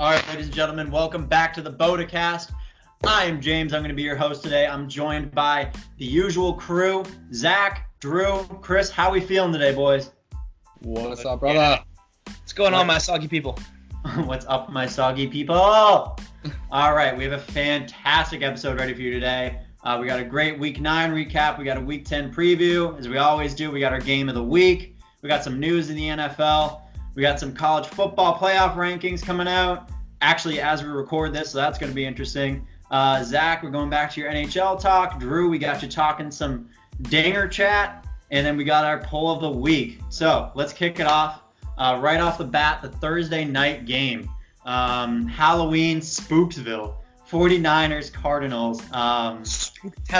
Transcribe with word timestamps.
All 0.00 0.10
right, 0.10 0.28
ladies 0.28 0.46
and 0.46 0.54
gentlemen, 0.54 0.90
welcome 0.90 1.26
back 1.26 1.52
to 1.52 1.60
the 1.60 1.70
BOTA 1.70 2.08
Cast. 2.08 2.52
I 3.04 3.26
am 3.26 3.38
James. 3.38 3.74
I'm 3.74 3.82
going 3.82 3.90
to 3.90 3.94
be 3.94 4.00
your 4.00 4.16
host 4.16 4.42
today. 4.42 4.66
I'm 4.66 4.88
joined 4.88 5.30
by 5.32 5.70
the 5.98 6.06
usual 6.06 6.54
crew: 6.54 7.04
Zach, 7.34 7.90
Drew, 8.00 8.44
Chris. 8.62 8.88
How 8.88 9.10
we 9.10 9.20
feeling 9.20 9.52
today, 9.52 9.74
boys? 9.74 10.10
What's 10.78 11.26
up, 11.26 11.40
brother? 11.40 11.84
What's 12.24 12.54
going 12.54 12.72
on, 12.72 12.86
my 12.86 12.96
soggy 12.96 13.28
people? 13.28 13.58
What's 14.24 14.46
up, 14.46 14.70
my 14.70 14.86
soggy 14.86 15.26
people? 15.26 15.54
All 16.70 16.94
right, 16.94 17.14
we 17.14 17.22
have 17.24 17.34
a 17.34 17.38
fantastic 17.38 18.40
episode 18.40 18.80
ready 18.80 18.94
for 18.94 19.02
you 19.02 19.12
today. 19.12 19.60
Uh, 19.84 19.98
we 20.00 20.06
got 20.06 20.18
a 20.18 20.24
great 20.24 20.58
Week 20.58 20.80
Nine 20.80 21.10
recap. 21.10 21.58
We 21.58 21.66
got 21.66 21.76
a 21.76 21.82
Week 21.82 22.06
Ten 22.06 22.32
preview, 22.32 22.98
as 22.98 23.06
we 23.06 23.18
always 23.18 23.52
do. 23.52 23.70
We 23.70 23.80
got 23.80 23.92
our 23.92 24.00
game 24.00 24.30
of 24.30 24.34
the 24.34 24.42
week. 24.42 24.96
We 25.20 25.28
got 25.28 25.44
some 25.44 25.60
news 25.60 25.90
in 25.90 25.96
the 25.96 26.08
NFL. 26.08 26.79
We 27.14 27.22
got 27.22 27.40
some 27.40 27.52
college 27.52 27.86
football 27.86 28.38
playoff 28.38 28.74
rankings 28.74 29.22
coming 29.22 29.48
out. 29.48 29.90
Actually, 30.22 30.60
as 30.60 30.82
we 30.82 30.88
record 30.88 31.32
this, 31.32 31.50
so 31.50 31.58
that's 31.58 31.78
going 31.78 31.90
to 31.90 31.94
be 31.94 32.04
interesting. 32.04 32.66
Uh, 32.90 33.22
Zach, 33.22 33.62
we're 33.62 33.70
going 33.70 33.90
back 33.90 34.10
to 34.12 34.20
your 34.20 34.30
NHL 34.30 34.80
talk. 34.80 35.18
Drew, 35.18 35.48
we 35.48 35.58
got 35.58 35.82
you 35.82 35.88
talking 35.88 36.30
some 36.30 36.68
dinger 37.02 37.48
chat, 37.48 38.04
and 38.30 38.44
then 38.44 38.56
we 38.56 38.64
got 38.64 38.84
our 38.84 38.98
poll 38.98 39.30
of 39.30 39.40
the 39.40 39.50
week. 39.50 40.00
So 40.08 40.50
let's 40.54 40.72
kick 40.72 41.00
it 41.00 41.06
off. 41.06 41.42
Uh, 41.78 41.98
right 42.02 42.20
off 42.20 42.36
the 42.36 42.44
bat, 42.44 42.82
the 42.82 42.88
Thursday 42.88 43.44
night 43.44 43.86
game, 43.86 44.28
um, 44.66 45.26
Halloween 45.26 46.00
Spooksville, 46.00 46.96
49ers 47.28 48.12
Cardinals. 48.12 48.82
Um, 48.92 49.44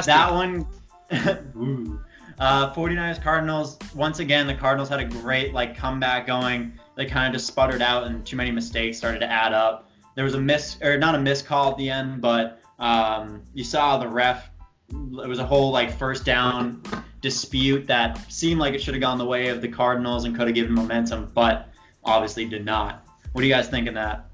that 0.07 0.33
one, 0.33 0.67
ooh. 1.57 2.01
Uh, 2.39 2.73
49ers 2.73 3.23
Cardinals. 3.23 3.77
Once 3.95 4.20
again, 4.20 4.47
the 4.47 4.55
Cardinals 4.55 4.89
had 4.89 5.01
a 5.01 5.05
great 5.05 5.53
like 5.53 5.77
comeback 5.77 6.27
going. 6.27 6.73
They 7.01 7.06
kind 7.06 7.29
of 7.29 7.33
just 7.33 7.47
sputtered 7.47 7.81
out, 7.81 8.05
and 8.05 8.27
too 8.27 8.37
many 8.37 8.51
mistakes 8.51 8.98
started 8.98 9.20
to 9.20 9.27
add 9.27 9.55
up. 9.55 9.89
There 10.17 10.25
was 10.25 10.34
a 10.34 10.41
miss, 10.41 10.77
or 10.83 10.98
not 10.98 11.15
a 11.15 11.19
miss 11.19 11.41
call 11.41 11.70
at 11.70 11.79
the 11.79 11.89
end, 11.89 12.20
but 12.20 12.61
um, 12.79 13.41
you 13.55 13.65
saw 13.65 13.97
the 13.97 14.07
ref. 14.07 14.51
It 14.91 15.27
was 15.27 15.39
a 15.39 15.47
whole 15.47 15.70
like 15.70 15.97
first 15.97 16.27
down 16.27 16.83
dispute 17.23 17.87
that 17.87 18.31
seemed 18.31 18.61
like 18.61 18.75
it 18.75 18.83
should 18.83 18.92
have 18.92 19.01
gone 19.01 19.17
the 19.17 19.25
way 19.25 19.48
of 19.48 19.62
the 19.62 19.69
Cardinals 19.69 20.27
and 20.27 20.37
could 20.37 20.47
have 20.47 20.55
given 20.55 20.75
momentum, 20.75 21.33
but 21.34 21.70
obviously 22.05 22.45
did 22.45 22.67
not. 22.67 23.07
What 23.33 23.41
do 23.41 23.48
you 23.48 23.55
guys 23.55 23.69
think 23.69 23.89
of 23.89 23.95
that? 23.95 24.27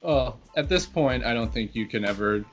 Well, 0.00 0.40
at 0.56 0.68
this 0.68 0.84
point, 0.84 1.24
I 1.24 1.32
don't 1.32 1.52
think 1.54 1.76
you 1.76 1.86
can 1.86 2.04
ever 2.04 2.44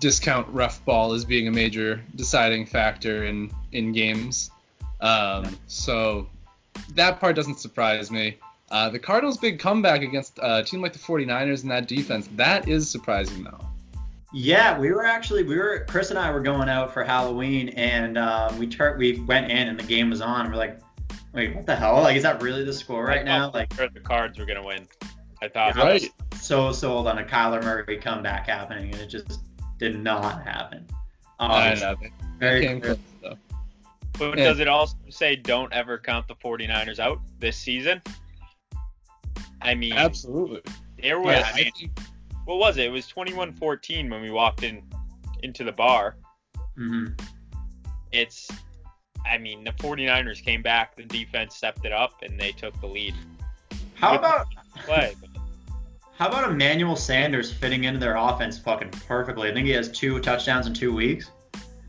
discount 0.00 0.48
rough 0.48 0.82
ball 0.86 1.12
as 1.12 1.26
being 1.26 1.48
a 1.48 1.52
major 1.52 2.02
deciding 2.14 2.64
factor 2.64 3.26
in 3.26 3.50
in 3.72 3.92
games. 3.92 4.50
Um, 5.02 5.54
so 5.66 6.28
that 6.94 7.20
part 7.20 7.36
doesn't 7.36 7.58
surprise 7.58 8.10
me. 8.10 8.38
Uh, 8.74 8.88
the 8.88 8.98
Cardinals' 8.98 9.38
big 9.38 9.60
comeback 9.60 10.02
against 10.02 10.36
a 10.42 10.64
team 10.64 10.82
like 10.82 10.92
the 10.92 10.98
49ers 10.98 11.62
and 11.62 11.70
that 11.70 11.86
defense, 11.86 12.28
that 12.34 12.66
is 12.68 12.90
surprising 12.90 13.44
though. 13.44 13.60
Yeah, 14.32 14.76
we 14.76 14.90
were 14.90 15.04
actually 15.04 15.44
we 15.44 15.56
were 15.56 15.86
Chris 15.88 16.10
and 16.10 16.18
I 16.18 16.32
were 16.32 16.40
going 16.40 16.68
out 16.68 16.92
for 16.92 17.04
Halloween 17.04 17.68
and 17.68 18.18
uh, 18.18 18.52
we 18.58 18.66
tur- 18.66 18.96
we 18.98 19.20
went 19.20 19.48
in 19.48 19.68
and 19.68 19.78
the 19.78 19.84
game 19.84 20.10
was 20.10 20.20
on. 20.20 20.46
And 20.46 20.50
We're 20.50 20.58
like, 20.58 20.80
wait, 21.32 21.54
what 21.54 21.66
the 21.66 21.76
hell? 21.76 22.02
Like, 22.02 22.16
is 22.16 22.24
that 22.24 22.42
really 22.42 22.64
the 22.64 22.72
score 22.72 23.04
right 23.04 23.24
now? 23.24 23.52
Like, 23.54 23.68
the 23.76 24.00
Cards 24.00 24.40
were 24.40 24.44
gonna 24.44 24.66
win. 24.66 24.88
I 25.40 25.46
thought. 25.46 25.78
I 25.78 25.92
was 25.92 26.08
so 26.40 26.72
sold 26.72 27.06
on 27.06 27.18
a 27.18 27.24
Kyler 27.24 27.62
Murray 27.62 27.98
comeback 27.98 28.48
happening, 28.48 28.92
and 28.92 29.00
it 29.00 29.06
just 29.06 29.38
did 29.78 30.02
not 30.02 30.42
happen. 30.42 30.84
Um, 31.38 31.52
I 31.52 31.74
know. 31.74 31.94
Very 32.40 32.66
came 32.66 32.80
close, 32.80 32.98
though. 33.22 33.38
But 34.18 34.36
yeah. 34.36 34.46
does 34.46 34.58
it 34.58 34.66
also 34.66 34.96
say 35.10 35.36
don't 35.36 35.72
ever 35.72 35.96
count 35.96 36.26
the 36.26 36.34
49ers 36.34 36.98
out 36.98 37.20
this 37.38 37.56
season? 37.56 38.02
I 39.64 39.74
mean, 39.74 39.94
absolutely. 39.94 40.60
There 41.00 41.20
was. 41.20 41.36
Yeah, 41.36 41.50
I 41.52 41.56
mean, 41.56 41.90
what 42.44 42.58
was 42.58 42.76
it? 42.76 42.86
It 42.86 42.90
was 42.90 43.06
21-14 43.06 44.10
when 44.10 44.22
we 44.22 44.30
walked 44.30 44.62
in 44.62 44.82
into 45.42 45.64
the 45.64 45.72
bar. 45.72 46.16
Mm-hmm. 46.78 47.14
It's. 48.12 48.50
I 49.26 49.38
mean, 49.38 49.64
the 49.64 49.72
49ers 49.72 50.44
came 50.44 50.60
back, 50.60 50.96
the 50.96 51.04
defense 51.04 51.56
stepped 51.56 51.86
it 51.86 51.92
up, 51.92 52.22
and 52.22 52.38
they 52.38 52.52
took 52.52 52.78
the 52.82 52.86
lead. 52.86 53.14
How 53.94 54.16
about 54.16 54.46
play? 54.84 55.14
How 56.18 56.28
about 56.28 56.50
Emmanuel 56.50 56.94
Sanders 56.94 57.52
fitting 57.52 57.84
into 57.84 57.98
their 57.98 58.16
offense 58.16 58.58
fucking 58.58 58.90
perfectly? 59.06 59.50
I 59.50 59.54
think 59.54 59.66
he 59.66 59.72
has 59.72 59.90
two 59.90 60.20
touchdowns 60.20 60.66
in 60.66 60.74
two 60.74 60.94
weeks. 60.94 61.30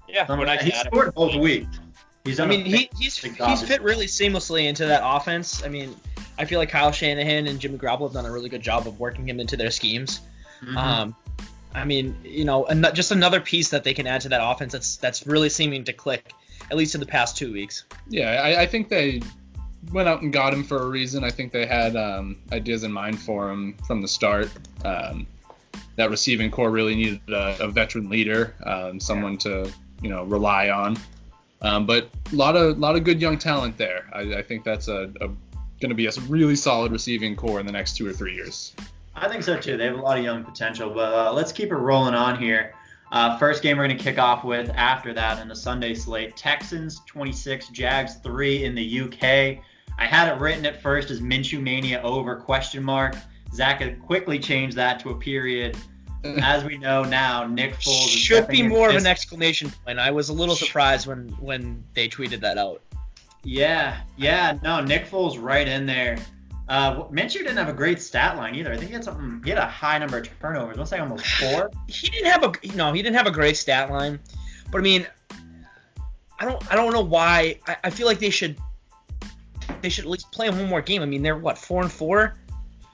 Yeah, 0.07 0.25
when 0.33 0.47
I 0.47 0.61
he 0.63 0.71
scored 0.71 1.13
both 1.13 1.35
weeks. 1.35 1.79
He's 2.25 2.39
I 2.39 2.47
mean, 2.47 2.65
he, 2.65 2.89
he's 2.97 3.17
he's 3.17 3.61
fit 3.61 3.83
really 3.83 4.07
seamlessly 4.07 4.65
into 4.65 4.87
that 4.87 5.01
offense. 5.03 5.63
I 5.63 5.69
mean, 5.69 5.95
I 6.39 6.45
feel 6.45 6.57
like 6.57 6.69
Kyle 6.69 6.91
Shanahan 6.91 7.45
and 7.45 7.59
Jimmy 7.59 7.77
Garoppolo 7.77 8.07
have 8.07 8.13
done 8.13 8.25
a 8.25 8.31
really 8.31 8.49
good 8.49 8.63
job 8.63 8.87
of 8.87 8.99
working 8.99 9.29
him 9.29 9.39
into 9.39 9.55
their 9.55 9.69
schemes. 9.69 10.21
Mm-hmm. 10.61 10.77
Um, 10.77 11.15
I 11.75 11.85
mean, 11.85 12.15
you 12.23 12.45
know, 12.45 12.65
an- 12.65 12.87
just 12.93 13.11
another 13.11 13.39
piece 13.39 13.69
that 13.69 13.83
they 13.83 13.93
can 13.93 14.07
add 14.07 14.21
to 14.21 14.29
that 14.29 14.41
offense 14.43 14.73
that's 14.73 14.97
that's 14.97 15.27
really 15.27 15.49
seeming 15.49 15.83
to 15.83 15.93
click, 15.93 16.33
at 16.71 16.77
least 16.77 16.95
in 16.95 16.99
the 16.99 17.05
past 17.05 17.37
two 17.37 17.53
weeks. 17.53 17.85
Yeah, 18.09 18.41
I, 18.41 18.61
I 18.63 18.65
think 18.65 18.89
they 18.89 19.21
went 19.91 20.07
out 20.07 20.23
and 20.23 20.33
got 20.33 20.51
him 20.51 20.63
for 20.63 20.81
a 20.81 20.85
reason. 20.87 21.23
I 21.23 21.29
think 21.29 21.51
they 21.51 21.67
had 21.67 21.95
um, 21.95 22.37
ideas 22.51 22.83
in 22.83 22.91
mind 22.91 23.19
for 23.19 23.51
him 23.51 23.77
from 23.85 24.01
the 24.01 24.07
start. 24.07 24.49
Um, 24.83 25.27
that 25.97 26.09
receiving 26.09 26.51
core 26.51 26.71
really 26.71 26.95
needed 26.95 27.21
a, 27.29 27.65
a 27.65 27.67
veteran 27.67 28.09
leader, 28.09 28.55
um, 28.65 28.99
someone 28.99 29.33
yeah. 29.33 29.37
to 29.37 29.71
you 30.01 30.09
know 30.09 30.23
rely 30.23 30.69
on. 30.69 30.97
Um, 31.61 31.85
but 31.85 32.09
a 32.31 32.35
lot 32.35 32.55
of 32.55 32.77
lot 32.77 32.95
of 32.95 33.03
good 33.03 33.21
young 33.21 33.37
talent 33.37 33.77
there. 33.77 34.09
I, 34.13 34.35
I 34.35 34.41
think 34.41 34.63
that's 34.63 34.87
a, 34.87 35.11
a 35.21 35.27
going 35.79 35.89
to 35.89 35.95
be 35.95 36.07
a 36.07 36.11
really 36.27 36.55
solid 36.55 36.91
receiving 36.91 37.35
core 37.35 37.59
in 37.59 37.65
the 37.65 37.71
next 37.71 37.97
two 37.97 38.07
or 38.07 38.13
three 38.13 38.35
years. 38.35 38.73
I 39.15 39.29
think 39.29 39.43
so 39.43 39.57
too. 39.57 39.77
They 39.77 39.85
have 39.85 39.97
a 39.97 40.01
lot 40.01 40.17
of 40.17 40.23
young 40.23 40.43
potential. 40.43 40.89
But 40.89 41.13
uh, 41.13 41.33
let's 41.33 41.51
keep 41.51 41.71
it 41.71 41.75
rolling 41.75 42.13
on 42.13 42.39
here. 42.39 42.73
Uh, 43.11 43.37
first 43.37 43.63
game 43.63 43.77
we're 43.77 43.87
going 43.87 43.97
to 43.97 44.03
kick 44.03 44.17
off 44.17 44.43
with 44.43 44.69
after 44.71 45.13
that 45.13 45.39
in 45.39 45.47
the 45.47 45.55
Sunday 45.55 45.93
slate: 45.93 46.35
Texans 46.35 47.01
26, 47.05 47.69
Jags 47.69 48.15
3 48.15 48.65
in 48.65 48.75
the 48.75 49.01
UK. 49.01 49.63
I 49.97 50.05
had 50.05 50.27
it 50.27 50.39
written 50.39 50.65
at 50.65 50.81
first 50.81 51.09
as 51.11 51.21
Minshew 51.21 51.61
Mania 51.61 52.01
over 52.01 52.35
question 52.35 52.83
mark. 52.83 53.15
Zach 53.53 53.79
had 53.79 54.01
quickly 54.01 54.37
changed 54.37 54.75
that 54.75 54.99
to 54.99 55.11
a 55.11 55.15
period. 55.15 55.77
As 56.41 56.63
we 56.63 56.77
know 56.77 57.03
now, 57.03 57.45
Nick 57.45 57.75
Foles 57.75 58.09
should 58.09 58.47
be 58.47 58.63
more 58.63 58.89
of 58.89 58.95
an 58.95 59.05
exclamation 59.05 59.71
point. 59.85 59.99
I 59.99 60.11
was 60.11 60.29
a 60.29 60.33
little 60.33 60.55
surprised 60.55 61.07
when 61.07 61.29
when 61.39 61.83
they 61.93 62.07
tweeted 62.07 62.39
that 62.41 62.57
out. 62.57 62.81
Yeah, 63.43 64.01
yeah, 64.17 64.57
no, 64.63 64.81
Nick 64.81 65.05
Foles 65.05 65.41
right 65.41 65.67
in 65.67 65.85
there. 65.85 66.17
Uh, 66.67 67.03
Minshew 67.09 67.39
didn't 67.39 67.57
have 67.57 67.69
a 67.69 67.73
great 67.73 68.01
stat 68.01 68.37
line 68.37 68.55
either. 68.55 68.73
I 68.73 68.77
think 68.77 68.87
he 68.87 68.93
had 68.93 69.03
something. 69.03 69.39
He 69.43 69.51
had 69.51 69.59
a 69.59 69.67
high 69.67 69.99
number 69.99 70.17
of 70.17 70.39
turnovers. 70.39 70.77
Let's 70.77 70.89
say 70.89 70.97
almost 70.97 71.25
four. 71.39 71.69
he 71.87 72.09
didn't 72.09 72.31
have 72.31 72.43
a 72.43 72.75
no. 72.75 72.91
He 72.91 73.03
didn't 73.03 73.15
have 73.15 73.27
a 73.27 73.31
great 73.31 73.55
stat 73.55 73.91
line, 73.91 74.19
but 74.71 74.79
I 74.79 74.81
mean, 74.81 75.05
I 76.39 76.45
don't. 76.45 76.71
I 76.71 76.75
don't 76.75 76.91
know 76.91 77.03
why. 77.03 77.59
I, 77.67 77.77
I 77.85 77.89
feel 77.91 78.07
like 78.07 78.17
they 78.19 78.31
should 78.31 78.57
they 79.81 79.89
should 79.89 80.05
at 80.05 80.09
least 80.09 80.31
play 80.31 80.47
him 80.47 80.57
one 80.57 80.67
more 80.67 80.81
game. 80.81 81.03
I 81.03 81.05
mean, 81.05 81.21
they're 81.21 81.37
what 81.37 81.57
four 81.57 81.83
and 81.83 81.91
four. 81.91 82.35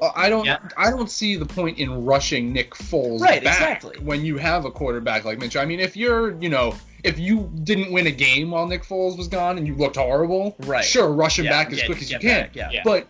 Well, 0.01 0.11
I 0.15 0.29
don't. 0.29 0.45
Yeah. 0.45 0.57
I 0.77 0.89
don't 0.89 1.11
see 1.11 1.35
the 1.35 1.45
point 1.45 1.77
in 1.77 2.03
rushing 2.03 2.51
Nick 2.51 2.71
Foles 2.71 3.21
right, 3.21 3.43
back 3.43 3.53
exactly. 3.53 3.99
when 4.03 4.25
you 4.25 4.37
have 4.37 4.65
a 4.65 4.71
quarterback 4.71 5.25
like 5.25 5.37
Mitch. 5.37 5.55
I 5.55 5.63
mean, 5.63 5.79
if 5.79 5.95
you're, 5.95 6.35
you 6.41 6.49
know, 6.49 6.73
if 7.03 7.19
you 7.19 7.51
didn't 7.63 7.91
win 7.91 8.07
a 8.07 8.11
game 8.11 8.49
while 8.49 8.65
Nick 8.65 8.83
Foles 8.83 9.15
was 9.15 9.27
gone 9.27 9.59
and 9.59 9.67
you 9.67 9.75
looked 9.75 9.97
horrible, 9.97 10.55
right? 10.61 10.83
Sure, 10.83 11.11
rush 11.11 11.37
him 11.37 11.45
yeah, 11.45 11.51
back 11.51 11.71
as 11.71 11.77
get, 11.77 11.85
quick 11.85 12.01
as 12.01 12.11
you 12.11 12.17
can. 12.17 12.45
Back, 12.45 12.55
yeah. 12.55 12.81
But 12.83 13.07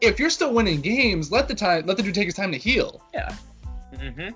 if 0.00 0.18
you're 0.18 0.30
still 0.30 0.54
winning 0.54 0.80
games, 0.80 1.30
let 1.30 1.48
the 1.48 1.54
time, 1.54 1.84
let 1.84 1.98
the 1.98 2.02
dude 2.02 2.14
take 2.14 2.26
his 2.26 2.34
time 2.34 2.50
to 2.52 2.58
heal. 2.58 3.02
Yeah. 3.12 3.36
Mm-hmm. 3.94 4.34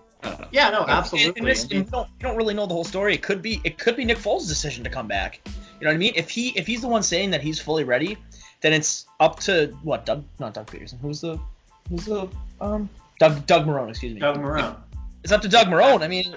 Yeah, 0.53 0.69
no, 0.71 0.85
absolutely. 0.87 1.41
And, 1.41 1.49
this, 1.49 1.63
and 1.63 1.73
you, 1.73 1.83
don't, 1.85 2.09
you 2.09 2.27
don't 2.27 2.37
really 2.37 2.53
know 2.53 2.67
the 2.67 2.75
whole 2.75 2.85
story. 2.85 3.15
It 3.15 3.23
could 3.23 3.41
be 3.41 3.61
it 3.65 3.79
could 3.79 3.97
be 3.97 4.05
Nick 4.05 4.19
Foles' 4.19 4.49
decision 4.49 4.85
to 4.85 4.91
come 4.91 5.09
back. 5.09 5.41
You 5.47 5.53
know 5.87 5.91
what 5.91 5.95
I 5.95 5.99
mean? 5.99 6.13
If 6.15 6.29
he 6.29 6.51
if 6.51 6.67
he's 6.67 6.83
the 6.83 6.89
one 6.89 7.03
saying 7.03 7.31
that 7.31 7.41
he's 7.41 7.59
fully 7.59 7.85
ready, 7.85 8.19
then 8.61 8.75
it's 8.75 9.07
up 9.19 9.41
to 9.41 9.75
what 9.83 10.05
Doug, 10.05 10.25
not 10.39 10.53
Doug 10.53 10.67
Pederson 10.67 11.01
Who's 11.01 11.23
the, 11.23 11.39
who's 11.89 12.05
the, 12.07 12.29
um, 12.61 12.89
Doug 13.19 13.47
Doug 13.47 13.67
Marrone, 13.67 13.91
excuse 13.91 14.15
me. 14.15 14.21
Doug 14.21 14.39
Marrone. 14.39 14.77
It's 15.23 15.33
up 15.33 15.43
to 15.43 15.49
Doug 15.49 15.67
Marrone. 15.67 16.03
I 16.03 16.09
mean, 16.09 16.35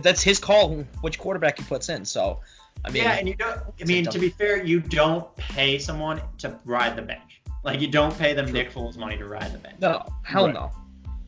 that's 0.00 0.22
his 0.22 0.38
call 0.38 0.84
which 1.00 1.18
quarterback 1.18 1.58
he 1.58 1.64
puts 1.64 1.88
in. 1.88 2.04
So, 2.04 2.40
I 2.84 2.90
mean. 2.90 3.04
Yeah, 3.04 3.12
and 3.12 3.26
you 3.28 3.34
don't. 3.34 3.60
I 3.80 3.84
mean, 3.84 4.04
to 4.04 4.18
be 4.18 4.28
fair, 4.28 4.62
you 4.62 4.80
don't 4.80 5.34
pay 5.36 5.78
someone 5.78 6.20
to 6.38 6.58
ride 6.64 6.96
the 6.96 7.02
bench. 7.02 7.40
Like 7.64 7.80
you 7.80 7.88
don't 7.88 8.16
pay 8.18 8.34
them 8.34 8.46
True. 8.46 8.54
Nick 8.54 8.72
Foles 8.72 8.96
money 8.96 9.16
to 9.16 9.26
ride 9.26 9.52
the 9.52 9.58
bench. 9.58 9.76
No, 9.80 10.06
hell 10.22 10.46
right. 10.46 10.54
no. 10.54 10.70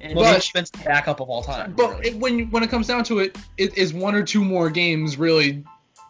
And 0.00 0.14
well, 0.14 0.32
most 0.32 0.38
expensive 0.38 0.82
backup 0.84 1.20
of 1.20 1.28
all 1.28 1.42
time. 1.42 1.74
But 1.76 1.90
really. 1.90 2.08
it, 2.08 2.16
when 2.16 2.50
when 2.50 2.62
it 2.62 2.70
comes 2.70 2.86
down 2.86 3.04
to 3.04 3.18
it, 3.18 3.36
it 3.58 3.76
is 3.76 3.92
one 3.92 4.14
or 4.14 4.22
two 4.22 4.44
more 4.44 4.70
games 4.70 5.18
really 5.18 5.64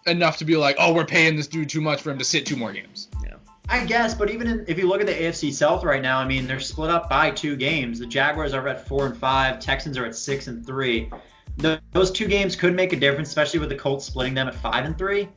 enough 0.06 0.38
to 0.38 0.44
be 0.44 0.56
like, 0.56 0.76
oh, 0.78 0.92
we're 0.94 1.04
paying 1.04 1.36
this 1.36 1.46
dude 1.46 1.68
too 1.68 1.80
much 1.80 2.02
for 2.02 2.10
him 2.10 2.18
to 2.18 2.24
sit 2.24 2.46
two 2.46 2.56
more 2.56 2.72
games. 2.72 3.08
I 3.70 3.84
guess, 3.84 4.14
but 4.14 4.30
even 4.30 4.48
in, 4.48 4.64
if 4.66 4.78
you 4.78 4.88
look 4.88 5.00
at 5.00 5.06
the 5.06 5.14
AFC 5.14 5.52
South 5.52 5.84
right 5.84 6.02
now, 6.02 6.18
I 6.18 6.26
mean, 6.26 6.48
they're 6.48 6.58
split 6.58 6.90
up 6.90 7.08
by 7.08 7.30
two 7.30 7.54
games. 7.54 8.00
The 8.00 8.06
Jaguars 8.06 8.52
are 8.52 8.66
at 8.66 8.88
four 8.88 9.06
and 9.06 9.16
five. 9.16 9.60
Texans 9.60 9.96
are 9.96 10.04
at 10.04 10.16
six 10.16 10.48
and 10.48 10.66
three. 10.66 11.08
The, 11.58 11.80
those 11.92 12.10
two 12.10 12.26
games 12.26 12.56
could 12.56 12.74
make 12.74 12.92
a 12.92 12.96
difference, 12.96 13.28
especially 13.28 13.60
with 13.60 13.68
the 13.68 13.76
Colts 13.76 14.04
splitting 14.04 14.34
them 14.34 14.48
at 14.48 14.56
five 14.56 14.84
and 14.84 14.98
three. 14.98 15.28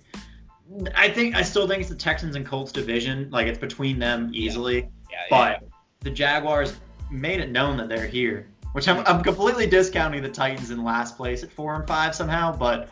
I 0.96 1.10
think 1.10 1.36
I 1.36 1.44
still 1.44 1.68
think 1.68 1.82
it's 1.82 1.90
the 1.90 1.96
Texans 1.96 2.36
and 2.36 2.44
Colts 2.44 2.72
division. 2.72 3.30
Like 3.30 3.46
it's 3.46 3.60
between 3.60 4.00
them 4.00 4.32
easily. 4.34 4.78
Yeah. 4.78 4.88
yeah 5.12 5.20
but 5.30 5.62
yeah. 5.62 5.68
the 6.00 6.10
Jaguars 6.10 6.76
made 7.12 7.40
it 7.40 7.52
known 7.52 7.78
that 7.78 7.88
they're 7.88 8.08
here. 8.08 8.48
which 8.72 8.88
I'm, 8.88 9.06
I'm 9.06 9.22
completely 9.22 9.68
discounting 9.68 10.24
the 10.24 10.30
Titans 10.30 10.72
in 10.72 10.84
last 10.84 11.18
place 11.18 11.44
at 11.44 11.52
four 11.52 11.76
and 11.76 11.88
five 11.88 12.16
somehow. 12.16 12.56
But 12.56 12.90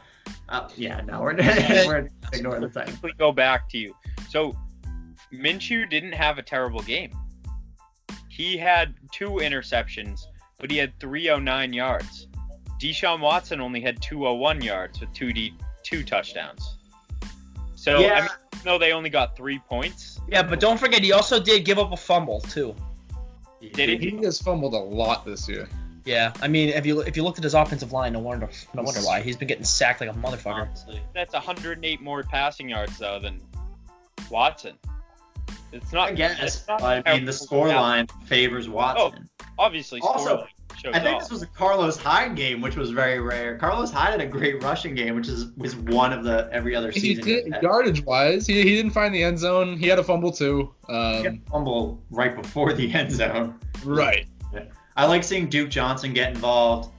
uh, 0.50 0.70
yeah, 0.76 1.02
no, 1.02 1.22
we're, 1.22 1.36
we're 1.88 2.10
ignoring 2.32 2.62
the 2.62 2.70
Titans. 2.70 3.00
go 3.18 3.32
back 3.32 3.68
to 3.70 3.80
you. 3.80 3.96
So 4.30 4.56
Minshew 5.34 5.90
didn't 5.90 6.14
have 6.14 6.38
a 6.38 6.42
terrible 6.42 6.82
game. 6.82 7.16
He 8.30 8.58
had 8.58 8.96
two 9.12 9.32
interceptions, 9.32 10.22
but 10.58 10.72
he 10.72 10.78
had 10.78 10.98
309 11.00 11.74
yards. 11.74 12.28
Deshaun 12.80 13.20
Watson 13.20 13.62
only 13.62 13.82
had 13.82 14.02
201 14.02 14.62
yards 14.62 15.00
with 15.00 15.14
two 15.14 15.32
D, 15.34 15.54
two 15.84 16.04
touchdowns. 16.04 16.78
So 17.76 18.00
Yeah. 18.00 18.16
I 18.16 18.22
mean, 18.22 18.30
no, 18.66 18.78
they 18.78 18.92
only 18.92 19.10
got 19.10 19.36
three 19.36 19.60
points. 19.60 20.20
Yeah, 20.28 20.44
but 20.44 20.60
don't 20.60 20.80
forget 20.80 21.04
he 21.04 21.14
also 21.14 21.40
did 21.40 21.66
give 21.66 21.80
up 21.80 21.92
a 21.92 21.98
fumble 21.98 22.42
too. 22.42 22.76
Did 23.74 24.02
He 24.02 24.12
has 24.24 24.42
fumbled 24.42 24.74
a 24.74 24.78
lot 24.78 25.26
this 25.26 25.48
year. 25.48 25.68
Yeah, 26.06 26.34
I 26.42 26.48
mean 26.48 26.70
if 26.70 26.86
you 26.86 27.02
if 27.02 27.16
you 27.16 27.24
looked 27.24 27.38
at 27.38 27.44
his 27.44 27.54
offensive 27.54 27.92
line, 27.92 28.14
no 28.14 28.20
wonder 28.20 28.50
no 28.74 28.82
wonder 28.82 29.02
why 29.02 29.22
he's 29.22 29.38
been 29.38 29.48
getting 29.48 29.64
sacked 29.64 30.02
like 30.02 30.10
a 30.10 30.14
motherfucker. 30.14 30.68
Honestly. 30.68 31.00
That's 31.14 31.34
108 31.34 32.02
more 32.02 32.24
passing 32.24 32.70
yards 32.70 32.98
though 32.98 33.20
than 33.20 33.40
Watson. 34.30 34.78
It's 35.72 35.94
not. 35.94 36.10
I 36.10 36.12
guess, 36.14 36.40
it's 36.42 36.58
but 36.60 36.80
not 36.82 36.84
I 36.84 36.96
mean 36.96 37.26
the 37.26 37.32
terrible. 37.32 37.34
score 37.34 37.68
line 37.68 38.08
favors 38.26 38.68
Watson. 38.70 39.30
Oh, 39.40 39.46
Obviously, 39.60 40.02
Also, 40.02 40.46
I 40.92 41.00
think 41.00 41.16
off. 41.16 41.22
this 41.22 41.30
was 41.32 41.44
a 41.44 41.48
Carlos 41.48 41.98
Hyde 41.98 42.36
game, 42.36 42.62
which 42.62 42.76
was 42.76 42.90
very 42.90 43.20
rare. 43.20 43.58
Carlos 43.58 43.92
Hyde 43.92 44.12
had 44.12 44.22
a 44.22 44.26
great 44.26 44.64
rushing 44.64 44.96
game, 44.96 45.16
which 45.16 45.28
is 45.28 45.52
was 45.58 45.76
one 45.76 46.12
of 46.14 46.24
the 46.24 46.50
every 46.52 46.76
other 46.76 46.90
He 46.92 47.00
season. 47.00 47.24
did 47.26 47.54
yardage 47.62 48.04
wise. 48.04 48.48
He, 48.48 48.56
he 48.64 48.76
didn't 48.76 48.92
find 48.92 49.14
the 49.14 49.22
end 49.24 49.38
zone. 49.38 49.78
He 49.78 49.88
had 49.88 50.00
a 50.00 50.04
fumble 50.04 50.32
too. 50.32 50.74
He 50.88 50.94
got 50.94 51.26
Um, 51.28 51.42
a 51.46 51.50
fumble 51.52 52.04
right 52.10 52.36
before 52.42 52.74
the 52.74 52.92
end 52.94 53.12
zone. 53.12 53.56
right. 53.86 54.26
I 54.98 55.06
like 55.06 55.24
seeing 55.24 55.48
Duke 55.48 55.70
Johnson 55.70 56.14
get 56.14 56.32
involved. 56.32 56.92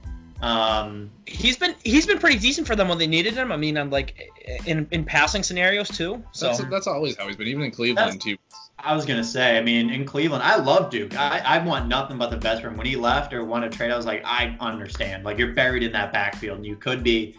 Um, 0.43 1.09
He's 1.25 1.55
been 1.55 1.73
he's 1.85 2.05
been 2.05 2.19
pretty 2.19 2.37
decent 2.37 2.67
for 2.67 2.75
them 2.75 2.89
when 2.89 2.97
they 2.97 3.07
needed 3.07 3.33
him. 3.33 3.49
I 3.49 3.55
mean, 3.55 3.77
I'm 3.77 3.89
like 3.89 4.29
in 4.65 4.85
in 4.91 5.05
passing 5.05 5.41
scenarios 5.41 5.87
too. 5.87 6.21
So 6.33 6.47
That's 6.47 6.63
that's 6.65 6.87
always 6.87 7.15
how 7.15 7.27
he's 7.27 7.37
been. 7.37 7.47
Even 7.47 7.63
in 7.63 7.71
Cleveland 7.71 8.19
too. 8.21 8.37
I 8.77 8.93
was 8.93 9.05
gonna 9.05 9.23
say, 9.23 9.57
I 9.57 9.61
mean, 9.61 9.89
in 9.89 10.03
Cleveland, 10.03 10.43
I 10.43 10.57
love 10.57 10.89
Duke. 10.89 11.17
I, 11.17 11.39
I 11.39 11.59
want 11.59 11.87
nothing 11.87 12.17
but 12.17 12.29
the 12.29 12.35
best 12.35 12.61
for 12.61 12.67
him. 12.67 12.75
When 12.75 12.85
he 12.85 12.97
left 12.97 13.33
or 13.33 13.45
won 13.45 13.63
a 13.63 13.69
trade, 13.69 13.89
I 13.89 13.95
was 13.95 14.05
like, 14.05 14.21
I 14.25 14.57
understand. 14.59 15.23
Like 15.23 15.37
you're 15.37 15.53
buried 15.53 15.81
in 15.81 15.93
that 15.93 16.11
backfield, 16.11 16.57
and 16.57 16.65
you 16.65 16.75
could 16.75 17.03
be 17.03 17.37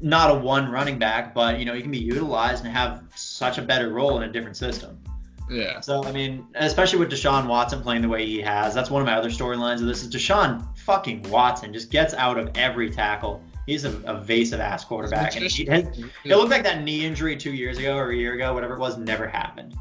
not 0.00 0.30
a 0.30 0.34
one 0.34 0.70
running 0.70 1.00
back, 1.00 1.34
but 1.34 1.58
you 1.58 1.64
know 1.64 1.72
you 1.72 1.82
can 1.82 1.90
be 1.90 1.98
utilized 1.98 2.64
and 2.64 2.72
have 2.72 3.02
such 3.16 3.58
a 3.58 3.62
better 3.62 3.90
role 3.90 4.16
in 4.18 4.22
a 4.22 4.32
different 4.32 4.56
system. 4.56 5.02
Yeah. 5.50 5.80
So 5.80 6.04
I 6.04 6.12
mean, 6.12 6.46
especially 6.54 7.00
with 7.00 7.10
Deshaun 7.10 7.48
Watson 7.48 7.82
playing 7.82 8.02
the 8.02 8.08
way 8.08 8.24
he 8.24 8.40
has, 8.40 8.72
that's 8.72 8.88
one 8.88 9.02
of 9.02 9.06
my 9.06 9.14
other 9.14 9.30
storylines 9.30 9.80
of 9.80 9.86
this 9.86 10.04
is 10.04 10.14
Deshaun 10.14 10.64
fucking 10.84 11.22
Watson 11.30 11.72
just 11.72 11.90
gets 11.90 12.14
out 12.14 12.38
of 12.38 12.50
every 12.56 12.90
tackle. 12.90 13.42
He's 13.66 13.84
an 13.84 14.02
evasive 14.08 14.58
ass 14.60 14.84
quarterback, 14.84 15.36
and 15.36 15.44
he, 15.44 15.62
it 15.64 16.04
looked 16.24 16.50
like 16.50 16.64
that 16.64 16.82
knee 16.82 17.04
injury 17.04 17.36
two 17.36 17.52
years 17.52 17.78
ago 17.78 17.96
or 17.96 18.10
a 18.10 18.16
year 18.16 18.34
ago, 18.34 18.52
whatever 18.54 18.74
it 18.74 18.80
was, 18.80 18.98
never 18.98 19.28
happened. 19.28 19.74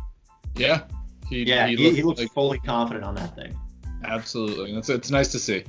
Yeah. 0.55 0.81
He, 1.27 1.43
Yeah, 1.43 1.67
he, 1.67 1.75
he 1.91 2.03
looks 2.03 2.19
like- 2.19 2.31
fully 2.33 2.59
confident 2.59 3.03
on 3.05 3.15
that 3.15 3.35
thing. 3.35 3.57
absolutely. 4.03 4.75
It's 4.75 4.89
it's 4.89 5.09
nice 5.11 5.29
to 5.31 5.39
see. 5.39 5.63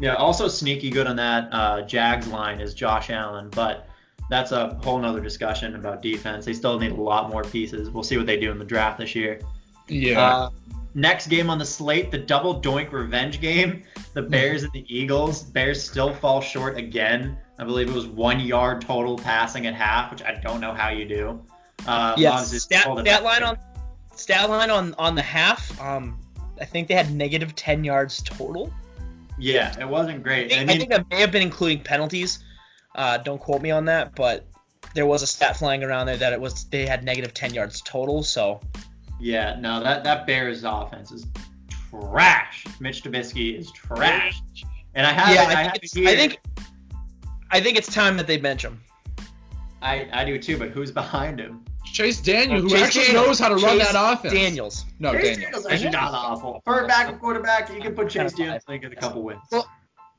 Yeah, 0.00 0.14
also 0.14 0.48
sneaky 0.48 0.90
good 0.90 1.06
on 1.06 1.16
that 1.16 1.48
uh, 1.52 1.82
Jags 1.82 2.26
line 2.28 2.60
is 2.60 2.74
Josh 2.74 3.10
Allen, 3.10 3.48
but 3.50 3.88
that's 4.30 4.52
a 4.52 4.74
whole 4.82 4.98
nother 4.98 5.20
discussion 5.20 5.74
about 5.74 6.02
defense. 6.02 6.44
They 6.44 6.54
still 6.54 6.78
need 6.78 6.92
a 6.92 6.96
lot 7.00 7.30
more 7.30 7.44
pieces. 7.44 7.90
We'll 7.90 8.02
see 8.02 8.16
what 8.16 8.26
they 8.26 8.38
do 8.38 8.50
in 8.50 8.58
the 8.58 8.64
draft 8.64 8.98
this 8.98 9.14
year. 9.14 9.40
Yeah. 9.88 10.20
Uh, 10.20 10.50
next 10.94 11.28
game 11.28 11.50
on 11.50 11.58
the 11.58 11.64
slate, 11.64 12.10
the 12.10 12.18
double 12.18 12.60
doink 12.60 12.92
revenge 12.92 13.40
game. 13.40 13.82
The 14.14 14.22
Bears 14.22 14.62
and 14.62 14.72
the 14.72 14.84
Eagles. 14.94 15.42
Bears 15.42 15.82
still 15.82 16.12
fall 16.14 16.40
short 16.40 16.76
again. 16.76 17.38
I 17.58 17.64
believe 17.64 17.88
it 17.88 17.94
was 17.94 18.06
one 18.06 18.40
yard 18.40 18.82
total 18.82 19.16
passing 19.16 19.66
at 19.66 19.74
half, 19.74 20.10
which 20.10 20.22
I 20.22 20.34
don't 20.34 20.60
know 20.60 20.72
how 20.72 20.90
you 20.90 21.06
do. 21.06 21.44
Uh, 21.86 22.14
yeah, 22.16 22.36
stat, 22.38 22.82
stat 22.82 23.22
line 23.22 23.42
on 23.42 23.58
stat 24.14 24.48
line 24.50 24.70
on 24.70 24.94
on 24.98 25.14
the 25.14 25.22
half. 25.22 25.80
Um, 25.80 26.18
I 26.60 26.64
think 26.64 26.88
they 26.88 26.94
had 26.94 27.12
negative 27.12 27.54
ten 27.54 27.84
yards 27.84 28.22
total. 28.22 28.72
Yeah, 29.38 29.78
it 29.80 29.88
wasn't 29.88 30.18
I 30.18 30.22
great. 30.22 30.50
think, 30.50 30.70
I 30.70 30.74
I 30.74 30.76
think 30.76 30.90
that 30.90 31.10
may 31.10 31.20
have 31.20 31.32
been 31.32 31.42
including 31.42 31.82
penalties. 31.82 32.44
Uh, 32.94 33.16
don't 33.18 33.40
quote 33.40 33.62
me 33.62 33.70
on 33.70 33.86
that, 33.86 34.14
but 34.14 34.46
there 34.94 35.06
was 35.06 35.22
a 35.22 35.26
stat 35.26 35.56
flying 35.56 35.82
around 35.82 36.06
there 36.06 36.16
that 36.18 36.32
it 36.32 36.40
was 36.40 36.64
they 36.64 36.86
had 36.86 37.04
negative 37.04 37.34
ten 37.34 37.54
yards 37.54 37.80
total. 37.80 38.22
So 38.22 38.60
yeah, 39.20 39.56
no, 39.60 39.82
that 39.82 40.04
that 40.04 40.26
Bears 40.26 40.64
offense 40.64 41.12
is 41.12 41.26
trash. 41.90 42.66
Mitch 42.80 43.02
Trubisky 43.02 43.58
is 43.58 43.70
trash. 43.72 44.40
And 44.94 45.06
I 45.06 45.12
have, 45.12 45.34
yeah, 45.34 45.42
it, 45.42 45.48
I, 45.48 45.52
I, 45.52 45.54
think 45.54 45.72
have 45.72 45.80
it's, 45.82 45.96
it 45.96 46.00
here. 46.00 46.08
I 46.08 46.16
think 46.16 46.40
I 47.50 47.60
think 47.60 47.76
it's 47.76 47.92
time 47.92 48.16
that 48.16 48.26
they 48.26 48.36
bench 48.36 48.64
him. 48.64 48.80
I, 49.80 50.08
I 50.12 50.24
do 50.24 50.38
too, 50.38 50.58
but 50.58 50.70
who's 50.70 50.90
behind 50.92 51.40
him? 51.40 51.64
Chase 51.84 52.20
Daniel, 52.20 52.60
who 52.60 52.68
Chase 52.70 52.82
actually 52.82 53.04
Daniel. 53.06 53.24
knows 53.26 53.38
how 53.38 53.48
to 53.48 53.56
run 53.56 53.78
that 53.78 53.94
offense. 53.94 54.32
Daniels. 54.32 54.84
No, 54.98 55.12
Chase 55.12 55.36
Daniel. 55.36 55.50
Daniel's 55.50 55.66
actually 55.66 55.90
not 55.90 56.14
awful. 56.14 56.62
For 56.64 56.84
a 56.84 56.86
backup 56.86 57.20
quarterback, 57.20 57.72
you 57.74 57.80
can 57.80 57.94
put 57.94 58.08
Chase 58.08 58.32
Daniels 58.32 58.62
and 58.68 58.80
get 58.80 58.92
a 58.92 58.96
couple 58.96 59.22
wins. 59.22 59.40
Well, 59.50 59.68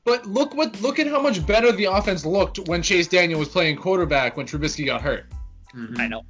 But 0.04 0.26
look 0.26 0.54
what 0.54 0.80
look 0.82 0.98
at 0.98 1.06
how 1.06 1.20
much 1.20 1.44
better 1.46 1.72
the 1.72 1.86
offense 1.86 2.24
looked 2.26 2.68
when 2.68 2.82
Chase 2.82 3.08
Daniel 3.08 3.38
was 3.40 3.48
playing 3.48 3.76
quarterback 3.76 4.36
when 4.36 4.46
Trubisky 4.46 4.84
got 4.86 5.00
hurt. 5.00 5.26
Mhm. 5.74 5.98
I 5.98 6.06
know. 6.06 6.22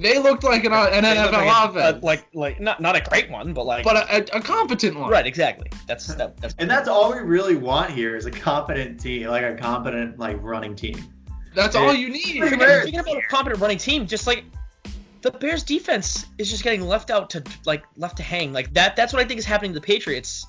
They 0.00 0.18
looked 0.18 0.44
like 0.44 0.64
an, 0.64 0.72
an 0.72 1.02
NFL 1.02 1.32
like 1.32 1.48
a- 1.48 1.68
offense, 1.68 1.96
uh, 1.96 2.00
like 2.02 2.28
like 2.32 2.60
not 2.60 2.80
not 2.80 2.94
a 2.94 3.00
great 3.00 3.30
one, 3.30 3.52
but 3.52 3.66
like 3.66 3.84
but 3.84 3.96
a, 3.96 4.34
a, 4.34 4.38
a 4.38 4.40
competent 4.40 4.98
one. 4.98 5.10
right, 5.10 5.26
exactly. 5.26 5.70
That's 5.86 6.06
that, 6.14 6.36
that's 6.36 6.54
And 6.58 6.70
that's 6.70 6.88
all 6.88 7.12
we 7.12 7.18
really 7.18 7.56
want 7.56 7.90
here 7.90 8.16
is 8.16 8.24
a 8.26 8.30
competent 8.30 9.00
team, 9.00 9.26
like 9.26 9.42
a 9.42 9.54
competent 9.56 10.18
like 10.18 10.36
running 10.40 10.76
team. 10.76 10.96
That's 11.54 11.74
all 11.74 11.92
you 11.92 12.10
need. 12.10 12.22
Pretty 12.22 12.46
Speaking, 12.46 12.58
rare. 12.60 12.82
speaking 12.82 13.00
about 13.00 13.16
a 13.16 13.22
competent 13.22 13.60
running 13.60 13.78
team, 13.78 14.06
just 14.06 14.26
like 14.26 14.44
the 15.22 15.32
Bears 15.32 15.64
defense 15.64 16.26
is 16.38 16.48
just 16.48 16.62
getting 16.62 16.82
left 16.82 17.10
out 17.10 17.30
to 17.30 17.42
like 17.66 17.82
left 17.96 18.18
to 18.18 18.22
hang. 18.22 18.52
Like 18.52 18.72
that 18.74 18.94
that's 18.94 19.12
what 19.12 19.20
I 19.20 19.26
think 19.26 19.38
is 19.38 19.44
happening 19.44 19.72
to 19.72 19.80
the 19.80 19.86
Patriots. 19.86 20.46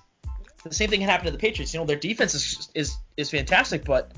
The 0.63 0.73
same 0.73 0.89
thing 0.89 1.01
happened 1.01 1.27
to 1.27 1.31
the 1.31 1.39
Patriots. 1.39 1.73
You 1.73 1.79
know, 1.79 1.85
their 1.85 1.95
defense 1.95 2.35
is 2.35 2.69
is, 2.75 2.97
is 3.17 3.31
fantastic, 3.31 3.83
but 3.83 4.11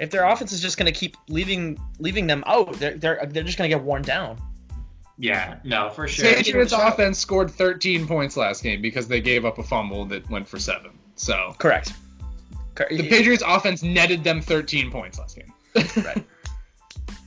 if 0.00 0.10
their 0.10 0.24
offense 0.24 0.52
is 0.52 0.60
just 0.60 0.76
going 0.76 0.92
to 0.92 0.98
keep 0.98 1.16
leaving 1.28 1.78
leaving 2.00 2.26
them 2.26 2.42
out, 2.46 2.72
they're 2.74 2.96
they're 2.96 3.24
they're 3.28 3.44
just 3.44 3.58
going 3.58 3.70
to 3.70 3.76
get 3.76 3.84
worn 3.84 4.02
down. 4.02 4.38
Yeah, 5.22 5.58
no, 5.62 5.88
for 5.88 6.08
sure. 6.08 6.24
Patriots 6.34 6.72
offense 6.72 7.16
scored 7.16 7.48
13 7.48 8.08
points 8.08 8.36
last 8.36 8.60
game 8.60 8.82
because 8.82 9.06
they 9.06 9.20
gave 9.20 9.44
up 9.44 9.56
a 9.58 9.62
fumble 9.62 10.04
that 10.06 10.28
went 10.28 10.48
for 10.48 10.58
seven. 10.58 10.90
So 11.14 11.54
Correct. 11.58 11.92
The 12.74 13.08
Patriots 13.08 13.44
offense 13.46 13.84
netted 13.84 14.24
them 14.24 14.40
13 14.40 14.90
points 14.90 15.20
last 15.20 15.36
game. 15.36 15.52
Right. 16.04 16.24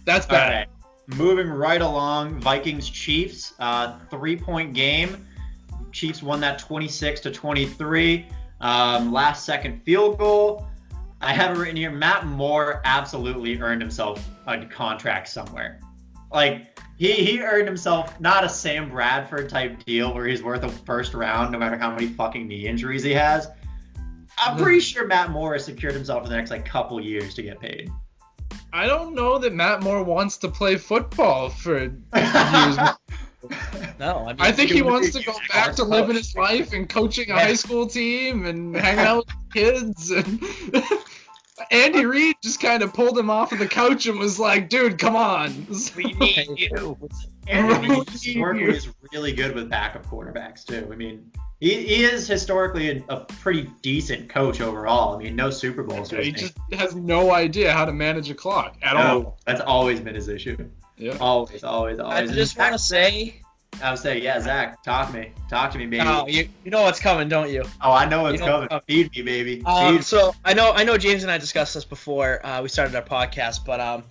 That's 0.04 0.26
All 0.26 0.32
bad. 0.32 0.68
right, 1.08 1.18
moving 1.18 1.48
right 1.48 1.82
along, 1.82 2.42
Vikings 2.42 2.90
Chiefs, 2.90 3.54
uh, 3.60 3.98
three 4.12 4.36
point 4.36 4.74
game. 4.74 5.26
Chiefs 5.94 6.22
won 6.22 6.42
that 6.42 6.60
26 6.60 7.22
to 7.22 7.32
23. 7.32 8.28
Um, 8.60 9.14
last 9.14 9.46
second 9.46 9.82
field 9.84 10.20
goal. 10.20 10.68
I 11.22 11.34
have 11.34 11.56
it 11.56 11.60
written 11.60 11.78
here. 11.78 11.92
Matt 11.92 12.26
Moore 12.26 12.82
absolutely 12.84 13.58
earned 13.62 13.82
himself 13.82 14.28
a 14.48 14.66
contract 14.66 15.30
somewhere. 15.30 15.80
Like 16.32 16.80
he 16.98 17.12
he 17.14 17.42
earned 17.42 17.68
himself 17.68 18.20
not 18.20 18.44
a 18.44 18.50
Sam 18.50 18.90
Bradford 18.90 19.50
type 19.50 19.84
deal 19.86 20.14
where 20.14 20.26
he's 20.26 20.44
worth 20.44 20.64
a 20.64 20.70
first 20.70 21.14
round 21.14 21.52
no 21.52 21.60
matter 21.60 21.78
how 21.78 21.92
many 21.92 22.08
fucking 22.08 22.48
knee 22.48 22.68
injuries 22.68 23.04
he 23.04 23.14
has. 23.14 23.48
I'm 24.38 24.56
mm-hmm. 24.56 24.64
pretty 24.64 24.80
sure 24.82 25.08
Matt 25.08 25.32
Moore 25.32 25.54
has 25.54 25.66
secured 25.66 25.94
himself 25.94 26.24
for 26.24 26.30
the 26.30 26.36
next 26.36 26.52
like 26.52 26.66
couple 26.66 27.00
years 27.00 27.34
to 27.36 27.42
get 27.42 27.60
paid. 27.60 27.92
I 28.74 28.88
don't 28.88 29.16
know 29.16 29.38
that 29.40 29.54
Matt 29.54 29.84
Moore 29.84 30.04
wants 30.04 30.38
to 30.38 30.50
play 30.50 30.76
football 30.76 31.50
for 31.50 31.80
years. 31.80 31.98
No, 34.00 34.26
I 34.26 34.28
mean, 34.30 34.38
I 34.40 34.52
think 34.52 34.70
he 34.70 34.78
He 34.78 34.82
wants 34.82 35.12
to 35.14 35.24
go 35.24 35.34
back 35.54 35.76
to 35.76 35.84
coach. 35.84 35.92
living 35.92 36.16
his 36.16 36.36
life 36.36 36.74
and 36.74 36.90
coaching 36.90 37.30
a 37.30 37.36
Yeah. 37.36 37.42
high 37.42 37.54
school 37.54 37.88
team 37.88 38.46
and 38.46 38.76
hanging 38.76 39.06
out 39.06 39.28
with 39.28 39.54
kids. 39.54 40.10
And 40.12 40.42
Andy 41.72 42.06
Reid 42.06 42.36
just 42.44 42.60
kind 42.62 42.84
of 42.84 42.94
pulled 42.94 43.18
him 43.18 43.30
off 43.30 43.52
of 43.52 43.60
the 43.60 43.68
couch 43.68 44.08
and 44.08 44.20
was 44.20 44.40
like, 44.40 44.70
"Dude, 44.70 44.98
come 44.98 45.16
on." 45.16 45.68
we 45.96 46.04
need 46.14 46.48
you. 46.58 46.98
And 47.48 47.68
Right. 47.70 47.84
he 47.86 48.12
historically 48.12 48.64
is 48.76 48.90
really 49.14 49.32
good 49.32 49.54
with 49.54 49.70
backup 49.70 50.04
quarterbacks 50.08 50.66
too. 50.66 50.90
I 50.92 50.96
mean, 50.96 51.32
he, 51.60 51.76
he 51.84 52.04
is 52.04 52.28
historically 52.28 52.90
a, 52.90 53.04
a 53.08 53.18
pretty 53.26 53.70
decent 53.84 54.30
coach 54.30 54.62
overall. 54.62 55.14
I 55.16 55.20
mean, 55.20 55.36
no 55.36 55.52
Super 55.52 55.84
Bowls. 55.84 56.10
to 56.10 56.16
his 56.16 56.26
he 56.26 56.32
name. 56.32 56.40
just 56.42 56.54
has 56.74 56.96
no 56.96 57.32
idea 57.32 57.72
how 57.72 57.86
to 57.86 57.94
manage 57.94 58.32
a 58.32 58.34
clock 58.34 58.78
at 58.82 58.96
No, 58.96 59.00
all. 59.00 59.38
That's 59.46 59.62
always 59.62 60.00
been 60.00 60.16
his 60.16 60.28
issue. 60.28 60.58
Yeah. 60.98 61.18
Always, 61.20 61.64
always, 61.64 62.00
always. 62.00 62.32
I 62.32 62.34
just 62.34 62.58
want 62.58 62.74
to 62.74 62.80
say, 62.80 63.44
I 63.84 63.92
would 63.92 64.00
say, 64.00 64.22
yeah, 64.22 64.40
Zach, 64.40 64.82
talk 64.84 65.12
to 65.12 65.18
me, 65.18 65.32
talk 65.50 65.72
to 65.72 65.78
me, 65.78 65.86
baby. 65.86 66.04
oh, 66.08 66.26
you 66.28 66.48
you 66.64 66.72
know 66.72 66.82
what's 66.84 67.00
coming, 67.00 67.28
don't 67.28 67.50
you? 67.50 67.64
oh, 67.82 67.92
I 67.92 68.06
know 68.08 68.24
what's 68.24 68.40
you 68.40 68.46
know- 68.46 68.52
coming. 68.54 68.68
oh. 68.72 68.80
Feed 68.88 69.12
me, 69.12 69.22
baby. 69.22 69.62
Um, 69.66 69.98
Feed 69.98 70.04
so 70.06 70.34
I 70.46 70.54
know 70.54 70.72
I 70.74 70.84
know 70.84 70.98
James 70.98 71.24
and 71.24 71.32
I 71.32 71.38
discussed 71.38 71.74
this 71.74 71.86
before 71.86 72.46
uh, 72.46 72.62
we 72.62 72.70
started 72.70 72.96
our 72.96 73.02
podcast, 73.02 73.66
but 73.66 73.80
um, 73.80 74.04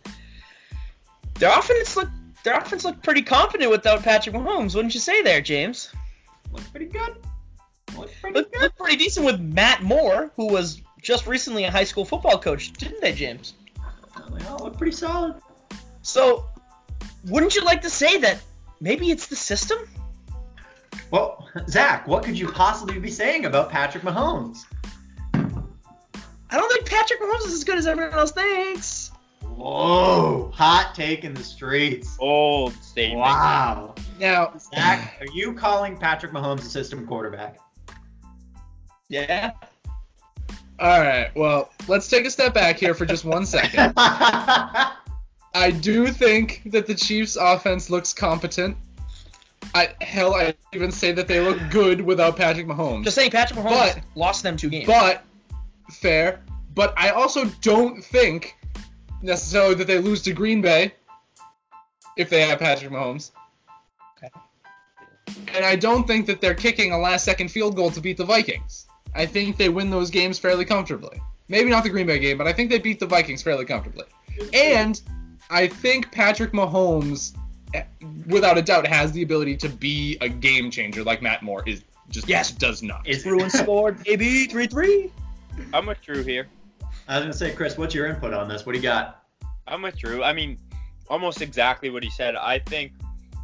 their 1.35 1.57
offense 1.57 1.97
look 1.97 2.09
their 2.45 2.59
offense 2.59 2.85
looked 2.85 3.03
pretty 3.03 3.23
confident 3.23 3.71
without 3.71 4.03
Patrick 4.03 4.35
Mahomes, 4.37 4.75
wouldn't 4.75 4.95
you 4.95 5.01
say 5.01 5.23
there, 5.23 5.41
James? 5.41 5.91
Looks 6.53 6.69
pretty 6.69 6.87
good. 6.87 7.17
Looks 7.97 8.13
pretty 8.21 8.37
Looked, 8.39 8.53
good. 8.53 8.63
looked 8.63 8.79
pretty 8.79 8.97
decent 8.97 9.25
with 9.25 9.41
Matt 9.41 9.83
Moore, 9.83 10.31
who 10.37 10.49
was 10.49 10.83
just 11.01 11.27
recently 11.27 11.65
a 11.65 11.71
high 11.71 11.85
school 11.85 12.05
football 12.05 12.39
coach, 12.39 12.73
didn't 12.75 13.01
they, 13.01 13.13
James? 13.13 13.55
They 14.39 14.45
all 14.47 14.59
look 14.59 14.77
pretty 14.77 14.93
solid. 14.97 15.37
So, 16.03 16.47
wouldn't 17.27 17.55
you 17.55 17.63
like 17.65 17.83
to 17.83 17.91
say 17.91 18.19
that 18.19 18.41
maybe 18.85 19.11
it's 19.11 19.27
the 19.27 19.37
system? 19.37 19.79
Well, 21.11 21.49
Zach, 21.69 22.07
what 22.07 22.23
could 22.23 22.39
you 22.39 22.49
possibly 22.49 23.01
be 23.01 23.11
saying 23.11 23.47
about 23.47 23.71
Patrick 23.71 24.05
Mahomes? 24.05 24.65
I 25.33 26.57
don't 26.59 26.71
think 26.71 26.87
Patrick 26.87 27.21
Mahomes 27.21 27.47
is 27.47 27.55
as 27.55 27.65
good 27.65 27.79
as 27.79 27.87
everyone 27.87 28.13
else 28.13 28.33
thinks. 28.33 29.11
Whoa, 29.43 30.53
hot 30.55 30.95
take 30.95 31.25
in 31.25 31.33
the 31.33 31.43
streets. 31.43 32.17
Old 32.21 32.75
statement. 32.75 33.21
Wow. 33.21 33.95
Now, 34.21 34.53
Zach, 34.59 35.17
are 35.21 35.33
you 35.33 35.55
calling 35.55 35.97
Patrick 35.97 36.33
Mahomes 36.33 36.61
a 36.61 36.65
system 36.65 37.07
quarterback? 37.07 37.59
Yeah. 39.09 39.53
all 40.79 41.01
right. 41.01 41.31
Well, 41.35 41.71
let's 41.89 42.09
take 42.09 42.27
a 42.27 42.31
step 42.31 42.53
back 42.53 42.79
here 42.79 42.95
for 42.95 43.07
just 43.07 43.25
one 43.25 43.47
second. 43.47 43.95
I 45.55 45.71
do 45.71 46.09
think 46.09 46.63
that 46.67 46.87
the 46.87 46.95
Chiefs' 46.95 47.37
offense 47.37 47.89
looks 47.89 48.13
competent. 48.13 48.77
I 49.75 49.95
hell, 50.01 50.35
I 50.35 50.55
even 50.73 50.91
say 50.91 51.13
that 51.13 51.29
they 51.29 51.41
look 51.41 51.59
good 51.71 52.01
without 52.01 52.37
Patrick 52.37 52.67
Mahomes. 52.67 53.05
Just 53.05 53.15
saying, 53.15 53.31
Patrick 53.31 53.61
Mahomes 53.61 53.95
But- 53.95 54.01
lost 54.15 54.43
them 54.43 54.57
two 54.57 54.69
games. 54.69 54.87
But 54.87 55.25
fair. 55.91 56.41
But 56.75 56.93
I 56.97 57.11
also 57.11 57.45
don't 57.63 58.05
think 58.05 58.57
necessarily 59.23 59.75
that 59.77 59.87
they 59.87 59.99
lose 59.99 60.23
to 60.23 60.33
Green 60.33 60.61
Bay 60.61 60.93
if 62.17 62.29
they 62.29 62.43
have 62.43 62.59
Patrick 62.59 62.91
Mahomes. 62.91 63.31
Okay. 64.19 64.29
And 65.55 65.65
I 65.65 65.77
don't 65.77 66.07
think 66.07 66.27
that 66.27 66.41
they're 66.41 66.55
kicking 66.55 66.93
a 66.93 66.99
last 66.99 67.25
second 67.25 67.49
field 67.51 67.77
goal 67.77 67.91
to 67.93 68.01
beat 68.01 68.17
the 68.17 68.25
Vikings. 68.25 68.87
I 69.15 69.27
think 69.27 69.57
they 69.57 69.69
win 69.69 69.91
those 69.91 70.11
games 70.11 70.39
fairly 70.39 70.65
comfortably. 70.65 71.21
Maybe 71.49 71.71
not 71.71 71.85
the 71.85 71.91
Green 71.91 72.07
Bay 72.07 72.19
game, 72.19 72.39
but 72.39 72.49
I 72.49 72.53
think 72.53 72.71
they 72.71 72.79
beat 72.79 72.99
the 72.99 73.07
Vikings 73.07 73.43
fairly 73.43 73.65
comfortably. 73.65 74.07
And 74.53 75.01
I 75.51 75.67
think 75.69 76.11
Patrick 76.13 76.53
Mahomes, 76.53 77.37
eh, 77.75 77.85
without 78.27 78.59
a 78.59 78.63
doubt, 78.63 78.87
has 78.87 79.13
the 79.13 79.23
ability 79.23 79.57
to 79.59 79.69
be 79.69 80.17
a 80.21 80.29
game 80.29 80.71
changer 80.71 81.05
like 81.05 81.23
Matt 81.23 81.43
Moore 81.43 81.63
is 81.67 81.85
just 82.11 82.29
Yes. 82.29 82.51
does 82.51 82.83
not. 82.83 83.07
Is 83.07 83.23
Bruins 83.23 83.53
scored, 83.59 84.03
baby, 84.05 84.47
3 84.47 84.67
3. 84.67 85.11
I'm 85.73 85.87
with 85.87 86.01
Drew 86.03 86.23
here. 86.23 86.49
I 87.09 87.17
was 87.17 87.25
gonna 87.25 87.33
say, 87.33 87.53
Chris, 87.55 87.77
what's 87.79 87.95
your 87.95 88.07
input 88.07 88.33
on 88.35 88.49
this? 88.49 88.65
What 88.67 88.73
do 88.73 88.79
you 88.79 88.83
got? 88.83 89.25
I'm 89.67 89.83
with 89.83 89.97
Drew. 89.97 90.23
I 90.23 90.33
mean, 90.33 90.59
almost 91.09 91.41
exactly 91.43 91.91
what 91.91 92.03
he 92.03 92.11
said. 92.11 92.35
I 92.37 92.59
think 92.59 92.93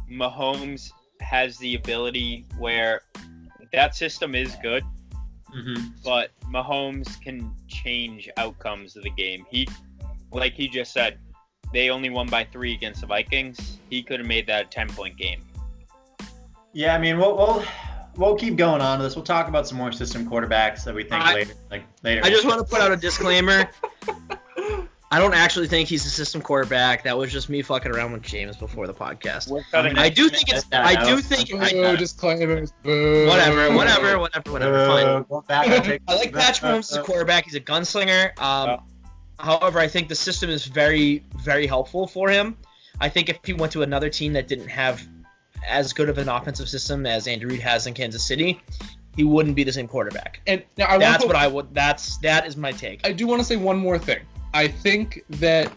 Mahomes 0.09 0.91
has 1.21 1.57
the 1.57 1.75
ability 1.75 2.45
where 2.57 3.01
that 3.71 3.95
system 3.95 4.35
is 4.35 4.55
good, 4.61 4.83
Mm-hmm. 5.55 5.87
but 6.03 6.31
Mahomes 6.49 7.19
can 7.21 7.53
change 7.67 8.29
outcomes 8.37 8.95
of 8.95 9.03
the 9.03 9.09
game. 9.11 9.45
He, 9.49 9.67
like 10.31 10.53
he 10.53 10.67
just 10.69 10.93
said, 10.93 11.17
they 11.73 11.89
only 11.89 12.09
won 12.09 12.27
by 12.27 12.43
three 12.43 12.73
against 12.73 13.01
the 13.01 13.07
Vikings. 13.07 13.77
He 13.89 14.03
could 14.03 14.19
have 14.19 14.27
made 14.27 14.47
that 14.47 14.65
a 14.65 14.67
10 14.69 14.89
point 14.89 15.17
game. 15.17 15.41
Yeah, 16.73 16.95
I 16.95 16.97
mean, 16.97 17.17
we'll, 17.17 17.35
we'll 17.35 17.63
we'll 18.15 18.35
keep 18.35 18.55
going 18.55 18.81
on 18.81 18.99
to 18.99 19.03
this. 19.03 19.15
We'll 19.15 19.25
talk 19.25 19.47
about 19.47 19.67
some 19.67 19.77
more 19.77 19.91
system 19.91 20.29
quarterbacks 20.29 20.83
that 20.85 20.95
we 20.95 21.03
think 21.03 21.23
I- 21.23 21.33
later. 21.33 21.53
Like 21.69 21.83
later. 22.03 22.21
I 22.23 22.29
just 22.29 22.45
want 22.45 22.59
to 22.59 22.65
put 22.65 22.81
out 22.81 22.91
a 22.91 22.97
disclaimer. 22.97 23.69
I 25.13 25.19
don't 25.19 25.33
actually 25.33 25.67
think 25.67 25.89
he's 25.89 26.05
a 26.05 26.09
system 26.09 26.41
quarterback. 26.41 27.03
That 27.03 27.17
was 27.17 27.33
just 27.33 27.49
me 27.49 27.61
fucking 27.61 27.91
around 27.91 28.13
with 28.13 28.21
James 28.21 28.55
before 28.55 28.87
the 28.87 28.93
podcast. 28.93 29.51
I 29.73 30.07
do 30.07 30.29
think 30.29 30.47
it's. 30.47 30.65
I 30.71 31.03
do 31.03 31.17
think. 31.17 31.49
Boo, 31.49 31.59
I, 31.59 31.95
disclaimers. 31.97 32.71
Boo. 32.81 33.27
whatever, 33.27 33.75
whatever, 33.75 34.19
whatever, 34.19 34.51
whatever. 34.51 34.87
Fine. 34.87 35.25
Go 35.29 35.41
back 35.41 35.67
and 35.67 35.83
take- 35.83 36.01
I 36.07 36.15
like 36.15 36.31
Patrick 36.33 36.71
Mahomes 36.71 36.91
as 36.91 36.95
a 36.95 37.03
quarterback. 37.03 37.43
He's 37.43 37.55
a 37.55 37.59
gunslinger. 37.59 38.39
Um, 38.41 38.69
Yeah. 38.69 38.77
However, 39.41 39.79
I 39.79 39.87
think 39.87 40.07
the 40.07 40.15
system 40.15 40.49
is 40.49 40.65
very, 40.65 41.23
very 41.43 41.67
helpful 41.67 42.07
for 42.07 42.29
him. 42.29 42.57
I 42.99 43.09
think 43.09 43.29
if 43.29 43.39
he 43.43 43.53
went 43.53 43.71
to 43.73 43.81
another 43.81 44.09
team 44.09 44.33
that 44.33 44.47
didn't 44.47 44.69
have 44.69 45.05
as 45.67 45.93
good 45.93 46.09
of 46.09 46.17
an 46.17 46.29
offensive 46.29 46.69
system 46.69 47.05
as 47.05 47.27
Andy 47.27 47.45
Reid 47.45 47.59
has 47.61 47.87
in 47.87 47.93
Kansas 47.93 48.23
City, 48.23 48.61
he 49.15 49.23
wouldn't 49.23 49.55
be 49.55 49.63
the 49.63 49.73
same 49.73 49.87
quarterback. 49.87 50.41
And 50.47 50.63
now 50.77 50.87
I 50.87 50.97
That's 50.97 51.23
want 51.23 51.33
what 51.33 51.43
I 51.43 51.47
would. 51.47 51.73
That's 51.73 52.17
that 52.17 52.45
is 52.45 52.55
my 52.55 52.71
take. 52.71 53.05
I 53.05 53.11
do 53.11 53.27
want 53.27 53.39
to 53.39 53.45
say 53.45 53.55
one 53.55 53.77
more 53.77 53.97
thing. 53.97 54.21
I 54.53 54.67
think 54.67 55.23
that 55.29 55.71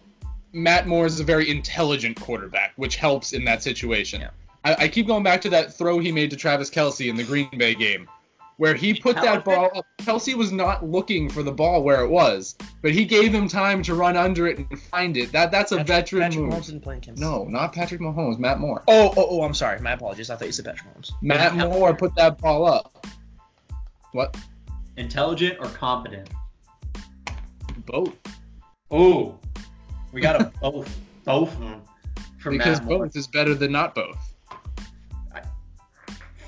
Matt 0.52 0.86
Moore 0.86 1.06
is 1.06 1.20
a 1.20 1.24
very 1.24 1.50
intelligent 1.50 2.20
quarterback, 2.20 2.72
which 2.76 2.96
helps 2.96 3.32
in 3.32 3.44
that 3.44 3.62
situation. 3.62 4.20
Yeah. 4.20 4.30
I, 4.64 4.84
I 4.84 4.88
keep 4.88 5.06
going 5.06 5.22
back 5.22 5.40
to 5.42 5.50
that 5.50 5.74
throw 5.74 5.98
he 5.98 6.12
made 6.12 6.30
to 6.30 6.36
Travis 6.36 6.70
Kelce 6.70 7.08
in 7.08 7.16
the 7.16 7.24
Green 7.24 7.50
Bay 7.56 7.74
game, 7.74 8.08
where 8.56 8.74
he 8.74 8.94
put 8.94 9.16
that 9.16 9.44
ball 9.44 9.70
up. 9.76 9.86
Kelce 9.98 10.34
was 10.34 10.52
not 10.52 10.84
looking 10.84 11.28
for 11.28 11.42
the 11.42 11.50
ball 11.52 11.82
where 11.82 12.02
it 12.04 12.08
was, 12.08 12.56
but 12.82 12.92
he 12.92 13.04
gave 13.04 13.32
him 13.34 13.48
time 13.48 13.82
to 13.82 13.94
run 13.94 14.16
under 14.16 14.46
it 14.46 14.58
and 14.58 14.80
find 14.80 15.16
it. 15.16 15.32
That 15.32 15.50
that's 15.50 15.72
a 15.72 15.78
Patrick- 15.78 15.88
veteran 15.88 16.22
Patrick 16.22 16.44
move. 16.44 16.52
Mahomes 16.54 16.66
didn't 16.66 16.80
play 16.82 16.94
in 16.96 17.00
Kansas. 17.00 17.20
No, 17.20 17.44
not 17.44 17.72
Patrick 17.72 18.00
Mahomes, 18.00 18.38
Matt 18.38 18.60
Moore. 18.60 18.82
Oh, 18.88 19.12
oh, 19.16 19.26
oh, 19.30 19.42
I'm 19.42 19.54
sorry. 19.54 19.80
My 19.80 19.92
apologies. 19.92 20.30
I 20.30 20.36
thought 20.36 20.46
you 20.46 20.52
said 20.52 20.64
Patrick 20.66 20.94
Mahomes. 20.94 21.10
Matt 21.22 21.54
Moore 21.56 21.94
put 21.96 22.14
that 22.16 22.38
ball 22.38 22.66
up. 22.66 23.06
What? 24.12 24.36
Intelligent 24.96 25.58
or 25.58 25.66
competent? 25.70 26.30
Both. 27.86 28.14
Oh, 28.90 29.38
we 30.12 30.20
got 30.20 30.40
a 30.40 30.52
both, 30.60 30.96
both 31.24 31.52
of 31.60 31.80
Because 32.44 32.78
Matt 32.80 32.88
Moore. 32.88 32.98
both 33.06 33.16
is 33.16 33.26
better 33.26 33.54
than 33.54 33.72
not 33.72 33.94
both. 33.96 34.32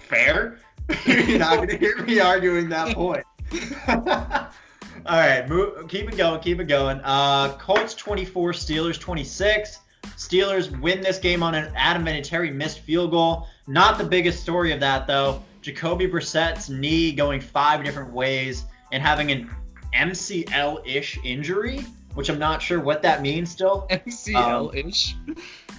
Fair. 0.08 0.60
You're 1.06 1.38
not 1.38 1.56
gonna 1.56 1.76
hear 1.76 2.02
me 2.02 2.20
arguing 2.20 2.68
that 2.68 2.94
point. 2.94 3.24
All 3.88 5.18
right, 5.18 5.48
move, 5.48 5.86
keep 5.88 6.08
it 6.08 6.16
going, 6.16 6.40
keep 6.40 6.58
it 6.58 6.64
going. 6.64 7.00
Uh, 7.04 7.56
Colts 7.58 7.94
24, 7.94 8.52
Steelers 8.52 8.98
26. 8.98 9.78
Steelers 10.16 10.80
win 10.80 11.00
this 11.00 11.18
game 11.18 11.42
on 11.42 11.54
an 11.54 11.72
Adam 11.76 12.04
Vinatieri 12.04 12.52
missed 12.52 12.80
field 12.80 13.10
goal. 13.10 13.46
Not 13.66 13.98
the 13.98 14.04
biggest 14.04 14.40
story 14.40 14.72
of 14.72 14.80
that 14.80 15.06
though. 15.06 15.42
Jacoby 15.62 16.06
Brissett's 16.06 16.68
knee 16.68 17.12
going 17.12 17.40
five 17.40 17.84
different 17.84 18.12
ways 18.12 18.64
and 18.92 19.02
having 19.02 19.32
an 19.32 19.50
MCL-ish 19.94 21.18
injury, 21.24 21.84
which 22.14 22.28
I'm 22.28 22.38
not 22.38 22.62
sure 22.62 22.80
what 22.80 23.02
that 23.02 23.22
means 23.22 23.50
still. 23.50 23.86
MCL 23.90 24.74
ish. 24.86 25.16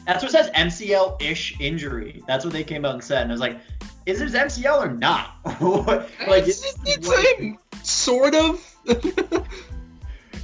That's 0.08 0.24
what 0.24 0.32
says 0.32 0.50
MCL-ish 0.52 1.60
injury. 1.60 2.24
That's 2.28 2.46
what 2.46 2.54
they 2.54 2.64
came 2.64 2.86
out 2.86 2.94
and 2.94 3.04
said, 3.04 3.24
and 3.24 3.32
I 3.32 3.34
was 3.34 3.42
like, 3.42 3.60
is 4.06 4.20
this 4.20 4.32
MCL 4.32 4.86
or 4.86 4.92
not? 4.92 5.36
Like 6.28 6.48
it's, 6.48 6.66
it's, 6.66 6.80
it's 6.86 7.08
like 7.08 7.60
sort 7.84 8.34
of. 8.36 8.64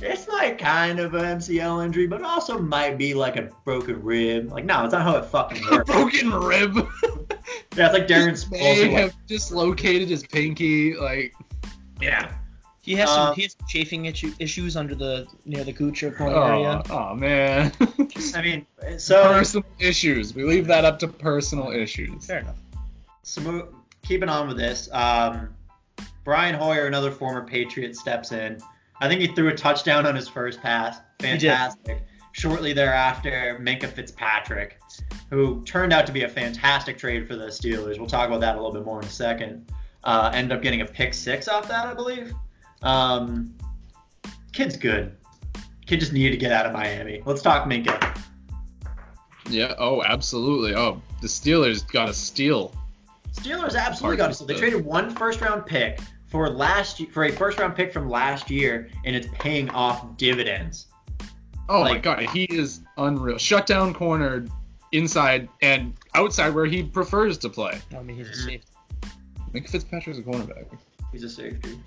it's 0.01 0.27
like 0.27 0.57
kind 0.57 0.99
of 0.99 1.13
an 1.13 1.39
MCL 1.39 1.85
injury, 1.85 2.07
but 2.07 2.21
also 2.23 2.59
might 2.59 2.97
be 2.97 3.13
like 3.13 3.37
a 3.37 3.49
broken 3.63 4.03
rib. 4.03 4.51
Like 4.51 4.65
no, 4.65 4.83
it's 4.83 4.91
not 4.91 5.03
how 5.03 5.15
it 5.15 5.25
fucking 5.25 5.63
works. 5.71 5.89
broken 5.89 6.31
rib. 6.31 6.75
yeah, 6.75 7.87
it's 7.87 7.93
like 7.93 8.07
Darren 8.07 8.51
May 8.51 8.91
have 8.91 9.15
dislocated 9.27 10.09
his 10.09 10.23
pinky. 10.23 10.95
Like, 10.95 11.33
yeah. 12.01 12.33
He 12.83 12.95
has 12.95 13.09
some. 13.09 13.29
Uh, 13.29 13.33
he 13.33 13.43
has 13.43 13.55
chafing 13.65 14.05
issue, 14.05 14.33
issues 14.39 14.75
under 14.75 14.93
the 14.93 15.25
near 15.45 15.63
the 15.63 15.71
gooch 15.71 16.03
or 16.03 16.09
groin 16.09 16.33
oh, 16.33 16.43
area. 16.43 16.83
oh 16.89 17.15
man. 17.15 17.71
I 18.35 18.41
mean, 18.41 18.65
so 18.97 19.23
personal 19.23 19.65
issues. 19.79 20.35
We 20.35 20.43
leave 20.43 20.67
that 20.67 20.83
up 20.83 20.99
to 20.99 21.07
personal 21.07 21.71
issues. 21.71 22.25
Fair 22.25 22.39
enough. 22.39 22.57
so 23.21 23.39
mo- 23.39 23.69
keeping 24.01 24.27
on 24.27 24.49
with 24.49 24.57
this, 24.57 24.89
um, 24.91 25.55
Brian 26.25 26.53
Hoyer, 26.53 26.85
another 26.85 27.09
former 27.09 27.47
Patriot, 27.47 27.95
steps 27.95 28.33
in. 28.33 28.59
I 28.99 29.07
think 29.07 29.21
he 29.21 29.27
threw 29.27 29.47
a 29.47 29.55
touchdown 29.55 30.05
on 30.05 30.13
his 30.13 30.27
first 30.27 30.59
pass. 30.61 30.97
Fantastic. 31.19 32.03
Shortly 32.33 32.73
thereafter, 32.73 33.57
Minkah 33.61 33.93
Fitzpatrick, 33.93 34.77
who 35.29 35.63
turned 35.63 35.93
out 35.93 36.05
to 36.07 36.11
be 36.11 36.23
a 36.23 36.29
fantastic 36.29 36.97
trade 36.97 37.29
for 37.29 37.37
the 37.37 37.45
Steelers. 37.45 37.97
We'll 37.97 38.07
talk 38.07 38.27
about 38.27 38.41
that 38.41 38.55
a 38.55 38.57
little 38.57 38.73
bit 38.73 38.83
more 38.83 38.99
in 38.99 39.05
a 39.05 39.09
second. 39.09 39.71
Uh, 40.03 40.31
ended 40.33 40.57
up 40.57 40.61
getting 40.61 40.81
a 40.81 40.85
pick 40.85 41.13
six 41.13 41.47
off 41.47 41.69
that, 41.69 41.85
I 41.85 41.93
believe. 41.93 42.33
Um, 42.83 43.53
kid's 44.51 44.77
good. 44.77 45.15
Kid 45.85 45.99
just 45.99 46.13
needed 46.13 46.31
to 46.31 46.37
get 46.37 46.51
out 46.51 46.65
of 46.65 46.73
Miami. 46.73 47.21
Let's 47.25 47.41
talk 47.41 47.67
Minkah. 47.67 48.17
Yeah. 49.49 49.75
Oh, 49.77 50.03
absolutely. 50.03 50.75
Oh, 50.75 51.01
the 51.21 51.27
Steelers 51.27 51.89
got 51.91 52.09
a 52.09 52.13
steal. 52.13 52.73
Steelers 53.31 53.75
absolutely 53.75 54.17
got 54.17 54.31
it. 54.31 54.35
steal. 54.35 54.47
they 54.47 54.55
traded 54.55 54.85
one 54.85 55.09
first 55.09 55.41
round 55.41 55.65
pick 55.65 55.99
for 56.27 56.49
last 56.49 57.05
for 57.07 57.25
a 57.25 57.31
first 57.31 57.59
round 57.59 57.75
pick 57.75 57.91
from 57.91 58.09
last 58.09 58.49
year, 58.49 58.89
and 59.05 59.15
it's 59.15 59.27
paying 59.33 59.69
off 59.71 60.17
dividends. 60.17 60.87
Oh 61.69 61.81
my 61.81 61.97
god, 61.97 62.21
he 62.29 62.43
is 62.45 62.81
unreal. 62.97 63.37
Shut 63.37 63.65
down 63.65 63.93
corner, 63.93 64.45
inside 64.91 65.49
and 65.61 65.93
outside 66.15 66.53
where 66.53 66.65
he 66.65 66.83
prefers 66.83 67.37
to 67.39 67.49
play. 67.49 67.79
I 67.97 68.01
mean, 68.03 68.17
he's 68.17 68.29
a 68.29 68.35
safety. 68.35 68.67
Minkah 69.53 69.69
Fitzpatrick's 69.69 70.19
a 70.19 70.21
cornerback. 70.21 70.65
He's 71.11 71.23
a 71.23 71.29
safety. 71.29 71.79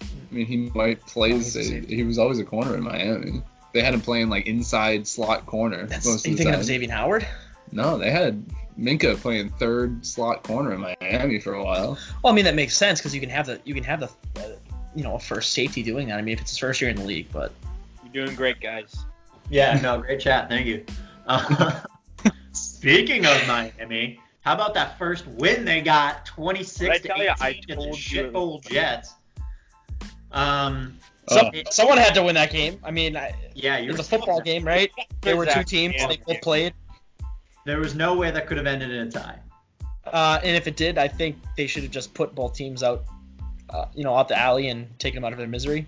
I 0.00 0.34
mean, 0.34 0.46
he 0.46 0.56
might 0.74 1.04
play. 1.06 1.32
A 1.32 1.42
safety. 1.42 1.94
he 1.94 2.02
was 2.02 2.18
always 2.18 2.38
a 2.38 2.44
corner 2.44 2.76
in 2.76 2.82
Miami. 2.82 3.42
They 3.72 3.82
had 3.82 3.94
him 3.94 4.00
playing 4.00 4.30
like 4.30 4.46
inside 4.46 5.06
slot 5.06 5.46
corner 5.46 5.86
That's, 5.86 6.06
most 6.06 6.26
are 6.26 6.28
you 6.28 6.34
of 6.34 6.38
the 6.38 6.44
thinking 6.44 6.52
time. 6.52 6.60
of 6.60 6.66
Xavier 6.66 6.90
Howard? 6.90 7.26
No, 7.72 7.98
they 7.98 8.10
had 8.10 8.44
Minkah 8.78 9.16
playing 9.16 9.50
third 9.50 10.04
slot 10.04 10.42
corner 10.42 10.72
in 10.74 10.80
Miami 10.80 11.38
for 11.38 11.54
a 11.54 11.62
while. 11.64 11.98
Well, 12.22 12.32
I 12.32 12.36
mean 12.36 12.44
that 12.46 12.54
makes 12.54 12.76
sense 12.76 13.00
because 13.00 13.14
you 13.14 13.20
can 13.20 13.30
have 13.30 13.46
the 13.46 13.60
you 13.64 13.74
can 13.74 13.84
have 13.84 14.00
the 14.00 14.10
uh, 14.40 14.56
you 14.94 15.04
know 15.04 15.14
a 15.14 15.20
first 15.20 15.52
safety 15.52 15.82
doing 15.82 16.08
that. 16.08 16.18
I 16.18 16.22
mean, 16.22 16.34
if 16.34 16.40
it's 16.40 16.50
his 16.50 16.58
first 16.58 16.80
year 16.80 16.90
in 16.90 16.96
the 16.96 17.04
league, 17.04 17.28
but 17.32 17.52
You're 18.12 18.24
doing 18.24 18.36
great, 18.36 18.60
guys. 18.60 19.04
Yeah, 19.50 19.78
no, 19.80 20.00
great 20.00 20.20
chat. 20.20 20.48
Thank 20.48 20.66
you. 20.66 20.84
Uh, 21.26 21.80
speaking 22.52 23.26
of 23.26 23.46
Miami, 23.46 24.18
how 24.42 24.54
about 24.54 24.74
that 24.74 24.98
first 24.98 25.26
win 25.26 25.64
they 25.64 25.80
got, 25.80 26.24
26 26.26 27.02
to 27.02 27.12
I 27.12 27.16
18 27.16 27.28
I 27.40 27.48
against 27.48 27.68
the 27.68 27.74
told 27.74 27.86
you 27.86 27.90
it 27.90 27.94
was 27.94 28.02
shitbowl 28.32 28.64
Jets. 28.68 29.14
Um, 30.32 30.96
some, 31.28 31.50
Oh. 31.54 31.62
someone 31.70 31.98
had 31.98 32.14
to 32.14 32.22
win 32.22 32.34
that 32.34 32.50
game. 32.50 32.78
I 32.82 32.90
mean, 32.90 33.18
yeah, 33.54 33.78
it 33.78 33.90
was 33.90 34.00
a 34.00 34.04
football 34.04 34.40
game, 34.40 34.64
right? 34.64 34.90
There 35.20 35.36
were 35.36 35.46
two 35.46 35.64
teams. 35.64 35.94
They 35.96 36.16
both 36.26 36.40
played. 36.42 36.74
There 37.66 37.78
was 37.78 37.94
no 37.94 38.14
way 38.14 38.30
that 38.30 38.46
could 38.46 38.56
have 38.56 38.66
ended 38.66 38.90
in 38.90 39.08
a 39.08 39.10
tie. 39.10 39.38
Uh, 40.06 40.40
and 40.42 40.56
if 40.56 40.66
it 40.66 40.76
did, 40.76 40.98
I 40.98 41.06
think 41.08 41.36
they 41.56 41.66
should 41.66 41.82
have 41.82 41.92
just 41.92 42.14
put 42.14 42.34
both 42.34 42.54
teams 42.54 42.82
out, 42.82 43.04
uh, 43.68 43.84
you 43.94 44.02
know, 44.02 44.16
out 44.16 44.28
the 44.28 44.38
alley 44.38 44.68
and 44.68 44.98
taken 44.98 45.16
them 45.16 45.24
out 45.24 45.32
of 45.32 45.38
their 45.38 45.46
misery. 45.46 45.86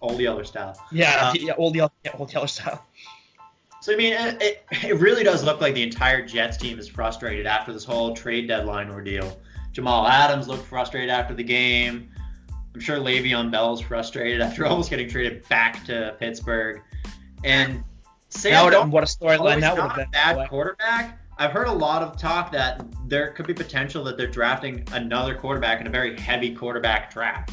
All 0.00 0.16
the 0.16 0.26
other 0.26 0.44
style. 0.44 0.76
Yeah, 0.90 1.28
Uh, 1.28 1.34
yeah 1.38 1.52
old 1.56 1.76
yellow, 1.76 1.92
yeah, 2.04 2.12
old 2.18 2.32
yellow 2.32 2.46
style. 2.46 2.84
So 3.80 3.92
I 3.92 3.96
mean, 3.96 4.14
it, 4.14 4.64
it 4.70 4.96
really 4.98 5.22
does 5.24 5.44
look 5.44 5.60
like 5.60 5.74
the 5.74 5.82
entire 5.82 6.24
Jets 6.26 6.56
team 6.56 6.78
is 6.78 6.88
frustrated 6.88 7.46
after 7.46 7.72
this 7.72 7.84
whole 7.84 8.14
trade 8.14 8.48
deadline 8.48 8.90
ordeal. 8.90 9.38
Jamal 9.72 10.06
Adams 10.06 10.48
looked 10.48 10.64
frustrated 10.66 11.10
after 11.10 11.34
the 11.34 11.44
game. 11.44 12.10
I'm 12.74 12.80
sure 12.80 12.98
Le'Veon 12.98 13.50
Bell's 13.50 13.80
frustrated 13.80 14.40
after 14.40 14.64
almost 14.66 14.90
getting 14.90 15.08
traded 15.08 15.46
back 15.48 15.84
to 15.86 16.16
Pittsburgh. 16.18 16.80
And 17.44 17.84
Sam 18.28 18.70
That 18.70 18.88
what 18.88 19.02
a 19.02 19.06
storyline 19.06 19.60
that 19.60 19.74
would 19.74 19.82
have 19.82 19.92
a 19.92 19.96
been. 19.96 20.10
bad 20.10 20.36
way. 20.38 20.46
quarterback. 20.48 21.18
I've 21.38 21.50
heard 21.50 21.66
a 21.66 21.72
lot 21.72 22.02
of 22.02 22.16
talk 22.16 22.52
that 22.52 22.84
there 23.08 23.32
could 23.32 23.46
be 23.46 23.54
potential 23.54 24.04
that 24.04 24.16
they're 24.16 24.26
drafting 24.26 24.86
another 24.92 25.34
quarterback 25.34 25.80
in 25.80 25.86
a 25.86 25.90
very 25.90 26.18
heavy 26.18 26.54
quarterback 26.54 27.12
draft. 27.12 27.50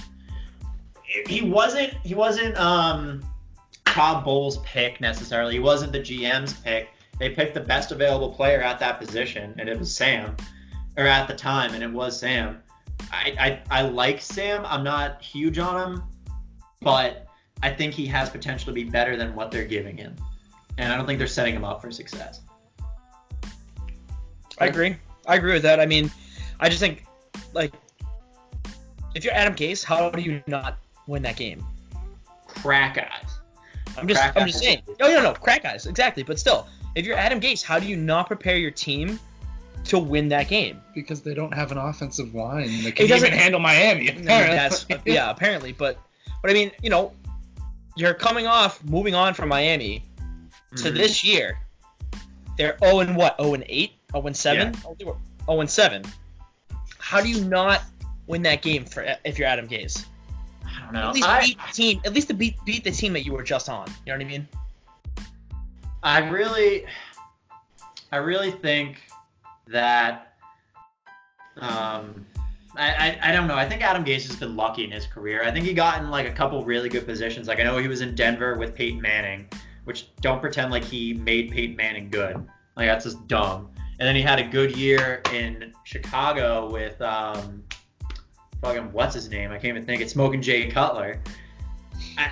He 1.28 1.42
wasn't. 1.42 1.94
He 2.04 2.14
wasn't. 2.14 2.56
Um, 2.58 3.26
Todd 3.86 4.24
Bowles' 4.24 4.60
pick 4.60 5.02
necessarily. 5.02 5.54
He 5.54 5.60
wasn't 5.60 5.92
the 5.92 6.00
GM's 6.00 6.54
pick. 6.54 6.90
They 7.18 7.32
picked 7.32 7.56
the 7.56 7.62
best 7.62 7.92
available 7.92 8.32
player 8.32 8.62
at 8.62 8.80
that 8.80 9.00
position, 9.00 9.56
and 9.58 9.68
it 9.68 9.78
was 9.80 9.94
Sam, 9.94 10.38
or 10.96 11.06
at 11.06 11.28
the 11.28 11.34
time, 11.36 11.74
and 11.74 11.84
it 11.84 11.92
was 11.92 12.18
Sam. 12.20 12.62
I, 13.12 13.62
I, 13.72 13.80
I 13.80 13.82
like 13.84 14.22
Sam. 14.22 14.66
I'm 14.66 14.84
not 14.84 15.22
huge 15.22 15.58
on 15.58 15.94
him, 15.94 16.04
but 16.82 17.28
I 17.62 17.70
think 17.70 17.94
he 17.94 18.06
has 18.08 18.30
potential 18.30 18.68
to 18.68 18.72
be 18.72 18.84
better 18.84 19.18
than 19.18 19.36
what 19.36 19.52
they're 19.52 19.66
giving 19.66 19.98
him, 19.98 20.16
and 20.78 20.92
I 20.92 20.98
don't 20.98 21.06
think 21.06 21.20
they're 21.20 21.28
setting 21.28 21.56
him 21.56 21.66
up 21.66 21.82
for 21.82 21.92
success. 21.92 22.42
I 24.60 24.68
agree. 24.68 24.96
I 25.26 25.36
agree 25.36 25.54
with 25.54 25.64
that. 25.64 25.80
I 25.80 25.86
mean, 25.86 26.12
I 26.60 26.70
just 26.70 26.82
think, 26.82 27.06
like, 27.54 27.74
if 29.16 29.24
you're 29.24 29.34
Adam 29.34 29.56
Gase, 29.56 29.84
how 29.84 30.10
do 30.10 30.22
you 30.22 30.44
not 30.48 30.78
win 31.08 31.22
that 31.24 31.36
game? 31.36 31.66
Crack 32.48 32.98
eyes. 32.98 33.40
I'm 33.98 34.08
just, 34.08 34.22
Crack 34.22 34.38
I'm 34.38 34.48
just 34.48 34.60
saying. 34.60 34.82
No, 35.00 35.08
no, 35.08 35.22
no, 35.22 35.34
crack 35.34 35.66
eyes, 35.66 35.88
exactly. 35.88 36.24
But 36.24 36.40
still, 36.40 36.68
if 36.96 37.06
you're 37.06 37.18
Adam 37.18 37.40
Gase, 37.40 37.64
how 37.64 37.80
do 37.80 37.88
you 37.88 37.96
not 37.96 38.28
prepare 38.28 38.58
your 38.58 38.72
team 38.72 39.20
to 39.86 40.00
win 40.00 40.30
that 40.30 40.48
game? 40.48 40.82
because 40.94 41.22
they 41.22 41.34
don't 41.34 41.54
have 41.54 41.72
an 41.72 41.78
offensive 41.78 42.36
line 42.36 42.68
that 42.84 42.90
It 42.90 42.96
can 42.98 43.08
doesn't- 43.08 43.28
even 43.28 43.40
handle 43.40 43.60
Miami. 43.62 44.10
That's 44.22 44.86
yeah, 45.06 45.30
apparently. 45.30 45.72
But, 45.72 45.98
but 46.42 46.52
I 46.52 46.54
mean, 46.54 46.72
you 46.84 46.90
know, 46.90 47.14
you're 47.96 48.14
coming 48.14 48.48
off, 48.48 48.84
moving 48.84 49.16
on 49.16 49.34
from 49.34 49.48
Miami 49.50 50.04
to 50.76 50.92
Mhm. 50.92 50.96
this 50.98 51.24
year. 51.24 51.58
They're 52.58 52.78
0 52.84 53.00
and 53.00 53.16
what? 53.16 53.38
0 53.42 53.54
and 53.54 53.64
8, 53.70 53.92
0 54.12 54.28
and 54.28 54.36
7, 54.36 54.74
0 55.00 55.18
and 55.48 55.70
7. 55.70 56.04
How 56.98 57.22
do 57.22 57.30
you 57.30 57.46
not 57.46 57.82
win 58.28 58.42
that 58.44 58.62
game 58.62 58.84
for 58.84 59.16
if 59.24 59.40
you're 59.40 59.48
Adam 59.48 59.68
Gase? 59.70 60.06
I 60.66 60.84
don't 60.84 60.94
know. 60.94 61.08
At 61.10 61.16
least 61.16 61.28
I, 61.28 61.42
beat 61.46 61.58
the 61.68 61.74
team. 61.74 62.02
At 62.06 62.14
least 62.14 62.28
to 62.28 62.34
beat 62.34 62.56
beat 62.66 62.84
the 62.84 62.92
team 62.92 63.14
that 63.14 63.26
you 63.26 63.32
were 63.32 63.44
just 63.44 63.70
on. 63.70 63.88
You 64.06 64.12
know 64.12 64.18
what 64.18 64.26
I 64.26 64.30
mean? 64.30 64.48
I 66.04 66.20
really, 66.30 66.86
I 68.12 68.18
really 68.18 68.52
think 68.52 68.98
that, 69.72 70.36
um, 71.58 72.26
I, 72.76 73.18
I, 73.22 73.30
I 73.30 73.32
don't 73.32 73.48
know. 73.48 73.56
I 73.56 73.68
think 73.68 73.82
Adam 73.82 74.06
Gase 74.06 74.28
has 74.28 74.36
been 74.36 74.56
lucky 74.56 74.84
in 74.84 74.92
his 74.92 75.06
career. 75.06 75.44
I 75.44 75.52
think 75.52 75.66
he 75.66 75.74
got 75.74 76.02
in 76.02 76.10
like 76.10 76.28
a 76.28 76.32
couple 76.32 76.64
really 76.64 76.90
good 76.90 77.06
positions. 77.06 77.48
Like 77.48 77.60
I 77.60 77.64
know 77.64 77.78
he 77.78 77.88
was 77.88 78.02
in 78.02 78.16
Denver 78.16 78.56
with 78.56 78.76
Peyton 78.76 79.02
Manning, 79.02 79.48
which 79.86 80.16
don't 80.22 80.40
pretend 80.40 80.72
like 80.72 80.84
he 80.84 81.14
made 81.16 81.52
Peyton 81.52 81.76
Manning 81.76 82.10
good. 82.10 82.36
Like 82.78 82.88
that's 82.88 83.06
just 83.06 83.28
dumb. 83.28 83.70
And 84.00 84.08
then 84.08 84.16
he 84.16 84.22
had 84.22 84.40
a 84.40 84.44
good 84.44 84.78
year 84.78 85.22
in 85.34 85.74
Chicago 85.84 86.72
with 86.72 87.02
um, 87.02 87.64
fucking 88.62 88.94
what's 88.94 89.14
his 89.14 89.30
name? 89.30 89.52
I 89.52 89.56
can't 89.56 89.66
even 89.66 89.86
think. 89.86 90.02
It's 90.02 90.14
Smoking 90.14 90.42
Jay 90.42 90.70
Cutler. 90.70 91.20
I, 92.18 92.32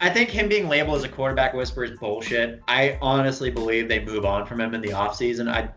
I 0.00 0.10
think 0.10 0.28
him 0.28 0.48
being 0.48 0.68
labeled 0.68 0.96
as 0.98 1.04
a 1.04 1.08
quarterback 1.08 1.54
whisperer 1.54 1.84
is 1.84 1.98
bullshit. 1.98 2.62
I 2.68 2.98
honestly 3.00 3.50
believe 3.50 3.88
they 3.88 4.04
move 4.04 4.24
on 4.26 4.44
from 4.44 4.60
him 4.60 4.74
in 4.74 4.82
the 4.82 4.88
offseason. 4.88 5.50
I 5.50 5.70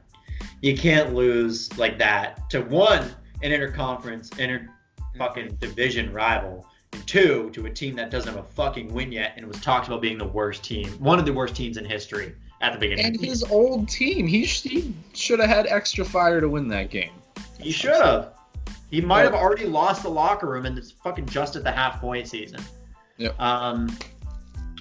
you 0.61 0.77
can't 0.77 1.13
lose 1.13 1.75
like 1.77 1.97
that 1.97 2.49
to 2.49 2.61
one 2.61 3.03
an 3.43 3.51
interconference 3.51 4.37
inter 4.39 4.69
fucking 5.17 5.55
division 5.55 6.13
rival 6.13 6.65
and 6.93 7.05
two 7.07 7.49
to 7.51 7.65
a 7.65 7.69
team 7.69 7.95
that 7.95 8.09
doesn't 8.09 8.33
have 8.33 8.43
a 8.43 8.47
fucking 8.47 8.93
win 8.93 9.11
yet 9.11 9.33
and 9.37 9.45
was 9.45 9.59
talked 9.61 9.87
about 9.87 10.01
being 10.01 10.17
the 10.17 10.27
worst 10.27 10.63
team, 10.63 10.87
one 10.99 11.19
of 11.19 11.25
the 11.25 11.33
worst 11.33 11.55
teams 11.55 11.77
in 11.77 11.85
history 11.85 12.33
at 12.61 12.73
the 12.73 12.79
beginning. 12.79 13.05
and 13.05 13.19
his 13.19 13.43
old 13.45 13.89
team, 13.89 14.27
he, 14.27 14.45
sh- 14.45 14.61
he 14.63 14.93
should 15.13 15.39
have 15.39 15.49
had 15.49 15.67
extra 15.67 16.05
fire 16.05 16.39
to 16.39 16.49
win 16.49 16.67
that 16.67 16.89
game. 16.89 17.11
He 17.59 17.71
should 17.71 17.95
have. 17.95 18.33
He 18.89 19.01
might 19.01 19.21
have 19.21 19.33
already 19.33 19.65
lost 19.65 20.03
the 20.03 20.09
locker 20.09 20.47
room 20.47 20.65
and 20.65 20.77
it's 20.77 20.91
fucking 20.91 21.25
just 21.27 21.55
at 21.55 21.63
the 21.63 21.71
half 21.71 22.01
point 22.01 22.27
season. 22.27 22.61
Yep. 23.17 23.39
Um, 23.39 23.97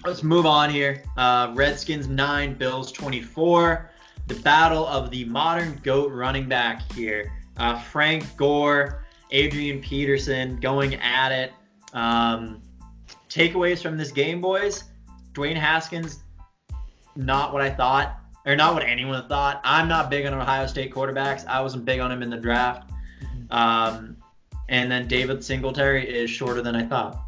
let's 0.04 0.22
move 0.22 0.46
on 0.46 0.70
here. 0.70 1.02
Uh, 1.16 1.52
Redskins 1.54 2.08
9, 2.08 2.54
Bills 2.54 2.90
24. 2.92 3.89
The 4.30 4.40
battle 4.42 4.86
of 4.86 5.10
the 5.10 5.24
modern 5.24 5.80
GOAT 5.82 6.12
running 6.12 6.48
back 6.48 6.92
here. 6.92 7.32
Uh, 7.56 7.80
Frank 7.80 8.24
Gore, 8.36 9.04
Adrian 9.32 9.80
Peterson 9.80 10.60
going 10.60 10.94
at 10.94 11.32
it. 11.32 11.52
Um, 11.94 12.62
takeaways 13.28 13.82
from 13.82 13.96
this 13.96 14.12
game, 14.12 14.40
boys. 14.40 14.84
Dwayne 15.32 15.56
Haskins, 15.56 16.20
not 17.16 17.52
what 17.52 17.60
I 17.60 17.70
thought, 17.70 18.20
or 18.46 18.54
not 18.54 18.72
what 18.72 18.84
anyone 18.84 19.26
thought. 19.26 19.60
I'm 19.64 19.88
not 19.88 20.10
big 20.10 20.24
on 20.26 20.32
Ohio 20.32 20.68
State 20.68 20.94
quarterbacks. 20.94 21.44
I 21.48 21.60
wasn't 21.60 21.84
big 21.84 21.98
on 21.98 22.12
him 22.12 22.22
in 22.22 22.30
the 22.30 22.36
draft. 22.36 22.88
Um, 23.50 24.16
and 24.68 24.92
then 24.92 25.08
David 25.08 25.42
Singletary 25.42 26.08
is 26.08 26.30
shorter 26.30 26.62
than 26.62 26.76
I 26.76 26.86
thought. 26.86 27.20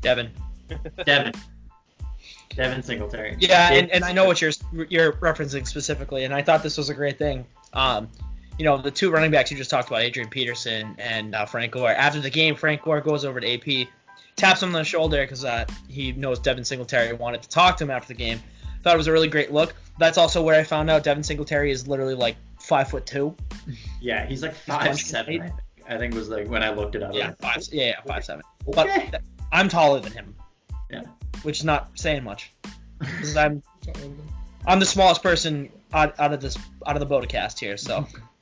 Devin. 0.00 0.30
Devin. 1.04 1.34
Devin 2.56 2.82
Singletary. 2.82 3.36
Yeah, 3.38 3.72
and, 3.72 3.90
and 3.90 4.04
I 4.04 4.12
know 4.12 4.24
what 4.24 4.40
you're 4.40 4.52
you're 4.88 5.12
referencing 5.14 5.66
specifically, 5.66 6.24
and 6.24 6.34
I 6.34 6.42
thought 6.42 6.62
this 6.62 6.76
was 6.78 6.88
a 6.88 6.94
great 6.94 7.18
thing. 7.18 7.44
Um, 7.72 8.08
you 8.58 8.64
know, 8.64 8.78
the 8.78 8.90
two 8.90 9.10
running 9.10 9.30
backs 9.30 9.50
you 9.50 9.56
just 9.56 9.70
talked 9.70 9.88
about, 9.88 10.00
Adrian 10.00 10.30
Peterson 10.30 10.94
and 10.98 11.34
uh, 11.34 11.44
Frank 11.44 11.72
Gore. 11.72 11.90
After 11.90 12.20
the 12.20 12.30
game, 12.30 12.54
Frank 12.54 12.82
Gore 12.82 13.02
goes 13.02 13.24
over 13.24 13.38
to 13.38 13.54
AP, 13.54 13.88
taps 14.36 14.62
him 14.62 14.70
on 14.70 14.72
the 14.72 14.84
shoulder 14.84 15.22
because 15.22 15.44
uh, 15.44 15.66
he 15.88 16.12
knows 16.12 16.38
Devin 16.38 16.64
Singletary 16.64 17.12
wanted 17.12 17.42
to 17.42 17.48
talk 17.50 17.76
to 17.76 17.84
him 17.84 17.90
after 17.90 18.08
the 18.08 18.18
game. 18.18 18.40
Thought 18.82 18.94
it 18.94 18.98
was 18.98 19.08
a 19.08 19.12
really 19.12 19.28
great 19.28 19.52
look. 19.52 19.74
That's 19.98 20.16
also 20.16 20.42
where 20.42 20.58
I 20.58 20.62
found 20.62 20.88
out 20.90 21.02
Devin 21.02 21.22
Singletary 21.22 21.70
is 21.70 21.86
literally 21.86 22.14
like 22.14 22.36
five 22.60 22.88
foot 22.88 23.04
two. 23.04 23.36
Yeah, 24.00 24.26
he's 24.26 24.42
like 24.42 24.54
five 24.54 24.86
punching 24.86 25.06
seven. 25.06 25.34
eight. 25.34 25.42
I 25.42 25.48
think. 25.48 25.60
I 25.88 25.98
think 25.98 26.14
was 26.14 26.28
like 26.28 26.48
when 26.48 26.62
I 26.62 26.70
looked 26.70 26.94
it 26.94 27.02
up. 27.02 27.14
Yeah, 27.14 27.28
Like, 27.28 27.38
five. 27.38 27.62
Yeah, 27.70 27.86
yeah, 27.86 28.00
five 28.06 28.24
seven. 28.24 28.42
okay. 28.68 29.08
But 29.10 29.22
I'm 29.52 29.68
taller 29.68 30.00
than 30.00 30.12
him. 30.12 30.34
Yeah. 30.90 31.02
Which 31.42 31.58
is 31.58 31.64
not 31.64 31.90
saying 31.94 32.24
much. 32.24 32.52
Because 32.98 33.36
I'm 33.36 33.62
I'm 34.66 34.80
the 34.80 34.86
smallest 34.86 35.22
person 35.22 35.70
out, 35.92 36.18
out 36.18 36.32
of 36.32 36.40
this 36.40 36.56
out 36.86 36.96
of 36.96 37.00
the 37.00 37.06
BOTA 37.06 37.28
Cast 37.28 37.60
here, 37.60 37.76
so 37.76 38.06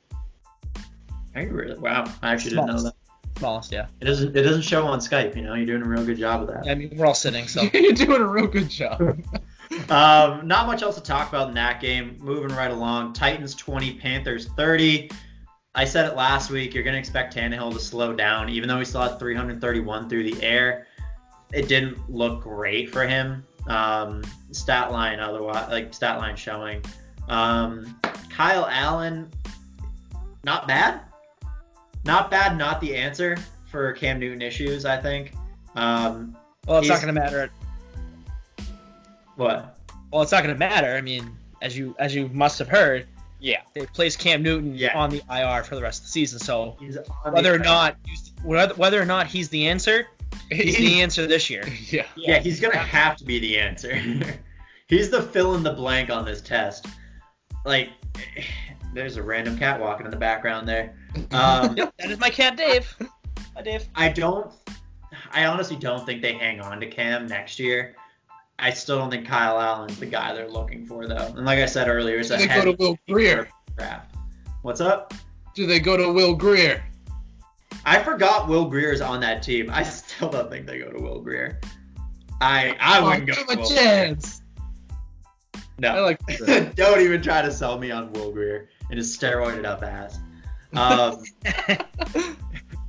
Are 1.35 1.41
you 1.41 1.49
really? 1.49 1.77
Wow, 1.77 2.05
I 2.21 2.31
actually 2.31 2.51
didn't 2.51 2.67
know 2.67 2.73
that. 2.73 2.79
Smallest. 2.79 3.37
smallest, 3.37 3.71
yeah. 3.71 3.87
It 3.99 4.05
doesn't. 4.05 4.35
It 4.35 4.41
doesn't 4.43 4.61
show 4.61 4.85
on 4.87 4.99
Skype. 4.99 5.35
You 5.35 5.41
know, 5.41 5.53
you're 5.53 5.65
doing 5.65 5.81
a 5.81 5.85
real 5.85 6.05
good 6.05 6.17
job 6.17 6.41
of 6.41 6.47
that. 6.47 6.67
I 6.67 6.75
mean, 6.75 6.91
we're 6.95 7.05
all 7.05 7.13
sitting, 7.13 7.47
so 7.47 7.63
You're 7.73 7.91
doing 7.91 8.21
a 8.21 8.27
real 8.27 8.47
good 8.47 8.69
job. 8.69 9.01
Um, 9.89 10.47
not 10.47 10.67
much 10.67 10.81
else 10.81 10.95
to 10.95 11.01
talk 11.01 11.27
about 11.27 11.49
in 11.49 11.55
that 11.55 11.81
game. 11.81 12.17
Moving 12.21 12.55
right 12.55 12.71
along. 12.71 13.13
Titans 13.13 13.53
20, 13.53 13.95
Panthers 13.95 14.47
30. 14.55 15.11
I 15.73 15.83
said 15.83 16.09
it 16.09 16.15
last 16.15 16.49
week. 16.49 16.73
You're 16.73 16.83
going 16.83 16.93
to 16.93 16.99
expect 16.99 17.35
Tannehill 17.35 17.73
to 17.73 17.79
slow 17.79 18.13
down, 18.13 18.47
even 18.47 18.69
though 18.69 18.79
he 18.79 18.85
still 18.85 19.01
had 19.01 19.19
331 19.19 20.07
through 20.07 20.31
the 20.31 20.41
air. 20.41 20.87
It 21.55 21.69
didn't 21.69 21.97
look 22.13 22.43
great 22.43 22.89
for 22.91 23.07
him. 23.07 23.45
Um, 23.67 24.23
stat 24.51 24.91
line 24.91 25.19
otherwise, 25.19 25.69
like 25.71 25.93
stat 25.93 26.17
line 26.17 26.35
showing. 26.35 26.83
Um, 27.29 27.99
Kyle 28.29 28.67
Allen, 28.69 29.31
not 30.43 30.67
bad. 30.67 30.99
Not 32.03 32.29
bad. 32.29 32.57
Not 32.57 32.81
the 32.81 32.95
answer 32.95 33.37
for 33.65 33.93
Cam 33.93 34.19
Newton 34.19 34.41
issues. 34.41 34.85
I 34.85 35.01
think. 35.01 35.31
Um, 35.75 36.35
well, 36.67 36.79
it's 36.79 36.89
not 36.89 37.01
going 37.01 37.13
to 37.13 37.19
matter. 37.19 37.49
what? 39.35 39.79
Well, 40.11 40.21
it's 40.21 40.31
not 40.31 40.43
going 40.43 40.53
to 40.53 40.59
matter. 40.59 40.95
I 40.95 41.01
mean, 41.01 41.31
as 41.61 41.77
you 41.77 41.95
as 41.99 42.13
you 42.13 42.27
must 42.33 42.59
have 42.59 42.67
heard, 42.67 43.07
Yeah. 43.39 43.61
They 43.73 43.85
placed 43.85 44.19
Cam 44.19 44.41
Newton 44.43 44.75
Yeah. 44.75 44.97
on 44.97 45.09
the 45.09 45.21
IR 45.29 45.63
for 45.63 45.75
the 45.75 45.81
rest 45.81 46.01
of 46.01 46.05
the 46.05 46.11
season. 46.11 46.39
So 46.39 46.77
whether 47.29 47.53
or 47.53 47.59
not 47.59 47.97
whether 48.43 48.73
whether 48.75 49.01
or 49.01 49.05
not 49.05 49.27
he's 49.27 49.49
the 49.49 49.67
answer, 49.67 50.07
he's 50.49 50.77
the 50.77 51.01
answer 51.01 51.27
this 51.27 51.49
year. 51.49 51.67
yeah. 51.89 52.05
Yeah, 52.15 52.39
he's 52.39 52.59
gonna 52.59 52.77
have 52.77 53.17
to 53.17 53.25
be 53.25 53.39
the 53.39 53.59
answer. 53.59 53.95
he's 54.87 55.09
the 55.09 55.21
fill 55.21 55.55
in 55.55 55.63
the 55.63 55.73
blank 55.73 56.09
on 56.09 56.25
this 56.25 56.41
test. 56.41 56.87
Like, 57.65 57.89
there's 58.93 59.17
a 59.17 59.23
random 59.23 59.57
cat 59.57 59.79
walking 59.79 60.05
in 60.05 60.11
the 60.11 60.17
background 60.17 60.67
there. 60.67 60.95
Um, 61.31 61.75
Yep, 61.77 61.93
that 61.99 62.11
is 62.11 62.19
my 62.19 62.29
cat, 62.29 62.55
Dave. 62.57 62.95
Hi, 63.55 63.61
Dave. 63.61 63.85
I 63.95 64.09
don't. 64.09 64.51
I 65.31 65.45
honestly 65.45 65.75
don't 65.75 66.05
think 66.05 66.21
they 66.21 66.33
hang 66.33 66.61
on 66.61 66.79
to 66.79 66.87
Cam 66.87 67.27
next 67.27 67.59
year. 67.59 67.95
I 68.57 68.71
still 68.71 68.97
don't 68.97 69.09
think 69.11 69.27
Kyle 69.27 69.59
Allen's 69.59 69.99
the 69.99 70.05
guy 70.05 70.33
they're 70.33 70.47
looking 70.49 70.85
for, 70.85 71.07
though. 71.07 71.33
And 71.35 71.45
like 71.45 71.59
I 71.59 71.65
said 71.65 71.87
earlier, 71.87 72.17
it's 72.19 72.31
a 72.31 72.37
they 72.37 72.47
go 72.47 72.63
to 72.65 72.71
Will 72.73 72.97
Grier? 73.09 73.49
draft. 73.77 74.15
What's 74.61 74.81
up? 74.81 75.13
Do 75.53 75.65
they 75.67 75.79
go 75.79 75.97
to 75.97 76.11
Will 76.11 76.35
Grier? 76.35 76.83
I 77.85 78.01
forgot 78.01 78.47
Will 78.47 78.65
Grier's 78.65 79.01
on 79.01 79.19
that 79.21 79.43
team. 79.43 79.69
I 79.71 79.83
still 79.83 80.29
don't 80.29 80.49
think 80.49 80.65
they 80.65 80.79
go 80.79 80.89
to 80.91 80.99
Will 81.01 81.19
Grier. 81.21 81.59
I 82.41 82.75
I 82.79 82.99
Oh, 82.99 83.05
wouldn't 83.05 83.27
go 83.27 83.33
give 83.35 83.47
to 83.47 83.53
him 83.53 83.59
Will 83.59 83.65
a 83.65 83.67
Grier. 83.69 83.81
chance. 83.83 84.41
No. 85.77 85.89
I 85.89 85.99
like. 85.99 86.19
Don't 86.75 87.01
even 87.01 87.21
try 87.21 87.41
to 87.41 87.51
sell 87.51 87.77
me 87.77 87.91
on 87.91 88.11
Will 88.13 88.31
Grier 88.31 88.69
and 88.89 88.97
his 88.97 89.15
steroided 89.17 89.65
up 89.65 89.83
ass. 89.83 90.17
Um, 90.73 91.21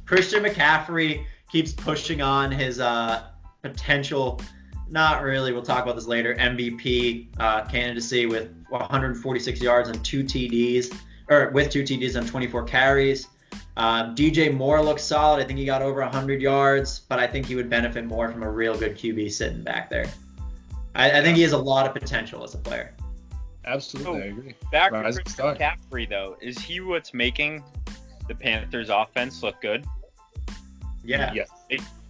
Christian 0.06 0.44
McCaffrey 0.44 1.24
keeps 1.50 1.72
pushing 1.72 2.22
on 2.22 2.50
his 2.52 2.78
uh, 2.80 3.24
potential. 3.62 4.40
Not 4.88 5.22
really. 5.22 5.52
We'll 5.52 5.62
talk 5.62 5.82
about 5.82 5.96
this 5.96 6.06
later. 6.06 6.34
MVP 6.36 7.28
uh, 7.38 7.64
candidacy 7.64 8.26
with 8.26 8.50
146 8.68 9.60
yards 9.60 9.88
and 9.88 10.04
two 10.04 10.22
TDs, 10.22 10.96
or 11.28 11.50
with 11.50 11.70
two 11.70 11.82
TDs 11.82 12.16
and 12.16 12.26
24 12.26 12.64
carries. 12.64 13.28
Um, 13.76 14.14
DJ 14.14 14.54
Moore 14.54 14.82
looks 14.82 15.02
solid. 15.02 15.42
I 15.42 15.46
think 15.46 15.58
he 15.58 15.66
got 15.66 15.82
over 15.82 16.00
100 16.00 16.40
yards, 16.40 17.00
but 17.00 17.18
I 17.18 17.26
think 17.26 17.46
he 17.46 17.54
would 17.56 17.68
benefit 17.68 18.06
more 18.06 18.30
from 18.30 18.42
a 18.42 18.50
real 18.50 18.76
good 18.76 18.96
QB 18.96 19.30
sitting 19.32 19.62
back 19.62 19.90
there. 19.90 20.06
I, 20.94 21.18
I 21.18 21.22
think 21.22 21.36
he 21.36 21.42
has 21.42 21.52
a 21.52 21.58
lot 21.58 21.86
of 21.86 21.92
potential 21.92 22.42
as 22.42 22.54
a 22.54 22.58
player. 22.58 22.94
Absolutely, 23.66 24.22
I 24.22 24.26
agree. 24.26 24.54
Back 24.70 24.92
to 24.92 24.98
Rising 24.98 25.24
Christian. 25.24 25.56
McCaffrey 25.56 26.08
though, 26.08 26.36
is 26.40 26.58
he 26.58 26.80
what's 26.80 27.12
making 27.12 27.62
the 28.28 28.34
Panthers 28.34 28.88
offense 28.88 29.42
look 29.42 29.60
good? 29.60 29.84
Yeah. 31.04 31.32
Yes. 31.34 31.50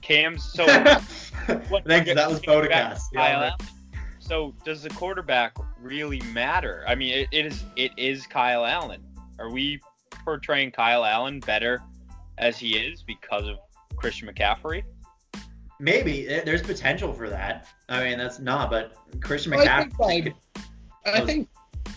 Cam's 0.06 0.44
so 0.44 0.64
Thanks. 1.46 2.14
That 2.14 2.30
was 2.30 2.40
Kyle 2.40 2.60
BOTA 2.60 2.68
Cast. 2.68 3.10
Yeah, 3.12 3.54
So 4.20 4.54
does 4.64 4.82
the 4.82 4.90
quarterback 4.90 5.56
really 5.80 6.20
matter? 6.32 6.84
I 6.86 6.94
mean, 6.94 7.12
it, 7.12 7.28
it 7.32 7.46
is 7.46 7.64
it 7.74 7.90
is 7.96 8.26
Kyle 8.26 8.64
Allen. 8.64 9.02
Are 9.40 9.50
we 9.50 9.80
portraying 10.24 10.70
Kyle 10.70 11.04
Allen 11.04 11.40
better 11.40 11.82
as 12.38 12.56
he 12.56 12.76
is 12.76 13.02
because 13.02 13.48
of 13.48 13.56
Christian 13.96 14.28
McCaffrey? 14.28 14.84
Maybe 15.80 16.26
there's 16.26 16.62
potential 16.62 17.12
for 17.12 17.28
that. 17.28 17.66
I 17.88 18.04
mean, 18.04 18.18
that's 18.18 18.38
not, 18.38 18.70
but 18.70 18.96
Christian 19.20 19.52
Well, 19.52 19.68
I 19.68 19.82
think 19.82 19.94
McCaffrey. 19.94 20.34
by, 21.04 21.10
I 21.10 21.20
oh. 21.20 21.26
think 21.26 21.48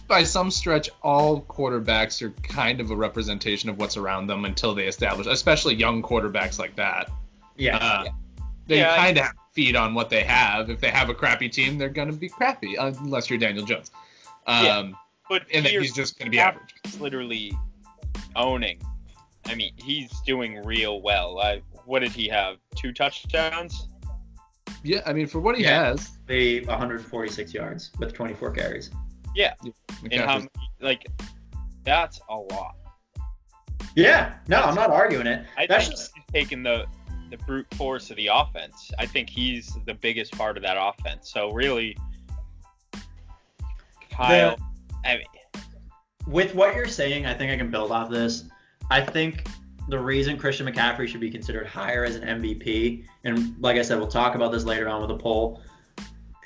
by 0.07 0.23
some 0.23 0.49
stretch, 0.49 0.89
all 1.03 1.41
quarterbacks 1.41 2.23
are 2.23 2.31
kind 2.41 2.81
of 2.81 2.89
a 2.89 2.95
representation 2.95 3.69
of 3.69 3.77
what's 3.77 3.97
around 3.97 4.27
them 4.27 4.45
until 4.45 4.73
they 4.73 4.87
establish, 4.87 5.27
especially 5.27 5.75
young 5.75 6.01
quarterbacks 6.01 6.57
like 6.57 6.75
that. 6.77 7.09
Yeah, 7.59 7.77
Uh, 7.77 8.09
They 8.67 8.79
Yeah, 8.79 8.95
kind 8.95 9.17
of 9.17 9.23
have 9.25 9.33
to 9.33 9.39
feed 9.53 9.75
on 9.75 9.93
what 9.93 10.09
they 10.09 10.23
have. 10.23 10.69
If 10.69 10.79
they 10.79 10.89
have 10.91 11.09
a 11.09 11.13
crappy 11.13 11.49
team, 11.49 11.77
they're 11.77 11.89
going 11.89 12.07
to 12.11 12.15
be 12.17 12.29
crappy, 12.29 12.75
unless 12.79 13.29
you're 13.29 13.39
Daniel 13.39 13.65
Jones. 13.65 13.91
Um, 14.47 14.65
Yeah. 14.65 14.91
But 15.27 15.43
And 15.53 15.65
then 15.65 15.79
he's 15.79 15.93
just 15.93 16.17
going 16.17 16.25
to 16.27 16.31
be 16.31 16.39
average. 16.39 16.73
he's 16.83 16.99
literally 16.99 17.53
owning. 18.35 18.81
I 19.47 19.55
mean, 19.55 19.73
he's 19.77 20.09
doing 20.25 20.63
real 20.63 21.01
well. 21.01 21.39
I, 21.39 21.61
what 21.85 21.99
did 21.99 22.11
he 22.11 22.27
have? 22.29 22.57
Two 22.75 22.91
touchdowns? 22.93 23.87
Yeah, 24.83 25.01
I 25.05 25.13
mean, 25.13 25.27
for 25.27 25.39
what 25.39 25.55
he 25.57 25.63
Yeah. 25.63 25.85
has, 25.85 26.17
the 26.27 26.63
146 26.65 27.53
yards 27.53 27.91
with 27.99 28.13
24 28.13 28.51
carries. 28.51 28.91
Yeah. 29.35 29.53
And 30.11 30.21
how 30.21 30.41
like 30.79 31.07
that's 31.83 32.19
a 32.29 32.35
lot. 32.35 32.75
Yeah, 33.95 34.33
no, 34.47 34.61
I'm 34.61 34.75
not 34.75 34.91
arguing 34.91 35.27
it. 35.27 35.45
I 35.57 35.65
That's 35.67 35.87
think 35.87 35.97
just 35.97 36.11
taking 36.31 36.63
the 36.63 36.85
the 37.29 37.37
brute 37.37 37.71
force 37.75 38.09
of 38.09 38.17
the 38.17 38.29
offense. 38.31 38.91
I 38.99 39.05
think 39.05 39.29
he's 39.29 39.77
the 39.85 39.93
biggest 39.93 40.37
part 40.37 40.57
of 40.57 40.63
that 40.63 40.77
offense. 40.79 41.31
So 41.31 41.51
really, 41.51 41.97
Kyle. 44.09 44.57
I 45.05 45.17
mean, 45.17 45.25
with 46.27 46.53
what 46.53 46.75
you're 46.75 46.87
saying. 46.87 47.25
I 47.25 47.33
think 47.33 47.51
I 47.51 47.57
can 47.57 47.71
build 47.71 47.91
off 47.91 48.09
this. 48.09 48.45
I 48.91 49.01
think 49.01 49.47
the 49.87 49.99
reason 49.99 50.37
Christian 50.37 50.67
McCaffrey 50.67 51.07
should 51.07 51.21
be 51.21 51.31
considered 51.31 51.67
higher 51.67 52.05
as 52.05 52.15
an 52.15 52.41
MVP, 52.41 53.05
and 53.23 53.55
like 53.59 53.77
I 53.77 53.81
said, 53.81 53.97
we'll 53.97 54.07
talk 54.07 54.35
about 54.35 54.51
this 54.51 54.63
later 54.63 54.87
on 54.87 55.01
with 55.01 55.11
a 55.11 55.17
poll. 55.17 55.61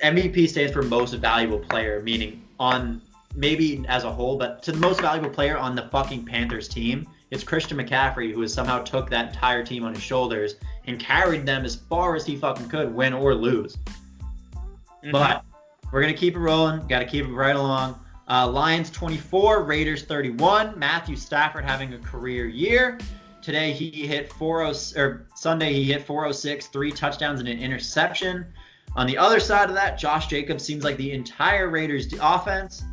MVP 0.03 0.49
stands 0.49 0.73
for 0.73 0.81
most 0.81 1.13
valuable 1.15 1.59
player, 1.59 2.01
meaning 2.01 2.43
on 2.59 3.01
maybe 3.35 3.83
as 3.87 4.03
a 4.03 4.11
whole, 4.11 4.37
but 4.37 4.61
to 4.63 4.71
the 4.71 4.77
most 4.77 5.01
valuable 5.01 5.29
player 5.29 5.57
on 5.57 5.75
the 5.75 5.83
fucking 5.91 6.25
Panthers 6.25 6.67
team, 6.67 7.07
it's 7.31 7.43
Christian 7.43 7.77
McCaffrey 7.77 8.31
who 8.31 8.41
has 8.41 8.53
somehow 8.53 8.83
took 8.83 9.09
that 9.09 9.29
entire 9.29 9.65
team 9.65 9.83
on 9.83 9.93
his 9.93 10.03
shoulders 10.03 10.55
and 10.85 10.99
carried 10.99 11.45
them 11.45 11.65
as 11.65 11.75
far 11.75 12.15
as 12.15 12.25
he 12.25 12.35
fucking 12.35 12.69
could, 12.69 12.93
win 12.93 13.13
or 13.13 13.33
lose. 13.33 13.77
mhm. 15.03 15.11
But 15.11 15.43
we're 15.91 16.01
gonna 16.01 16.13
keep 16.13 16.35
it 16.35 16.39
rolling. 16.39 16.87
Got 16.87 16.99
to 16.99 17.05
keep 17.05 17.25
it 17.25 17.31
right 17.31 17.55
along. 17.55 17.99
Uh, 18.27 18.47
Lions 18.47 18.89
24, 18.89 19.63
Raiders 19.63 20.03
31. 20.03 20.77
Matthew 20.79 21.15
Stafford 21.15 21.65
having 21.65 21.93
a 21.93 21.99
career 21.99 22.47
year. 22.47 22.97
Today 23.41 23.73
he 23.73 24.07
hit 24.07 24.31
40 24.31 24.97
or 24.97 25.27
Sunday 25.35 25.73
he 25.73 25.83
hit 25.83 26.03
406, 26.05 26.67
three 26.67 26.91
touchdowns 26.91 27.41
and 27.41 27.49
an 27.49 27.59
interception. 27.59 28.45
On 28.95 29.05
the 29.05 29.17
other 29.17 29.39
side 29.39 29.69
of 29.69 29.75
that, 29.75 29.97
Josh 29.97 30.27
Jacobs 30.27 30.63
seems 30.63 30.83
like 30.83 30.97
the 30.97 31.11
entire 31.11 31.67
Raiders 31.67 32.13
offense. 32.21 32.83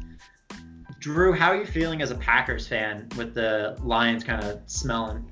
Drew, 0.99 1.33
how 1.33 1.51
are 1.51 1.57
you 1.57 1.67
feeling 1.67 2.03
as 2.03 2.11
a 2.11 2.17
Packers 2.17 2.67
fan 2.67 3.09
with 3.17 3.33
the 3.33 3.79
Lions 3.83 4.25
kind 4.25 4.43
of 4.45 4.61
smelling, 4.67 5.31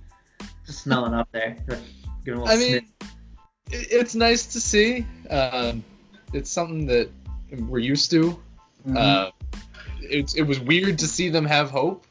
smelling 0.64 1.14
up 1.14 1.29
there? 1.33 1.57
Giving 2.28 2.42
a 2.42 2.44
little 2.44 2.58
I 2.58 2.60
mean, 2.60 2.86
sniff. 3.70 3.90
it's 3.90 4.14
nice 4.14 4.46
to 4.48 4.60
see. 4.60 5.06
Um, 5.30 5.82
it's 6.34 6.50
something 6.50 6.84
that 6.84 7.08
we're 7.50 7.78
used 7.78 8.10
to. 8.10 8.38
Mm-hmm. 8.86 8.96
Uh, 8.98 9.30
it, 10.02 10.36
it 10.36 10.42
was 10.42 10.60
weird 10.60 10.98
to 10.98 11.06
see 11.06 11.30
them 11.30 11.46
have 11.46 11.70
hope. 11.70 12.04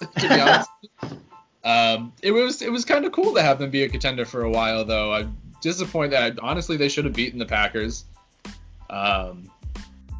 To 0.00 0.28
be 0.28 0.40
honest, 0.40 0.70
um, 1.64 2.12
it 2.24 2.32
was 2.32 2.60
it 2.60 2.72
was 2.72 2.84
kind 2.84 3.04
of 3.04 3.12
cool 3.12 3.34
to 3.34 3.42
have 3.42 3.60
them 3.60 3.70
be 3.70 3.84
a 3.84 3.88
contender 3.88 4.24
for 4.24 4.42
a 4.42 4.50
while, 4.50 4.84
though. 4.84 5.12
I'm 5.12 5.36
disappointed. 5.60 6.10
That, 6.10 6.40
honestly, 6.40 6.76
they 6.76 6.88
should 6.88 7.04
have 7.04 7.14
beaten 7.14 7.38
the 7.38 7.46
Packers. 7.46 8.04
Um, 8.90 9.48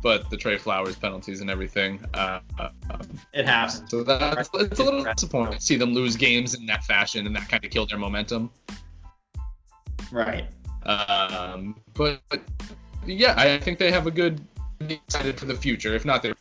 but 0.05 0.31
the 0.31 0.37
Trey 0.37 0.57
Flowers 0.57 0.95
penalties 0.95 1.41
and 1.41 1.51
everything. 1.51 1.99
Uh, 2.15 2.39
uh, 2.61 2.69
um, 2.91 3.01
it 3.33 3.45
happens. 3.45 3.91
so 3.91 4.05
that's 4.05 4.49
it's 4.55 4.79
a 4.79 4.85
little 4.85 5.03
disappointing 5.03 5.55
to 5.55 5.61
see 5.61 5.75
them 5.75 5.95
lose 5.95 6.15
games 6.15 6.55
in 6.55 6.67
that 6.67 6.85
fashion, 6.85 7.27
and 7.27 7.35
that 7.35 7.49
kind 7.49 7.65
of 7.65 7.73
killed 7.73 7.91
their 7.91 7.99
momentum. 7.99 8.53
Right. 10.13 10.47
Um, 10.85 11.77
but, 11.95 12.21
but 12.29 12.41
yeah, 13.07 13.35
I 13.37 13.59
think 13.59 13.79
they 13.79 13.91
have 13.91 14.07
a 14.07 14.11
good 14.11 14.41
excited 14.89 15.39
for 15.39 15.47
the 15.47 15.55
future. 15.55 15.95
If 15.95 16.05
not, 16.05 16.23
they're 16.23 16.35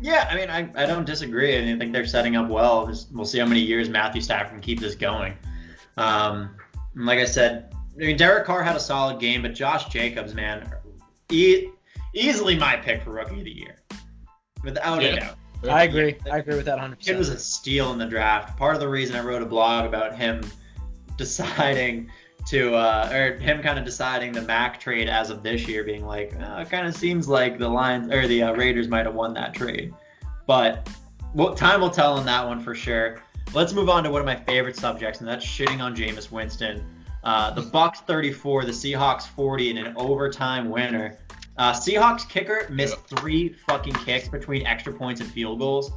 Yeah, 0.00 0.28
I 0.30 0.34
mean, 0.36 0.50
I, 0.50 0.68
I 0.82 0.86
don't 0.86 1.04
disagree. 1.06 1.56
I, 1.56 1.60
mean, 1.62 1.76
I 1.76 1.78
think 1.78 1.92
they're 1.92 2.06
setting 2.06 2.36
up 2.36 2.48
well. 2.48 2.86
Just, 2.86 3.12
we'll 3.12 3.24
see 3.24 3.38
how 3.38 3.46
many 3.46 3.60
years 3.60 3.88
Matthew 3.88 4.20
Stafford 4.20 4.52
can 4.52 4.60
keep 4.60 4.80
this 4.80 4.94
going. 4.94 5.34
Um, 5.96 6.50
and 6.94 7.06
like 7.06 7.18
I 7.18 7.24
said, 7.24 7.74
I 7.96 7.98
mean, 7.98 8.16
Derek 8.16 8.46
Carr 8.46 8.62
had 8.62 8.76
a 8.76 8.80
solid 8.80 9.20
game, 9.20 9.42
but 9.42 9.54
Josh 9.54 9.86
Jacobs, 9.86 10.34
man, 10.34 10.72
e- 11.30 11.68
easily 12.14 12.56
my 12.56 12.76
pick 12.76 13.02
for 13.02 13.10
rookie 13.10 13.38
of 13.38 13.44
the 13.44 13.50
year, 13.50 13.76
without 14.64 15.02
Yeah. 15.02 15.08
a 15.08 15.20
doubt. 15.20 15.36
I 15.68 15.84
agree. 15.84 16.16
I 16.30 16.38
agree 16.38 16.56
with 16.56 16.64
that 16.64 16.78
100%. 16.78 17.06
It 17.06 17.18
was 17.18 17.28
a 17.28 17.38
steal 17.38 17.92
in 17.92 17.98
the 17.98 18.06
draft. 18.06 18.56
Part 18.56 18.74
of 18.74 18.80
the 18.80 18.88
reason 18.88 19.14
I 19.14 19.20
wrote 19.22 19.42
a 19.42 19.46
blog 19.46 19.84
about 19.84 20.16
him 20.16 20.42
deciding 21.20 22.10
to, 22.46 22.74
uh, 22.74 23.10
or 23.12 23.38
him 23.38 23.62
kind 23.62 23.78
of 23.78 23.84
deciding 23.84 24.32
the 24.32 24.42
Mack 24.42 24.80
trade 24.80 25.08
as 25.08 25.30
of 25.30 25.42
this 25.42 25.68
year, 25.68 25.84
being 25.84 26.06
like, 26.06 26.34
uh, 26.40 26.60
it 26.60 26.70
kind 26.70 26.86
of 26.86 26.94
seems 26.94 27.28
like 27.28 27.58
the 27.58 27.68
Lions 27.68 28.10
or 28.10 28.26
the 28.26 28.42
uh, 28.42 28.52
Raiders 28.54 28.88
might 28.88 29.06
have 29.06 29.14
won 29.14 29.34
that 29.34 29.54
trade. 29.54 29.94
But 30.46 30.88
well, 31.34 31.54
time 31.54 31.80
will 31.80 31.90
tell 31.90 32.14
on 32.14 32.24
that 32.26 32.46
one 32.46 32.60
for 32.60 32.74
sure. 32.74 33.22
Let's 33.52 33.72
move 33.72 33.88
on 33.88 34.04
to 34.04 34.10
one 34.10 34.20
of 34.20 34.26
my 34.26 34.36
favorite 34.36 34.76
subjects, 34.76 35.20
and 35.20 35.28
that's 35.28 35.44
shitting 35.44 35.80
on 35.80 35.94
Jameis 35.94 36.30
Winston. 36.30 36.84
Uh, 37.22 37.50
the 37.50 37.62
Bucs 37.62 37.98
34, 37.98 38.64
the 38.64 38.72
Seahawks 38.72 39.28
40 39.28 39.70
in 39.70 39.76
an 39.78 39.94
overtime 39.96 40.70
winner. 40.70 41.18
Uh, 41.58 41.72
Seahawks 41.72 42.26
kicker 42.26 42.66
missed 42.70 42.96
three 43.06 43.50
fucking 43.50 43.92
kicks 43.94 44.28
between 44.28 44.66
extra 44.66 44.92
points 44.92 45.20
and 45.20 45.30
field 45.30 45.58
goals, 45.58 45.92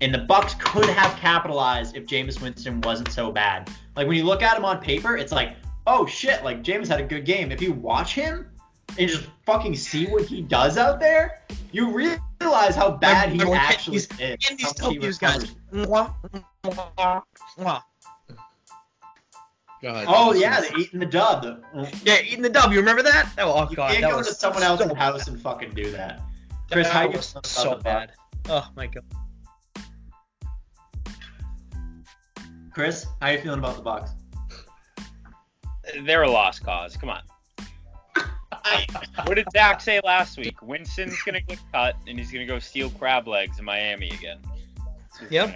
and 0.00 0.12
the 0.12 0.18
Bucs 0.18 0.58
could 0.58 0.88
have 0.88 1.16
capitalized 1.16 1.96
if 1.96 2.04
Jameis 2.04 2.42
Winston 2.42 2.80
wasn't 2.82 3.10
so 3.10 3.32
bad. 3.32 3.70
Like 3.96 4.06
when 4.08 4.16
you 4.16 4.24
look 4.24 4.42
at 4.42 4.56
him 4.56 4.64
on 4.64 4.80
paper, 4.80 5.16
it's 5.16 5.32
like, 5.32 5.56
oh 5.86 6.06
shit, 6.06 6.42
like 6.44 6.62
James 6.62 6.88
had 6.88 7.00
a 7.00 7.04
good 7.04 7.24
game. 7.24 7.52
If 7.52 7.60
you 7.62 7.72
watch 7.72 8.14
him 8.14 8.50
and 8.98 9.08
just 9.08 9.26
fucking 9.46 9.76
see 9.76 10.06
what 10.06 10.24
he 10.24 10.42
does 10.42 10.76
out 10.78 11.00
there, 11.00 11.42
you 11.72 11.90
realize 11.90 12.74
how 12.74 12.90
bad 12.92 13.28
he 13.30 13.38
Remember 13.38 13.56
actually 13.56 14.00
Candy's- 14.00 14.20
is. 14.40 14.46
Candy's 14.46 14.66
how 14.66 14.72
still 14.72 14.90
he 14.90 14.98
views, 14.98 15.18
guys. 15.18 15.54
God. 19.82 20.04
Oh 20.08 20.32
yeah, 20.32 20.60
the 20.62 20.76
eating 20.78 21.00
the 21.00 21.06
dub. 21.06 21.62
Yeah, 22.04 22.20
eating 22.22 22.42
the 22.42 22.48
dub. 22.48 22.72
You 22.72 22.78
remember 22.78 23.02
that? 23.02 23.28
Oh, 23.38 23.52
oh 23.52 23.68
you 23.70 23.76
god, 23.76 23.90
can't 23.90 24.02
that 24.02 24.10
go 24.12 24.16
was 24.18 24.28
to 24.28 24.34
someone 24.34 24.62
so 24.62 24.68
else's 24.68 24.88
bad. 24.88 24.96
house 24.96 25.28
and 25.28 25.40
fucking 25.40 25.72
do 25.74 25.90
that. 25.92 26.22
Chris, 26.70 26.86
That 26.86 26.92
how 26.92 27.02
you 27.02 27.16
was 27.16 27.32
feeling 27.32 27.44
so 27.44 27.70
the 27.70 27.76
Bucs? 27.76 27.82
bad. 27.82 28.12
Oh 28.48 28.66
my 28.76 28.86
god. 28.86 29.04
Chris, 32.74 33.06
how 33.20 33.28
are 33.28 33.32
you 33.32 33.38
feeling 33.38 33.58
about 33.60 33.76
the 33.76 33.82
Bucs? 33.82 34.10
They're 36.04 36.22
a 36.22 36.30
lost 36.30 36.64
cause. 36.64 36.96
Come 36.96 37.10
on. 37.10 37.22
What 39.26 39.34
did 39.34 39.46
Zach 39.52 39.80
say 39.80 40.00
last 40.04 40.38
week? 40.38 40.60
Winston's 40.62 41.20
gonna 41.22 41.40
get 41.40 41.58
cut 41.72 41.96
and 42.08 42.18
he's 42.18 42.32
gonna 42.32 42.46
go 42.46 42.58
steal 42.58 42.88
crab 42.90 43.28
legs 43.28 43.58
in 43.58 43.64
Miami 43.64 44.08
again. 44.10 44.38
That's 45.20 45.30
Yep. 45.30 45.54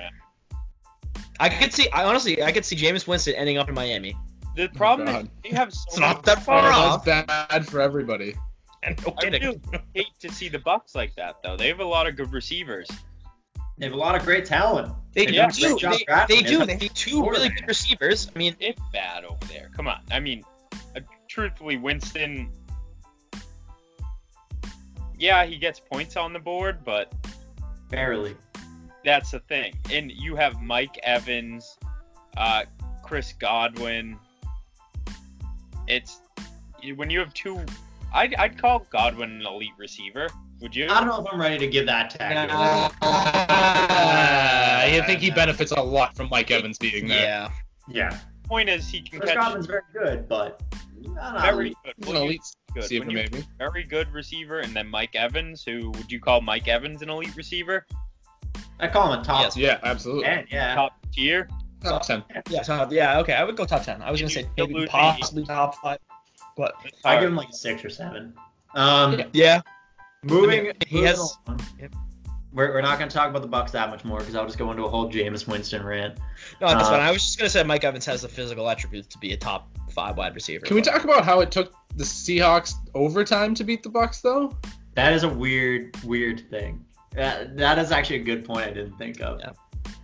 I 1.40 1.48
could 1.48 1.72
see. 1.72 1.88
I 1.90 2.04
honestly, 2.04 2.42
I 2.42 2.52
could 2.52 2.64
see 2.66 2.76
Jameis 2.76 3.06
Winston 3.06 3.34
ending 3.34 3.56
up 3.56 3.68
in 3.68 3.74
Miami. 3.74 4.14
The 4.56 4.68
problem 4.68 5.08
oh 5.08 5.10
is 5.10 5.16
God. 5.22 5.30
they 5.42 5.48
have 5.50 5.72
so 5.72 5.84
It's 5.88 5.98
many 6.00 6.12
not 6.14 6.24
that 6.24 6.42
far 6.42 6.60
Oh, 6.70 6.70
off. 6.74 7.04
that's 7.04 7.26
bad 7.26 7.66
for 7.66 7.80
everybody. 7.80 8.34
And 8.82 9.00
no 9.06 9.14
I 9.16 9.22
kidding. 9.22 9.42
really 9.42 9.60
hate 9.94 10.06
to 10.20 10.30
see 10.32 10.48
the 10.48 10.58
Bucs 10.58 10.94
like 10.94 11.14
that 11.16 11.36
though. 11.42 11.56
They 11.56 11.68
have 11.68 11.80
a 11.80 11.84
lot 11.84 12.06
of 12.06 12.16
good 12.16 12.32
receivers. 12.32 12.88
They 13.78 13.86
have 13.86 13.94
a 13.94 13.98
lot 13.98 14.14
of 14.16 14.24
great 14.24 14.44
talent. 14.44 14.92
They 15.14 15.26
They 15.26 15.32
do. 15.32 15.48
do 15.50 15.78
great 15.78 16.06
job 16.06 16.28
They, 16.28 16.36
they 16.36 16.42
do. 16.42 16.66
They 16.66 16.76
have 16.76 16.94
two 16.94 17.28
really 17.28 17.48
good 17.48 17.66
receivers. 17.66 18.30
I 18.34 18.38
mean, 18.38 18.56
It's 18.60 18.80
bad 18.92 19.24
over 19.24 19.44
there. 19.46 19.70
Come 19.74 19.88
on. 19.88 20.00
I 20.10 20.20
mean, 20.20 20.42
uh, 20.96 21.00
truthfully, 21.28 21.76
Winston. 21.76 22.50
Yeah, 25.18 25.44
he 25.44 25.56
gets 25.56 25.80
points 25.80 26.16
on 26.16 26.32
the 26.32 26.38
board, 26.38 26.84
but 26.84 27.12
Barely. 27.90 28.36
that's 29.04 29.32
the 29.32 29.40
thing. 29.40 29.74
And 29.90 30.12
you 30.12 30.36
have 30.36 30.60
Mike 30.60 30.98
Evans, 31.02 31.76
uh, 32.36 32.64
Chris 33.02 33.32
Godwin. 33.32 34.16
It's 35.88 36.20
when 36.94 37.10
you 37.10 37.18
have 37.20 37.34
two. 37.34 37.60
I'd, 38.12 38.34
I'd 38.36 38.58
call 38.58 38.86
Godwin 38.90 39.40
an 39.40 39.46
elite 39.46 39.72
receiver. 39.76 40.28
Would 40.60 40.74
you? 40.74 40.86
I 40.86 40.98
don't 41.00 41.06
know 41.08 41.20
if 41.24 41.32
I'm 41.32 41.40
ready 41.40 41.56
to 41.58 41.66
give 41.68 41.86
that 41.86 42.10
tag. 42.10 42.48
Nah. 42.48 42.90
I 44.90 45.02
think 45.06 45.20
he 45.20 45.30
benefits 45.30 45.72
a 45.72 45.80
lot 45.80 46.16
from 46.16 46.28
Mike 46.30 46.50
Evans 46.50 46.78
being 46.78 47.06
there. 47.06 47.22
yeah. 47.22 47.50
Yeah. 47.88 48.18
Point 48.46 48.68
is, 48.68 48.88
he 48.88 49.00
can 49.02 49.20
Chris 49.20 49.32
catch 49.32 49.40
Godwin's 49.40 49.66
very 49.66 49.82
good, 49.92 50.28
but 50.28 50.60
not 51.02 51.40
very 51.42 51.66
elite. 51.68 51.76
good. 51.84 51.94
He's 51.98 52.08
an 52.08 52.16
you- 52.16 52.22
elite 52.22 52.40
good. 52.74 52.82
receiver, 52.82 53.04
you- 53.10 53.16
maybe. 53.16 53.44
very 53.58 53.82
good 53.84 54.10
receiver, 54.12 54.60
and 54.60 54.74
then 54.74 54.88
Mike 54.88 55.14
Evans, 55.14 55.62
who 55.64 55.90
would 55.92 56.10
you 56.10 56.18
call 56.20 56.40
Mike 56.40 56.66
Evans 56.68 57.02
an 57.02 57.10
elite 57.10 57.36
receiver? 57.36 57.86
I 58.80 58.88
call 58.88 59.12
him 59.12 59.20
a 59.20 59.24
top 59.24 59.42
Yes. 59.42 59.56
Yeah, 59.56 59.78
absolutely. 59.82 60.24
10, 60.24 60.46
yeah. 60.50 60.74
Top 60.74 60.92
tier? 61.12 61.48
Top 61.82 62.02
10. 62.06 62.24
Yeah. 62.50 62.62
Top, 62.62 62.90
yeah. 62.92 63.18
Okay. 63.20 63.34
I 63.34 63.44
would 63.44 63.56
go 63.56 63.64
top 63.64 63.84
ten. 63.84 64.02
I 64.02 64.10
was 64.10 64.20
gonna 64.20 64.30
say 64.30 64.42
still 64.52 64.66
maybe 64.66 64.80
lose 64.80 64.88
possibly 64.88 65.44
top 65.44 65.76
five. 65.76 65.98
But 66.56 66.74
I 67.04 67.20
give 67.20 67.28
him 67.28 67.36
like 67.36 67.50
a 67.50 67.52
six 67.52 67.84
or 67.84 67.90
seven. 67.90 68.34
Um, 68.74 69.12
Yeah. 69.18 69.26
yeah. 69.32 69.60
Moving. 70.28 70.60
I 70.60 70.62
mean, 70.64 70.72
he 70.86 71.02
has- 71.02 71.18
along. 71.46 71.60
We're, 72.50 72.72
we're 72.72 72.80
not 72.80 72.98
going 72.98 73.10
to 73.10 73.14
talk 73.14 73.28
about 73.28 73.42
the 73.42 73.48
Bucs 73.48 73.72
that 73.72 73.90
much 73.90 74.04
more 74.06 74.18
because 74.20 74.34
I'll 74.34 74.46
just 74.46 74.58
go 74.58 74.70
into 74.70 74.84
a 74.84 74.88
whole 74.88 75.10
Jameis 75.12 75.46
Winston 75.46 75.84
rant. 75.84 76.18
No, 76.60 76.68
that's 76.68 76.84
Uh, 76.88 76.92
fine. 76.92 77.00
I 77.00 77.10
was 77.12 77.22
just 77.22 77.38
gonna 77.38 77.50
say 77.50 77.62
Mike 77.62 77.84
Evans 77.84 78.06
has 78.06 78.22
the 78.22 78.28
physical 78.28 78.68
attributes 78.70 79.06
to 79.08 79.18
be 79.18 79.32
a 79.34 79.36
top 79.36 79.68
five 79.90 80.16
wide 80.16 80.34
receiver. 80.34 80.64
Can 80.64 80.74
we 80.74 80.80
but- 80.80 80.90
talk 80.90 81.04
about 81.04 81.24
how 81.26 81.40
it 81.40 81.50
took 81.50 81.74
the 81.94 82.04
Seahawks 82.04 82.72
overtime 82.94 83.54
to 83.54 83.64
beat 83.64 83.82
the 83.82 83.90
Bucs, 83.90 84.22
though? 84.22 84.56
That 84.94 85.12
is 85.12 85.24
a 85.24 85.28
weird, 85.28 85.94
weird 86.04 86.48
thing. 86.50 86.84
That, 87.12 87.56
that 87.58 87.78
is 87.78 87.92
actually 87.92 88.16
a 88.20 88.24
good 88.24 88.44
point 88.46 88.66
I 88.66 88.72
didn't 88.72 88.96
think 88.96 89.20
of. 89.20 89.40
Yeah. 89.40 89.50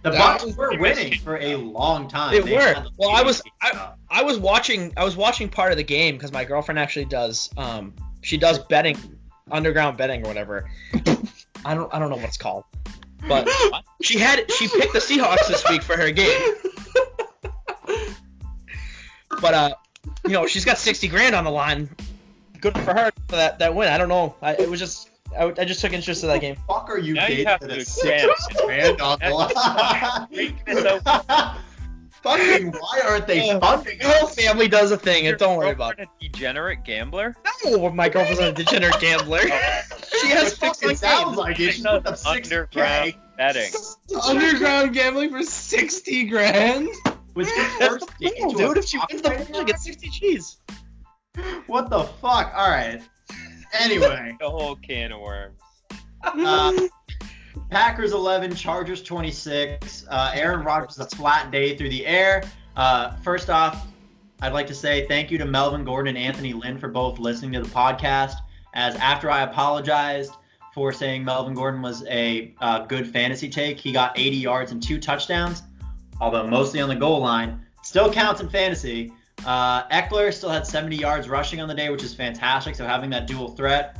The 0.02 0.10
That 0.10 0.40
Bucks 0.42 0.54
were 0.56 0.78
winning 0.78 1.14
for 1.20 1.38
a 1.38 1.56
long 1.56 2.08
time. 2.08 2.32
They 2.34 2.40
They 2.40 2.56
were. 2.56 2.74
the 2.74 2.90
Well, 2.98 3.10
I 3.10 3.22
was- 3.22 3.42
lead. 3.62 3.74
I 4.10 4.22
was 4.22 4.38
watching. 4.38 4.92
I 4.98 5.04
was 5.04 5.16
watching 5.16 5.48
part 5.48 5.72
of 5.72 5.78
the 5.78 5.82
game 5.84 6.16
because 6.16 6.30
my 6.30 6.44
girlfriend 6.44 6.78
actually 6.78 7.06
does. 7.06 7.48
Um, 7.56 7.94
she 8.20 8.36
does 8.36 8.58
betting, 8.58 8.96
underground 9.50 9.96
betting 9.96 10.24
or 10.24 10.28
whatever. 10.28 10.70
I 11.64 11.74
don't. 11.74 11.92
I 11.94 11.98
don't 11.98 12.10
know 12.10 12.16
what 12.16 12.26
it's 12.26 12.36
called, 12.36 12.64
but 13.28 13.48
she 14.02 14.18
had. 14.18 14.50
She 14.52 14.68
picked 14.68 14.92
the 14.92 14.98
Seahawks 14.98 15.48
this 15.48 15.64
week 15.68 15.82
for 15.82 15.96
her 15.96 16.10
game. 16.10 16.54
But 19.40 19.54
uh, 19.54 19.74
you 20.24 20.30
know, 20.32 20.46
she's 20.46 20.64
got 20.64 20.78
sixty 20.78 21.08
grand 21.08 21.34
on 21.34 21.44
the 21.44 21.50
line. 21.50 21.88
Good 22.60 22.74
for 22.78 22.94
her 22.94 23.10
for 23.28 23.36
that 23.36 23.58
that 23.58 23.74
win. 23.74 23.88
I 23.88 23.98
don't 23.98 24.08
know. 24.08 24.34
I, 24.42 24.54
it 24.54 24.70
was 24.70 24.80
just. 24.80 25.10
I, 25.38 25.52
I 25.58 25.64
just 25.64 25.80
took 25.80 25.92
interest 25.92 26.22
in 26.22 26.28
that 26.28 26.40
game. 26.40 26.56
fuck 26.68 26.88
are 26.88 26.98
you 26.98 27.14
Now 27.14 27.22
you 27.26 27.28
dating 27.28 27.46
have 27.48 27.60
that 27.60 27.70
to 27.70 27.76
is 27.76 27.88
six 27.88 28.22
expand. 28.24 28.66
grand 28.66 29.00
on 29.00 29.18
the 29.18 29.30
line? 29.30 29.50
Fucking 32.24 32.72
why 32.80 33.00
aren't 33.06 33.26
they 33.28 33.46
Yeah. 33.46 33.58
funding 33.60 33.98
The 33.98 34.08
whole 34.08 34.26
family 34.28 34.66
does 34.66 34.90
a 34.90 34.96
thing, 34.96 35.24
Your 35.24 35.34
and 35.34 35.38
don't 35.38 35.58
worry 35.58 35.70
about 35.72 35.98
it. 35.98 36.08
A 36.20 36.24
degenerate 36.24 36.82
gambler? 36.84 37.36
No, 37.64 37.90
my 37.90 38.08
girlfriend's 38.08 38.40
a 38.40 38.52
degenerate 38.52 38.98
gambler. 39.00 39.40
she 40.20 40.28
has 40.30 40.52
It 40.54 40.58
fixed 40.58 40.80
fucking 40.80 40.88
on 40.90 40.96
sounds 40.96 41.24
games. 41.26 41.36
like 41.36 41.60
it. 41.60 41.72
She 41.74 41.82
put 41.82 42.06
up 42.06 42.16
six 42.16 42.26
Underground 42.26 43.12
K. 43.12 43.18
betting. 43.36 43.72
Underground 44.26 44.94
gambling 44.94 45.30
for 45.30 45.42
60 45.42 46.24
grand? 46.24 46.88
Was 47.34 47.50
her 47.50 47.64
first 47.88 48.06
date 48.18 48.32
No, 48.40 48.50
to 48.52 48.56
dude, 48.56 48.76
if 48.78 48.84
she 48.86 48.98
wins 48.98 49.20
the 49.22 49.28
cocktail? 49.30 49.46
ball, 49.52 49.60
she 49.60 49.64
gets 49.66 49.84
60 49.84 50.08
G's. 50.08 50.56
What 51.66 51.90
the 51.90 52.04
fuck? 52.04 52.52
All 52.56 52.70
right. 52.70 53.02
Anyway, 53.80 54.36
The 54.40 54.48
whole 54.48 54.76
can 54.76 55.12
of 55.12 55.20
worms. 55.20 55.60
uh, 56.22 56.72
Packers 57.70 58.12
11, 58.12 58.54
Chargers 58.54 59.02
26. 59.02 60.06
Uh, 60.08 60.30
Aaron 60.34 60.64
Rodgers 60.64 60.98
a 60.98 61.06
flat 61.06 61.50
day 61.50 61.76
through 61.76 61.88
the 61.88 62.06
air. 62.06 62.42
Uh, 62.76 63.16
first 63.16 63.50
off, 63.50 63.86
I'd 64.40 64.52
like 64.52 64.66
to 64.66 64.74
say 64.74 65.06
thank 65.06 65.30
you 65.30 65.38
to 65.38 65.44
Melvin 65.44 65.84
Gordon 65.84 66.16
and 66.16 66.26
Anthony 66.26 66.52
Lynn 66.52 66.78
for 66.78 66.88
both 66.88 67.18
listening 67.18 67.52
to 67.52 67.60
the 67.60 67.68
podcast. 67.68 68.36
As 68.74 68.96
after 68.96 69.30
I 69.30 69.42
apologized 69.42 70.32
for 70.72 70.92
saying 70.92 71.24
Melvin 71.24 71.54
Gordon 71.54 71.80
was 71.80 72.04
a 72.06 72.52
uh, 72.60 72.80
good 72.86 73.08
fantasy 73.08 73.48
take, 73.48 73.78
he 73.78 73.92
got 73.92 74.18
80 74.18 74.36
yards 74.36 74.72
and 74.72 74.82
two 74.82 74.98
touchdowns, 74.98 75.62
although 76.20 76.46
mostly 76.46 76.80
on 76.80 76.88
the 76.88 76.96
goal 76.96 77.20
line. 77.20 77.64
Still 77.82 78.12
counts 78.12 78.40
in 78.40 78.48
fantasy. 78.48 79.12
Uh, 79.46 79.86
Ekeler 79.88 80.32
still 80.32 80.50
had 80.50 80.66
70 80.66 80.96
yards 80.96 81.28
rushing 81.28 81.60
on 81.60 81.68
the 81.68 81.74
day, 81.74 81.90
which 81.90 82.02
is 82.02 82.14
fantastic. 82.14 82.74
So 82.74 82.86
having 82.86 83.10
that 83.10 83.26
dual 83.26 83.48
threat. 83.48 83.96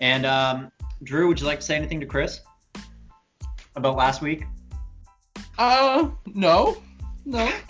And 0.00 0.26
um, 0.26 0.70
Drew, 1.02 1.28
would 1.28 1.40
you 1.40 1.46
like 1.46 1.60
to 1.60 1.64
say 1.64 1.76
anything 1.76 2.00
to 2.00 2.06
Chris 2.06 2.40
about 3.78 3.96
last 3.96 4.20
week? 4.22 4.44
Uh, 5.56 6.10
no. 6.26 6.82
No. 7.24 7.50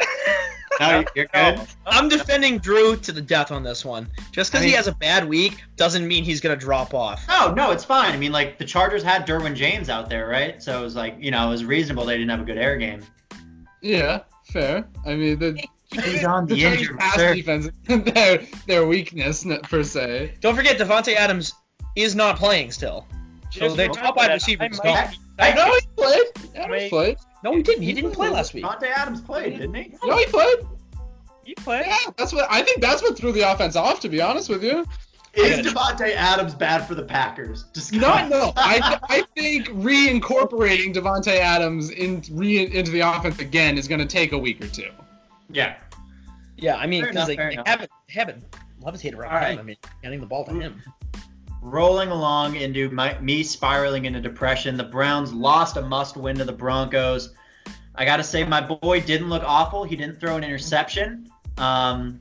No, 0.80 1.02
you're 1.16 1.26
good. 1.26 1.60
I'm 1.86 2.08
defending 2.08 2.58
Drew 2.58 2.96
to 2.98 3.10
the 3.10 3.20
death 3.20 3.50
on 3.50 3.64
this 3.64 3.84
one. 3.84 4.08
Just 4.30 4.52
because 4.52 4.64
I 4.64 4.68
he 4.68 4.74
has 4.74 4.86
a 4.86 4.92
bad 4.92 5.28
week 5.28 5.60
doesn't 5.74 6.06
mean 6.06 6.22
he's 6.22 6.40
going 6.40 6.56
to 6.56 6.64
drop 6.64 6.94
off. 6.94 7.26
No, 7.26 7.52
no, 7.52 7.72
it's 7.72 7.84
fine. 7.84 8.12
I 8.12 8.16
mean, 8.16 8.30
like 8.30 8.58
the 8.58 8.64
Chargers 8.64 9.02
had 9.02 9.26
Derwin 9.26 9.56
James 9.56 9.88
out 9.88 10.08
there, 10.08 10.28
right? 10.28 10.62
So 10.62 10.78
it 10.78 10.82
was 10.82 10.94
like, 10.94 11.16
you 11.18 11.32
know, 11.32 11.48
it 11.48 11.50
was 11.50 11.64
reasonable 11.64 12.04
they 12.04 12.16
didn't 12.16 12.30
have 12.30 12.40
a 12.40 12.44
good 12.44 12.58
air 12.58 12.76
game. 12.76 13.00
Yeah, 13.82 14.20
fair. 14.44 14.86
I 15.04 15.14
mean, 15.16 15.40
the, 15.40 15.60
He's 15.90 16.24
on 16.24 16.46
the 16.46 16.54
the 16.54 16.60
Chargers 16.60 16.80
injured 16.80 16.98
pass 16.98 17.16
reserve. 17.16 17.36
defense 17.36 17.68
their, 18.14 18.46
their 18.66 18.86
weakness, 18.86 19.44
per 19.64 19.82
se. 19.82 20.34
Don't 20.40 20.54
forget, 20.54 20.78
Davante 20.78 21.16
Adams 21.16 21.54
is 21.96 22.14
not 22.14 22.36
playing 22.36 22.70
still. 22.70 23.04
So 23.50 23.74
their 23.74 23.88
top 23.88 24.16
wide 24.16 24.30
receiver 24.30 24.68
is 24.70 24.78
gone. 24.78 25.08
Be 25.38 25.44
I 25.44 25.54
know 25.54 25.72
he 25.72 25.80
played. 25.96 26.26
I 26.64 26.68
mean- 26.68 26.80
he 26.82 26.88
played. 26.88 27.16
No, 27.44 27.54
he 27.54 27.62
didn't. 27.62 27.82
He 27.84 27.92
didn't 27.92 28.10
play 28.12 28.28
last 28.28 28.52
week. 28.52 28.64
Davante 28.64 28.90
Adams 28.90 29.20
played, 29.20 29.58
didn't 29.58 29.74
he? 29.74 29.94
No, 30.04 30.16
he 30.16 30.26
played. 30.26 30.58
He 31.44 31.54
played. 31.54 31.86
Yeah, 31.86 31.96
that's 32.16 32.32
what 32.32 32.46
I 32.50 32.62
think. 32.62 32.80
That's 32.80 33.00
what 33.00 33.16
threw 33.16 33.30
the 33.32 33.42
offense 33.42 33.76
off. 33.76 34.00
To 34.00 34.08
be 34.08 34.20
honest 34.20 34.48
with 34.48 34.62
you. 34.64 34.84
Is 35.34 35.64
Davante 35.64 36.14
Adams 36.16 36.54
bad 36.54 36.86
for 36.88 36.96
the 36.96 37.02
Packers? 37.04 37.64
Just 37.72 37.92
No, 37.92 38.26
no. 38.26 38.52
I, 38.56 38.98
I 39.08 39.22
think 39.36 39.68
reincorporating 39.68 40.92
Davante 40.94 41.28
Adams 41.38 41.90
in, 41.90 42.24
re, 42.32 42.74
into 42.74 42.90
the 42.90 43.00
offense 43.00 43.38
again 43.38 43.78
is 43.78 43.86
going 43.86 44.00
to 44.00 44.06
take 44.06 44.32
a 44.32 44.38
week 44.38 44.62
or 44.64 44.68
two. 44.68 44.90
yeah. 45.52 45.76
Yeah, 46.56 46.74
I 46.76 46.88
mean, 46.88 47.02
because 47.02 47.14
enough, 47.14 47.28
they, 47.28 47.36
fair 47.36 47.46
they 47.50 47.52
enough. 47.52 47.68
haven't 47.68 47.90
haven't 48.08 48.44
levitated 48.80 49.16
around 49.16 49.32
All 49.32 49.38
right. 49.38 49.52
him. 49.52 49.58
I 49.60 49.62
mean, 49.62 49.76
getting 50.02 50.18
the 50.20 50.26
ball 50.26 50.44
to 50.46 50.52
him. 50.52 50.82
Rolling 51.60 52.10
along 52.10 52.56
into 52.56 52.88
my, 52.90 53.18
me 53.20 53.42
spiraling 53.42 54.04
into 54.04 54.20
depression. 54.20 54.76
The 54.76 54.84
Browns 54.84 55.32
lost 55.32 55.76
a 55.76 55.82
must 55.82 56.16
win 56.16 56.36
to 56.38 56.44
the 56.44 56.52
Broncos. 56.52 57.34
I 57.94 58.04
got 58.04 58.18
to 58.18 58.24
say, 58.24 58.44
my 58.44 58.60
boy 58.60 59.00
didn't 59.00 59.28
look 59.28 59.42
awful. 59.44 59.82
He 59.82 59.96
didn't 59.96 60.20
throw 60.20 60.36
an 60.36 60.44
interception. 60.44 61.28
Um, 61.56 62.20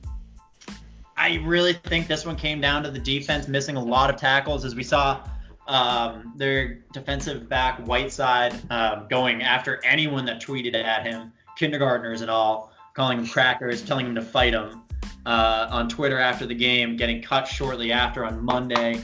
I 1.16 1.36
really 1.44 1.72
think 1.72 2.08
this 2.08 2.26
one 2.26 2.34
came 2.34 2.60
down 2.60 2.82
to 2.82 2.90
the 2.90 2.98
defense 2.98 3.46
missing 3.46 3.76
a 3.76 3.82
lot 3.82 4.10
of 4.10 4.16
tackles, 4.16 4.64
as 4.64 4.74
we 4.74 4.82
saw 4.82 5.24
um, 5.68 6.32
their 6.36 6.80
defensive 6.92 7.48
back 7.48 7.78
Whitehead 7.86 8.60
um, 8.70 9.06
going 9.08 9.42
after 9.42 9.84
anyone 9.84 10.24
that 10.24 10.40
tweeted 10.40 10.74
at 10.74 11.06
him, 11.06 11.32
kindergartners 11.56 12.22
and 12.22 12.30
all, 12.30 12.72
calling 12.94 13.18
him 13.18 13.26
crackers, 13.26 13.82
telling 13.82 14.06
him 14.06 14.14
to 14.16 14.22
fight 14.22 14.54
him 14.54 14.82
uh, 15.26 15.68
on 15.70 15.88
Twitter 15.88 16.18
after 16.18 16.46
the 16.46 16.54
game, 16.54 16.96
getting 16.96 17.22
cut 17.22 17.46
shortly 17.46 17.92
after 17.92 18.24
on 18.24 18.44
Monday 18.44 19.00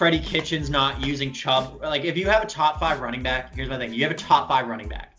Freddie 0.00 0.18
Kitchens 0.18 0.70
not 0.70 1.04
using 1.04 1.30
Chubb. 1.30 1.82
Like, 1.82 2.04
if 2.04 2.16
you 2.16 2.26
have 2.30 2.42
a 2.42 2.46
top 2.46 2.80
five 2.80 3.02
running 3.02 3.22
back, 3.22 3.54
here's 3.54 3.68
my 3.68 3.76
thing: 3.76 3.92
you 3.92 4.02
have 4.04 4.10
a 4.10 4.14
top 4.14 4.48
five 4.48 4.66
running 4.66 4.88
back. 4.88 5.14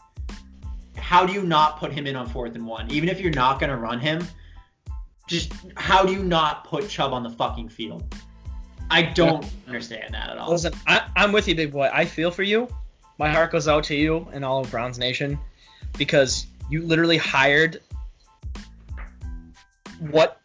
How 0.97 1.23
do 1.23 1.33
you 1.33 1.43
not 1.43 1.77
put 1.77 1.93
him 1.93 2.07
in 2.07 2.15
on 2.15 2.27
fourth 2.27 2.55
and 2.55 2.65
one? 2.65 2.89
Even 2.89 3.07
if 3.07 3.21
you're 3.21 3.31
not 3.31 3.59
gonna 3.59 3.77
run 3.77 3.99
him, 3.99 4.27
just 5.27 5.53
how 5.77 6.03
do 6.03 6.11
you 6.11 6.23
not 6.23 6.63
put 6.65 6.89
Chubb 6.89 7.13
on 7.13 7.21
the 7.21 7.29
fucking 7.29 7.69
field? 7.69 8.03
I 8.89 9.03
don't 9.03 9.45
understand 9.67 10.15
that 10.15 10.31
at 10.31 10.39
all. 10.39 10.49
Listen, 10.49 10.73
I, 10.87 11.03
I'm 11.15 11.31
with 11.31 11.47
you, 11.47 11.53
big 11.53 11.71
boy. 11.71 11.87
I 11.93 12.03
feel 12.03 12.31
for 12.31 12.41
you. 12.41 12.67
My 13.19 13.29
heart 13.29 13.51
goes 13.51 13.67
out 13.67 13.83
to 13.83 13.95
you 13.95 14.27
and 14.33 14.43
all 14.43 14.61
of 14.61 14.71
Browns 14.71 14.97
Nation 14.97 15.37
because 15.95 16.47
you 16.71 16.81
literally 16.81 17.17
hired 17.17 17.83
what 19.99 20.41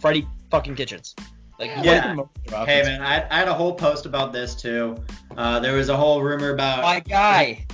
Freddie 0.00 0.26
fucking 0.50 0.74
Kitchens. 0.74 1.14
Like, 1.62 1.84
Yeah. 1.84 2.14
What- 2.16 2.28
Hey 2.68 2.82
man, 2.82 3.00
I, 3.00 3.24
I 3.30 3.38
had 3.38 3.48
a 3.48 3.54
whole 3.54 3.72
post 3.74 4.04
about 4.04 4.32
this 4.32 4.54
too. 4.54 4.96
Uh, 5.36 5.60
there 5.60 5.74
was 5.74 5.88
a 5.88 5.96
whole 5.96 6.20
rumor 6.22 6.50
about 6.50 6.82
my 6.82 7.00
guy. 7.00 7.64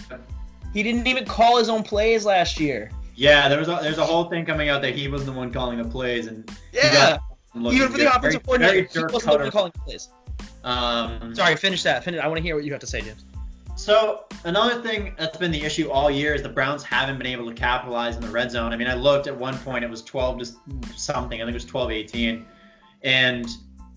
He 0.75 0.83
didn't 0.83 1.07
even 1.07 1.25
call 1.25 1.57
his 1.57 1.69
own 1.69 1.83
plays 1.83 2.25
last 2.27 2.61
year. 2.61 2.91
yeah, 3.17 3.49
there 3.49 3.59
was 3.59 3.69
a, 3.69 3.79
there's 3.83 3.99
a 3.99 4.05
whole 4.05 4.25
thing 4.29 4.45
coming 4.45 4.69
out 4.69 4.83
that 4.83 4.95
he 4.95 5.09
was 5.09 5.25
the 5.25 5.33
one 5.33 5.51
calling 5.53 5.79
the 5.79 5.89
plays 5.89 6.27
and 6.27 6.49
Yeah. 6.73 7.19
Even 7.57 7.87
for 7.89 7.93
the 7.93 7.99
good. 7.99 8.07
offensive 8.07 8.21
Very- 8.23 8.39
coordinator, 8.45 8.73
very 8.75 8.83
he 8.89 8.93
Dirk 9.01 9.13
wasn't 9.13 9.33
even 9.33 9.41
Cutter. 9.47 9.51
calling 9.51 9.73
the 9.75 9.81
plays. 9.81 10.09
Um, 10.65 11.35
Sorry, 11.35 11.57
finish 11.57 11.83
that. 11.85 12.05
Finish. 12.05 12.21
I 12.21 12.27
want 12.27 12.37
to 12.37 12.43
hear 12.43 12.55
what 12.55 12.65
you 12.65 12.71
have 12.73 12.81
to 12.83 12.87
say, 12.87 13.01
James. 13.01 13.25
So 13.75 14.25
another 14.45 14.83
thing 14.83 15.15
that's 15.19 15.39
been 15.39 15.51
the 15.51 15.63
issue 15.65 15.89
all 15.91 16.11
year 16.11 16.35
is 16.35 16.43
the 16.43 16.49
Browns 16.49 16.83
haven't 16.85 17.17
been 17.17 17.27
able 17.29 17.47
to 17.49 17.55
capitalize 17.55 18.17
in 18.17 18.21
the 18.23 18.29
red 18.29 18.51
zone. 18.51 18.73
I 18.73 18.77
mean, 18.77 18.89
I 18.89 18.95
looked 18.95 19.27
at 19.29 19.37
one 19.37 19.57
point; 19.59 19.83
it 19.85 19.91
was 19.91 20.03
12 20.03 20.39
to 20.41 20.45
something. 20.97 21.41
I 21.41 21.45
think 21.47 21.55
it 21.55 21.55
was 21.55 21.65
12-18, 21.65 22.45
and 23.03 23.49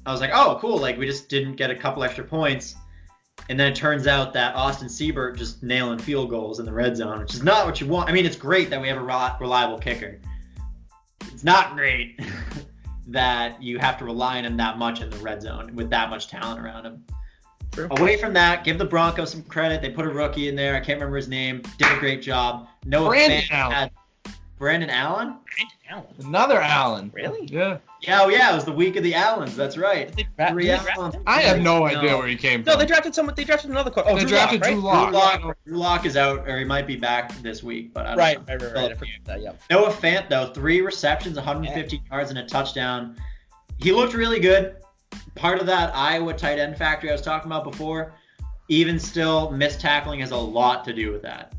I 0.06 0.12
was 0.12 0.22
like, 0.22 0.32
"Oh, 0.34 0.58
cool! 0.62 0.78
Like 0.78 0.98
we 0.98 1.06
just 1.06 1.30
didn't 1.30 1.56
get 1.56 1.70
a 1.70 1.76
couple 1.76 2.04
extra 2.04 2.24
points." 2.24 2.76
And 3.50 3.60
then 3.60 3.72
it 3.72 3.76
turns 3.76 4.08
out 4.08 4.34
that 4.34 4.56
Austin 4.56 4.88
Seibert 4.88 5.36
just 5.36 5.64
nailing 5.64 6.00
field 6.00 6.30
goals 6.30 6.60
in 6.60 6.66
the 6.66 6.72
red 6.74 6.96
zone, 6.96 7.20
which 7.20 7.34
is 7.34 7.44
not 7.44 7.66
what 7.66 7.82
you 7.82 7.88
want. 7.88 8.10
I 8.10 8.14
mean, 8.14 8.26
it's 8.26 8.36
great 8.36 8.70
that 8.70 8.80
we 8.82 8.88
have 8.88 8.98
a 8.98 9.36
reliable 9.40 9.80
kicker. 9.80 10.20
It's 11.32 11.44
not 11.44 11.76
great 11.76 12.20
that 13.08 13.62
you 13.62 13.80
have 13.80 13.98
to 13.98 14.06
rely 14.06 14.38
on 14.38 14.46
him 14.46 14.58
that 14.58 14.78
much 14.78 15.02
in 15.02 15.10
the 15.10 15.18
red 15.18 15.42
zone 15.42 15.76
with 15.76 15.90
that 15.90 16.10
much 16.10 16.28
talent 16.28 16.60
around 16.60 16.86
him. 16.86 17.04
True. 17.72 17.88
Away 17.92 18.18
from 18.18 18.34
that, 18.34 18.64
give 18.64 18.78
the 18.78 18.86
Broncos 18.86 19.32
some 19.32 19.44
credit. 19.44 19.82
They 19.82 19.90
put 19.90 20.06
a 20.06 20.10
rookie 20.10 20.50
in 20.50 20.56
there. 20.56 20.76
I 20.76 20.80
can't 20.80 21.00
remember 21.00 21.16
his 21.16 21.30
name. 21.30 21.62
Did 21.78 21.92
a 21.92 22.00
great 22.00 22.22
job. 22.22 22.68
No 22.86 23.08
Brandon 23.08 23.42
Fant 23.42 23.52
Allen. 23.52 23.76
had- 23.76 23.92
Brandon 24.62 24.92
Allen? 24.92 25.38
Brandon 25.58 25.78
Allen. 25.90 26.06
Another 26.28 26.62
Allen. 26.62 27.10
Really? 27.16 27.48
Yeah. 27.48 27.80
Yeah, 28.02 28.22
oh 28.22 28.30
yeah, 28.30 28.52
it 28.52 28.56
was 28.56 28.64
the 28.64 28.72
week 28.72 28.96
of 28.96 29.02
the 29.04 29.16
Allens. 29.16 29.56
That's 29.56 29.76
right. 29.76 30.08
Did 30.16 30.18
they 30.18 30.24
dra- 30.38 30.52
Three 30.52 30.64
did 30.68 30.80
they 30.80 30.84
draft 30.84 30.98
Allen. 31.00 31.12
him? 31.14 31.24
I 31.26 31.42
have 31.42 31.62
no 31.62 31.80
No. 31.80 31.86
idea 31.88 32.16
where 32.16 32.28
he 32.28 32.36
came 32.36 32.64
from. 32.64 32.74
No, 32.74 32.78
they 32.78 32.86
drafted 32.86 33.16
someone. 33.16 33.34
They 33.34 33.44
drafted 33.44 33.72
another 33.72 33.90
quarterback. 33.90 34.14
Oh, 34.14 34.20
They 34.20 34.26
Drew 34.26 34.38
drafted 34.38 34.62
Lock, 34.62 34.68
right? 34.68 34.74
Drew 34.74 34.82
Drew 34.82 34.90
Lock. 35.20 35.42
Lock, 35.44 35.58
Drew 35.66 35.78
Lock 35.78 36.06
is 36.06 36.16
out, 36.16 36.48
or 36.48 36.60
he 36.60 36.64
might 36.64 36.86
be 36.86 36.96
back 36.96 37.36
this 37.42 37.64
week, 37.64 37.92
but 37.92 38.06
I 38.06 38.10
don't 38.10 38.18
Right, 38.20 38.38
know. 38.48 38.54
right, 38.54 38.62
right, 38.62 38.74
right. 38.76 38.92
I 38.92 38.94
forgot 38.94 39.14
that. 39.26 39.42
Yep. 39.42 39.62
Noah 39.72 39.90
Fant 39.92 40.30
though, 40.30 40.54
three 40.54 40.82
receptions, 40.82 41.38
150 41.38 42.00
yards, 42.12 42.30
and 42.30 42.38
a 42.38 42.46
touchdown. 42.46 43.16
He 43.80 43.92
looked 43.92 44.14
really 44.14 44.40
good. 44.40 44.76
Part 45.34 45.60
of 45.60 45.66
that 45.66 45.92
Iowa 45.96 46.36
tight 46.36 46.60
end 46.60 46.78
factory 46.78 47.10
I 47.10 47.14
was 47.14 47.22
talking 47.24 47.52
about 47.52 47.64
before, 47.64 48.14
even 48.68 49.00
still, 49.00 49.50
missed 49.50 49.82
tackling 49.82 50.20
has 50.20 50.30
a 50.30 50.38
lot 50.38 50.86
to 50.86 50.94
do 50.94 51.12
with 51.12 51.24
that. 51.24 51.52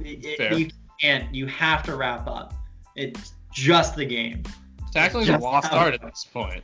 It- 0.00 0.24
it- 0.24 0.36
Fair. 0.36 0.52
you 0.54 0.68
can't. 1.00 1.34
You 1.34 1.46
have 1.46 1.82
to 1.84 1.96
wrap 1.96 2.26
up. 2.26 2.54
It's 2.96 3.34
just 3.52 3.96
the 3.96 4.04
game. 4.04 4.42
Tackling's 4.92 5.28
a 5.28 5.32
Just 5.32 5.42
lost 5.42 5.72
art 5.72 5.94
at 5.94 6.02
this 6.02 6.26
point. 6.32 6.62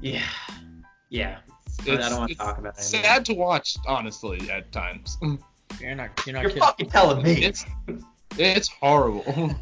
Yeah. 0.00 0.22
Yeah. 1.10 1.38
I 1.82 1.96
don't 1.96 2.16
wanna 2.18 2.34
talk 2.34 2.58
about 2.58 2.78
it 2.78 2.82
sad 2.82 3.24
to 3.26 3.34
watch, 3.34 3.76
honestly, 3.86 4.48
at 4.50 4.70
times. 4.72 5.18
You're 5.80 5.94
not. 5.94 6.10
You're 6.26 6.34
not 6.34 6.42
You're 6.42 6.50
kidding. 6.50 6.62
fucking 6.62 6.90
telling 6.90 7.22
me. 7.22 7.44
It's 7.44 7.64
it's 8.38 8.68
horrible. 8.68 9.54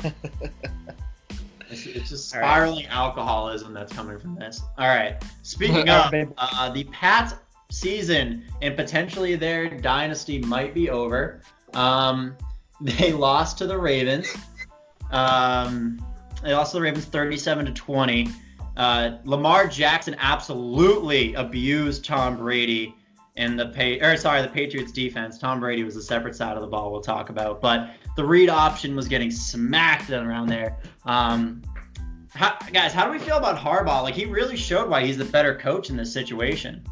It's, 1.72 1.86
it's 1.86 2.08
just 2.10 2.34
All 2.34 2.40
right. 2.40 2.48
spiraling 2.48 2.86
alcoholism 2.86 3.72
that's 3.72 3.92
coming 3.92 4.18
from 4.18 4.34
this. 4.34 4.60
All 4.76 4.88
right. 4.88 5.22
Speaking 5.42 5.88
of, 5.88 6.12
uh, 6.36 6.70
the 6.72 6.82
Pats 6.84 7.34
season 7.70 8.42
and 8.60 8.74
potentially 8.74 9.36
their 9.36 9.68
dynasty 9.68 10.40
might 10.40 10.74
be 10.74 10.90
over. 10.90 11.42
Um, 11.74 12.36
they 12.80 13.12
lost 13.12 13.58
to 13.58 13.66
the 13.66 13.78
Ravens. 13.78 14.34
Um, 15.10 16.04
they 16.42 16.54
lost 16.54 16.72
to 16.72 16.78
the 16.78 16.82
Ravens 16.82 17.04
37 17.04 17.66
to 17.66 17.72
20. 17.72 18.28
Uh, 18.76 19.18
Lamar 19.24 19.66
Jackson 19.66 20.16
absolutely 20.18 21.34
abused 21.34 22.04
Tom 22.04 22.36
Brady 22.36 22.94
and 23.36 23.58
the 23.58 23.66
pay 23.66 24.00
or 24.00 24.16
sorry 24.16 24.42
the 24.42 24.48
Patriots 24.48 24.92
defense. 24.92 25.38
Tom 25.38 25.60
Brady 25.60 25.84
was 25.84 25.96
a 25.96 26.02
separate 26.02 26.34
side 26.34 26.56
of 26.56 26.62
the 26.62 26.68
ball 26.68 26.90
we'll 26.92 27.00
talk 27.00 27.30
about, 27.30 27.60
but 27.60 27.90
the 28.16 28.24
read 28.24 28.48
option 28.48 28.96
was 28.96 29.08
getting 29.08 29.30
smacked 29.30 30.10
around 30.10 30.48
there. 30.48 30.76
Um, 31.04 31.62
how, 32.28 32.56
guys, 32.72 32.92
how 32.92 33.06
do 33.06 33.10
we 33.10 33.18
feel 33.18 33.36
about 33.36 33.58
Harbaugh? 33.58 34.02
Like 34.02 34.14
he 34.14 34.24
really 34.24 34.56
showed 34.56 34.88
why 34.88 35.04
he's 35.04 35.18
the 35.18 35.24
better 35.24 35.54
coach 35.54 35.90
in 35.90 35.96
this 35.96 36.12
situation. 36.12 36.84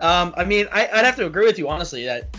Um, 0.00 0.32
I 0.36 0.44
mean, 0.44 0.66
I, 0.72 0.88
I'd 0.92 1.04
have 1.04 1.16
to 1.16 1.26
agree 1.26 1.46
with 1.46 1.58
you 1.58 1.68
honestly 1.68 2.04
that. 2.06 2.36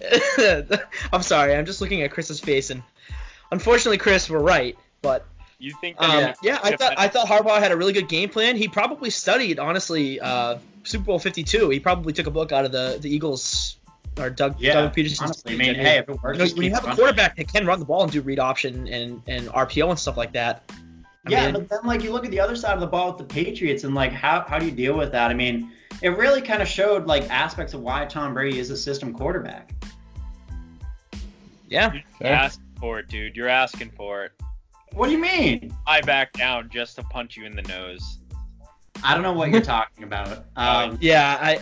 I'm 1.12 1.22
sorry, 1.22 1.54
I'm 1.54 1.66
just 1.66 1.80
looking 1.80 2.02
at 2.02 2.10
Chris's 2.10 2.40
face, 2.40 2.70
and 2.70 2.82
unfortunately, 3.52 3.98
Chris, 3.98 4.28
we're 4.30 4.38
right. 4.40 4.76
But 5.02 5.26
You 5.58 5.74
think 5.80 5.96
um, 6.00 6.10
that 6.22 6.38
yeah, 6.42 6.58
I 6.62 6.76
thought 6.76 6.94
I 6.98 7.08
thought 7.08 7.26
Harbaugh 7.28 7.58
had 7.58 7.72
a 7.72 7.76
really 7.76 7.92
good 7.92 8.08
game 8.08 8.28
plan. 8.28 8.56
He 8.56 8.68
probably 8.68 9.10
studied, 9.10 9.58
honestly, 9.58 10.20
uh, 10.20 10.58
Super 10.84 11.04
Bowl 11.04 11.18
52. 11.18 11.70
He 11.70 11.80
probably 11.80 12.12
took 12.12 12.26
a 12.26 12.30
book 12.30 12.52
out 12.52 12.64
of 12.64 12.72
the 12.72 12.98
the 13.00 13.08
Eagles 13.14 13.76
or 14.18 14.30
Doug 14.30 14.56
Yeah, 14.58 14.72
Doug 14.74 14.94
Pederson's. 14.94 15.20
honestly, 15.20 15.54
I 15.54 15.56
mean, 15.56 15.74
hey, 15.76 15.98
if 15.98 16.08
it 16.08 16.20
works, 16.22 16.38
You 16.38 16.44
know, 16.44 16.54
when 16.54 16.64
you 16.64 16.70
keep 16.70 16.72
have 16.72 16.82
a 16.82 16.86
running. 16.88 16.96
quarterback 16.98 17.36
that 17.36 17.52
can 17.52 17.66
run 17.66 17.78
the 17.78 17.84
ball 17.84 18.02
and 18.02 18.10
do 18.10 18.20
read 18.20 18.40
option 18.40 18.88
and, 18.88 19.22
and 19.28 19.46
RPO 19.48 19.90
and 19.90 19.98
stuff 19.98 20.16
like 20.16 20.32
that. 20.32 20.70
I 21.26 21.30
yeah, 21.30 21.44
mean, 21.44 21.54
but 21.54 21.68
then 21.68 21.80
like 21.84 22.02
you 22.02 22.12
look 22.12 22.24
at 22.24 22.30
the 22.30 22.40
other 22.40 22.56
side 22.56 22.74
of 22.74 22.80
the 22.80 22.86
ball 22.86 23.08
with 23.12 23.18
the 23.18 23.32
Patriots 23.32 23.84
and 23.84 23.94
like 23.94 24.12
how 24.12 24.44
how 24.48 24.58
do 24.58 24.64
you 24.66 24.72
deal 24.72 24.96
with 24.96 25.12
that? 25.12 25.30
I 25.30 25.34
mean, 25.34 25.70
it 26.02 26.10
really 26.10 26.40
kind 26.40 26.62
of 26.62 26.68
showed 26.68 27.06
like 27.06 27.28
aspects 27.30 27.74
of 27.74 27.80
why 27.80 28.04
Tom 28.04 28.34
Brady 28.34 28.58
is 28.58 28.70
a 28.70 28.76
system 28.76 29.12
quarterback. 29.12 29.72
yeah. 31.68 31.92
you're 32.20 32.30
asking 32.30 32.64
for 32.80 32.98
it, 32.98 33.08
dude. 33.08 33.36
You're 33.36 33.48
asking 33.48 33.90
for 33.90 34.24
it. 34.24 34.32
What 34.92 35.06
do 35.06 35.12
you 35.12 35.18
mean? 35.18 35.74
I 35.86 36.00
back 36.00 36.32
down 36.32 36.70
just 36.70 36.96
to 36.96 37.02
punch 37.04 37.36
you 37.36 37.44
in 37.44 37.54
the 37.54 37.62
nose. 37.62 38.18
I 39.04 39.14
don't 39.14 39.22
know 39.22 39.32
what 39.32 39.50
you're 39.50 39.60
talking 39.60 40.04
about. 40.04 40.44
Um, 40.56 40.98
Yeah, 41.00 41.38
I 41.40 41.60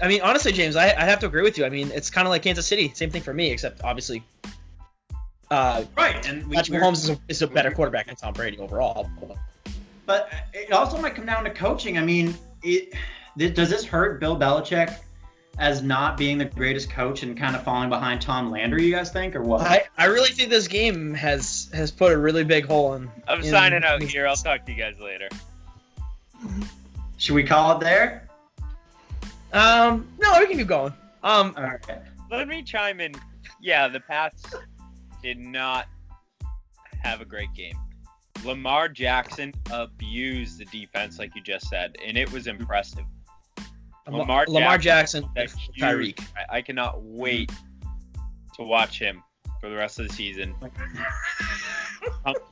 I 0.00 0.08
mean 0.08 0.20
honestly, 0.22 0.52
James, 0.52 0.76
I, 0.76 0.86
I 0.86 1.04
have 1.04 1.20
to 1.20 1.26
agree 1.26 1.42
with 1.42 1.58
you. 1.58 1.64
I 1.64 1.68
mean, 1.68 1.90
it's 1.92 2.10
kind 2.10 2.26
of 2.26 2.30
like 2.30 2.42
Kansas 2.42 2.66
City, 2.66 2.90
same 2.94 3.10
thing 3.10 3.22
for 3.22 3.34
me, 3.34 3.50
except 3.50 3.82
obviously 3.82 4.22
uh 5.50 5.84
right, 5.96 6.26
and 6.26 6.46
we, 6.46 6.56
Patrick 6.56 6.80
Mahomes 6.80 7.04
is 7.04 7.10
a, 7.10 7.18
is 7.28 7.42
a 7.42 7.46
better 7.46 7.70
quarterback 7.70 8.06
than 8.06 8.16
Tom 8.16 8.32
Brady 8.32 8.58
overall. 8.58 9.10
But 10.06 10.30
it 10.52 10.72
also 10.72 10.98
might 10.98 11.14
come 11.14 11.26
down 11.26 11.44
to 11.44 11.50
coaching. 11.50 11.98
I 11.98 12.02
mean, 12.02 12.34
it, 12.62 12.94
th- 13.38 13.54
does 13.54 13.70
this 13.70 13.84
hurt 13.84 14.20
Bill 14.20 14.36
Belichick 14.36 14.96
as 15.58 15.82
not 15.82 16.16
being 16.16 16.38
the 16.38 16.44
greatest 16.44 16.90
coach 16.90 17.22
and 17.22 17.36
kind 17.36 17.54
of 17.54 17.62
falling 17.62 17.88
behind 17.88 18.20
Tom 18.20 18.50
Landry? 18.50 18.84
You 18.84 18.92
guys 18.92 19.10
think, 19.10 19.36
or 19.36 19.42
what? 19.42 19.62
I, 19.62 19.84
I 19.96 20.06
really 20.06 20.30
think 20.30 20.50
this 20.50 20.68
game 20.68 21.14
has 21.14 21.68
has 21.72 21.90
put 21.90 22.12
a 22.12 22.18
really 22.18 22.44
big 22.44 22.66
hole 22.66 22.94
in. 22.94 23.10
I'm 23.28 23.40
in- 23.40 23.50
signing 23.50 23.84
out 23.84 24.02
here. 24.02 24.26
I'll 24.26 24.36
talk 24.36 24.66
to 24.66 24.72
you 24.72 24.78
guys 24.78 24.98
later. 24.98 25.28
Should 27.18 27.34
we 27.34 27.44
call 27.44 27.76
it 27.76 27.80
there? 27.80 28.28
Um, 29.52 30.08
no, 30.18 30.38
we 30.40 30.46
can 30.46 30.58
keep 30.58 30.66
going. 30.66 30.92
Um, 31.22 31.54
All 31.56 31.62
right. 31.62 31.80
Let 32.30 32.48
me 32.48 32.62
chime 32.62 33.00
in. 33.00 33.14
Yeah, 33.60 33.88
the 33.88 34.00
Pats 34.00 34.44
did 35.22 35.38
not 35.38 35.86
have 37.02 37.20
a 37.20 37.24
great 37.24 37.54
game. 37.54 37.78
Lamar 38.44 38.88
Jackson 38.88 39.54
abused 39.70 40.58
the 40.58 40.66
defense, 40.66 41.18
like 41.18 41.34
you 41.34 41.40
just 41.40 41.68
said, 41.68 41.96
and 42.04 42.18
it 42.18 42.30
was 42.30 42.46
impressive. 42.46 43.04
Lamar, 44.08 44.44
Lamar 44.48 44.78
Jackson, 44.78 45.22
Jackson, 45.22 45.30
That 45.34 45.86
and 45.86 46.00
huge- 46.00 46.16
Tyreek. 46.18 46.26
I, 46.50 46.58
I 46.58 46.62
cannot 46.62 47.02
wait 47.02 47.50
to 48.56 48.62
watch 48.62 48.98
him 48.98 49.22
for 49.60 49.68
the 49.68 49.76
rest 49.76 49.98
of 49.98 50.08
the 50.08 50.12
season. 50.14 50.54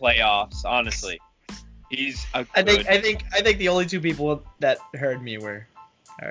Playoffs, 0.00 0.64
honestly. 0.64 1.20
He's 1.90 2.26
a 2.34 2.46
I 2.54 2.62
think 2.62 2.88
I 2.88 3.00
think 3.00 3.24
I 3.34 3.42
think 3.42 3.58
the 3.58 3.68
only 3.68 3.84
two 3.86 4.00
people 4.00 4.42
that 4.60 4.78
heard 4.94 5.22
me 5.22 5.36
were 5.38 5.66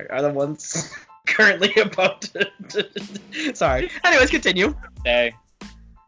are, 0.10 0.22
the 0.22 0.30
ones 0.30 0.96
currently 1.28 1.74
about 1.76 2.22
to, 2.22 2.50
to- 2.70 3.56
Sorry. 3.56 3.90
Anyways, 4.04 4.30
continue. 4.32 4.76
day. 5.04 5.34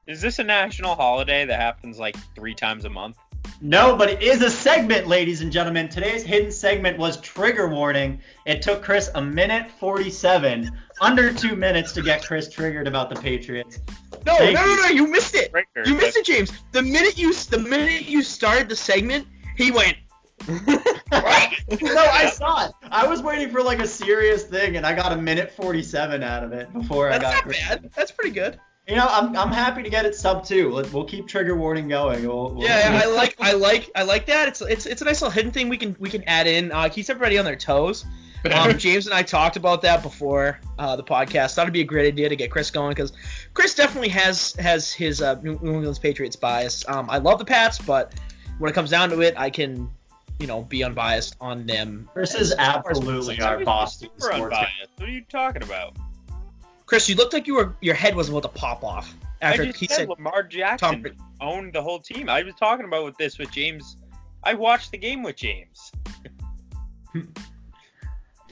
Is 0.07 0.21
this 0.21 0.39
a 0.39 0.43
national 0.43 0.95
holiday 0.95 1.45
that 1.45 1.59
happens 1.59 1.99
like 1.99 2.15
three 2.35 2.55
times 2.55 2.85
a 2.85 2.89
month? 2.89 3.15
No, 3.65 3.95
but 3.95 4.09
it 4.09 4.21
is 4.21 4.41
a 4.41 4.49
segment, 4.49 5.07
ladies 5.07 5.39
and 5.39 5.49
gentlemen. 5.49 5.87
Today's 5.87 6.21
hidden 6.21 6.51
segment 6.51 6.97
was 6.97 7.21
trigger 7.21 7.69
warning. 7.69 8.19
It 8.45 8.61
took 8.61 8.83
Chris 8.83 9.09
a 9.15 9.21
minute 9.21 9.71
47, 9.79 10.69
under 10.99 11.33
two 11.33 11.55
minutes 11.55 11.93
to 11.93 12.01
get 12.01 12.25
Chris 12.25 12.49
triggered 12.49 12.89
about 12.89 13.09
the 13.09 13.15
Patriots. 13.15 13.79
No, 14.25 14.35
Thank 14.35 14.55
no, 14.55 14.65
no, 14.65 14.71
you. 14.73 14.81
no, 14.81 14.87
you 14.89 15.07
missed 15.07 15.33
it. 15.35 15.51
Trigger, 15.51 15.89
You 15.89 15.95
missed 15.95 16.15
but- 16.15 16.19
it, 16.19 16.25
James. 16.25 16.51
The 16.73 16.81
minute 16.81 17.17
you 17.17 17.33
the 17.33 17.57
minute 17.57 18.05
you 18.05 18.21
started 18.21 18.67
the 18.67 18.75
segment, 18.75 19.27
he 19.55 19.71
went 19.71 19.95
no, 20.49 20.57
I 20.67 22.29
saw 22.35 22.65
it. 22.65 22.73
I 22.91 23.07
was 23.07 23.21
waiting 23.21 23.49
for 23.49 23.63
like 23.63 23.79
a 23.79 23.87
serious 23.87 24.43
thing, 24.43 24.75
and 24.75 24.85
I 24.85 24.93
got 24.93 25.13
a 25.13 25.15
minute 25.15 25.51
47 25.51 26.21
out 26.21 26.43
of 26.43 26.51
it 26.51 26.73
before 26.73 27.07
That's 27.09 27.23
I 27.23 27.31
got. 27.31 27.45
not 27.45 27.53
bad. 27.55 27.91
That's 27.95 28.11
pretty 28.11 28.31
good. 28.31 28.59
You 28.87 28.95
know, 28.95 29.07
I'm, 29.09 29.35
I'm 29.37 29.51
happy 29.51 29.81
to 29.81 29.89
get 29.89 30.05
it 30.05 30.13
sub 30.13 30.45
two. 30.45 30.69
Let- 30.71 30.91
We'll 30.91 31.05
keep 31.05 31.27
trigger 31.27 31.55
warning 31.55 31.87
going. 31.87 32.27
We'll, 32.27 32.53
we'll- 32.53 32.67
Yeah, 32.67 32.99
I 33.03 33.05
like 33.15 33.35
I 33.39 33.53
like 33.53 33.89
I 33.95 34.03
like 34.03 34.25
that. 34.25 34.47
It's 34.49 34.61
it's 34.61 34.85
it's 34.85 35.01
a 35.01 35.05
nice 35.05 35.21
little 35.21 35.31
hidden 35.31 35.51
thing 35.51 35.69
we 35.69 35.77
can 35.77 35.95
we 35.99 36.09
can 36.09 36.23
add 36.25 36.47
in. 36.47 36.71
Uh, 36.71 36.89
keeps 36.89 37.09
everybody 37.09 37.37
on 37.37 37.45
their 37.45 37.55
toes. 37.55 38.05
Um, 38.53 38.77
James 38.77 39.05
and 39.05 39.15
I 39.15 39.23
talked 39.23 39.55
about 39.55 39.81
that 39.83 40.03
before 40.03 40.59
uh, 40.77 40.97
the 40.97 41.03
podcast. 41.03 41.55
Thought 41.55 41.61
it'd 41.63 41.73
be 41.73 41.79
a 41.79 41.85
great 41.85 42.07
idea 42.07 42.27
to 42.27 42.35
get 42.35 42.51
Chris 42.51 42.71
going 42.71 42.89
because 42.89 43.13
Chris 43.53 43.73
definitely 43.73 44.09
has 44.09 44.53
has 44.55 44.91
his 44.91 45.21
uh, 45.21 45.39
New 45.41 45.53
England 45.63 45.97
Patriots 46.01 46.35
bias. 46.35 46.83
Um, 46.89 47.09
I 47.09 47.19
love 47.19 47.39
the 47.39 47.45
Pats, 47.45 47.79
but 47.79 48.13
when 48.59 48.69
it 48.69 48.73
comes 48.73 48.89
down 48.89 49.09
to 49.11 49.21
it, 49.21 49.33
I 49.37 49.49
can 49.49 49.89
you 50.39 50.47
know 50.47 50.63
be 50.63 50.83
unbiased 50.83 51.37
on 51.39 51.65
them. 51.65 52.09
Chris 52.11 52.35
is 52.35 52.53
absolutely 52.57 53.39
our 53.39 53.63
Boston 53.63 54.09
sports 54.17 54.43
unbiased. 54.43 54.89
What 54.97 55.07
are 55.07 55.11
you 55.11 55.21
talking 55.29 55.63
about? 55.63 55.95
Chris, 56.93 57.09
you 57.09 57.15
looked 57.15 57.33
like 57.33 57.47
you 57.47 57.55
were 57.55 57.75
your 57.81 57.95
head 57.95 58.15
was 58.15 58.29
about 58.29 58.43
to 58.43 58.49
pop 58.49 58.83
off 58.83 59.15
after 59.41 59.63
I 59.63 59.65
just 59.65 59.79
he 59.79 59.87
said 59.87 59.95
said 59.95 60.09
Lamar 60.09 60.43
Jackson 60.43 61.01
Brady. 61.01 61.17
owned 61.41 61.73
the 61.73 61.81
whole 61.81 61.97
team. 61.97 62.29
I 62.29 62.43
was 62.43 62.53
talking 62.53 62.85
about 62.85 63.03
with 63.03 63.17
this 63.17 63.39
with 63.39 63.49
James. 63.49 63.97
I 64.43 64.53
watched 64.53 64.91
the 64.91 64.99
game 64.99 65.23
with 65.23 65.35
James. 65.35 65.91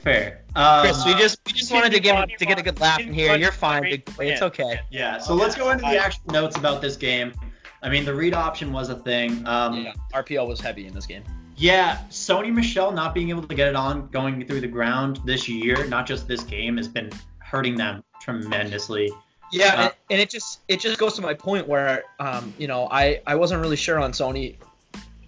Fair. 0.02 0.42
Um, 0.56 0.80
Chris, 0.80 1.06
we 1.06 1.14
just 1.14 1.38
we 1.46 1.52
just 1.52 1.72
wanted 1.72 1.92
to 1.92 2.00
get 2.00 2.16
on, 2.16 2.26
to 2.36 2.44
get 2.44 2.58
a 2.58 2.64
good 2.64 2.80
laugh 2.80 2.98
in 2.98 3.12
here. 3.12 3.36
You're 3.36 3.52
fine, 3.52 3.84
big 3.84 4.04
boy. 4.16 4.32
It's 4.32 4.42
okay. 4.42 4.80
yeah. 4.90 5.18
So 5.18 5.34
let's 5.34 5.54
go 5.54 5.70
into 5.70 5.84
the 5.84 5.96
actual 5.96 6.32
notes 6.32 6.56
about 6.56 6.82
this 6.82 6.96
game. 6.96 7.32
I 7.80 7.88
mean, 7.90 8.04
the 8.04 8.12
read 8.12 8.34
option 8.34 8.72
was 8.72 8.88
a 8.88 8.96
thing. 8.96 9.46
Um, 9.46 9.84
Yeah, 9.84 9.92
RPO 10.12 10.48
was 10.48 10.60
heavy 10.60 10.88
in 10.88 10.94
this 10.94 11.06
game. 11.06 11.22
Yeah, 11.54 11.98
Sony 12.10 12.52
Michel 12.52 12.90
not 12.90 13.14
being 13.14 13.30
able 13.30 13.46
to 13.46 13.54
get 13.54 13.68
it 13.68 13.76
on 13.76 14.08
going 14.08 14.44
through 14.48 14.62
the 14.62 14.66
ground 14.66 15.20
this 15.24 15.48
year, 15.48 15.86
not 15.86 16.06
just 16.06 16.26
this 16.26 16.42
game, 16.42 16.76
has 16.78 16.88
been 16.88 17.08
hurting 17.38 17.76
them 17.76 18.02
tremendously. 18.22 19.10
Yeah, 19.50 19.66
Uh, 19.66 19.82
and, 19.82 19.92
and 20.10 20.20
it 20.20 20.30
just 20.30 20.60
it 20.68 20.80
just 20.80 20.98
goes 20.98 21.14
to 21.14 21.22
my 21.22 21.34
point 21.34 21.68
where 21.68 22.04
um 22.18 22.54
you 22.58 22.66
know 22.66 22.88
I 22.90 23.20
I 23.26 23.34
wasn't 23.34 23.60
really 23.60 23.76
sure 23.76 23.98
on 23.98 24.12
Sony 24.12 24.56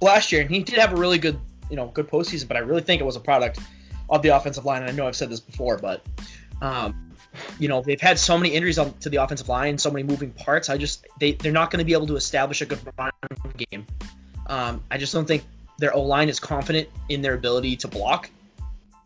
last 0.00 0.32
year, 0.32 0.40
and 0.40 0.50
he 0.50 0.62
did 0.62 0.78
have 0.78 0.92
a 0.92 0.96
really 0.96 1.18
good 1.18 1.38
you 1.70 1.76
know 1.76 1.88
good 1.88 2.08
postseason, 2.08 2.48
but 2.48 2.56
I 2.56 2.60
really 2.60 2.82
think 2.82 3.00
it 3.00 3.04
was 3.04 3.16
a 3.16 3.20
product 3.20 3.58
of 4.08 4.22
the 4.22 4.30
offensive 4.30 4.64
line. 4.64 4.82
And 4.82 4.90
I 4.90 4.94
know 4.94 5.06
I've 5.06 5.16
said 5.16 5.30
this 5.30 5.40
before, 5.40 5.76
but 5.78 6.02
um 6.62 7.10
you 7.58 7.68
know 7.68 7.82
they've 7.82 8.00
had 8.00 8.18
so 8.18 8.38
many 8.38 8.54
injuries 8.54 8.78
on, 8.78 8.92
to 9.00 9.10
the 9.10 9.16
offensive 9.16 9.48
line, 9.48 9.76
so 9.76 9.90
many 9.90 10.04
moving 10.04 10.30
parts. 10.30 10.70
I 10.70 10.78
just 10.78 11.06
they 11.18 11.32
they're 11.32 11.52
not 11.52 11.70
going 11.70 11.80
to 11.80 11.84
be 11.84 11.92
able 11.92 12.06
to 12.06 12.16
establish 12.16 12.62
a 12.62 12.66
good 12.66 12.80
run 12.96 13.10
game. 13.70 13.86
Um, 14.46 14.82
I 14.90 14.98
just 14.98 15.12
don't 15.12 15.26
think 15.26 15.44
their 15.78 15.94
O 15.94 16.02
line 16.02 16.28
is 16.28 16.40
confident 16.40 16.88
in 17.08 17.20
their 17.22 17.34
ability 17.34 17.76
to 17.76 17.88
block. 17.88 18.30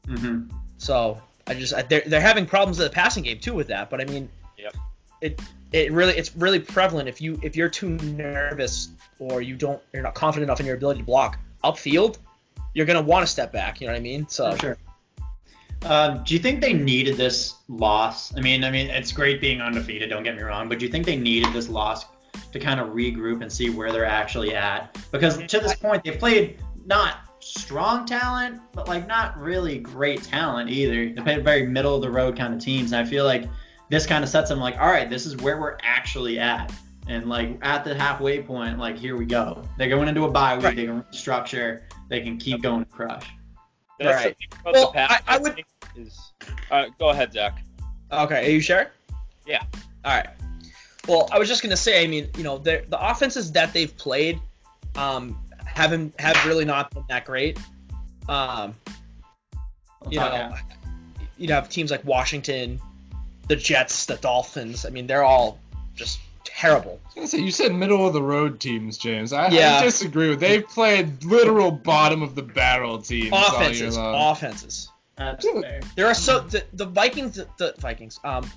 Mm-hmm. 0.06 0.50
So 0.78 1.20
I 1.48 1.54
just 1.54 1.74
I- 1.74 1.82
they're 1.82 2.02
they're 2.06 2.20
having 2.20 2.46
problems 2.46 2.78
in 2.78 2.84
the 2.84 2.90
passing 2.90 3.24
game 3.24 3.38
too 3.40 3.54
with 3.54 3.68
that. 3.68 3.90
But 3.90 4.00
I 4.00 4.04
mean, 4.04 4.28
Yep. 4.58 4.76
it 5.20 5.40
it 5.72 5.92
really 5.92 6.12
it's 6.16 6.36
really 6.36 6.60
prevalent 6.60 7.08
if 7.08 7.20
you 7.20 7.38
if 7.42 7.56
you're 7.56 7.68
too 7.68 7.90
nervous 7.90 8.88
or 9.18 9.42
you 9.42 9.56
don't 9.56 9.80
you're 9.92 10.02
not 10.02 10.14
confident 10.14 10.48
enough 10.48 10.60
in 10.60 10.66
your 10.66 10.76
ability 10.76 11.00
to 11.00 11.06
block 11.06 11.38
upfield, 11.64 12.18
you're 12.74 12.86
gonna 12.86 13.02
want 13.02 13.26
to 13.26 13.30
step 13.30 13.52
back. 13.52 13.80
You 13.80 13.86
know 13.86 13.94
what 13.94 13.98
I 13.98 14.02
mean? 14.02 14.28
So 14.28 14.52
For 14.52 14.58
sure. 14.58 14.76
Um, 15.82 16.24
do 16.24 16.34
you 16.34 16.40
think 16.40 16.60
they 16.60 16.72
needed 16.72 17.16
this 17.16 17.54
loss? 17.68 18.36
I 18.36 18.40
mean, 18.40 18.64
I 18.64 18.70
mean, 18.70 18.90
it's 18.90 19.12
great 19.12 19.40
being 19.40 19.60
undefeated. 19.60 20.10
Don't 20.10 20.24
get 20.24 20.36
me 20.36 20.42
wrong, 20.42 20.68
but 20.68 20.80
do 20.80 20.84
you 20.84 20.90
think 20.90 21.06
they 21.06 21.14
needed 21.16 21.52
this 21.52 21.68
loss 21.68 22.04
to 22.52 22.58
kind 22.58 22.80
of 22.80 22.88
regroup 22.88 23.42
and 23.42 23.52
see 23.52 23.70
where 23.70 23.92
they're 23.92 24.04
actually 24.04 24.54
at? 24.56 24.98
Because 25.12 25.36
to 25.38 25.60
this 25.60 25.76
point, 25.76 26.02
they've 26.02 26.18
played 26.18 26.58
not 26.84 27.27
strong 27.40 28.04
talent, 28.06 28.60
but 28.72 28.88
like 28.88 29.06
not 29.06 29.38
really 29.38 29.78
great 29.78 30.22
talent 30.22 30.70
either. 30.70 31.08
They 31.14 31.22
played 31.22 31.44
very 31.44 31.66
middle 31.66 31.94
of 31.96 32.02
the 32.02 32.10
road 32.10 32.36
kind 32.36 32.54
of 32.54 32.60
teams, 32.60 32.92
and 32.92 33.00
I 33.06 33.08
feel 33.08 33.24
like 33.24 33.44
this 33.88 34.06
kind 34.06 34.22
of 34.24 34.30
sets 34.30 34.48
them 34.50 34.58
like, 34.60 34.78
all 34.78 34.88
right, 34.88 35.08
this 35.08 35.24
is 35.26 35.36
where 35.36 35.60
we're 35.60 35.78
actually 35.82 36.38
at. 36.38 36.72
And 37.08 37.26
like 37.28 37.58
at 37.62 37.84
the 37.84 37.94
halfway 37.94 38.42
point, 38.42 38.78
like 38.78 38.96
here 38.98 39.16
we 39.16 39.24
go. 39.24 39.62
They're 39.78 39.88
going 39.88 40.08
into 40.08 40.24
a 40.24 40.30
bye 40.30 40.56
week. 40.56 40.64
Right. 40.64 40.76
They 40.76 40.86
can 40.86 41.04
structure. 41.10 41.84
They 42.08 42.20
can 42.20 42.36
keep 42.36 42.62
going 42.62 42.84
to 42.84 42.90
crush. 42.90 43.26
That's 43.98 44.24
Right. 44.24 44.36
the 44.64 44.70
Well, 44.72 44.92
the 44.92 45.00
I- 45.12 45.20
I 45.26 45.38
would- 45.38 45.64
Is, 45.96 46.32
uh, 46.70 46.86
go 46.98 47.08
ahead, 47.08 47.32
Zach. 47.32 47.62
Okay, 48.12 48.46
are 48.46 48.50
you 48.50 48.60
sure? 48.60 48.90
Yeah. 49.46 49.62
All 50.04 50.14
right. 50.16 50.28
Well, 51.08 51.28
I 51.32 51.38
was 51.38 51.48
just 51.48 51.62
gonna 51.62 51.76
say, 51.76 52.04
I 52.04 52.06
mean, 52.06 52.28
you 52.36 52.44
know, 52.44 52.58
the 52.58 52.84
the 52.88 53.00
offenses 53.10 53.50
that 53.52 53.72
they've 53.72 53.94
played, 53.96 54.38
um, 54.94 55.36
haven't 55.68 56.18
have 56.20 56.44
really 56.46 56.64
not 56.64 56.90
been 56.92 57.04
that 57.08 57.24
great. 57.24 57.58
Um, 58.28 58.74
We'll 60.02 60.12
you 60.12 60.18
talk 60.20 60.32
know, 60.32 60.38
after. 60.56 60.76
you 61.38 61.52
have 61.52 61.68
teams 61.68 61.90
like 61.90 62.04
Washington, 62.04 62.80
the 63.48 63.56
Jets, 63.56 64.06
the 64.06 64.16
Dolphins. 64.16 64.86
I 64.86 64.90
mean, 64.90 65.06
they're 65.08 65.24
all 65.24 65.58
just 65.96 66.20
terrible. 66.44 67.00
I 67.16 67.20
was 67.20 67.30
say, 67.32 67.38
you 67.38 67.50
said 67.50 67.74
middle 67.74 68.06
of 68.06 68.12
the 68.12 68.22
road 68.22 68.60
teams, 68.60 68.96
James. 68.96 69.32
I, 69.32 69.48
Yeah. 69.48 69.78
I 69.78 69.82
disagree 69.84 70.28
with. 70.30 70.38
They've 70.40 70.66
played 70.66 71.24
literal 71.24 71.70
bottom 71.72 72.22
of 72.22 72.34
the 72.36 72.42
barrel 72.42 72.98
teams 73.02 73.32
all 73.32 73.40
year 73.40 73.48
Offenses, 73.70 73.96
long. 73.96 74.32
offenses. 74.32 74.88
That's 75.16 75.44
Dude. 75.44 75.64
fair. 75.64 75.80
There 75.96 76.06
are 76.06 76.14
so 76.14 76.40
the, 76.40 76.64
the 76.74 76.86
Vikings, 76.86 77.34
the, 77.34 77.48
the 77.58 77.74
Vikings, 77.78 78.20
um, 78.22 78.48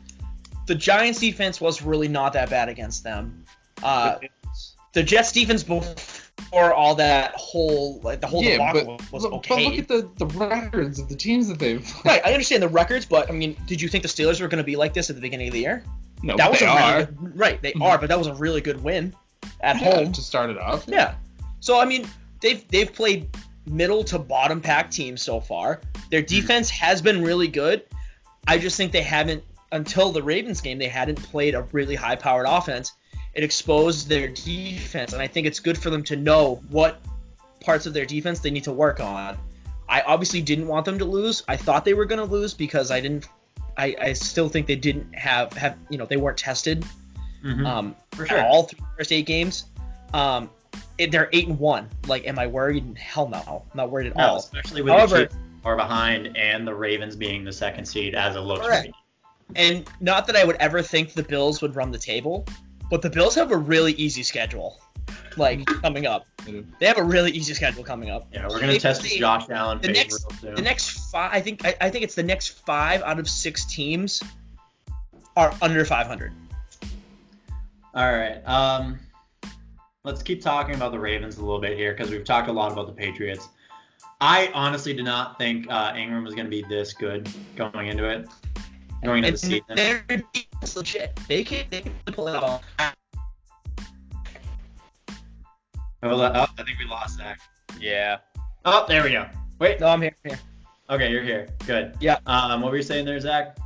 the 0.68 0.76
Giants 0.76 1.20
defense 1.20 1.59
was 1.59 1.82
really 1.82 2.07
not 2.07 2.34
that 2.34 2.51
bad 2.51 2.70
against 2.70 3.03
them. 3.03 3.45
Uh, 3.82 4.18
the 4.93 5.01
Jets 5.01 5.32
defense 5.32 5.64
before 5.64 5.95
all 6.54 6.95
that 6.95 7.34
whole 7.36 7.99
like 8.02 8.20
the 8.22 8.28
whole 8.28 8.43
yeah, 8.43 8.52
debacle 8.58 8.97
but, 8.97 9.12
was 9.12 9.26
okay. 9.26 9.56
but 9.56 9.62
look 9.64 9.80
at 9.80 9.88
the, 9.88 10.10
the 10.18 10.26
records 10.38 10.99
of 10.99 11.08
the 11.10 11.16
teams 11.16 11.47
that 11.47 11.60
they've 11.60 11.84
played. 11.84 12.06
Right, 12.06 12.22
I 12.26 12.34
understand 12.34 12.62
the 12.62 12.68
records, 12.68 13.06
but 13.06 13.30
I 13.30 13.34
mean, 13.34 13.56
did 13.68 13.82
you 13.82 13.88
think 13.88 14.02
the 14.02 14.10
Steelers 14.10 14.41
were 14.41 14.47
going 14.47 14.58
to 14.58 14.64
be 14.64 14.76
like 14.76 14.93
this 14.93 15.10
at 15.10 15.16
the 15.16 15.22
beginning 15.22 15.47
of 15.47 15.54
the 15.54 15.62
year? 15.62 15.84
No, 16.24 16.36
that 16.38 16.49
was 16.52 16.60
they 16.60 16.66
a 16.66 16.70
are. 16.70 17.04
good, 17.06 17.39
right. 17.39 17.62
They 17.62 17.72
Mhm. 17.74 17.84
are, 17.84 17.97
but 17.97 18.10
that 18.10 18.18
was 18.18 18.28
a 18.28 18.34
really 18.36 18.62
good 18.62 18.84
win 18.84 19.16
at 19.62 19.82
Yeah, 19.82 19.95
home. 19.95 20.12
to 20.12 20.22
start 20.22 20.49
it 20.49 20.58
off. 20.58 20.86
Yeah. 20.88 21.16
So 21.62 21.80
I 21.80 21.86
mean, 21.86 22.08
they've 22.41 22.68
they've 22.68 22.91
played 22.91 23.30
middle 23.66 24.04
to 24.06 24.20
bottom 24.20 24.60
pack 24.62 24.91
teams 24.91 25.22
so 25.22 25.39
far. 25.39 25.80
Their 26.10 26.22
defense 26.22 26.70
has 26.70 27.02
been 27.02 27.24
really 27.24 27.47
good. 27.47 27.84
I 28.47 28.58
just 28.58 28.76
think 28.76 28.91
they 28.91 29.04
haven't 29.04 29.43
until 29.72 30.12
the 30.12 30.22
Ravens 30.22 30.60
game 30.60 30.78
they 30.80 30.88
hadn't 30.89 31.22
played 31.22 31.56
a 31.56 31.62
really 31.72 31.95
high 31.95 32.16
powered 32.16 32.45
offense. 32.47 32.91
It 33.34 33.43
exposed 33.43 34.09
their 34.09 34.27
defense, 34.27 35.13
and 35.13 35.21
I 35.21 35.27
think 35.27 35.47
it's 35.47 35.59
good 35.59 35.77
for 35.77 35.89
them 35.89 36.03
to 36.03 36.15
know 36.15 36.55
what 36.69 36.99
parts 37.61 37.86
of 37.86 37.93
their 37.93 38.05
defense 38.05 38.39
they 38.39 38.51
need 38.51 38.65
to 38.65 38.73
work 38.73 38.99
on. 38.99 39.38
I 39.88 40.01
obviously 40.01 40.41
didn't 40.41 40.67
want 40.67 40.86
them 40.86 40.97
to 40.99 41.05
lose. 41.05 41.43
I 41.47 41.55
thought 41.57 41.86
they 41.86 41.93
were 41.93 42.05
going 42.05 42.19
to 42.19 42.25
lose 42.25 42.53
because 42.53 42.91
I 42.91 42.99
didn't. 42.99 43.27
I, 43.77 43.95
I 44.01 44.13
still 44.13 44.49
think 44.49 44.67
they 44.67 44.75
didn't 44.75 45.13
have 45.15 45.53
have 45.53 45.77
you 45.89 45.97
know 45.97 46.05
they 46.05 46.17
weren't 46.17 46.38
tested 46.38 46.86
Mhm. 47.43 47.65
um, 47.65 47.95
For 48.11 48.25
sure. 48.27 48.41
all 48.43 48.63
through 48.63 48.79
the 48.79 48.86
first 48.97 49.11
eight 49.11 49.25
games. 49.25 49.65
Um, 50.13 50.49
it, 50.97 51.11
they're 51.11 51.29
eight 51.34 51.47
and 51.47 51.57
one. 51.57 51.89
Like, 52.07 52.27
am 52.27 52.38
I 52.38 52.45
worried? 52.47 52.97
Hell 52.97 53.27
no, 53.29 53.63
I'm 53.71 53.77
not 53.77 53.89
worried 53.89 54.07
at 54.07 54.15
No, 54.15 54.27
all. 54.27 54.38
especially 54.38 54.82
with 54.84 54.93
However- 54.93 55.15
the 55.17 55.25
Chiefs 55.27 55.36
are 55.65 55.75
behind 55.75 56.38
and 56.38 56.67
the 56.67 56.75
Ravens 56.75 57.15
being 57.15 57.43
the 57.43 57.51
second 57.53 57.86
seed 57.86 58.13
as 58.13 58.36
it 58.36 58.41
looks 58.41 58.65
Correct. 58.67 58.88
right 58.88 58.93
And 59.55 59.88
not 60.01 60.27
that 60.27 60.36
I 60.36 60.43
would 60.43 60.57
ever 60.57 60.82
think 60.84 61.13
the 61.13 61.23
Bills 61.23 61.61
would 61.61 61.75
run 61.75 61.91
the 61.91 61.97
table, 61.97 62.45
but 62.91 63.01
the 63.01 63.09
Bills 63.09 63.33
have 63.35 63.51
a 63.51 63.57
really 63.57 63.93
easy 63.93 64.21
schedule, 64.21 64.79
like 65.37 65.65
coming 65.65 66.05
up. 66.05 66.27
They 66.79 66.85
have 66.85 66.97
a 66.97 67.03
really 67.03 67.31
easy 67.31 67.53
schedule 67.53 67.83
coming 67.83 68.11
up. 68.11 68.27
Yeah, 68.31 68.47
we're 68.47 68.59
gonna 68.59 68.73
They- 68.73 68.79
test 68.79 69.01
this 69.01 69.13
they- 69.13 69.17
Josh 69.19 69.49
Allen 69.49 69.79
the 69.81 69.87
next- 69.87 70.39
soon. 70.41 70.53
The 70.55 70.61
next 70.61 71.09
five, 71.09 71.31
I 71.33 71.39
think, 71.39 71.65
I, 71.65 71.75
I 71.81 71.89
think 71.89 72.03
it's 72.03 72.15
the 72.15 72.21
next 72.23 72.49
five 72.65 73.01
out 73.01 73.17
of 73.17 73.27
six 73.27 73.65
teams 73.65 74.21
are 75.37 75.55
under 75.61 75.85
500. 75.85 76.33
All 77.95 78.11
right. 78.11 78.45
Um, 78.45 78.99
let's 80.03 80.21
keep 80.21 80.41
talking 80.41 80.75
about 80.75 80.91
the 80.91 80.99
Ravens 80.99 81.37
a 81.37 81.41
little 81.41 81.61
bit 81.61 81.77
here 81.77 81.93
because 81.93 82.11
we've 82.11 82.25
talked 82.25 82.49
a 82.49 82.53
lot 82.53 82.73
about 82.73 82.87
the 82.87 82.93
Patriots. 82.93 83.47
I 84.19 84.51
honestly 84.53 84.93
did 84.93 85.05
not 85.05 85.37
think 85.37 85.71
uh, 85.71 85.93
Ingram 85.95 86.25
was 86.25 86.35
going 86.35 86.45
to 86.45 86.49
be 86.49 86.63
this 86.69 86.93
good 86.93 87.29
going 87.55 87.87
into 87.87 88.05
it, 88.09 88.27
going 89.04 89.24
into 89.24 89.47
the 89.47 89.58
And 89.58 89.64
season. 89.70 89.76
their 89.76 90.04
defense 90.08 90.45
is 90.64 90.76
legit. 90.76 91.20
They 91.28 91.43
can, 91.43 91.66
they 91.70 91.82
can 91.82 91.93
pull 92.08 92.28
it 92.28 92.36
off. 92.36 92.64
Hold 96.04 96.22
on. 96.22 96.36
Oh, 96.36 96.47
I 96.58 96.64
think 96.64 96.80
we 96.80 96.86
lost 96.86 97.18
Zach. 97.18 97.39
Yeah. 97.80 98.18
Oh, 98.66 98.86
there 98.88 99.04
we 99.04 99.12
go. 99.12 99.28
Wait. 99.60 99.80
No, 99.80 99.88
I'm 99.88 100.02
here. 100.02 100.16
I'm 100.26 100.32
here. 100.32 100.39
Okay, 100.89 101.12
you're 101.12 101.24
here. 101.24 101.47
Good. 101.66 101.95
Yeah. 101.99 102.18
Um, 102.26 102.62
what 102.62 102.72
were 102.72 102.78
you 102.78 102.84
saying 102.84 103.06
there, 103.06 103.20
Zach? 103.20 103.58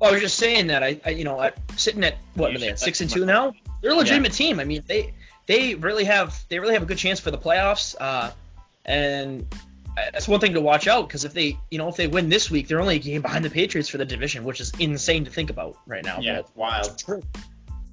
Well, 0.00 0.10
I 0.10 0.12
was 0.12 0.20
just 0.20 0.38
saying 0.38 0.68
that 0.68 0.82
I, 0.82 1.00
I 1.04 1.10
you 1.10 1.24
know, 1.24 1.40
at, 1.40 1.58
sitting 1.76 2.04
at 2.04 2.16
what 2.34 2.54
are 2.54 2.58
they 2.58 2.68
at 2.68 2.78
six 2.78 3.00
and 3.00 3.10
two 3.10 3.26
now? 3.26 3.52
They're 3.82 3.92
a 3.92 3.94
legitimate 3.94 4.32
team. 4.32 4.60
I 4.60 4.64
mean, 4.64 4.82
they 4.86 5.12
they 5.46 5.74
really 5.74 6.04
have 6.04 6.44
they 6.48 6.58
really 6.58 6.74
have 6.74 6.82
a 6.82 6.86
good 6.86 6.98
chance 6.98 7.20
for 7.20 7.30
the 7.30 7.38
playoffs. 7.38 7.94
Uh, 8.00 8.30
and 8.84 9.46
that's 10.12 10.28
one 10.28 10.40
thing 10.40 10.54
to 10.54 10.60
watch 10.60 10.86
out 10.86 11.08
because 11.08 11.24
if 11.24 11.32
they 11.34 11.58
you 11.70 11.78
know 11.78 11.88
if 11.88 11.96
they 11.96 12.06
win 12.06 12.28
this 12.28 12.50
week, 12.50 12.68
they're 12.68 12.80
only 12.80 12.96
a 12.96 13.00
game 13.00 13.22
behind 13.22 13.44
the 13.44 13.50
Patriots 13.50 13.88
for 13.88 13.98
the 13.98 14.04
division, 14.04 14.44
which 14.44 14.60
is 14.60 14.72
insane 14.78 15.24
to 15.24 15.30
think 15.30 15.50
about 15.50 15.76
right 15.86 16.04
now. 16.04 16.18
Yeah, 16.20 16.38
it's 16.40 16.50
wild. 16.54 16.98
True. 16.98 17.22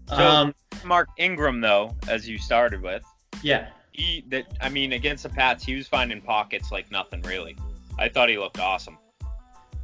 So- 0.10 0.16
Um, 0.16 0.56
Mark 0.84 1.08
Ingram, 1.18 1.62
though, 1.62 1.96
as 2.08 2.28
you 2.28 2.38
started 2.38 2.82
with. 2.82 3.04
yeah. 3.42 3.68
he 3.92 4.24
that 4.30 4.46
I 4.62 4.70
mean 4.70 4.94
against 4.94 5.24
the 5.24 5.30
Pats, 5.30 5.64
he 5.64 5.76
was 5.76 5.88
finding 5.88 6.22
pockets 6.22 6.72
like 6.72 6.92
nothing 6.92 7.22
really. 7.22 7.56
I 7.98 8.10
thought 8.10 8.28
he 8.30 8.38
looked 8.38 8.60
awesome. 8.60 8.98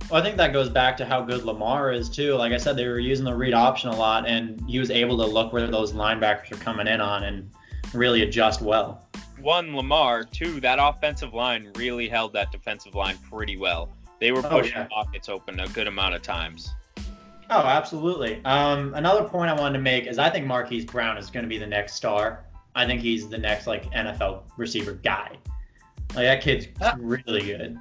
Well, 0.09 0.19
I 0.19 0.23
think 0.25 0.35
that 0.37 0.51
goes 0.51 0.67
back 0.67 0.97
to 0.97 1.05
how 1.05 1.21
good 1.21 1.43
Lamar 1.45 1.93
is 1.93 2.09
too. 2.09 2.35
Like 2.35 2.51
I 2.51 2.57
said, 2.57 2.75
they 2.75 2.87
were 2.87 2.99
using 2.99 3.23
the 3.23 3.33
read 3.33 3.53
option 3.53 3.89
a 3.89 3.95
lot, 3.95 4.27
and 4.27 4.61
he 4.67 4.79
was 4.79 4.91
able 4.91 5.17
to 5.19 5.25
look 5.25 5.53
where 5.53 5.65
those 5.67 5.93
linebackers 5.93 6.51
are 6.51 6.57
coming 6.57 6.87
in 6.87 6.99
on 6.99 7.23
and 7.23 7.49
really 7.93 8.23
adjust 8.23 8.61
well. 8.61 9.07
One, 9.41 9.75
Lamar. 9.75 10.23
Two, 10.23 10.59
that 10.61 10.77
offensive 10.79 11.33
line 11.33 11.71
really 11.75 12.07
held 12.07 12.33
that 12.33 12.51
defensive 12.51 12.95
line 12.95 13.17
pretty 13.29 13.57
well. 13.57 13.89
They 14.19 14.31
were 14.31 14.45
Oh, 14.45 14.49
pushing 14.49 14.73
yeah. 14.77 14.85
pockets 14.85 15.29
open 15.29 15.59
a 15.59 15.67
good 15.69 15.87
amount 15.87 16.15
of 16.15 16.21
times. 16.21 16.69
Oh, 17.49 17.63
absolutely. 17.65 18.39
Um, 18.45 18.93
another 18.93 19.23
point 19.27 19.49
I 19.49 19.53
wanted 19.59 19.77
to 19.77 19.83
make 19.83 20.05
is 20.07 20.17
I 20.19 20.29
think 20.29 20.45
Marquise 20.45 20.85
Brown 20.85 21.17
is 21.17 21.29
going 21.29 21.43
to 21.43 21.49
be 21.49 21.57
the 21.57 21.67
next 21.67 21.95
star. 21.95 22.45
I 22.75 22.85
think 22.85 23.01
he's 23.01 23.27
the 23.27 23.37
next 23.37 23.67
like 23.67 23.91
NFL 23.91 24.43
receiver 24.57 24.93
guy. 24.93 25.31
Like 26.15 26.25
that 26.25 26.41
kid's 26.41 26.67
Ah. 26.81 26.95
really 26.99 27.41
good. 27.41 27.77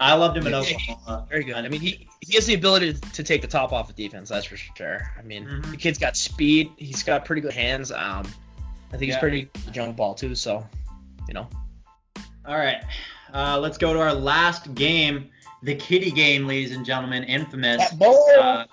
I 0.00 0.14
loved 0.14 0.36
him 0.36 0.46
in 0.48 0.54
Oklahoma. 0.54 1.26
Very 1.28 1.44
good. 1.44 1.54
I 1.54 1.68
mean, 1.68 1.80
he, 1.80 2.08
he 2.20 2.34
has 2.34 2.46
the 2.46 2.54
ability 2.54 2.94
to 2.94 3.22
take 3.22 3.40
the 3.42 3.46
top 3.46 3.72
off 3.72 3.86
the 3.86 3.92
defense. 3.92 4.30
That's 4.30 4.46
for 4.46 4.56
sure. 4.56 5.12
I 5.16 5.22
mean, 5.22 5.44
Mhm. 5.46 5.70
the 5.70 5.76
kid's 5.76 5.98
got 5.98 6.16
speed. 6.16 6.70
He's 6.76 7.04
got 7.04 7.24
pretty 7.24 7.42
good 7.42 7.52
hands. 7.52 7.92
Um, 7.92 8.26
I 8.92 8.96
think 8.96 9.02
he's 9.04 9.16
pretty 9.18 9.42
good 9.42 9.62
at 9.68 9.72
jump 9.72 9.96
ball 9.96 10.14
too. 10.14 10.34
So, 10.34 10.66
you 11.28 11.34
know. 11.34 11.48
All 12.46 12.56
right, 12.56 12.82
uh, 13.32 13.58
let's 13.58 13.78
go 13.78 13.92
to 13.92 14.00
our 14.00 14.12
last 14.12 14.74
game, 14.74 15.30
the 15.62 15.74
Kitty 15.74 16.10
game, 16.10 16.46
ladies 16.46 16.74
and 16.74 16.84
gentlemen, 16.84 17.24
infamous. 17.24 17.80
Uh, 18.40 18.64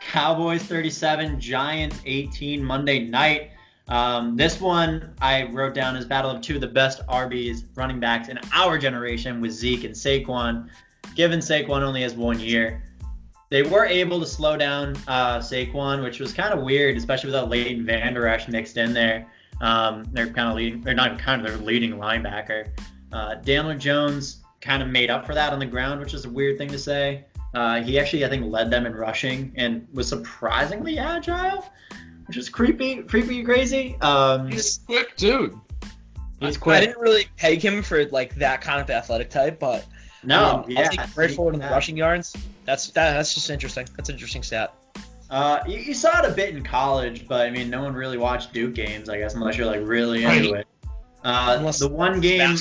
Cowboys 0.00 0.62
37, 0.62 1.40
Giants 1.40 2.00
18, 2.04 2.62
Monday 2.62 3.00
night. 3.00 3.50
Um, 3.88 4.36
this 4.36 4.60
one 4.60 5.14
I 5.20 5.44
wrote 5.44 5.74
down 5.74 5.96
as 5.96 6.06
battle 6.06 6.30
of 6.30 6.40
two 6.40 6.54
of 6.54 6.60
the 6.60 6.68
best 6.68 7.06
RBs 7.06 7.64
running 7.74 8.00
backs 8.00 8.28
in 8.28 8.38
our 8.52 8.78
generation 8.78 9.40
with 9.40 9.52
Zeke 9.52 9.84
and 9.84 9.94
Saquon. 9.94 10.68
Given 11.14 11.40
Saquon 11.40 11.82
only 11.82 12.02
has 12.02 12.14
one 12.14 12.40
year, 12.40 12.82
they 13.50 13.62
were 13.62 13.84
able 13.84 14.20
to 14.20 14.26
slow 14.26 14.56
down 14.56 14.96
uh, 15.06 15.38
Saquon, 15.38 16.02
which 16.02 16.18
was 16.18 16.32
kind 16.32 16.54
of 16.54 16.64
weird, 16.64 16.96
especially 16.96 17.28
without 17.28 17.50
Leighton 17.50 17.84
Vander 17.84 18.26
Esch 18.26 18.48
mixed 18.48 18.76
in 18.76 18.94
there. 18.94 19.26
Um, 19.60 20.04
they're 20.12 20.26
kind 20.30 20.48
of 20.48 20.56
leading, 20.56 20.80
they're 20.82 20.94
not 20.94 21.18
kind 21.18 21.44
of 21.44 21.46
their 21.52 21.64
leading 21.64 21.92
linebacker. 21.92 22.68
Uh, 23.12 23.36
Daniel 23.36 23.76
Jones 23.76 24.42
kind 24.60 24.82
of 24.82 24.88
made 24.88 25.10
up 25.10 25.24
for 25.26 25.34
that 25.34 25.52
on 25.52 25.58
the 25.58 25.66
ground, 25.66 26.00
which 26.00 26.14
is 26.14 26.24
a 26.24 26.30
weird 26.30 26.58
thing 26.58 26.68
to 26.68 26.78
say. 26.78 27.24
Uh, 27.54 27.80
he 27.82 27.98
actually, 28.00 28.24
I 28.24 28.28
think, 28.28 28.50
led 28.50 28.70
them 28.70 28.84
in 28.86 28.94
rushing 28.94 29.52
and 29.56 29.86
was 29.92 30.08
surprisingly 30.08 30.98
agile, 30.98 31.64
which 32.26 32.36
is 32.36 32.48
creepy, 32.48 33.02
creepy, 33.02 33.44
crazy. 33.44 33.96
Um, 34.00 34.50
He's 34.50 34.78
a 34.78 34.86
quick 34.86 35.16
dude. 35.16 35.54
he's 36.40 36.58
quick. 36.58 36.78
I 36.78 36.80
didn't 36.80 36.98
really 37.00 37.28
peg 37.36 37.60
him 37.62 37.82
for 37.82 38.06
like 38.06 38.34
that 38.36 38.60
kind 38.60 38.80
of 38.80 38.90
athletic 38.90 39.30
type, 39.30 39.60
but 39.60 39.86
No, 40.24 40.62
I 40.64 40.66
mean, 40.66 40.76
yeah, 40.76 40.82
I'll 40.84 40.88
take 40.90 41.00
him 41.00 41.10
right 41.14 41.30
forward 41.30 41.54
in 41.54 41.60
the 41.60 41.68
rushing 41.68 41.96
yards. 41.96 42.34
That's 42.64 42.88
that, 42.90 43.12
that's 43.12 43.34
just 43.34 43.50
interesting. 43.50 43.86
That's 43.96 44.08
an 44.08 44.16
interesting 44.16 44.42
stat. 44.42 44.74
Uh, 45.30 45.60
you, 45.66 45.78
you 45.78 45.94
saw 45.94 46.22
it 46.22 46.30
a 46.30 46.34
bit 46.34 46.54
in 46.54 46.62
college, 46.62 47.26
but 47.26 47.46
I 47.46 47.50
mean, 47.50 47.70
no 47.70 47.82
one 47.82 47.94
really 47.94 48.18
watched 48.18 48.52
Duke 48.52 48.74
games, 48.74 49.08
I 49.08 49.18
guess, 49.18 49.34
unless 49.34 49.56
you're 49.56 49.66
like 49.66 49.80
really 49.82 50.24
into 50.24 50.52
Right. 50.52 50.60
it. 50.60 50.66
Uh, 51.24 51.56
Unless 51.58 51.78
the 51.78 51.88
one 51.88 52.20
game. 52.20 52.56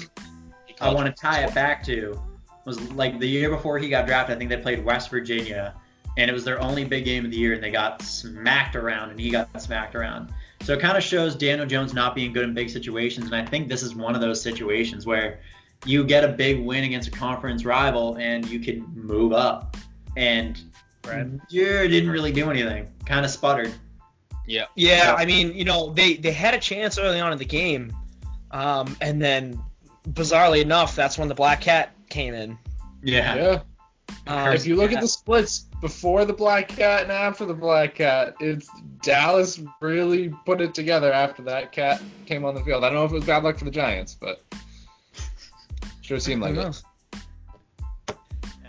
I 0.80 0.94
want 0.94 1.06
to 1.14 1.22
tie 1.22 1.44
it 1.44 1.54
back 1.54 1.84
to 1.86 2.20
was 2.66 2.80
like 2.94 3.20
the 3.20 3.28
year 3.28 3.50
before 3.50 3.78
he 3.78 3.90
got 3.90 4.08
drafted. 4.08 4.36
I 4.36 4.40
think 4.40 4.50
they 4.50 4.58
played 4.58 4.84
West 4.86 5.10
Virginia, 5.10 5.76
and 6.18 6.30
it 6.30 6.34
was 6.34 6.46
their 6.46 6.62
only 6.62 6.86
big 6.86 7.04
game 7.04 7.26
of 7.26 7.32
the 7.32 7.38
year, 7.38 7.54
and 7.54 7.62
they 7.64 7.72
got 7.72 8.02
smacked 8.02 8.76
around, 8.78 9.10
and 9.10 9.20
he 9.20 9.30
got 9.30 9.62
smacked 9.62 9.96
around. 9.96 10.34
So 10.62 10.74
it 10.74 10.80
kind 10.80 10.98
of 10.98 11.04
shows 11.04 11.36
Daniel 11.36 11.68
Jones 11.68 11.94
not 11.94 12.16
being 12.16 12.32
good 12.32 12.46
in 12.46 12.54
big 12.54 12.70
situations, 12.70 13.26
and 13.26 13.36
I 13.36 13.46
think 13.46 13.68
this 13.68 13.84
is 13.84 13.96
one 13.96 14.16
of 14.16 14.22
those 14.22 14.42
situations 14.42 15.06
where 15.06 15.42
you 15.86 16.06
get 16.06 16.24
a 16.24 16.30
big 16.30 16.62
win 16.62 16.86
against 16.86 17.10
a 17.10 17.12
conference 17.12 17.66
rival, 17.66 18.16
and 18.16 18.46
you 18.48 18.60
can 18.60 18.86
move 18.96 19.34
up. 19.34 19.76
And 20.16 20.58
Right. 21.06 21.28
yeah, 21.50 21.86
didn't 21.88 22.10
really 22.10 22.32
do 22.32 22.50
anything. 22.50 22.88
Kind 23.06 23.26
of 23.26 23.32
sputtered. 23.32 23.74
Yeah. 24.48 24.66
Yeah, 24.76 25.16
I 25.18 25.26
mean, 25.26 25.54
you 25.54 25.66
know, 25.66 25.92
they 25.94 26.16
they 26.16 26.32
had 26.32 26.54
a 26.54 26.60
chance 26.60 26.98
early 26.98 27.20
on 27.20 27.32
in 27.32 27.38
the 27.38 27.46
game, 27.46 27.94
um, 28.52 28.96
and 29.02 29.22
then 29.22 29.62
bizarrely 30.10 30.62
enough, 30.62 30.96
that's 30.96 31.18
when 31.18 31.28
the 31.28 31.36
black 31.36 31.62
cat 31.62 31.92
came 32.10 32.34
in. 32.34 32.58
Yeah. 33.02 33.36
Yeah. 33.36 33.62
Um, 34.28 34.54
if 34.54 34.66
you 34.66 34.76
look 34.76 34.92
yeah. 34.92 34.98
at 34.98 35.02
the 35.02 35.08
splits 35.08 35.66
before 35.82 36.24
the 36.24 36.34
Black 36.34 36.70
Cat 36.70 37.04
and 37.04 37.12
after 37.12 37.46
the 37.46 37.54
Black 37.54 37.96
Cat, 37.96 38.36
it's 38.40 38.70
Dallas 39.02 39.62
really 39.82 40.34
put 40.46 40.62
it 40.62 40.74
together 40.74 41.12
after 41.12 41.42
that 41.44 41.72
cat 41.72 42.02
came 42.26 42.46
on 42.46 42.56
the 42.56 42.62
field. 42.64 42.84
I 42.84 42.88
don't 42.88 42.96
know 42.96 43.06
if 43.06 43.12
it 43.12 43.16
was 43.16 43.26
bad 43.26 43.44
luck 43.44 43.58
for 43.58 43.66
the 43.66 43.72
Giants, 43.72 44.16
but 44.16 44.42
sure 46.02 46.20
seemed 46.20 46.42
like 46.42 46.56
Who 46.56 46.62
it. 46.62 46.84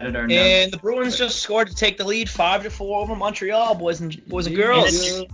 Editor. 0.01 0.27
And 0.31 0.73
the 0.73 0.79
Bruins 0.79 1.17
just 1.17 1.41
scored 1.41 1.69
to 1.69 1.75
take 1.75 1.97
the 1.97 2.05
lead, 2.05 2.29
five 2.29 2.63
to 2.65 2.71
four 2.71 3.01
over 3.01 3.15
Montreal, 3.15 3.75
boys 3.75 4.01
and 4.01 4.27
boys 4.27 4.47
and 4.47 4.57
girls. 4.57 4.91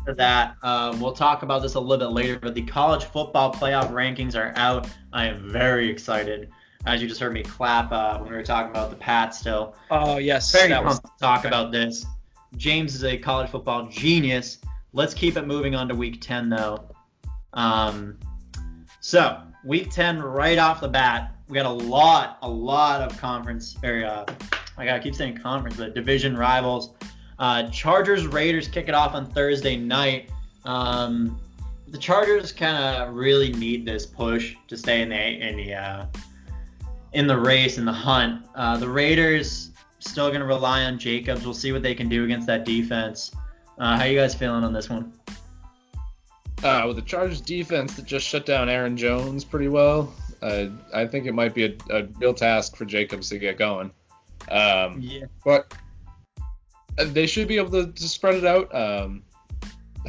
to 0.06 0.14
that, 0.16 0.56
um, 0.62 1.00
we'll 1.00 1.12
talk 1.12 1.42
about 1.42 1.62
this 1.62 1.74
a 1.74 1.80
little 1.80 2.08
bit 2.08 2.12
later, 2.12 2.38
but 2.40 2.54
the 2.54 2.62
college 2.62 3.04
football 3.04 3.52
playoff 3.52 3.90
rankings 3.90 4.36
are 4.36 4.52
out. 4.56 4.88
I 5.12 5.26
am 5.26 5.50
very 5.50 5.88
excited. 5.88 6.50
As 6.86 7.02
you 7.02 7.08
just 7.08 7.20
heard 7.20 7.34
me 7.34 7.42
clap 7.42 7.92
uh, 7.92 8.18
when 8.18 8.30
we 8.30 8.36
were 8.36 8.42
talking 8.42 8.70
about 8.70 8.90
the 8.90 8.96
Pats 8.96 9.38
still. 9.38 9.74
Oh 9.90 10.16
yes, 10.16 10.50
Very 10.50 10.68
that 10.68 10.82
was 10.82 11.00
pumped 11.00 11.18
to 11.18 11.24
talk 11.24 11.44
about 11.44 11.72
this. 11.72 12.06
James 12.56 12.94
is 12.94 13.04
a 13.04 13.16
college 13.16 13.50
football 13.50 13.88
genius. 13.88 14.58
Let's 14.92 15.14
keep 15.14 15.36
it 15.36 15.46
moving 15.46 15.74
on 15.74 15.88
to 15.88 15.94
week 15.94 16.20
10, 16.20 16.48
though. 16.48 16.90
Um, 17.52 18.18
so, 19.00 19.40
week 19.64 19.90
10, 19.90 20.20
right 20.20 20.58
off 20.58 20.80
the 20.80 20.88
bat, 20.88 21.34
we 21.50 21.56
got 21.56 21.66
a 21.66 21.68
lot, 21.68 22.38
a 22.42 22.48
lot 22.48 23.02
of 23.02 23.18
conference, 23.18 23.76
or 23.82 24.04
uh, 24.04 24.24
I 24.78 24.84
gotta 24.84 25.00
keep 25.00 25.16
saying 25.16 25.38
conference, 25.38 25.76
but 25.76 25.94
division 25.94 26.36
rivals. 26.36 26.90
Uh, 27.40 27.68
Chargers 27.70 28.26
Raiders 28.26 28.68
kick 28.68 28.88
it 28.88 28.94
off 28.94 29.14
on 29.14 29.26
Thursday 29.26 29.76
night. 29.76 30.30
Um, 30.64 31.40
the 31.88 31.98
Chargers 31.98 32.52
kind 32.52 32.76
of 32.76 33.14
really 33.14 33.52
need 33.52 33.84
this 33.84 34.06
push 34.06 34.54
to 34.68 34.76
stay 34.76 35.02
in 35.02 35.08
the 35.08 35.16
in 35.16 35.56
the 35.56 35.74
uh, 35.74 36.06
in 37.14 37.26
the 37.26 37.36
race 37.36 37.78
in 37.78 37.84
the 37.84 37.92
hunt. 37.92 38.46
Uh, 38.54 38.76
the 38.76 38.88
Raiders 38.88 39.72
still 39.98 40.28
going 40.28 40.40
to 40.40 40.46
rely 40.46 40.84
on 40.84 40.98
Jacobs. 40.98 41.44
We'll 41.44 41.52
see 41.52 41.72
what 41.72 41.82
they 41.82 41.96
can 41.96 42.08
do 42.08 42.24
against 42.24 42.46
that 42.46 42.64
defense. 42.64 43.32
Uh, 43.76 43.96
how 43.96 44.04
you 44.04 44.16
guys 44.16 44.36
feeling 44.36 44.62
on 44.62 44.72
this 44.72 44.88
one? 44.88 45.12
Uh, 46.62 46.84
with 46.86 46.96
the 46.96 47.02
Chargers 47.02 47.40
defense 47.40 47.96
that 47.96 48.04
just 48.04 48.26
shut 48.26 48.46
down 48.46 48.68
Aaron 48.68 48.96
Jones 48.96 49.44
pretty 49.44 49.68
well, 49.68 50.12
uh, 50.42 50.66
I 50.92 51.06
think 51.06 51.26
it 51.26 51.32
might 51.32 51.54
be 51.54 51.64
a, 51.64 51.76
a 51.90 52.06
real 52.18 52.34
task 52.34 52.76
for 52.76 52.84
Jacobs 52.84 53.28
to 53.30 53.38
get 53.38 53.58
going. 53.58 53.90
Um, 54.50 55.00
Yeah. 55.00 55.26
but 55.44 55.74
uh, 56.98 57.04
they 57.04 57.26
should 57.26 57.48
be 57.48 57.56
able 57.58 57.70
to, 57.70 57.92
to 57.92 58.08
spread 58.08 58.36
it 58.36 58.44
out. 58.44 58.74
Um, 58.74 59.22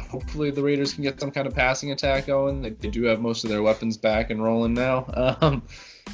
hopefully, 0.08 0.50
the 0.50 0.62
Raiders 0.62 0.94
can 0.94 1.02
get 1.02 1.20
some 1.20 1.30
kind 1.30 1.46
of 1.46 1.54
passing 1.54 1.92
attack 1.92 2.26
going. 2.26 2.62
They, 2.62 2.70
they 2.70 2.88
do 2.88 3.04
have 3.04 3.20
most 3.20 3.44
of 3.44 3.50
their 3.50 3.62
weapons 3.62 3.96
back 3.96 4.30
and 4.30 4.42
rolling 4.42 4.74
now. 4.74 5.06
Um, 5.42 5.62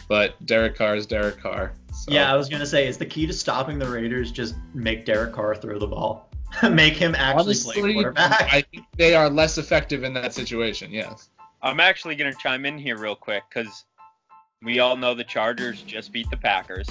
but 0.07 0.45
Derek 0.47 0.77
Carr 0.77 0.97
is 0.97 1.07
Derek 1.07 1.41
Carr. 1.41 1.73
So. 1.93 2.13
Yeah, 2.13 2.33
I 2.33 2.37
was 2.37 2.49
going 2.49 2.61
to 2.61 2.67
say, 2.67 2.87
is 2.87 2.99
the 2.99 3.07
key 3.07 3.27
to 3.27 3.33
stopping 3.33 3.79
the 3.79 3.89
Raiders 3.89 4.31
just 4.31 4.55
make 4.75 5.05
Derek 5.05 5.33
Carr 5.33 5.55
throw 5.55 5.79
the 5.79 5.87
ball? 5.87 6.31
make 6.71 6.95
him 6.95 7.15
actually 7.15 7.55
play 7.55 7.75
Honestly, 7.77 7.95
quarterback? 7.95 8.43
I 8.53 8.63
think 8.71 8.85
they 8.97 9.15
are 9.15 9.29
less 9.29 9.59
effective 9.59 10.05
in 10.05 10.13
that 10.15 10.35
situation. 10.35 10.93
Yes. 10.93 11.31
I'm 11.63 11.81
actually 11.81 12.15
gonna 12.15 12.35
chime 12.41 12.65
in 12.65 12.79
here 12.79 12.97
real 12.97 13.17
quick 13.17 13.43
because 13.49 13.85
we 14.63 14.81
all 14.81 14.97
know 14.97 15.15
the 15.15 15.25
Chargers 15.25 15.83
just 15.83 16.13
beat 16.13 16.29
the 16.31 16.37
Packers, 16.37 16.89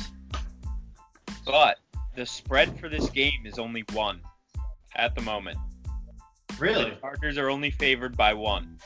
but 1.45 1.77
the 2.15 2.25
spread 2.25 2.79
for 2.79 2.89
this 2.89 3.09
game 3.09 3.45
is 3.45 3.59
only 3.59 3.83
one 3.93 4.21
at 4.95 5.15
the 5.15 5.21
moment. 5.21 5.57
really? 6.59 6.91
The 6.91 6.95
Chargers 6.97 7.37
are 7.37 7.49
only 7.49 7.71
favored 7.71 8.15
by 8.17 8.33
one 8.33 8.77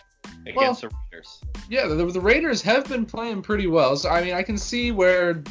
against 0.46 0.82
the 0.82 0.90
Raiders. 1.12 1.42
Yeah, 1.70 1.88
the, 1.88 1.96
the 2.06 2.20
Raiders 2.20 2.62
have 2.64 2.88
been 2.88 3.06
playing 3.06 3.42
pretty 3.44 3.68
well. 3.68 3.96
So 3.96 4.10
I 4.10 4.24
mean, 4.24 4.34
I 4.34 4.44
can 4.44 4.58
see 4.58 4.92
where 4.92 5.44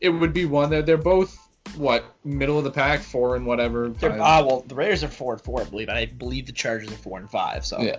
it 0.00 0.08
would 0.08 0.32
be 0.32 0.46
one. 0.46 0.70
They're 0.70 0.82
they're 0.82 0.96
both 0.96 1.36
what 1.76 2.16
middle 2.24 2.58
of 2.58 2.64
the 2.64 2.70
pack, 2.70 3.00
four 3.00 3.36
and 3.36 3.46
whatever. 3.46 3.90
They're, 3.90 4.10
five. 4.10 4.20
ah, 4.20 4.44
well, 4.44 4.64
the 4.66 4.74
Raiders 4.74 5.04
are 5.04 5.08
four 5.08 5.34
and 5.34 5.42
four, 5.42 5.60
I 5.60 5.64
believe, 5.64 5.88
and 5.88 5.98
I 5.98 6.06
believe 6.06 6.46
the 6.46 6.52
Chargers 6.52 6.90
are 6.90 6.96
four 6.96 7.18
and 7.18 7.30
five. 7.30 7.64
So 7.64 7.80
Yeah. 7.80 7.98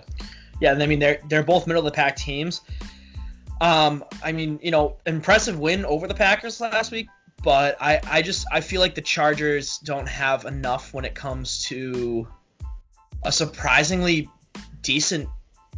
yeah, 0.60 0.72
I 0.72 0.86
mean 0.86 0.98
they're 0.98 1.20
they're 1.28 1.42
both 1.44 1.66
middle 1.66 1.80
of 1.80 1.90
the 1.90 1.96
pack 1.96 2.16
teams. 2.16 2.60
Um, 3.62 4.04
I 4.24 4.32
mean, 4.32 4.58
you 4.60 4.72
know, 4.72 4.96
impressive 5.06 5.56
win 5.56 5.84
over 5.84 6.08
the 6.08 6.14
Packers 6.14 6.60
last 6.60 6.90
week, 6.90 7.06
but 7.44 7.76
I 7.80 8.00
I 8.10 8.22
just 8.22 8.44
I 8.50 8.60
feel 8.60 8.80
like 8.80 8.96
the 8.96 9.02
Chargers 9.02 9.78
don't 9.78 10.08
have 10.08 10.46
enough 10.46 10.92
when 10.92 11.04
it 11.04 11.14
comes 11.14 11.62
to 11.66 12.26
a 13.22 13.30
surprisingly 13.30 14.28
decent 14.82 15.28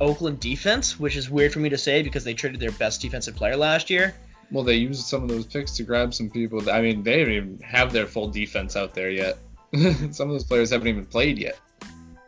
Oakland 0.01 0.41
defense, 0.41 0.99
which 0.99 1.15
is 1.15 1.29
weird 1.29 1.53
for 1.53 1.59
me 1.59 1.69
to 1.69 1.77
say 1.77 2.03
because 2.03 2.25
they 2.25 2.33
traded 2.33 2.59
their 2.59 2.73
best 2.73 3.03
defensive 3.03 3.37
player 3.37 3.55
last 3.55 3.91
year. 3.91 4.15
Well, 4.51 4.65
they 4.65 4.77
used 4.77 5.05
some 5.05 5.23
of 5.23 5.29
those 5.29 5.45
picks 5.45 5.77
to 5.77 5.83
grab 5.83 6.15
some 6.15 6.31
people. 6.31 6.71
I 6.71 6.81
mean, 6.81 7.03
they 7.03 7.23
don't 7.23 7.33
even 7.33 7.61
have 7.61 7.93
their 7.93 8.07
full 8.07 8.29
defense 8.29 8.77
out 8.77 8.95
there 8.95 9.11
yet. 9.11 9.37
some 9.75 10.29
of 10.29 10.35
those 10.35 10.45
players 10.45 10.71
haven't 10.71 10.89
even 10.89 11.05
played 11.05 11.37
yet. 11.37 11.59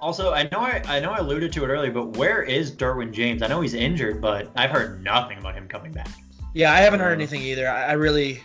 Also, 0.00 0.32
I 0.32 0.44
know 0.52 0.60
I, 0.60 0.82
I 0.86 1.00
know 1.00 1.10
I 1.12 1.18
alluded 1.18 1.52
to 1.54 1.64
it 1.64 1.68
earlier, 1.68 1.90
but 1.90 2.16
where 2.16 2.42
is 2.42 2.70
Derwin 2.70 3.12
James? 3.12 3.42
I 3.42 3.46
know 3.46 3.60
he's 3.60 3.74
injured, 3.74 4.20
but 4.20 4.50
I've 4.54 4.70
heard 4.70 5.02
nothing 5.02 5.38
about 5.38 5.54
him 5.54 5.66
coming 5.68 5.92
back. 5.92 6.08
Yeah, 6.54 6.72
I 6.72 6.78
haven't 6.78 7.00
heard 7.00 7.12
Uh, 7.12 7.14
anything 7.14 7.42
either. 7.42 7.68
I, 7.68 7.86
I 7.86 7.92
really, 7.92 8.42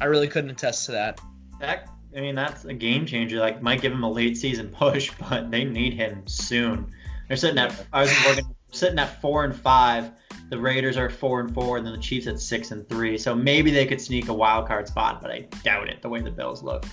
I 0.00 0.06
really 0.06 0.28
couldn't 0.28 0.50
attest 0.50 0.86
to 0.86 0.92
that. 0.92 1.20
That 1.60 1.88
I 2.16 2.20
mean, 2.20 2.34
that's 2.34 2.64
a 2.64 2.74
game 2.74 3.06
changer. 3.06 3.38
Like, 3.38 3.62
might 3.62 3.80
give 3.80 3.92
him 3.92 4.02
a 4.02 4.10
late 4.10 4.36
season 4.36 4.68
push, 4.68 5.10
but 5.30 5.50
they 5.50 5.64
need 5.64 5.94
him 5.94 6.26
soon. 6.26 6.92
They're 7.28 7.36
sitting 7.36 7.58
at 7.58 7.86
I 7.92 8.02
was 8.02 8.26
looking, 8.26 8.54
sitting 8.70 8.98
at 8.98 9.20
four 9.20 9.44
and 9.44 9.54
five. 9.54 10.10
The 10.48 10.58
Raiders 10.58 10.96
are 10.96 11.10
four 11.10 11.40
and 11.40 11.52
four, 11.52 11.76
and 11.76 11.86
then 11.86 11.92
the 11.92 12.00
Chiefs 12.00 12.26
at 12.28 12.38
six 12.40 12.70
and 12.70 12.88
three. 12.88 13.18
So 13.18 13.34
maybe 13.34 13.70
they 13.72 13.84
could 13.86 14.00
sneak 14.00 14.28
a 14.28 14.34
wild 14.34 14.68
card 14.68 14.86
spot, 14.86 15.20
but 15.20 15.30
I 15.30 15.40
doubt 15.64 15.88
it. 15.88 16.02
The 16.02 16.08
way 16.08 16.20
the 16.20 16.30
Bills 16.30 16.62
look. 16.62 16.84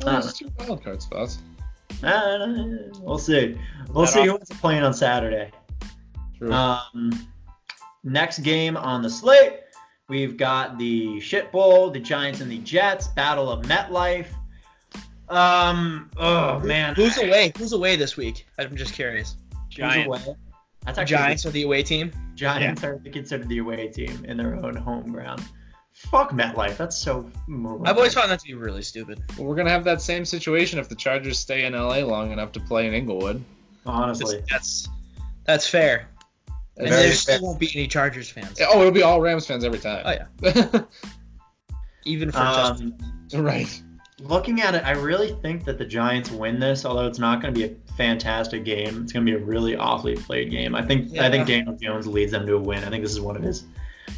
Well, 0.00 0.20
there's 0.20 0.34
two 0.34 0.50
wild 0.58 0.82
card 0.82 1.02
spots. 1.02 1.38
Uh, 2.02 2.66
we'll 3.00 3.18
see. 3.18 3.58
We'll 3.90 4.06
see 4.06 4.26
who's 4.26 4.48
playing 4.60 4.82
on 4.82 4.94
Saturday. 4.94 5.50
True. 6.38 6.52
Um, 6.52 7.28
next 8.02 8.40
game 8.40 8.76
on 8.76 9.02
the 9.02 9.10
slate, 9.10 9.60
we've 10.08 10.36
got 10.36 10.78
the 10.78 11.20
Shit 11.20 11.52
Bowl, 11.52 11.90
the 11.90 12.00
Giants 12.00 12.40
and 12.40 12.50
the 12.50 12.58
Jets, 12.58 13.08
Battle 13.08 13.50
of 13.50 13.64
MetLife. 13.66 14.26
Um, 15.28 16.10
oh 16.16 16.58
man, 16.60 16.94
Who's 16.94 17.16
away? 17.18 17.52
Who's 17.56 17.72
away 17.72 17.96
this 17.96 18.16
week? 18.16 18.46
I'm 18.58 18.76
just 18.76 18.92
curious. 18.92 19.36
Who's 19.68 19.76
Giants. 19.76 20.06
away? 20.06 20.36
That's 20.84 20.98
actually 20.98 21.16
Giants 21.16 21.46
are 21.46 21.50
the 21.50 21.62
away 21.62 21.82
team. 21.82 22.10
Giants 22.34 22.82
are 22.82 22.98
considered 22.98 23.48
the 23.48 23.58
away 23.58 23.88
team 23.88 24.24
in 24.26 24.36
their 24.36 24.56
own 24.56 24.74
home 24.74 25.12
ground. 25.12 25.42
Fuck 26.10 26.32
MetLife. 26.32 26.76
That's 26.76 26.96
so. 26.96 27.30
moronic. 27.46 27.88
I've 27.88 27.96
always 27.96 28.14
found 28.14 28.30
that 28.30 28.40
to 28.40 28.46
be 28.46 28.54
really 28.54 28.82
stupid. 28.82 29.22
well, 29.36 29.46
we're 29.46 29.54
gonna 29.54 29.70
have 29.70 29.84
that 29.84 30.02
same 30.02 30.24
situation 30.24 30.78
if 30.78 30.88
the 30.88 30.94
Chargers 30.94 31.38
stay 31.38 31.64
in 31.64 31.72
LA 31.72 31.98
long 31.98 32.32
enough 32.32 32.52
to 32.52 32.60
play 32.60 32.86
in 32.86 32.94
Inglewood. 32.94 33.42
honestly. 33.86 34.42
That's 34.50 34.88
that's 35.44 35.66
fair. 35.66 36.08
And 36.76 36.88
Very 36.88 37.02
there 37.02 37.08
fair. 37.10 37.36
still 37.36 37.42
won't 37.42 37.60
be 37.60 37.70
any 37.74 37.86
Chargers 37.86 38.30
fans. 38.30 38.58
Oh, 38.60 38.80
it'll 38.80 38.92
be 38.92 39.02
all 39.02 39.20
Rams 39.20 39.46
fans 39.46 39.64
every 39.64 39.78
time. 39.78 40.02
Oh 40.04 40.10
yeah, 40.10 40.82
even 42.04 42.30
for 42.30 42.38
Justin. 42.38 42.98
Um, 43.34 43.42
right. 43.42 43.82
looking 44.20 44.60
at 44.60 44.74
it, 44.74 44.84
I 44.84 44.92
really 44.92 45.32
think 45.42 45.64
that 45.64 45.78
the 45.78 45.84
Giants 45.84 46.30
win 46.30 46.58
this, 46.58 46.84
although 46.84 47.06
it's 47.06 47.18
not 47.18 47.42
going 47.42 47.52
to 47.52 47.58
be 47.58 47.66
a 47.66 47.92
fantastic 47.94 48.64
game. 48.64 49.02
It's 49.02 49.12
going 49.12 49.26
to 49.26 49.32
be 49.32 49.36
a 49.36 49.44
really 49.44 49.76
awfully 49.76 50.16
played 50.16 50.50
game. 50.50 50.74
I 50.74 50.82
think 50.82 51.16
I 51.18 51.30
think 51.30 51.46
Daniel 51.46 51.76
Jones 51.76 52.06
leads 52.06 52.32
them 52.32 52.46
to 52.46 52.54
a 52.54 52.60
win. 52.60 52.84
I 52.84 52.88
think 52.90 53.02
this 53.02 53.12
is 53.12 53.20
one 53.20 53.36
of 53.36 53.42
his 53.42 53.64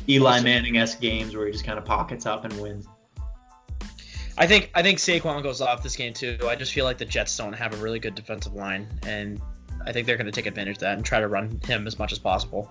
Eli 0.09 0.41
Manning-esque 0.41 1.01
games 1.01 1.35
where 1.37 1.47
he 1.47 1.53
just 1.53 1.65
kind 1.65 1.79
of 1.79 1.85
pockets 1.85 2.27
up 2.27 2.45
and 2.45 2.61
wins. 2.61 2.87
I 4.37 4.47
think 4.47 4.71
I 4.75 4.83
think 4.83 4.99
Saquon 4.99 5.43
goes 5.43 5.61
off 5.61 5.83
this 5.83 5.95
game 5.97 6.13
too. 6.13 6.39
I 6.45 6.57
just 6.57 6.73
feel 6.73 6.85
like 6.85 6.99
the 6.99 7.05
Jets 7.05 7.37
don't 7.37 7.53
have 7.53 7.73
a 7.73 7.77
really 7.77 8.01
good 8.01 8.15
defensive 8.17 8.55
line, 8.55 8.89
and 9.07 9.41
I 9.87 9.93
think 9.93 10.07
they're 10.07 10.17
going 10.17 10.27
to 10.27 10.33
take 10.33 10.47
advantage 10.47 10.77
of 10.77 10.81
that 10.81 10.97
and 10.97 11.05
try 11.05 11.21
to 11.21 11.29
run 11.29 11.61
him 11.67 11.87
as 11.87 11.99
much 11.99 12.11
as 12.13 12.19
possible. 12.19 12.71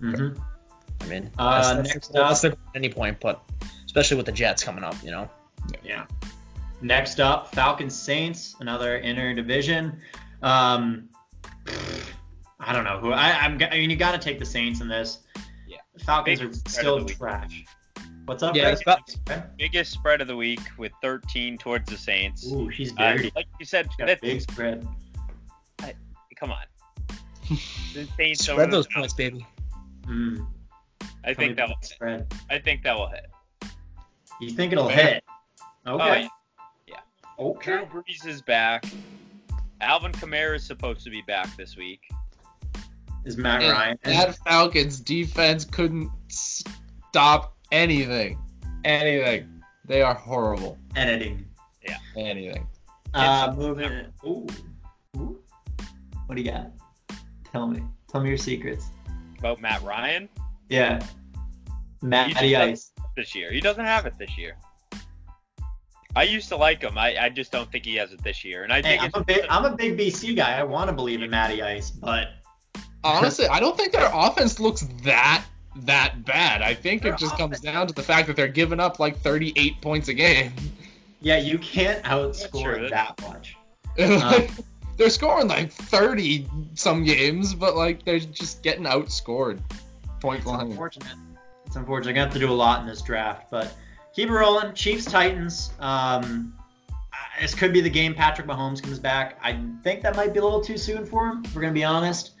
hmm 0.00 0.28
I 1.02 1.06
mean, 1.06 1.30
Uh, 1.38 1.54
that's, 1.54 1.68
that's, 1.68 1.88
next 1.94 2.12
goal- 2.12 2.22
up- 2.22 2.28
that's 2.30 2.44
at 2.44 2.58
any 2.74 2.90
point, 2.90 3.18
but 3.20 3.42
especially 3.86 4.18
with 4.18 4.26
the 4.26 4.32
Jets 4.32 4.62
coming 4.62 4.84
up, 4.84 4.94
you 5.02 5.10
know. 5.10 5.28
Yeah. 5.82 6.04
Next 6.82 7.20
up, 7.20 7.52
Falcons 7.54 7.94
Saints, 7.96 8.54
another 8.60 8.98
inner 8.98 9.34
division. 9.34 9.98
Um, 10.42 11.08
I 12.60 12.72
don't 12.72 12.84
know 12.84 12.98
who. 12.98 13.12
I, 13.12 13.32
I'm. 13.32 13.60
I 13.62 13.78
mean, 13.78 13.90
you 13.90 13.96
got 13.96 14.12
to 14.12 14.18
take 14.18 14.38
the 14.38 14.44
Saints 14.46 14.80
in 14.80 14.88
this. 14.88 15.18
Yeah. 16.00 16.04
Falcons 16.06 16.40
Big 16.40 16.48
are 16.50 16.52
still 16.70 17.04
trash. 17.04 17.64
What's 18.26 18.42
up, 18.42 18.54
Yeah, 18.54 18.74
Chris? 18.74 18.82
it's 19.26 19.42
Biggest 19.58 19.92
spread 19.92 20.20
of 20.20 20.28
the 20.28 20.36
week 20.36 20.60
with 20.78 20.92
13 21.02 21.58
towards 21.58 21.90
the 21.90 21.96
Saints. 21.96 22.46
Ooh, 22.46 22.70
she's 22.70 22.92
Uh, 22.92 23.12
dirty. 23.12 23.32
like 23.34 23.46
you 23.58 23.66
said, 23.66 23.88
got 23.98 24.06
that's, 24.06 24.20
big 24.20 24.40
spread. 24.42 24.86
come 26.36 26.52
on. 26.52 26.64
The 27.92 28.06
Saints 28.16 28.44
Spread 28.46 28.70
those 28.70 28.86
the 28.86 28.94
points, 28.94 29.12
baby. 29.14 29.44
Mm, 30.06 30.46
I 31.24 31.26
tell 31.26 31.34
think 31.34 31.56
that 31.56 31.68
will. 31.68 31.76
the 31.80 31.86
spread. 31.86 32.32
I 32.48 32.58
think 32.58 32.82
that 32.84 32.96
will 32.96 33.08
hit. 33.08 33.26
You 34.40 34.50
think 34.50 34.72
it'll 34.72 34.88
Fair. 34.88 35.14
hit? 35.14 35.24
Oh, 35.86 35.94
Okay. 36.00 36.28
yeah. 36.86 37.00
Okay. 37.38 37.84
Drew 37.90 38.02
Brees 38.02 38.24
is 38.26 38.40
back. 38.42 38.84
Alvin 39.80 40.12
Kamara 40.12 40.54
is 40.54 40.64
supposed 40.64 41.02
to 41.04 41.10
be 41.10 41.22
back 41.22 41.54
this 41.56 41.76
week. 41.76 42.00
Is 43.24 43.36
Matt 43.36 43.62
And 43.62 43.72
Ryan? 43.72 43.98
That 44.04 44.36
Falcons 44.46 45.00
defense 45.00 45.64
couldn't 45.64 46.10
stop 46.28 47.56
anything. 47.72 48.38
Anything. 48.84 49.62
They 49.84 50.02
are 50.02 50.14
horrible. 50.14 50.78
editing. 50.96 51.46
Yeah. 51.82 51.98
Anything. 52.16 52.66
Uh, 53.14 53.52
moving. 53.56 54.06
Ooh. 54.24 54.46
Ooh. 55.16 55.38
What 56.26 56.36
do 56.36 56.42
you 56.42 56.50
got? 56.50 56.70
Tell 57.50 57.66
me. 57.66 57.82
Tell 58.08 58.20
me 58.20 58.28
your 58.28 58.38
secrets. 58.38 58.86
About 59.38 59.60
Matt 59.60 59.82
Ryan 59.82 60.28
Yeah. 60.68 61.00
Matty 62.02 62.34
He 62.34 62.50
just 62.52 62.62
Ice. 62.62 62.92
this 63.16 63.34
year. 63.34 63.50
He 63.52 63.60
doesn't 63.60 63.84
have 63.84 64.06
it 64.06 64.14
this 64.18 64.38
year. 64.38 64.56
I 66.16 66.24
used 66.24 66.48
to 66.48 66.56
like 66.56 66.82
him. 66.82 66.98
I, 66.98 67.16
I 67.24 67.28
just 67.28 67.52
don't 67.52 67.70
think 67.70 67.84
he 67.84 67.94
has 67.96 68.12
it 68.12 68.22
this 68.22 68.44
year. 68.44 68.64
And 68.64 68.72
I 68.72 68.76
Hey, 68.76 68.98
think 68.98 69.14
I'm 69.14 69.22
a 69.22 69.24
big 69.24 69.44
I'm 69.48 69.64
a 69.64 69.76
big 69.76 69.96
BC 69.98 70.34
guy. 70.36 70.58
I 70.58 70.62
want 70.64 70.88
to 70.88 70.92
believe 70.94 71.22
in 71.22 71.30
Matty 71.30 71.62
Ice, 71.62 71.90
but 71.90 72.28
Honestly, 73.04 73.46
I 73.50 73.60
don't 73.60 73.76
think 73.76 73.92
their 73.92 74.10
offense 74.12 74.60
looks 74.60 74.82
that 75.04 75.44
that 75.76 76.24
bad. 76.24 76.62
I 76.62 76.74
think 76.74 77.02
Their 77.02 77.14
it 77.14 77.18
just 77.18 77.36
comes 77.36 77.60
down 77.60 77.86
to 77.86 77.94
the 77.94 78.02
fact 78.02 78.26
that 78.26 78.36
they're 78.36 78.48
giving 78.48 78.80
up 78.80 78.98
like 78.98 79.18
38 79.20 79.80
points 79.80 80.08
a 80.08 80.14
game. 80.14 80.52
yeah, 81.20 81.38
you 81.38 81.58
can't 81.58 82.04
true. 82.04 82.12
outscore 82.12 82.90
that 82.90 83.20
much. 83.22 83.56
Like, 83.96 84.50
they're 84.96 85.10
scoring 85.10 85.48
like 85.48 85.72
30 85.72 86.46
some 86.74 87.04
games, 87.04 87.54
but 87.54 87.76
like 87.76 88.04
they're 88.04 88.18
just 88.18 88.62
getting 88.62 88.84
outscored. 88.84 89.60
Point 90.20 90.38
It's 90.38 90.44
blank. 90.44 90.70
unfortunate. 90.70 91.14
It's 91.66 91.76
unfortunate. 91.76 92.10
I 92.10 92.14
got 92.24 92.32
to 92.32 92.38
do 92.38 92.50
a 92.50 92.52
lot 92.52 92.80
in 92.80 92.86
this 92.86 93.00
draft, 93.00 93.50
but 93.50 93.74
keep 94.12 94.28
it 94.28 94.32
rolling. 94.32 94.74
Chiefs 94.74 95.04
Titans. 95.04 95.72
Um, 95.78 96.52
this 97.40 97.54
could 97.54 97.72
be 97.72 97.80
the 97.80 97.90
game 97.90 98.14
Patrick 98.14 98.46
Mahomes 98.46 98.82
comes 98.82 98.98
back. 98.98 99.38
I 99.42 99.58
think 99.82 100.02
that 100.02 100.16
might 100.16 100.32
be 100.32 100.40
a 100.40 100.42
little 100.42 100.60
too 100.60 100.76
soon 100.76 101.06
for 101.06 101.28
him. 101.28 101.42
If 101.44 101.54
we're 101.54 101.62
gonna 101.62 101.72
be 101.72 101.84
honest. 101.84 102.32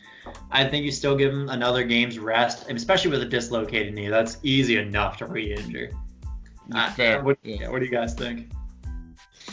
I 0.50 0.64
think 0.64 0.84
you 0.84 0.90
still 0.92 1.16
give 1.16 1.32
him 1.32 1.48
another 1.48 1.84
game's 1.84 2.18
rest, 2.18 2.68
especially 2.70 3.10
with 3.10 3.22
a 3.22 3.26
dislocated 3.26 3.94
knee. 3.94 4.08
That's 4.08 4.38
easy 4.42 4.76
enough 4.76 5.16
to 5.18 5.26
re-injure. 5.26 5.90
Uh, 6.74 6.90
Fair. 6.92 7.22
What, 7.22 7.38
Yeah. 7.42 7.56
yeah, 7.62 7.68
what 7.68 7.78
do 7.80 7.84
you 7.84 7.90
guys 7.90 8.14
think? 8.14 8.50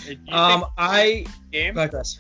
You 0.06 0.18
Um, 0.32 0.62
think 0.62 0.72
I 0.78 1.26
game? 1.52 1.74
go 1.74 1.82
ahead, 1.82 1.92
Chris. 1.92 2.20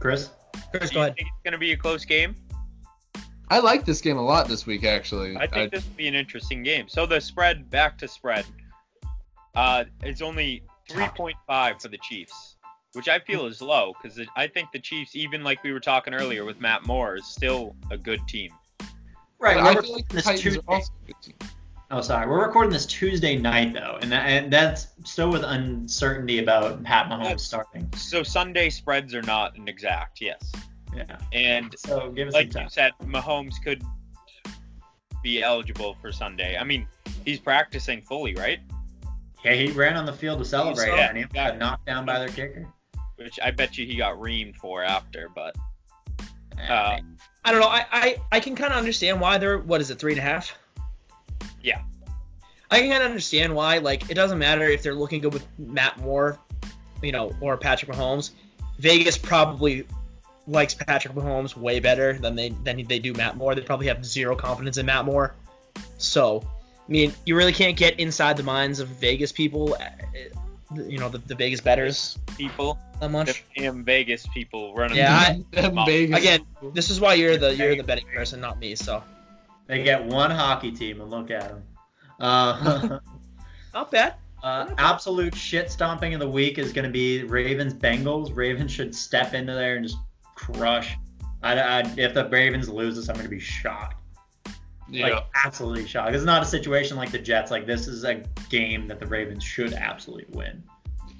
Chris? 0.00 0.30
Chris, 0.70 0.90
Do 0.90 0.94
go 0.94 1.00
you 1.00 1.04
ahead. 1.06 1.16
think 1.16 1.28
it's 1.28 1.42
going 1.44 1.52
to 1.52 1.58
be 1.58 1.72
a 1.72 1.76
close 1.76 2.04
game? 2.04 2.34
I 3.48 3.58
like 3.58 3.84
this 3.84 4.00
game 4.00 4.16
a 4.16 4.22
lot 4.22 4.48
this 4.48 4.66
week, 4.66 4.84
actually. 4.84 5.36
I 5.36 5.46
think 5.46 5.70
this 5.72 5.84
will 5.84 5.96
be 5.96 6.08
an 6.08 6.14
interesting 6.14 6.62
game. 6.62 6.88
So 6.88 7.06
the 7.06 7.20
spread, 7.20 7.70
back 7.70 7.98
to 7.98 8.08
spread, 8.08 8.44
uh, 9.54 9.84
is 10.02 10.22
only 10.22 10.62
3.5 10.90 11.80
for 11.80 11.88
the 11.88 11.98
Chiefs, 11.98 12.53
which 12.94 13.08
I 13.08 13.18
feel 13.18 13.42
hmm. 13.42 13.48
is 13.48 13.60
low 13.60 13.92
because 14.00 14.18
I 14.36 14.46
think 14.46 14.72
the 14.72 14.78
Chiefs, 14.78 15.14
even 15.14 15.44
like 15.44 15.62
we 15.62 15.72
were 15.72 15.80
talking 15.80 16.14
earlier 16.14 16.44
with 16.44 16.60
Matt 16.60 16.86
Moore, 16.86 17.16
is 17.16 17.26
still 17.26 17.76
a 17.90 17.98
good 17.98 18.26
team. 18.26 18.50
Right. 19.38 19.56
I 19.58 19.74
we're 19.74 19.82
feel 19.82 19.92
like 19.92 20.08
this 20.08 20.24
Tuesday. 20.40 20.60
are 20.66 20.76
also 20.76 20.92
a 21.02 21.06
good 21.06 21.22
team. 21.22 21.50
Oh, 21.90 22.00
sorry. 22.00 22.26
We're 22.26 22.46
recording 22.46 22.72
this 22.72 22.86
Tuesday 22.86 23.36
night 23.36 23.74
though, 23.74 23.98
and, 24.00 24.10
that, 24.10 24.26
and 24.26 24.52
that's 24.52 24.88
still 25.04 25.30
with 25.30 25.44
uncertainty 25.44 26.38
about 26.38 26.82
Pat 26.82 27.06
Mahomes 27.06 27.22
That's- 27.22 27.42
starting. 27.42 27.88
So 27.94 28.22
Sunday 28.22 28.70
spreads 28.70 29.14
are 29.14 29.22
not 29.22 29.56
an 29.58 29.68
exact, 29.68 30.20
yes. 30.20 30.50
Yeah. 30.96 31.18
And 31.32 31.74
So 31.78 32.10
give 32.10 32.28
us 32.28 32.34
like 32.34 32.52
some 32.52 32.62
you 32.62 32.64
time. 32.64 32.70
said, 32.70 32.92
Mahomes 33.04 33.54
could 33.62 33.84
be 35.22 35.42
eligible 35.42 35.96
for 36.00 36.10
Sunday. 36.10 36.56
I 36.56 36.64
mean, 36.64 36.86
he's 37.24 37.38
practicing 37.38 38.00
fully, 38.02 38.34
right? 38.34 38.60
Yeah, 39.44 39.52
he 39.52 39.70
ran 39.72 39.96
on 39.96 40.06
the 40.06 40.12
field 40.12 40.38
to 40.38 40.44
celebrate, 40.44 40.86
So- 40.86 40.94
and 40.94 41.18
he 41.18 41.24
yeah. 41.34 41.50
got 41.50 41.58
knocked 41.58 41.86
down 41.86 42.06
by 42.06 42.18
their 42.18 42.28
kicker. 42.28 42.66
Which 43.16 43.38
I 43.42 43.50
bet 43.50 43.78
you 43.78 43.86
he 43.86 43.96
got 43.96 44.16
reamed 44.16 44.56
for 44.56 44.82
after, 44.82 45.28
but 45.34 45.56
Eh, 46.58 46.72
uh, 46.72 46.98
I 47.44 47.52
don't 47.52 47.60
know. 47.60 47.68
I 47.68 47.86
I, 47.90 48.16
I 48.32 48.40
can 48.40 48.56
kind 48.56 48.72
of 48.72 48.78
understand 48.78 49.20
why 49.20 49.38
they're 49.38 49.58
what 49.58 49.80
is 49.80 49.90
it 49.90 49.98
three 49.98 50.12
and 50.12 50.18
a 50.18 50.22
half? 50.22 50.56
Yeah. 51.62 51.82
I 52.70 52.80
can 52.80 52.90
kind 52.90 53.02
of 53.02 53.08
understand 53.08 53.54
why. 53.54 53.78
Like 53.78 54.10
it 54.10 54.14
doesn't 54.14 54.38
matter 54.38 54.64
if 54.64 54.82
they're 54.82 54.94
looking 54.94 55.20
good 55.20 55.32
with 55.32 55.46
Matt 55.58 55.98
Moore, 55.98 56.38
you 57.02 57.12
know, 57.12 57.34
or 57.40 57.56
Patrick 57.56 57.90
Mahomes. 57.90 58.30
Vegas 58.78 59.18
probably 59.18 59.86
likes 60.46 60.74
Patrick 60.74 61.14
Mahomes 61.14 61.56
way 61.56 61.80
better 61.80 62.14
than 62.14 62.34
they 62.34 62.50
than 62.64 62.82
they 62.84 62.98
do 62.98 63.12
Matt 63.12 63.36
Moore. 63.36 63.54
They 63.54 63.62
probably 63.62 63.86
have 63.88 64.04
zero 64.04 64.36
confidence 64.36 64.78
in 64.78 64.86
Matt 64.86 65.04
Moore. 65.04 65.34
So, 65.98 66.42
I 66.42 66.92
mean, 66.92 67.12
you 67.26 67.36
really 67.36 67.52
can't 67.52 67.76
get 67.76 67.98
inside 67.98 68.36
the 68.36 68.42
minds 68.42 68.80
of 68.80 68.88
Vegas 68.88 69.32
people. 69.32 69.76
Uh, 70.78 70.84
You 70.84 70.98
know, 70.98 71.08
the, 71.08 71.18
the 71.18 71.34
Vegas 71.34 71.60
betters 71.60 72.18
people, 72.36 72.78
that 72.94 73.00
the 73.00 73.08
much. 73.08 73.44
damn 73.56 73.84
Vegas 73.84 74.26
people 74.28 74.74
running. 74.74 74.96
Yeah, 74.96 75.14
I- 75.56 75.84
Vegas- 75.86 76.18
Again, 76.18 76.46
this 76.72 76.90
is 76.90 77.00
why 77.00 77.14
you're 77.14 77.36
the 77.36 77.54
you're 77.54 77.76
the 77.76 77.82
betting 77.84 78.06
person, 78.14 78.40
not 78.40 78.58
me. 78.58 78.74
So 78.74 79.02
They 79.66 79.82
get 79.82 80.04
one 80.04 80.30
hockey 80.30 80.72
team, 80.72 81.00
and 81.00 81.10
look 81.10 81.30
at 81.30 81.48
them. 81.48 81.62
Uh, 82.20 83.00
not 83.74 83.90
bad. 83.90 84.14
Uh, 84.42 84.72
absolute 84.78 85.34
shit 85.34 85.68
stomping 85.70 86.14
of 86.14 86.20
the 86.20 86.28
week 86.30 86.58
is 86.58 86.72
going 86.72 86.84
to 86.84 86.90
be 86.90 87.24
Ravens 87.24 87.74
Bengals. 87.74 88.34
Ravens 88.36 88.70
should 88.70 88.94
step 88.94 89.34
into 89.34 89.52
there 89.52 89.74
and 89.76 89.84
just 89.84 89.98
crush. 90.36 90.96
I, 91.42 91.58
I, 91.58 91.80
if 91.96 92.14
the 92.14 92.28
Ravens 92.28 92.68
lose 92.68 92.94
this, 92.94 93.08
I'm 93.08 93.14
going 93.16 93.26
to 93.26 93.30
be 93.30 93.40
shocked. 93.40 93.96
Yeah. 94.88 95.08
Like 95.08 95.24
absolutely 95.44 95.86
shocked. 95.86 96.14
It's 96.14 96.24
not 96.24 96.42
a 96.42 96.46
situation 96.46 96.96
like 96.96 97.10
the 97.10 97.18
Jets. 97.18 97.50
Like 97.50 97.66
this 97.66 97.86
is 97.86 98.04
a 98.04 98.22
game 98.50 98.86
that 98.88 99.00
the 99.00 99.06
Ravens 99.06 99.42
should 99.42 99.72
absolutely 99.72 100.26
win. 100.30 100.62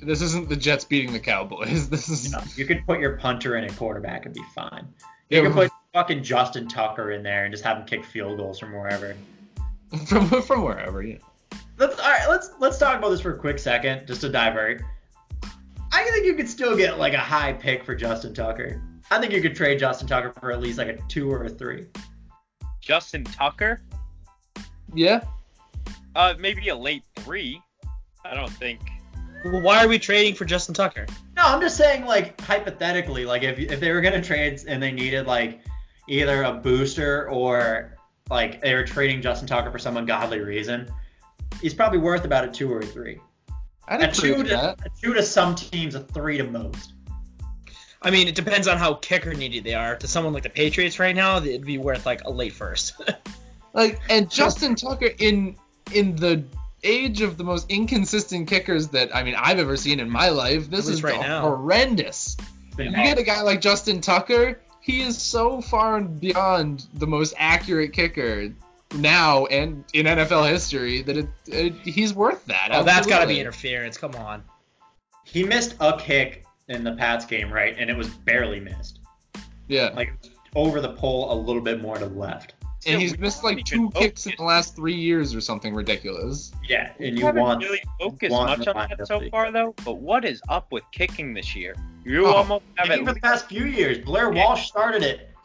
this 0.02 0.20
isn't 0.20 0.48
the 0.48 0.56
Jets 0.56 0.84
beating 0.84 1.12
the 1.12 1.20
Cowboys. 1.20 1.88
This 1.90 2.08
is 2.08 2.26
You, 2.26 2.32
know, 2.32 2.42
you 2.56 2.66
could 2.66 2.86
put 2.86 3.00
your 3.00 3.16
punter 3.16 3.56
in 3.56 3.64
a 3.64 3.72
quarterback 3.72 4.26
and 4.26 4.34
be 4.34 4.42
fine. 4.54 4.86
You 5.30 5.38
Yeah, 5.38 5.44
could 5.44 5.54
put 5.54 5.72
fucking 5.94 6.22
Justin 6.22 6.68
Tucker 6.68 7.12
in 7.12 7.22
there 7.22 7.44
and 7.44 7.52
just 7.52 7.64
have 7.64 7.78
him 7.78 7.86
kick 7.86 8.04
field 8.04 8.36
goals 8.36 8.58
from 8.58 8.72
wherever. 8.72 9.16
from 10.06 10.28
from 10.42 10.62
wherever. 10.62 11.02
Yeah. 11.02 11.18
Let's 11.78 11.98
all 11.98 12.10
right. 12.10 12.28
Let's 12.28 12.50
let's 12.58 12.78
talk 12.78 12.98
about 12.98 13.10
this 13.10 13.20
for 13.20 13.34
a 13.34 13.38
quick 13.38 13.58
second, 13.58 14.06
just 14.06 14.20
to 14.20 14.28
divert. 14.28 14.82
I 15.92 16.04
think 16.10 16.26
you 16.26 16.34
could 16.34 16.48
still 16.48 16.76
get 16.76 16.98
like 16.98 17.14
a 17.14 17.18
high 17.18 17.52
pick 17.52 17.84
for 17.84 17.94
Justin 17.94 18.34
Tucker. 18.34 18.82
I 19.10 19.20
think 19.20 19.32
you 19.32 19.40
could 19.40 19.54
trade 19.54 19.78
Justin 19.78 20.08
Tucker 20.08 20.34
for 20.40 20.50
at 20.50 20.60
least 20.60 20.78
like 20.78 20.88
a 20.88 20.98
two 21.08 21.30
or 21.32 21.44
a 21.44 21.48
three. 21.48 21.86
Justin 22.84 23.24
Tucker, 23.24 23.80
Yeah. 24.94 25.22
uh, 26.14 26.34
maybe 26.38 26.68
a 26.68 26.76
late 26.76 27.02
three. 27.16 27.60
I 28.24 28.34
don't 28.34 28.50
think. 28.52 28.80
Well, 29.44 29.62
why 29.62 29.84
are 29.84 29.88
we 29.88 29.98
trading 29.98 30.34
for 30.34 30.44
Justin 30.44 30.74
Tucker? 30.74 31.06
No, 31.36 31.42
I'm 31.44 31.60
just 31.60 31.76
saying 31.76 32.06
like 32.06 32.40
hypothetically, 32.40 33.24
like 33.26 33.42
if 33.42 33.58
if 33.58 33.80
they 33.80 33.90
were 33.90 34.00
gonna 34.00 34.22
trade 34.22 34.60
and 34.66 34.82
they 34.82 34.92
needed 34.92 35.26
like 35.26 35.60
either 36.08 36.42
a 36.44 36.52
booster 36.52 37.28
or 37.30 37.96
like 38.30 38.62
they 38.62 38.74
were 38.74 38.84
trading 38.84 39.20
Justin 39.20 39.46
Tucker 39.46 39.70
for 39.70 39.78
some 39.78 39.96
ungodly 39.98 40.40
reason, 40.40 40.88
he's 41.60 41.74
probably 41.74 41.98
worth 41.98 42.24
about 42.24 42.44
a 42.44 42.48
two 42.48 42.72
or 42.72 42.80
a 42.80 42.86
three. 42.86 43.18
I'd 43.86 44.00
A 44.02 44.08
agree 44.10 44.30
two 44.34 44.42
to 44.44 44.48
that. 44.50 44.78
a 44.86 44.90
two 44.98 45.12
to 45.12 45.22
some 45.22 45.54
teams, 45.54 45.94
a 45.94 46.00
three 46.00 46.38
to 46.38 46.44
most. 46.44 46.93
I 48.04 48.10
mean, 48.10 48.28
it 48.28 48.34
depends 48.34 48.68
on 48.68 48.76
how 48.76 48.94
kicker 48.94 49.32
needy 49.32 49.60
they 49.60 49.74
are. 49.74 49.96
To 49.96 50.06
someone 50.06 50.34
like 50.34 50.42
the 50.42 50.50
Patriots 50.50 50.98
right 50.98 51.16
now, 51.16 51.38
it'd 51.38 51.64
be 51.64 51.78
worth 51.78 52.04
like 52.04 52.24
a 52.24 52.30
late 52.30 52.52
first. 52.52 53.00
Like 53.74 54.00
and 54.08 54.30
Justin 54.30 54.76
Tucker 54.76 55.10
in 55.18 55.56
in 55.92 56.16
the 56.16 56.44
age 56.84 57.20
of 57.22 57.36
the 57.36 57.44
most 57.44 57.70
inconsistent 57.70 58.48
kickers 58.48 58.88
that 58.88 59.14
I 59.14 59.24
mean 59.24 59.34
I've 59.34 59.58
ever 59.58 59.76
seen 59.76 60.00
in 60.00 60.08
my 60.08 60.28
life. 60.28 60.70
This 60.70 60.88
is 60.88 61.02
right 61.02 61.20
now. 61.20 61.42
horrendous. 61.42 62.36
You 62.78 62.90
get 62.90 63.18
a 63.18 63.22
guy 63.22 63.42
like 63.42 63.60
Justin 63.60 64.00
Tucker, 64.00 64.60
he 64.80 65.02
is 65.02 65.20
so 65.20 65.60
far 65.60 66.00
beyond 66.00 66.86
the 66.94 67.06
most 67.06 67.34
accurate 67.36 67.92
kicker 67.92 68.52
now 68.96 69.46
and 69.46 69.84
in 69.92 70.06
NFL 70.06 70.48
history 70.48 71.02
that 71.02 71.16
it, 71.16 71.28
it 71.46 71.72
he's 71.82 72.14
worth 72.14 72.44
that. 72.46 72.68
oh, 72.72 72.84
that's 72.84 73.06
got 73.06 73.20
to 73.20 73.26
be 73.26 73.40
interference. 73.40 73.98
Come 73.98 74.14
on. 74.14 74.44
He 75.24 75.42
missed 75.42 75.74
a 75.80 75.98
kick 75.98 76.43
in 76.68 76.84
the 76.84 76.92
Pats 76.94 77.26
game, 77.26 77.52
right? 77.52 77.74
And 77.78 77.90
it 77.90 77.96
was 77.96 78.08
barely 78.08 78.60
missed. 78.60 79.00
Yeah, 79.68 79.90
Like 79.94 80.12
over 80.54 80.80
the 80.80 80.92
pole 80.92 81.32
a 81.32 81.34
little 81.38 81.62
bit 81.62 81.80
more 81.80 81.96
to 81.96 82.06
the 82.06 82.14
left. 82.18 82.54
and 82.62 82.70
Still, 82.80 83.00
he's 83.00 83.18
missed 83.18 83.42
like 83.42 83.64
two 83.64 83.90
kicks 83.92 84.26
in 84.26 84.34
the 84.36 84.44
last 84.44 84.76
three 84.76 84.94
years 84.94 85.34
or 85.34 85.40
something 85.40 85.74
ridiculous. 85.74 86.52
Yeah, 86.68 86.90
and 86.98 87.14
We 87.14 87.20
you 87.20 87.24
haven't 87.26 87.42
want 87.42 87.62
really 87.62 87.82
focused 87.98 88.30
want 88.32 88.58
much 88.58 88.68
on 88.68 88.74
that 88.76 89.06
so 89.06 89.22
far, 89.30 89.50
though. 89.50 89.74
But 89.84 89.98
what 89.98 90.24
is 90.24 90.40
up 90.48 90.70
with 90.70 90.84
kicking 90.92 91.32
this 91.34 91.56
year? 91.56 91.74
You 92.04 92.26
Oh, 92.26 92.34
almost 92.34 92.64
have 92.76 92.88
maybe 92.88 93.00
at 93.00 93.08
for 93.08 93.14
the 93.14 93.20
past 93.20 93.46
few 93.48 93.64
years. 93.64 93.98
Blair 93.98 94.30
Walsh 94.30 94.66
started 94.68 95.02
it. 95.02 95.30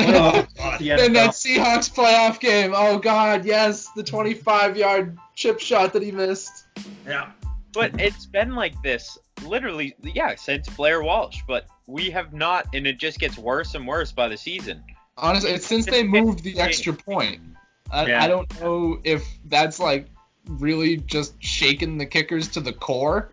Oh, 0.00 0.46
The 0.78 0.92
and 0.92 1.16
that 1.16 1.30
Seahawks 1.30 1.92
playoff 1.92 2.38
game. 2.38 2.72
Oh 2.72 2.98
God, 3.00 3.44
yes, 3.44 3.88
the 3.96 4.02
25-yard 4.04 5.18
chip 5.34 5.58
shot 5.58 5.92
that 5.92 6.02
he 6.04 6.12
missed. 6.12 6.66
Yeah. 7.04 7.32
But 7.72 8.00
it's 8.00 8.24
been 8.24 8.54
like 8.54 8.80
this 8.84 9.18
literally, 9.42 9.94
yeah, 10.02 10.34
since 10.36 10.68
Blair 10.68 11.02
Walsh. 11.02 11.40
But 11.46 11.66
we 11.86 12.10
have 12.10 12.32
not, 12.32 12.66
and 12.74 12.86
it 12.86 12.98
just 12.98 13.18
gets 13.18 13.36
worse 13.38 13.74
and 13.74 13.86
worse 13.86 14.12
by 14.12 14.28
the 14.28 14.36
season. 14.36 14.82
Honestly, 15.16 15.50
it's 15.50 15.66
since 15.66 15.86
they 15.86 16.02
moved 16.04 16.44
the 16.44 16.58
extra 16.60 16.92
point. 16.92 17.40
I, 17.90 18.06
Yeah. 18.06 18.22
I 18.22 18.28
don't 18.28 18.60
know 18.60 19.00
if 19.04 19.26
that's 19.46 19.80
like 19.80 20.06
really 20.48 20.98
just 20.98 21.42
shaking 21.42 21.98
the 21.98 22.06
kickers 22.06 22.48
to 22.48 22.60
the 22.60 22.72
core, 22.72 23.30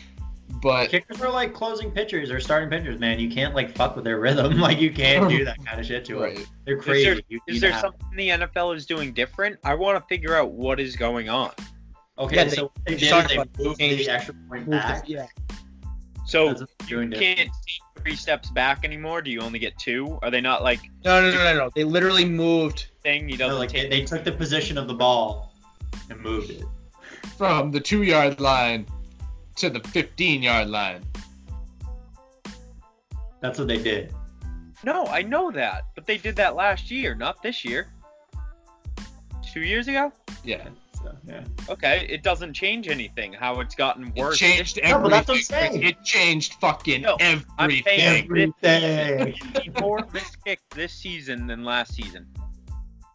but 0.62 0.88
Kickers 0.90 1.20
are 1.20 1.30
like 1.30 1.54
closing 1.54 1.90
pitchers 1.90 2.30
or 2.30 2.40
starting 2.40 2.68
pitchers, 2.70 2.98
man. 2.98 3.18
You 3.18 3.30
can't 3.30 3.54
like 3.54 3.74
fuck 3.76 3.94
with 3.96 4.04
their 4.04 4.18
rhythm. 4.18 4.58
Like 4.60 4.78
you 4.78 4.90
can't 4.92 5.28
do 5.28 5.44
that 5.44 5.64
kind 5.64 5.80
of 5.80 5.86
shit 5.86 6.04
to 6.06 6.14
them. 6.14 6.22
right. 6.22 6.46
They're 6.64 6.78
Is 6.78 6.84
crazy. 6.84 7.04
there, 7.04 7.14
is 7.14 7.40
need 7.48 7.60
there 7.60 7.78
something 7.78 8.16
the 8.16 8.28
NFL 8.28 8.76
is 8.76 8.86
doing 8.86 9.12
different? 9.12 9.58
I 9.64 9.74
want 9.74 10.02
to 10.02 10.06
figure 10.08 10.34
out 10.34 10.52
what 10.52 10.80
is 10.80 10.96
going 10.96 11.28
on. 11.28 11.52
Okay, 12.20 12.36
Yeah, 12.36 12.48
so 12.48 12.62
what 12.64 12.72
they 12.86 12.94
they 12.94 13.00
did 13.00 13.28
they 13.28 13.34
about 13.34 13.58
moved 13.58 13.78
the 13.80 14.08
extra 14.08 14.34
point 14.48 14.68
Move 14.68 14.70
the- 14.70 14.76
back. 14.76 15.08
yeah. 15.08 15.26
So 16.26 16.48
That's 16.48 16.60
what 16.60 16.70
they're 16.88 17.02
you 17.02 17.10
can't 17.10 17.50
see 17.66 17.80
three 18.02 18.14
steps 18.14 18.50
back 18.50 18.84
anymore. 18.84 19.20
Do 19.22 19.30
you 19.30 19.40
only 19.40 19.58
get 19.58 19.76
two? 19.78 20.18
Are 20.22 20.30
they 20.30 20.40
not 20.40 20.62
like 20.62 20.80
No, 21.04 21.20
no, 21.22 21.30
no, 21.30 21.42
no, 21.44 21.54
no. 21.56 21.70
They 21.74 21.82
literally 21.84 22.24
moved. 22.24 22.86
thing? 23.02 23.26
He 23.28 23.32
No, 23.36 23.46
doesn't 23.48 23.58
like 23.58 23.72
they, 23.72 23.88
they 23.88 24.04
took 24.04 24.22
the 24.24 24.32
position 24.32 24.76
of 24.78 24.86
the 24.86 24.94
ball 24.94 25.52
and 26.10 26.20
moved 26.20 26.50
it. 26.50 26.62
From 27.38 27.70
the 27.70 27.80
two-yard 27.80 28.38
line 28.38 28.86
to 29.56 29.70
the 29.70 29.80
15-yard 29.80 30.68
line. 30.68 31.02
That's 33.40 33.58
what 33.58 33.66
they 33.68 33.82
did. 33.82 34.12
No, 34.84 35.06
I 35.06 35.22
know 35.22 35.50
that, 35.50 35.84
but 35.94 36.06
they 36.06 36.18
did 36.18 36.36
that 36.36 36.54
last 36.54 36.90
year, 36.90 37.14
not 37.14 37.42
this 37.42 37.64
year. 37.64 37.88
Two 39.52 39.60
years 39.60 39.88
ago. 39.88 40.12
Yeah. 40.44 40.68
So, 41.02 41.16
yeah. 41.26 41.44
Okay, 41.68 42.06
it 42.10 42.22
doesn't 42.22 42.52
change 42.54 42.88
anything. 42.88 43.32
How 43.32 43.60
it's 43.60 43.74
gotten 43.74 44.06
worse. 44.06 44.16
It 44.16 44.20
worse. 44.22 44.38
changed 44.38 44.76
No, 44.82 44.88
everything. 44.88 45.02
but 45.02 45.08
that's 45.10 45.28
what 45.28 45.36
I'm 45.38 45.42
saying. 45.72 45.82
It 45.82 46.02
changed 46.04 46.54
fucking 46.54 47.02
No, 47.02 47.16
I'm 47.20 47.42
everything. 47.58 47.98
saying- 47.98 48.24
Everything. 48.24 49.74
more 49.80 50.06
missed 50.12 50.44
kicks 50.44 50.62
this 50.74 50.92
season 50.92 51.46
than 51.46 51.64
last 51.64 51.94
season. 51.94 52.26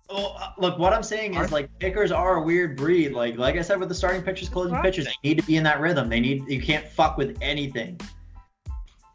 Well, 0.09 0.36
uh, 0.39 0.49
look, 0.59 0.77
what 0.77 0.93
I'm 0.93 1.01
saying 1.03 1.33
is 1.36 1.51
like 1.51 1.67
kickers 1.79 2.11
are 2.11 2.36
a 2.36 2.41
weird 2.41 2.77
breed. 2.77 3.11
Like, 3.13 3.38
like 3.38 3.55
I 3.57 3.61
said 3.61 3.79
with 3.79 3.89
the 3.89 3.95
starting 3.95 4.21
pitchers, 4.21 4.49
closing 4.49 4.71
That's 4.73 4.83
what 4.83 4.88
I'm 4.88 4.91
pitchers, 4.91 5.05
they 5.23 5.29
need 5.29 5.38
to 5.39 5.43
be 5.45 5.57
in 5.57 5.63
that 5.63 5.79
rhythm. 5.79 6.09
They 6.09 6.19
need 6.19 6.47
you 6.47 6.61
can't 6.61 6.88
fuck 6.88 7.17
with 7.17 7.36
anything. 7.41 7.99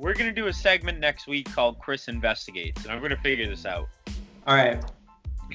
We're 0.01 0.15
gonna 0.15 0.33
do 0.33 0.47
a 0.49 0.53
segment 0.53 0.99
next 0.99 1.27
week 1.29 1.51
called 1.53 1.79
Chris 1.79 2.09
Investigates, 2.09 2.83
and 2.85 2.93
I'm 2.93 3.01
gonna 3.03 3.17
figure 3.19 3.47
this 3.47 3.67
out. 3.67 3.89
All 4.49 4.57
right, 4.57 4.83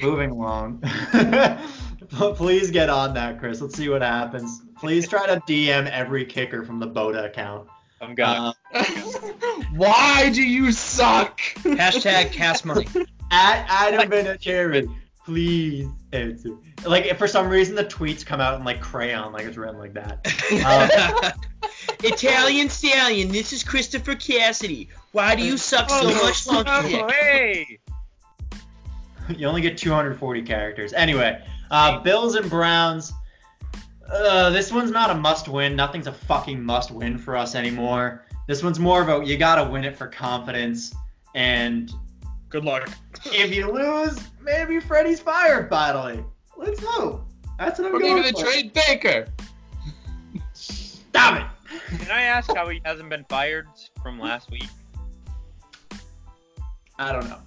moving 0.02 0.30
along. 0.32 0.82
Please 2.10 2.72
get 2.72 2.90
on 2.90 3.14
that, 3.14 3.40
Chris. 3.40 3.62
Let's 3.62 3.76
see 3.76 3.90
what 3.90 4.02
happens. 4.02 4.62
Please 4.78 5.08
try 5.08 5.26
to 5.28 5.40
DM 5.42 5.90
every 5.90 6.26
kicker 6.26 6.64
from 6.64 6.80
the 6.80 6.88
BOTA 6.88 7.26
account. 7.26 7.68
I'm 8.02 8.16
gonna. 8.16 8.54
Uh, 8.74 8.84
Why 9.76 10.30
do 10.34 10.44
you 10.44 10.72
suck? 10.72 11.40
Hashtag 11.64 12.32
cast 12.32 12.66
money. 12.66 12.88
at 13.32 13.66
Adam 13.68 14.10
Vinatieri, 14.10 14.94
please 15.26 15.88
answer. 16.12 16.52
Like, 16.86 17.06
if 17.06 17.18
for 17.18 17.28
some 17.28 17.50
reason 17.50 17.76
the 17.76 17.86
tweets 17.86 18.26
come 18.26 18.42
out 18.42 18.60
in 18.60 18.66
like 18.66 18.82
crayon, 18.82 19.32
like 19.32 19.46
it's 19.46 19.58
written 19.58 19.80
like 19.80 19.94
that. 19.94 20.26
Um, 20.66 21.70
Italian 22.04 22.70
stallion. 22.70 23.30
This 23.32 23.54
is 23.54 23.64
Christopher 23.64 24.16
Cassidy. 24.16 24.90
Why 25.12 25.36
do 25.36 25.44
you 25.44 25.58
suck 25.58 25.90
so 25.90 26.04
much, 26.04 26.46
oh, 26.50 26.84
hey! 27.08 27.80
you 29.30 29.48
only 29.48 29.62
get 29.62 29.78
240 29.78 30.42
characters. 30.44 30.94
Anyway, 30.94 31.42
uh, 31.72 32.00
Bills 32.00 32.36
and 32.36 32.50
Browns. 32.50 33.14
Uh, 34.12 34.50
this 34.52 34.72
one's 34.72 34.92
not 34.92 35.10
a 35.10 35.16
must 35.16 35.48
win. 35.48 35.76
Nothing's 35.76 36.08
a 36.08 36.12
fucking 36.12 36.64
must 36.64 36.92
win 36.92 37.18
for 37.18 37.36
us 37.36 37.56
anymore. 37.56 38.24
This 38.48 38.62
one's 38.64 38.80
more 38.80 39.02
of 39.02 39.10
a 39.10 39.26
you 39.26 39.38
gotta 39.38 39.68
win 39.70 39.84
it 39.84 39.98
for 39.98 40.08
confidence. 40.08 40.94
And 41.34 41.92
Good 42.50 42.64
luck. 42.64 42.90
if 43.26 43.54
you 43.54 43.72
lose, 43.72 44.18
maybe 44.42 44.80
Freddie's 44.80 45.20
fired 45.20 45.70
finally. 45.70 46.24
Let's 46.56 46.80
hope. 46.84 47.26
That's 47.58 47.80
what 47.80 47.88
I'm 47.90 47.96
Or 47.96 48.00
going 48.00 48.16
maybe 48.18 48.32
they 48.32 48.40
for. 48.42 48.46
trade 48.50 48.74
Baker. 48.74 49.28
Stop 50.54 51.42
it. 51.42 51.98
Can 52.00 52.12
I 52.12 52.22
ask 52.24 52.54
how 52.56 52.70
he 52.70 52.82
hasn't 52.86 53.10
been 53.10 53.26
fired 53.28 53.68
from 54.04 54.20
last 54.20 54.52
week? 54.52 54.68
I 56.98 57.12
don't 57.12 57.28
know. 57.28 57.40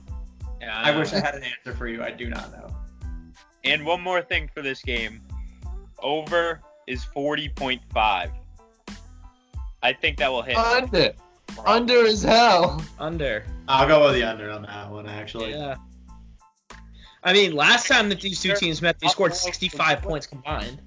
Yeah, 0.61 0.77
I 0.79 0.91
know. 0.93 0.99
wish 0.99 1.13
I 1.13 1.21
had 1.21 1.35
an 1.37 1.43
answer 1.45 1.77
for 1.77 1.87
you. 1.87 2.03
I 2.03 2.11
do 2.11 2.29
not 2.29 2.51
know. 2.53 2.75
And 3.69 3.85
one 3.85 4.01
more 4.01 4.23
thing 4.23 4.49
for 4.55 4.63
this 4.63 4.83
game. 4.83 5.21
Over 6.01 6.61
is 6.87 7.05
40.5. 7.05 8.31
I 9.83 9.93
think 9.93 10.17
that 10.19 10.31
will 10.31 10.43
hit. 10.43 10.57
Under. 10.57 11.13
Under 11.67 12.07
as 12.07 12.23
hell. 12.23 12.83
Under. 12.99 13.45
I'll 13.69 13.87
go 13.87 14.05
with 14.07 14.15
the 14.15 14.23
under 14.25 14.51
on 14.51 14.63
that 14.63 14.91
one, 14.91 15.07
actually. 15.07 15.51
Yeah. 15.51 15.77
I 17.23 17.33
mean, 17.33 17.53
last 17.53 17.89
time 17.89 18.09
that 18.09 18.21
these 18.21 18.41
two 18.41 18.55
teams 18.55 18.81
met, 18.81 18.99
they 19.01 19.09
scored 19.09 19.35
65 19.35 20.01
points 20.03 20.27
combined. 20.27 20.81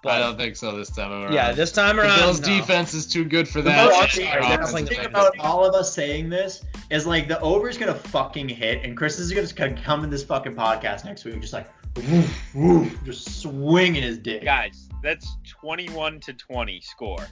But 0.00 0.12
I 0.12 0.18
don't 0.20 0.36
think 0.36 0.54
so 0.54 0.76
this 0.76 0.90
time 0.90 1.10
around. 1.10 1.32
Yeah, 1.32 1.50
this 1.50 1.72
time 1.72 1.96
the 1.96 2.02
around. 2.02 2.18
Bills' 2.20 2.40
no. 2.40 2.46
defense 2.46 2.94
is 2.94 3.04
too 3.06 3.24
good 3.24 3.48
for 3.48 3.60
The 3.62 3.70
that. 3.70 3.84
most 3.86 3.96
I'm 3.96 4.02
and 4.02 4.10
sorry, 4.12 4.24
their 4.26 4.40
that's 4.40 4.52
offensive 4.70 4.74
like- 4.74 4.88
thing 4.88 4.96
defense. 4.98 5.10
about 5.10 5.38
all 5.40 5.64
of 5.64 5.74
us 5.74 5.92
saying 5.92 6.28
this 6.28 6.64
is 6.90 7.04
like 7.04 7.26
the 7.26 7.40
over 7.40 7.68
is 7.68 7.76
gonna 7.76 7.94
fucking 7.96 8.48
hit, 8.48 8.84
and 8.84 8.96
Chris 8.96 9.18
is 9.18 9.32
gonna 9.52 9.74
come 9.82 10.04
in 10.04 10.10
this 10.10 10.22
fucking 10.22 10.54
podcast 10.54 11.04
next 11.04 11.24
week, 11.24 11.40
just 11.40 11.52
like 11.52 11.68
woof, 12.10 12.54
woof, 12.54 13.04
just 13.04 13.40
swinging 13.42 14.02
his 14.02 14.18
dick. 14.18 14.44
Guys, 14.44 14.88
that's 15.02 15.36
21 15.48 16.20
to 16.20 16.32
20 16.32 16.80
score. 16.80 17.26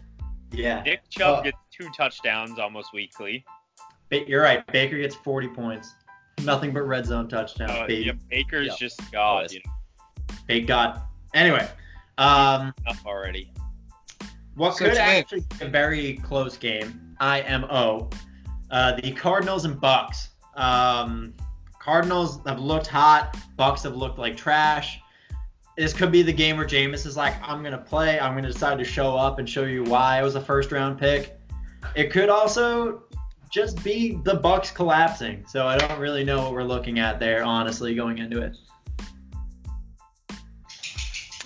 Yeah. 0.52 0.82
Nick 0.82 1.08
Chubb 1.10 1.40
Uh, 1.40 1.42
gets 1.42 1.58
two 1.72 1.88
touchdowns 1.96 2.58
almost 2.58 2.92
weekly. 2.92 3.44
Ba- 4.10 4.28
You're 4.28 4.42
right. 4.42 4.64
Baker 4.68 4.98
gets 4.98 5.14
40 5.16 5.48
points. 5.48 5.94
Nothing 6.44 6.72
but 6.72 6.82
red 6.82 7.06
zone 7.06 7.28
touchdowns. 7.28 7.70
Uh, 7.72 7.86
baby. 7.86 8.04
yeah, 8.04 8.12
Baker's 8.30 8.66
Yep. 8.68 8.78
just 8.78 9.12
God. 9.12 9.20
Always. 9.36 9.52
You 9.54 9.60
know, 9.66 10.34
Thank 10.46 10.66
God. 10.68 11.00
Anyway, 11.34 11.68
um, 12.18 12.72
enough 12.86 13.04
already. 13.04 13.52
what 14.54 14.76
So 14.76 14.84
could 14.86 14.96
actually 14.96 15.40
be 15.58 15.64
a 15.64 15.68
very 15.68 16.14
close 16.18 16.56
game, 16.56 17.16
IMO, 17.20 18.08
uh, 18.70 18.92
the 19.00 19.12
Cardinals 19.12 19.64
and 19.64 19.76
Bucs. 19.80 20.28
Um, 20.54 21.34
Cardinals 21.86 22.40
have 22.46 22.58
looked 22.58 22.88
hot. 22.88 23.38
Bucs 23.56 23.84
have 23.84 23.94
looked 23.94 24.18
like 24.18 24.36
trash. 24.36 24.98
This 25.76 25.92
could 25.92 26.10
be 26.10 26.20
the 26.20 26.32
game 26.32 26.56
where 26.56 26.66
Jameis 26.66 27.06
is 27.06 27.16
like, 27.16 27.34
I'm 27.40 27.62
gonna 27.62 27.78
play. 27.78 28.18
I'm 28.18 28.34
gonna 28.34 28.48
decide 28.48 28.78
to 28.78 28.84
show 28.84 29.16
up 29.16 29.38
and 29.38 29.48
show 29.48 29.62
you 29.62 29.84
why 29.84 30.18
I 30.18 30.22
was 30.24 30.34
a 30.34 30.40
first 30.40 30.72
round 30.72 30.98
pick. 30.98 31.38
It 31.94 32.10
could 32.10 32.28
also 32.28 33.04
just 33.50 33.84
be 33.84 34.18
the 34.24 34.32
Bucs 34.32 34.74
collapsing. 34.74 35.44
So 35.46 35.68
I 35.68 35.78
don't 35.78 36.00
really 36.00 36.24
know 36.24 36.42
what 36.42 36.54
we're 36.54 36.64
looking 36.64 36.98
at 36.98 37.20
there, 37.20 37.44
honestly, 37.44 37.94
going 37.94 38.18
into 38.18 38.42
it. 38.42 38.56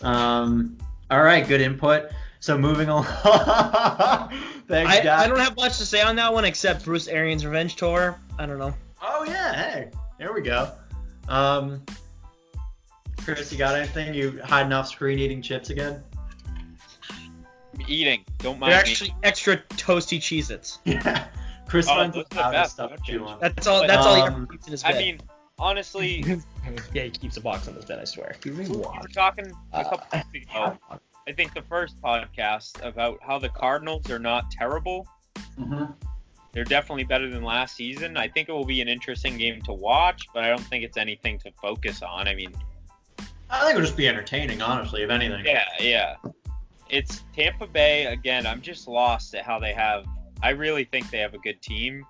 Um, 0.01 0.79
all 1.11 1.23
right, 1.23 1.47
good 1.47 1.61
input. 1.61 2.13
So 2.39 2.57
moving 2.57 2.89
along. 2.89 3.05
Thanks, 3.05 4.91
I, 4.91 5.03
guys. 5.03 5.23
I 5.23 5.29
don't 5.29 5.39
have 5.39 5.55
much 5.55 5.77
to 5.77 5.85
say 5.85 6.01
on 6.01 6.17
that 6.17 6.33
one 6.33 6.47
except 6.47 6.87
Bruce 6.87 7.09
Arians' 7.09 7.45
revenge 7.45 7.77
tour. 7.77 8.19
I 8.39 8.47
don't 8.47 8.59
know. 8.59 8.73
Oh 9.03 9.25
yeah, 9.25 9.55
hey, 9.55 9.91
there 10.21 10.33
we 10.33 10.43
go. 10.43 10.71
Um, 11.29 11.83
Chris, 13.19 13.51
you 13.51 13.59
got 13.59 13.75
anything? 13.75 14.15
You 14.15 14.41
hiding 14.45 14.73
off 14.73 14.87
screen 14.89 15.19
eating 15.19 15.43
chips 15.43 15.71
again? 15.71 16.03
I'm 17.11 17.83
eating. 17.89 18.25
Don't 18.39 18.59
mind 18.59 18.73
They're 18.73 18.79
mind 18.79 18.87
me. 18.87 18.91
actually 18.93 19.15
extra 19.23 19.57
toasty 19.71 20.19
Cheez-Its. 20.19 20.79
Yeah. 20.85 21.27
Chris 21.67 21.87
Oh, 21.89 21.95
finds 21.95 22.17
those 22.17 22.25
the 22.31 22.37
are 22.41 22.51
the 22.51 22.57
loudest 22.57 22.63
best, 22.63 22.73
stuff 22.75 22.91
no 22.91 22.97
to 22.97 23.03
chew 23.05 23.37
That's 23.41 23.67
all. 23.67 23.87
That's 23.87 24.05
all 24.07 24.15
he 24.17 24.23
Um, 24.23 24.33
ever 24.35 24.47
keeps 24.47 24.67
in 24.67 24.73
his 24.73 24.83
bed. 24.83 24.95
I 24.95 24.99
mean, 24.99 25.21
honestly, 25.59 26.25
yeah, 26.93 27.05
he 27.05 27.11
keeps 27.11 27.37
a 27.37 27.41
box 27.41 27.69
on 27.69 27.75
his 27.75 27.85
bed. 27.85 27.99
I 28.01 28.05
swear. 28.05 28.35
Give 28.41 28.57
me 28.59 28.67
we 28.69 28.77
were 28.77 29.09
talking 29.15 29.47
a 29.73 29.77
Uh, 29.77 29.85
couple 29.91 30.21
weeks 30.33 30.47
ago. 30.51 30.77
I 31.29 31.33
think 31.33 31.55
the 31.55 31.63
first 31.63 32.01
podcast 32.03 32.85
about 32.85 33.19
how 33.23 33.39
the 33.39 33.49
Cardinals 33.51 34.11
are 34.11 34.19
not 34.19 34.51
terrible. 34.51 35.07
Mhm. 35.59 35.95
They're 36.53 36.65
definitely 36.65 37.05
better 37.05 37.31
than 37.31 37.45
last 37.45 37.77
season. 37.77 38.17
I 38.17 38.27
think 38.27 38.49
it 38.49 38.53
will 38.53 38.65
be 38.65 38.81
an 38.81 38.89
interesting 38.89 39.37
game 39.37 39.63
to 39.63 39.73
watch, 39.73 40.27
but 40.35 40.43
I 40.43 40.49
don't 40.49 40.61
think 40.61 40.85
it's 40.85 40.97
anything 40.97 41.39
to 41.41 41.53
focus 41.53 42.03
on. 42.03 42.27
I 42.27 42.35
mean, 42.35 42.53
I 43.49 43.61
think 43.61 43.71
it'll 43.71 43.83
just 43.83 43.97
be 43.97 44.09
entertaining, 44.09 44.61
honestly, 44.61 45.03
if 45.03 45.11
anything. 45.11 45.45
yeah, 45.45 45.65
yeah. 45.79 46.17
It's 46.89 47.23
Tampa 47.35 47.69
Bay 47.69 48.07
again. 48.07 48.47
I'm 48.47 48.61
just 48.61 48.89
lost 48.89 49.35
at 49.35 49.45
how 49.45 49.61
they 49.61 49.73
have. 49.73 50.05
I 50.43 50.51
really 50.51 50.85
think 50.85 51.11
they 51.11 51.19
have 51.19 51.35
a 51.35 51.39
good 51.39 51.63
team, 51.63 52.05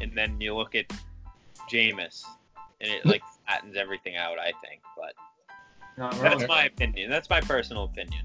and 0.00 0.12
then 0.12 0.40
you 0.40 0.56
look 0.56 0.74
at 0.74 0.86
Jameis, 1.70 2.24
and 2.80 2.90
it 2.90 3.06
like 3.06 3.22
flattens 3.46 3.76
everything 3.76 4.16
out. 4.16 4.40
I 4.40 4.52
think, 4.64 4.82
but 4.96 5.14
Not 5.96 6.20
that's 6.20 6.48
my 6.48 6.64
opinion. 6.64 7.10
That's 7.10 7.30
my 7.30 7.40
personal 7.40 7.84
opinion. 7.84 8.24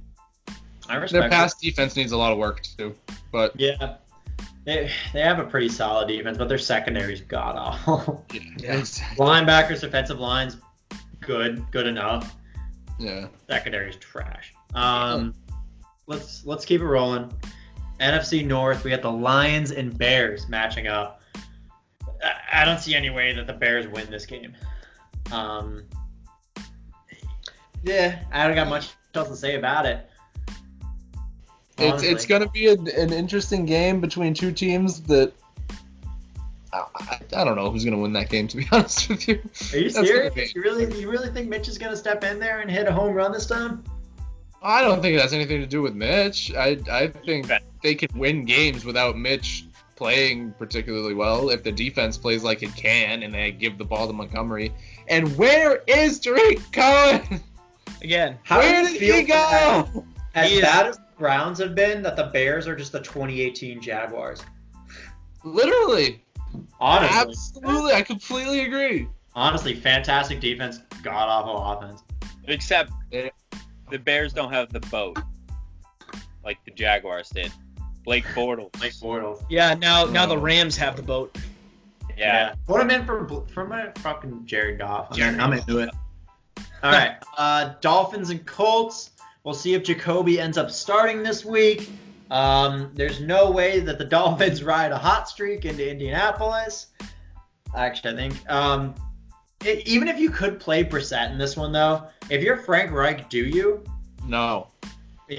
I 0.90 0.94
Their 0.94 1.02
respect 1.02 1.32
pass 1.32 1.54
defense 1.54 1.96
needs 1.96 2.12
a 2.12 2.18
lot 2.18 2.32
of 2.32 2.40
work 2.40 2.64
too, 2.64 2.96
but. 3.32 3.54
Yeah. 3.60 3.98
They, 4.66 4.90
they 5.12 5.22
have 5.22 5.40
a 5.40 5.44
pretty 5.44 5.68
solid 5.70 6.08
defense, 6.08 6.38
but 6.38 6.48
their 6.48 6.58
secondary's 6.58 7.22
god 7.22 7.56
awful. 7.58 8.26
Yeah. 8.58 8.76
Linebackers, 9.18 9.82
defensive 9.82 10.20
lines, 10.20 10.58
good, 11.20 11.66
good 11.72 11.88
enough. 11.88 12.36
yeah. 12.98 13.28
Secondary's 13.50 13.98
trash. 13.98 14.54
Um, 14.74 15.34
let's 16.08 16.46
let's 16.46 16.66
keep 16.66 16.82
it 16.82 16.86
rolling. 16.86 17.32
NFC 18.00 18.46
North, 18.46 18.84
we 18.84 18.90
got 18.92 19.02
the 19.02 19.12
Lions 19.12 19.72
and 19.72 19.96
Bears 19.98 20.48
matching 20.50 20.88
up. 20.88 21.22
I, 22.24 22.62
I 22.62 22.66
don't 22.66 22.80
see 22.80 22.96
any 22.96 23.10
way 23.10 23.34
that 23.34 23.48
the 23.48 23.54
Bears 23.54 23.88
win 23.88 24.10
this 24.10 24.26
game. 24.26 24.56
Um, 25.32 25.84
yeah, 27.84 28.24
I 28.32 28.48
don't 28.48 28.56
got 28.56 28.70
much 28.70 28.90
else 29.14 29.30
to 29.30 29.36
say 29.36 29.56
about 29.56 29.86
it. 29.86 30.10
It's 31.84 31.92
honestly. 31.92 32.10
it's 32.10 32.26
gonna 32.26 32.50
be 32.50 32.68
a, 32.68 32.74
an 32.74 33.12
interesting 33.14 33.66
game 33.66 34.02
between 34.02 34.34
two 34.34 34.52
teams 34.52 35.02
that 35.04 35.34
I, 36.72 36.84
I, 36.96 37.20
I 37.36 37.44
don't 37.44 37.56
know 37.56 37.70
who's 37.70 37.86
gonna 37.86 37.98
win 37.98 38.14
that 38.14 38.30
game 38.30 38.48
to 38.50 38.58
be 38.58 38.68
honest 38.72 39.10
with 39.10 39.28
you. 39.28 39.36
Are 39.74 39.78
you 39.78 39.90
That's 39.92 40.08
serious? 40.08 40.56
You 40.56 40.62
really 40.62 41.00
you 41.00 41.10
really 41.10 41.30
think 41.30 41.50
Mitch 41.50 41.68
is 41.68 41.78
gonna 41.78 41.98
step 41.98 42.24
in 42.24 42.40
there 42.40 42.60
and 42.60 42.70
hit 42.70 42.88
a 42.88 42.92
home 42.94 43.14
run 43.14 43.32
this 43.32 43.46
time? 43.46 43.84
I 44.62 44.82
don't 44.82 45.02
think 45.02 45.16
it 45.18 45.22
has 45.22 45.34
anything 45.34 45.60
to 45.60 45.68
do 45.68 45.82
with 45.82 45.94
Mitch. 45.94 46.54
I 46.56 46.78
I 46.92 47.08
think 47.08 47.52
they 47.82 47.96
can 47.96 48.18
win 48.18 48.46
games 48.46 48.86
without 48.86 49.18
Mitch 49.18 49.66
playing 49.96 50.52
particularly 50.54 51.14
well 51.14 51.50
if 51.50 51.64
the 51.64 51.72
defense 51.72 52.18
plays 52.18 52.44
like 52.44 52.64
it 52.64 52.76
can 52.76 53.24
and 53.24 53.34
they 53.34 53.52
give 53.52 53.78
the 53.78 53.86
ball 53.86 54.08
to 54.08 54.14
Montgomery. 54.14 54.74
And 55.08 55.38
where 55.38 55.84
is 55.88 56.20
Tarik 56.20 56.60
Cohen? 56.72 57.42
Again, 58.02 58.38
How 58.44 58.58
where 58.60 58.84
did 58.84 59.00
he 59.00 59.24
go? 59.24 60.06
As 60.36 60.50
He 60.50 60.58
is- 60.58 60.64
as 60.64 61.00
the 61.24 61.28
Browns 61.30 61.60
have 61.60 61.74
been, 61.74 62.02
that 62.04 62.18
the 62.18 62.26
Bears 62.26 62.68
are 62.68 62.76
just 62.76 62.92
the 62.92 63.00
2018 63.00 63.80
Jaguars. 63.82 64.44
Literally. 65.46 66.22
Honestly, 66.82 67.18
Absolutely. 67.18 67.94
I 67.94 68.02
completely 68.02 68.66
agree. 68.66 69.08
honestly, 69.34 69.74
fantastic 69.74 70.42
defense, 70.42 70.80
god 71.02 71.30
awful 71.30 71.58
offense. 71.58 72.04
Except 72.48 72.92
the 73.12 74.00
Bears 74.00 74.34
don't 74.34 74.52
have 74.52 74.72
the 74.74 74.82
boat 74.82 75.18
like 76.44 76.58
the 76.66 76.72
Jaguars 76.72 77.30
did. 77.30 77.52
Blake 78.04 78.26
Bortles. 78.36 78.74
Blake 78.74 78.94
Bortles. 78.96 79.46
yeah. 79.50 79.74
Now, 79.76 80.04
now 80.04 80.26
the 80.26 80.36
Oh. 80.36 80.40
Rams 80.42 80.76
have 80.76 80.98
the 80.98 81.02
boat. 81.04 81.38
yeah. 82.18 82.54
Put 82.68 82.82
him 82.82 82.90
in 82.92 83.06
for 83.06 83.24
Bl- 83.24 83.46
for 83.54 83.66
my 83.66 83.90
fucking 84.00 84.46
Jared 84.46 84.78
Goff. 84.78 85.08
I'm, 85.12 85.18
Jared 85.18 85.40
I'm 85.40 85.54
into 85.54 85.80
it. 85.80 85.90
All 86.84 86.92
right. 86.92 87.16
Uh, 87.38 87.76
Dolphins 87.80 88.30
and 88.30 88.46
Colts. 88.46 89.12
We'll 89.44 89.54
see 89.54 89.74
if 89.74 89.84
Jacoby 89.84 90.40
ends 90.40 90.58
up 90.58 90.72
starting 90.72 91.22
this 91.22 91.44
week. 91.44 91.90
Um, 92.32 92.92
there's 92.94 93.20
no 93.20 93.52
way 93.52 93.82
that 93.82 93.98
the 93.98 94.06
Dolphins 94.18 94.64
ride 94.64 94.92
a 94.92 94.98
hot 94.98 95.28
streak 95.28 95.66
into 95.66 95.90
Indianapolis. 95.90 96.88
Actually, 97.76 98.14
I 98.14 98.16
think. 98.16 98.50
Um, 98.52 98.96
it, 99.66 99.86
even 99.88 100.08
if 100.08 100.18
you 100.20 100.30
could 100.30 100.60
play 100.60 100.84
Brissett 100.84 101.32
in 101.32 101.38
this 101.38 101.58
one, 101.58 101.72
though, 101.72 102.04
if 102.30 102.42
you're 102.42 102.58
Frank 102.58 102.92
Reich, 102.92 103.30
do 103.30 103.40
you? 103.40 103.84
No. 104.26 104.68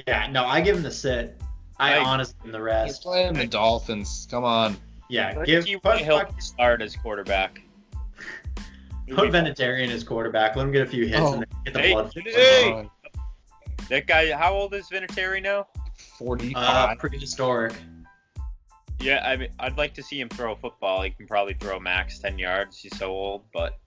Yeah, 0.07 0.29
no, 0.31 0.45
I 0.45 0.61
give 0.61 0.77
him 0.77 0.83
the 0.83 0.91
sit. 0.91 1.41
I 1.79 1.97
Like- 1.99 2.07
honestly 2.07 2.35
give 2.41 2.47
him 2.47 2.53
the 2.53 2.63
rest. 2.63 2.85
He's 2.87 2.93
rest. 2.95 3.03
playing 3.03 3.33
the 3.35 3.47
Dolphins. 3.47 4.29
Come 4.31 4.45
on. 4.45 4.77
Yeah, 5.09 5.45
give 5.45 5.65
Ricky 5.65 5.77
put, 5.77 5.85
Whitehill 5.95 6.19
fuck- 6.19 6.43
start 6.43 6.83
as 6.83 6.95
quarterback. 6.97 7.61
put 9.15 9.31
Vinatieri 9.31 9.89
as 9.89 10.05
quarterback. 10.05 10.57
Let 10.57 10.67
him 10.67 10.73
get 10.73 10.83
a 10.83 10.87
few 10.87 11.07
hits 11.07 11.21
Oh. 11.21 11.33
and 11.35 11.43
then 11.43 11.49
get 11.65 11.75
the 11.75 11.81
Hey, 11.81 11.93
blood. 11.93 12.13
hey. 12.15 12.89
Uh, 13.85 13.89
That 13.91 14.07
guy, 14.07 14.33
how 14.33 14.53
old 14.55 14.75
is 14.75 14.89
Vinatieri 14.89 15.43
now? 15.43 15.67
45. 16.19 16.57
Uh, 16.57 16.95
prehistoric. 16.97 17.75
Yeah, 19.01 19.23
I 19.27 19.37
mean, 19.37 19.49
I'd 19.59 19.77
like 19.77 19.95
to 19.95 20.03
see 20.03 20.21
him 20.21 20.29
throw 20.29 20.53
a 20.53 20.57
football. 20.57 21.03
He 21.03 21.11
can 21.11 21.27
probably 21.27 21.55
throw 21.55 21.79
max 21.81 22.19
10 22.21 22.39
yards. 22.39 22.79
He's 22.79 22.97
so 22.97 23.11
old, 23.11 23.43
but 23.53 23.79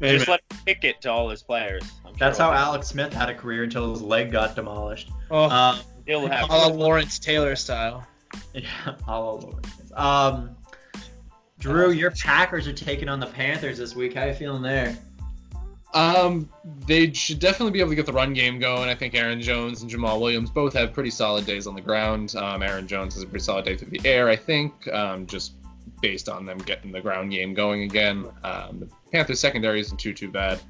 Wait 0.00 0.12
just 0.16 0.28
let 0.28 0.40
him 0.50 0.58
kick 0.66 0.84
it 0.84 1.00
to 1.02 1.10
all 1.10 1.28
his 1.28 1.42
players. 1.42 1.82
I'm 2.04 2.14
That's 2.18 2.38
sure 2.38 2.46
how 2.46 2.52
Alex 2.52 2.88
Smith 2.88 3.12
had 3.12 3.28
a 3.28 3.34
career 3.34 3.62
until 3.64 3.90
his 3.92 4.02
leg 4.02 4.32
got 4.32 4.56
demolished. 4.56 5.10
Oh, 5.30 5.48
Um, 5.48 5.78
he'll 6.06 6.26
have. 6.26 6.50
a 6.50 6.52
la 6.52 6.66
Lawrence 6.68 7.18
Taylor 7.18 7.54
style. 7.54 8.04
yeah, 8.54 8.68
all 9.06 9.28
over. 9.44 9.60
Um, 9.94 10.56
Drew, 11.58 11.92
your 11.92 12.10
Packers 12.10 12.66
are 12.66 12.72
taking 12.72 13.08
on 13.08 13.20
the 13.20 13.26
Panthers 13.26 13.78
this 13.78 13.94
week. 13.94 14.14
How 14.14 14.24
you 14.24 14.34
feeling 14.34 14.62
there? 14.62 14.98
Um, 15.94 16.48
they 16.86 17.12
should 17.12 17.38
definitely 17.38 17.72
be 17.72 17.80
able 17.80 17.90
to 17.90 17.96
get 17.96 18.06
the 18.06 18.12
run 18.12 18.32
game 18.32 18.58
going. 18.58 18.88
I 18.88 18.94
think 18.94 19.14
Aaron 19.14 19.42
Jones 19.42 19.82
and 19.82 19.90
Jamaal 19.90 20.20
Williams 20.20 20.50
both 20.50 20.72
have 20.72 20.92
pretty 20.92 21.10
solid 21.10 21.44
days 21.44 21.66
on 21.66 21.74
the 21.74 21.80
ground. 21.80 22.34
Um, 22.34 22.62
Aaron 22.62 22.86
Jones 22.86 23.14
has 23.14 23.22
a 23.22 23.26
pretty 23.26 23.44
solid 23.44 23.64
day 23.64 23.76
through 23.76 23.90
the 23.90 24.08
air, 24.08 24.28
I 24.28 24.36
think, 24.36 24.88
um, 24.92 25.26
just 25.26 25.52
based 26.00 26.28
on 26.28 26.46
them 26.46 26.58
getting 26.58 26.92
the 26.92 27.00
ground 27.00 27.30
game 27.30 27.52
going 27.52 27.82
again. 27.82 28.26
Um, 28.42 28.80
the 28.80 28.88
Panthers 29.12 29.40
secondary 29.40 29.80
isn't 29.80 29.98
too 29.98 30.14
too 30.14 30.30
bad. 30.30 30.60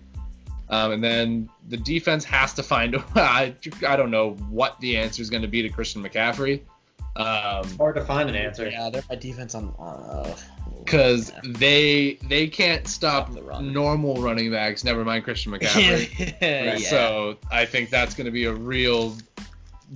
Um, 0.68 0.92
and 0.92 1.04
then 1.04 1.48
the 1.68 1.76
defense 1.76 2.24
has 2.24 2.54
to 2.54 2.62
find. 2.62 2.96
I, 3.14 3.54
I 3.86 3.96
don't 3.96 4.10
know 4.10 4.32
what 4.48 4.80
the 4.80 4.96
answer 4.96 5.22
is 5.22 5.30
going 5.30 5.42
to 5.42 5.48
be 5.48 5.62
to 5.62 5.68
Christian 5.68 6.02
McCaffrey. 6.02 6.62
Um, 7.14 7.68
Hard 7.76 7.96
to 7.96 8.04
find 8.04 8.28
an 8.28 8.36
answer. 8.36 8.68
Yeah, 8.68 8.88
they're 8.90 9.02
my 9.08 9.16
defense 9.16 9.54
on. 9.54 9.74
Uh, 9.78 10.34
because 10.78 11.30
yeah. 11.30 11.40
they 11.44 12.18
they 12.28 12.48
can't 12.48 12.86
stop 12.86 13.32
The 13.32 13.42
run. 13.42 13.72
normal 13.72 14.20
running 14.22 14.50
backs. 14.50 14.84
Never 14.84 15.04
mind 15.04 15.24
Christian 15.24 15.52
McCaffrey. 15.52 16.34
yeah. 16.40 16.76
So 16.78 17.38
I 17.50 17.64
think 17.64 17.90
that's 17.90 18.14
going 18.14 18.26
to 18.26 18.30
be 18.30 18.44
a 18.44 18.52
real 18.52 19.16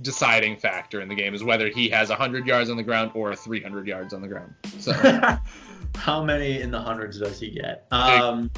deciding 0.01 0.57
factor 0.57 1.01
in 1.01 1.09
the 1.09 1.15
game 1.15 1.33
is 1.33 1.43
whether 1.43 1.69
he 1.69 1.89
has 1.89 2.09
100 2.09 2.45
yards 2.45 2.69
on 2.69 2.77
the 2.77 2.83
ground 2.83 3.11
or 3.15 3.35
300 3.35 3.87
yards 3.87 4.13
on 4.13 4.21
the 4.21 4.27
ground. 4.27 4.53
So 4.79 4.93
How 5.95 6.23
many 6.23 6.61
in 6.61 6.71
the 6.71 6.79
hundreds 6.79 7.19
does 7.19 7.39
he 7.39 7.49
get? 7.49 7.87
Um, 7.91 8.51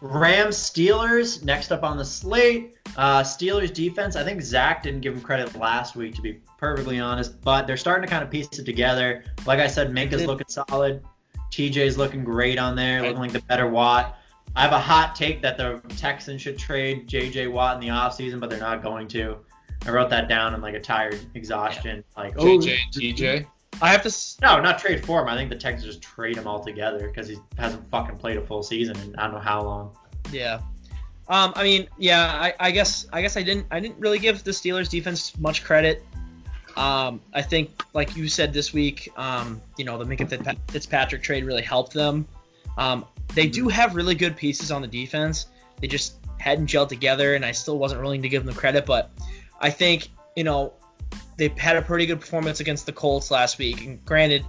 Rams 0.00 0.56
Steelers 0.56 1.42
next 1.42 1.72
up 1.72 1.82
on 1.82 1.96
the 1.96 2.04
slate. 2.04 2.76
Uh, 2.96 3.22
Steelers 3.22 3.72
defense. 3.72 4.16
I 4.16 4.24
think 4.24 4.42
Zach 4.42 4.82
didn't 4.82 5.00
give 5.00 5.14
him 5.14 5.20
credit 5.20 5.56
last 5.56 5.96
week, 5.96 6.14
to 6.16 6.22
be 6.22 6.40
perfectly 6.58 6.98
honest, 7.00 7.40
but 7.40 7.66
they're 7.66 7.76
starting 7.76 8.06
to 8.06 8.10
kind 8.10 8.22
of 8.22 8.30
piece 8.30 8.46
it 8.58 8.64
together. 8.64 9.24
Like 9.46 9.60
I 9.60 9.66
said, 9.66 9.92
Minkah's 9.92 10.26
looking 10.26 10.46
solid. 10.48 11.02
TJ's 11.50 11.96
looking 11.96 12.24
great 12.24 12.58
on 12.58 12.76
there, 12.76 13.02
looking 13.02 13.18
like 13.18 13.32
the 13.32 13.40
better 13.42 13.68
Watt. 13.68 14.18
I 14.54 14.62
have 14.62 14.72
a 14.72 14.78
hot 14.78 15.14
take 15.14 15.42
that 15.42 15.56
the 15.56 15.80
Texans 15.96 16.42
should 16.42 16.58
trade 16.58 17.08
JJ 17.08 17.50
Watt 17.50 17.74
in 17.74 17.80
the 17.80 17.88
offseason, 17.88 18.40
but 18.40 18.50
they're 18.50 18.58
not 18.58 18.82
going 18.82 19.08
to. 19.08 19.38
I 19.86 19.90
wrote 19.90 20.10
that 20.10 20.28
down 20.28 20.54
in 20.54 20.60
like 20.60 20.74
a 20.74 20.80
tired 20.80 21.18
exhaustion. 21.34 22.02
Like, 22.16 22.34
oh, 22.38 22.58
JJ 22.58 22.76
and 22.84 23.16
TJ. 23.16 23.46
I 23.82 23.88
have 23.90 24.02
to. 24.02 24.08
s- 24.08 24.38
no, 24.40 24.60
not 24.60 24.78
trade 24.78 25.04
for 25.04 25.22
him. 25.22 25.28
I 25.28 25.36
think 25.36 25.50
the 25.50 25.56
Texans 25.56 25.84
just 25.84 26.02
trade 26.02 26.36
him 26.36 26.46
altogether 26.46 27.08
because 27.08 27.28
he 27.28 27.36
hasn't 27.58 27.88
fucking 27.90 28.16
played 28.16 28.36
a 28.36 28.42
full 28.42 28.62
season 28.62 28.96
in 29.00 29.14
I 29.16 29.24
don't 29.24 29.34
know 29.34 29.40
how 29.40 29.62
long. 29.62 29.96
Yeah. 30.32 30.60
Um, 31.28 31.52
I 31.56 31.64
mean, 31.64 31.88
yeah, 31.98 32.24
I, 32.40 32.54
I 32.58 32.70
guess 32.70 33.06
I 33.12 33.20
guess 33.20 33.36
I 33.36 33.42
didn't 33.42 33.66
I 33.70 33.80
didn't 33.80 33.98
really 33.98 34.18
give 34.18 34.44
the 34.44 34.52
Steelers 34.52 34.88
defense 34.88 35.36
much 35.38 35.64
credit. 35.64 36.04
Um, 36.76 37.20
I 37.32 37.40
think, 37.40 37.84
like 37.94 38.16
you 38.16 38.28
said 38.28 38.52
this 38.52 38.72
week, 38.72 39.10
um, 39.16 39.62
you 39.78 39.84
know, 39.84 39.96
the 39.96 40.04
Minkah 40.04 40.28
Fitzpa- 40.28 40.58
Fitzpatrick 40.68 41.22
trade 41.22 41.44
really 41.44 41.62
helped 41.62 41.94
them. 41.94 42.26
Um, 42.76 43.06
they 43.34 43.46
do 43.48 43.68
have 43.68 43.96
really 43.96 44.14
good 44.14 44.36
pieces 44.36 44.70
on 44.70 44.82
the 44.82 44.88
defense. 44.88 45.46
They 45.80 45.86
just 45.86 46.16
hadn't 46.38 46.66
gelled 46.66 46.90
together, 46.90 47.34
and 47.34 47.44
I 47.44 47.52
still 47.52 47.78
wasn't 47.78 48.02
willing 48.02 48.22
to 48.22 48.28
give 48.28 48.44
them 48.44 48.54
credit. 48.54 48.84
But 48.84 49.10
I 49.58 49.70
think, 49.70 50.10
you 50.36 50.44
know, 50.44 50.74
they 51.36 51.48
had 51.56 51.76
a 51.76 51.82
pretty 51.82 52.06
good 52.06 52.20
performance 52.20 52.60
against 52.60 52.86
the 52.86 52.92
Colts 52.92 53.30
last 53.30 53.58
week. 53.58 53.84
And 53.84 54.04
granted, 54.04 54.44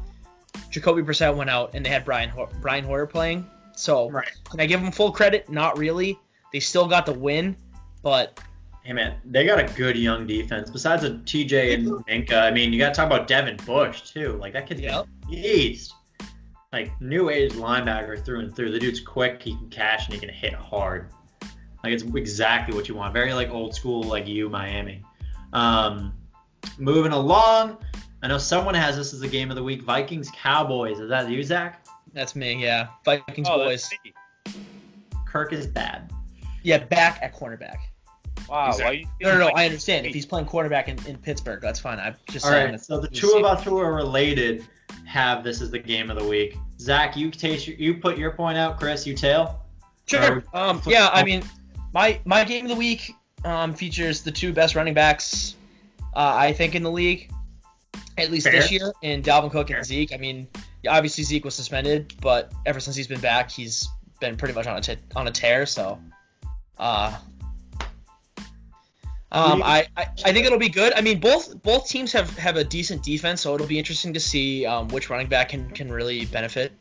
Jacoby 0.69 1.01
Brissett 1.01 1.35
went 1.35 1.49
out, 1.49 1.71
and 1.73 1.85
they 1.85 1.89
had 1.89 2.05
Brian 2.05 2.29
Ho- 2.29 2.49
Brian 2.61 2.83
Hoyer 2.83 3.05
playing. 3.05 3.45
So 3.75 4.09
Right. 4.09 4.27
can 4.49 4.59
I 4.59 4.65
give 4.65 4.81
them 4.81 4.91
full 4.91 5.11
credit? 5.11 5.49
Not 5.49 5.77
really. 5.77 6.17
They 6.53 6.59
still 6.59 6.87
got 6.87 7.05
the 7.05 7.13
win, 7.13 7.55
but 8.01 8.39
Hey 8.83 8.93
man, 8.93 9.17
they 9.25 9.45
got 9.45 9.59
a 9.59 9.65
good 9.75 9.97
young 9.97 10.25
defense. 10.25 10.69
Besides 10.71 11.03
a 11.03 11.09
TJ 11.25 11.73
and 11.73 11.87
Minkah, 12.05 12.41
I 12.43 12.51
mean, 12.51 12.71
you 12.71 12.79
got 12.79 12.93
to 12.93 12.95
talk 12.95 13.05
about 13.05 13.27
Devin 13.27 13.57
Bush 13.65 13.99
too. 14.13 14.37
Like 14.39 14.53
that 14.53 14.65
kid's 14.65 14.79
Yep. 14.79 15.05
a 15.05 15.27
beast. 15.29 15.93
Like 16.71 16.99
new 17.01 17.29
age 17.29 17.51
linebacker 17.51 18.23
through 18.23 18.39
and 18.39 18.55
through. 18.55 18.71
The 18.71 18.79
dude's 18.79 19.01
quick. 19.01 19.41
He 19.43 19.55
can 19.57 19.69
cash 19.69 20.05
and 20.05 20.13
he 20.13 20.19
can 20.21 20.29
hit 20.29 20.53
hard. 20.53 21.09
Like 21.83 21.91
it's 21.93 22.03
exactly 22.03 22.75
what 22.77 22.87
you 22.87 22.95
want. 22.95 23.13
Very 23.13 23.33
like 23.33 23.49
old 23.49 23.75
school, 23.75 24.03
like 24.03 24.25
you, 24.25 24.49
Miami. 24.49 25.01
Um, 25.51 26.13
moving 26.77 27.11
along. 27.11 27.77
I 28.23 28.27
know 28.27 28.37
someone 28.37 28.73
has 28.75 28.95
this 28.95 29.13
as 29.13 29.21
a 29.21 29.27
game 29.27 29.49
of 29.49 29.55
the 29.55 29.63
week. 29.63 29.83
Vikings 29.83 30.29
Cowboys. 30.31 30.99
Is 30.99 31.09
that 31.09 31.29
you, 31.29 31.43
Zach? 31.43 31.85
that's 32.13 32.35
me. 32.35 32.63
Yeah, 32.63 32.87
Vikings 33.05 33.47
Oh, 33.49 33.57
boys. 33.57 33.89
Kirk 35.25 35.53
is 35.53 35.67
bad. 35.67 36.11
Yeah, 36.63 36.79
back 36.79 37.19
at 37.21 37.35
cornerback. 37.35 37.77
Wow. 38.49 38.69
Exactly. 38.69 38.85
Why 38.85 38.91
you 39.19 39.25
No, 39.25 39.31
no, 39.33 39.37
no. 39.39 39.39
feeling 39.39 39.41
I 39.41 39.45
like- 39.61 39.65
understand. 39.65 40.05
If 40.07 40.13
he's 40.13 40.25
playing 40.25 40.47
quarterback 40.47 40.87
in, 40.87 40.97
in 41.05 41.17
Pittsburgh, 41.17 41.61
that's 41.61 41.79
fine. 41.79 41.99
I'm 41.99 42.15
just 42.29 42.45
All 42.45 42.51
saying. 42.51 42.71
right. 42.71 42.81
So 42.81 42.99
the 42.99 43.07
two 43.07 43.33
of 43.37 43.43
us 43.43 43.63
who 43.63 43.77
are 43.77 43.93
related 43.93 44.65
have 45.05 45.43
this 45.43 45.61
as 45.61 45.69
the 45.69 45.79
game 45.79 46.09
of 46.09 46.17
the 46.17 46.25
week. 46.25 46.57
Zach, 46.79 47.15
you 47.17 47.29
taste 47.29 47.67
your, 47.67 47.75
you 47.77 47.95
put 47.95 48.17
your 48.17 48.31
point 48.31 48.57
out. 48.57 48.79
Chris, 48.79 49.05
you 49.05 49.13
tail. 49.13 49.63
Sure. 50.05 50.43
Um, 50.53 50.81
yeah, 50.87 51.09
I 51.11 51.23
mean, 51.23 51.43
my 51.93 52.19
my 52.23 52.45
game 52.45 52.63
of 52.65 52.69
the 52.69 52.75
week 52.75 53.13
um, 53.43 53.73
features 53.73 54.21
the 54.21 54.31
two 54.31 54.53
best 54.53 54.75
running 54.75 54.93
backs, 54.93 55.55
uh, 56.17 56.33
I 56.35 56.51
think, 56.51 56.73
in 56.73 56.81
the 56.81 56.89
league, 56.89 57.31
at 58.17 58.31
least 58.31 58.45
this 58.45 58.71
year, 58.71 58.91
in 59.03 59.21
Dalvin 59.21 59.51
Cook 59.51 59.67
Fair. 59.67 59.77
and 59.77 59.85
Zeke. 59.85 60.11
I 60.13 60.17
mean, 60.17 60.47
obviously 60.89 61.23
Zeke 61.23 61.45
was 61.45 61.53
suspended, 61.53 62.15
but 62.19 62.51
ever 62.65 62.79
since 62.79 62.95
he's 62.95 63.07
been 63.07 63.21
back, 63.21 63.51
he's 63.51 63.87
been 64.19 64.35
pretty 64.35 64.55
much 64.55 64.65
on 64.65 64.77
a 64.77 64.81
t- 64.81 64.97
on 65.15 65.27
a 65.27 65.31
tear. 65.31 65.67
So, 65.67 65.99
uh, 66.79 67.15
um, 69.31 69.61
I, 69.61 69.85
I 69.95 70.07
I 70.25 70.33
think 70.33 70.47
it'll 70.47 70.57
be 70.57 70.69
good. 70.69 70.91
I 70.93 71.01
mean, 71.01 71.19
both 71.19 71.61
both 71.61 71.87
teams 71.87 72.11
have 72.13 72.35
have 72.39 72.55
a 72.55 72.63
decent 72.63 73.03
defense, 73.03 73.41
so 73.41 73.53
it'll 73.53 73.67
be 73.67 73.77
interesting 73.77 74.13
to 74.13 74.19
see 74.19 74.65
um, 74.65 74.87
which 74.87 75.11
running 75.11 75.27
back 75.27 75.49
can 75.49 75.69
can 75.69 75.91
really 75.91 76.25
benefit. 76.25 76.71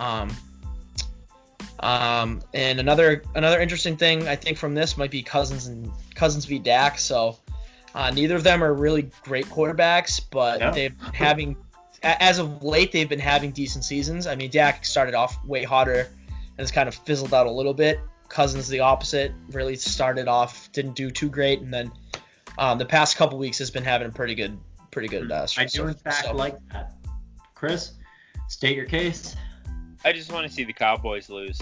Um, 0.00 0.34
um, 1.80 2.40
and 2.54 2.80
another 2.80 3.22
another 3.34 3.60
interesting 3.60 3.98
thing 3.98 4.26
I 4.26 4.36
think 4.36 4.56
from 4.56 4.72
this 4.72 4.96
might 4.96 5.10
be 5.10 5.22
Cousins 5.22 5.66
and 5.66 5.90
Cousins 6.14 6.46
v 6.46 6.58
Dak. 6.58 6.98
So 6.98 7.36
uh, 7.96 8.10
neither 8.10 8.36
of 8.36 8.44
them 8.44 8.62
are 8.62 8.72
really 8.72 9.10
great 9.22 9.46
quarterbacks, 9.46 10.20
but 10.30 10.60
Yeah. 10.60 10.70
they've 10.70 10.94
having 11.12 11.56
as 12.02 12.38
of 12.38 12.62
late 12.62 12.92
they've 12.92 13.08
been 13.08 13.18
having 13.18 13.50
decent 13.50 13.84
seasons. 13.84 14.26
I 14.26 14.34
mean 14.36 14.50
Dak 14.50 14.84
started 14.84 15.14
off 15.14 15.42
way 15.44 15.64
hotter 15.64 16.00
and 16.02 16.58
has 16.58 16.70
kind 16.70 16.88
of 16.88 16.94
fizzled 16.94 17.34
out 17.34 17.46
a 17.46 17.50
little 17.50 17.74
bit. 17.74 17.98
Cousins 18.28 18.68
the 18.68 18.80
opposite, 18.80 19.32
really 19.50 19.76
started 19.76 20.28
off 20.28 20.70
didn't 20.72 20.94
do 20.94 21.10
too 21.10 21.28
great, 21.28 21.60
and 21.60 21.72
then 21.72 21.90
um, 22.58 22.78
the 22.78 22.84
past 22.86 23.16
couple 23.16 23.38
weeks 23.38 23.58
has 23.58 23.70
been 23.70 23.84
having 23.84 24.08
a 24.08 24.10
pretty 24.10 24.34
good 24.34 24.58
pretty 24.90 25.08
good. 25.08 25.30
Uh, 25.32 25.46
I 25.56 25.64
do 25.64 25.86
in 25.88 25.94
fact 25.94 26.26
so- 26.26 26.32
like 26.34 26.56
that. 26.72 26.92
Chris, 27.54 27.92
state 28.48 28.76
your 28.76 28.86
case. 28.86 29.34
I 30.04 30.12
just 30.12 30.30
want 30.30 30.46
to 30.46 30.52
see 30.52 30.64
the 30.64 30.72
Cowboys 30.74 31.30
lose. 31.30 31.58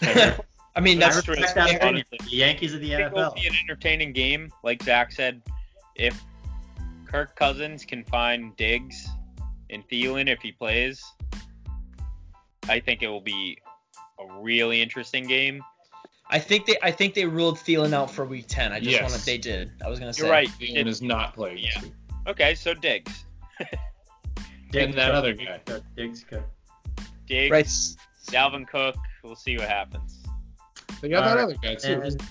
I 0.76 0.80
mean 0.80 0.98
that's 0.98 1.16
That's 1.16 1.28
respect 1.28 1.56
really- 1.56 1.72
that 1.72 1.82
honestly. 1.84 2.18
The 2.30 2.36
Yankees 2.36 2.74
of 2.74 2.80
the 2.80 2.94
I 2.94 2.98
think 3.04 3.16
it'll 3.16 3.30
be 3.34 3.46
an 3.46 3.54
entertaining 3.62 4.12
game. 4.12 4.50
Like 4.62 4.82
Zach 4.82 5.12
said, 5.12 5.40
if 5.94 6.20
Kirk 7.06 7.36
Cousins 7.36 7.84
can 7.84 8.02
find 8.04 8.56
Diggs 8.56 9.06
and 9.70 9.86
Thielen 9.88 10.28
if 10.28 10.40
he 10.42 10.50
plays, 10.52 11.02
I 12.68 12.80
think 12.80 13.02
it 13.02 13.08
will 13.08 13.20
be 13.20 13.58
a 14.18 14.40
really 14.40 14.82
interesting 14.82 15.26
game. 15.26 15.62
I 16.30 16.38
think 16.40 16.66
they 16.66 16.76
I 16.82 16.90
think 16.90 17.14
they 17.14 17.26
ruled 17.26 17.56
Thielen 17.58 17.92
out 17.92 18.10
for 18.10 18.24
week 18.24 18.46
ten. 18.48 18.72
I 18.72 18.80
just 18.80 18.90
Yes. 18.90 19.02
wanted 19.10 19.24
they 19.26 19.38
did. 19.38 19.70
I 19.84 19.88
was 19.88 20.00
gonna 20.00 20.12
say 20.12 20.24
You're 20.24 20.32
right. 20.32 20.48
Thielen 20.48 20.86
is 20.86 21.02
not 21.02 21.34
playing 21.34 21.58
Yeah. 21.58 21.80
Okay, 22.26 22.54
so 22.56 22.74
Diggs. 22.74 23.24
Diggs 24.70 24.86
And 24.86 24.94
that 24.94 25.08
cook, 25.10 25.14
other 25.14 25.34
guy. 25.34 25.60
Diggs 25.96 26.24
cook. 26.24 26.42
Diggs, 27.26 27.50
Right. 27.52 27.66
Dalvin 28.26 28.66
Cook. 28.66 28.96
We'll 29.22 29.36
see 29.36 29.56
what 29.56 29.68
happens. 29.68 30.23
They 31.04 31.10
got 31.10 31.24
that 31.24 31.38
Alright, 31.38 31.42
other 31.42 31.56
guy 31.62 31.74
too. 31.74 32.00
And 32.00 32.22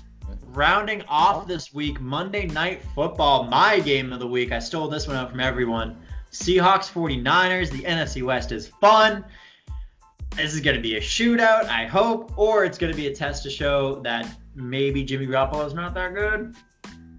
rounding 0.47 1.03
off 1.07 1.47
this 1.47 1.76
week, 1.76 2.01
Monday 2.01 2.47
Night 2.47 2.82
Football, 2.95 3.43
my 3.43 3.80
game 3.80 4.11
of 4.11 4.17
the 4.17 4.26
week. 4.26 4.51
I 4.51 4.57
stole 4.57 4.88
this 4.88 5.07
one 5.07 5.15
out 5.15 5.30
from 5.30 5.39
everyone. 5.41 5.95
Seahawks 6.32 6.91
49ers. 6.91 7.69
The 7.69 7.84
NFC 7.84 8.24
West 8.24 8.51
is 8.51 8.69
fun. 8.82 9.24
This 10.36 10.55
is 10.55 10.61
going 10.61 10.76
to 10.76 10.82
be 10.82 10.95
a 10.95 10.99
shootout, 10.99 11.65
I 11.65 11.86
hope, 11.86 12.36
or 12.36 12.65
it's 12.65 12.80
going 12.80 12.91
to 12.91 12.97
be 12.97 13.05
a 13.05 13.15
test 13.15 13.43
to 13.43 13.51
show 13.51 13.99
that 14.01 14.28
maybe 14.55 15.03
Jimmy 15.03 15.28
Garoppolo 15.28 15.67
is 15.67 15.76
not 15.76 15.93
that 15.93 16.15
good. 16.15 16.55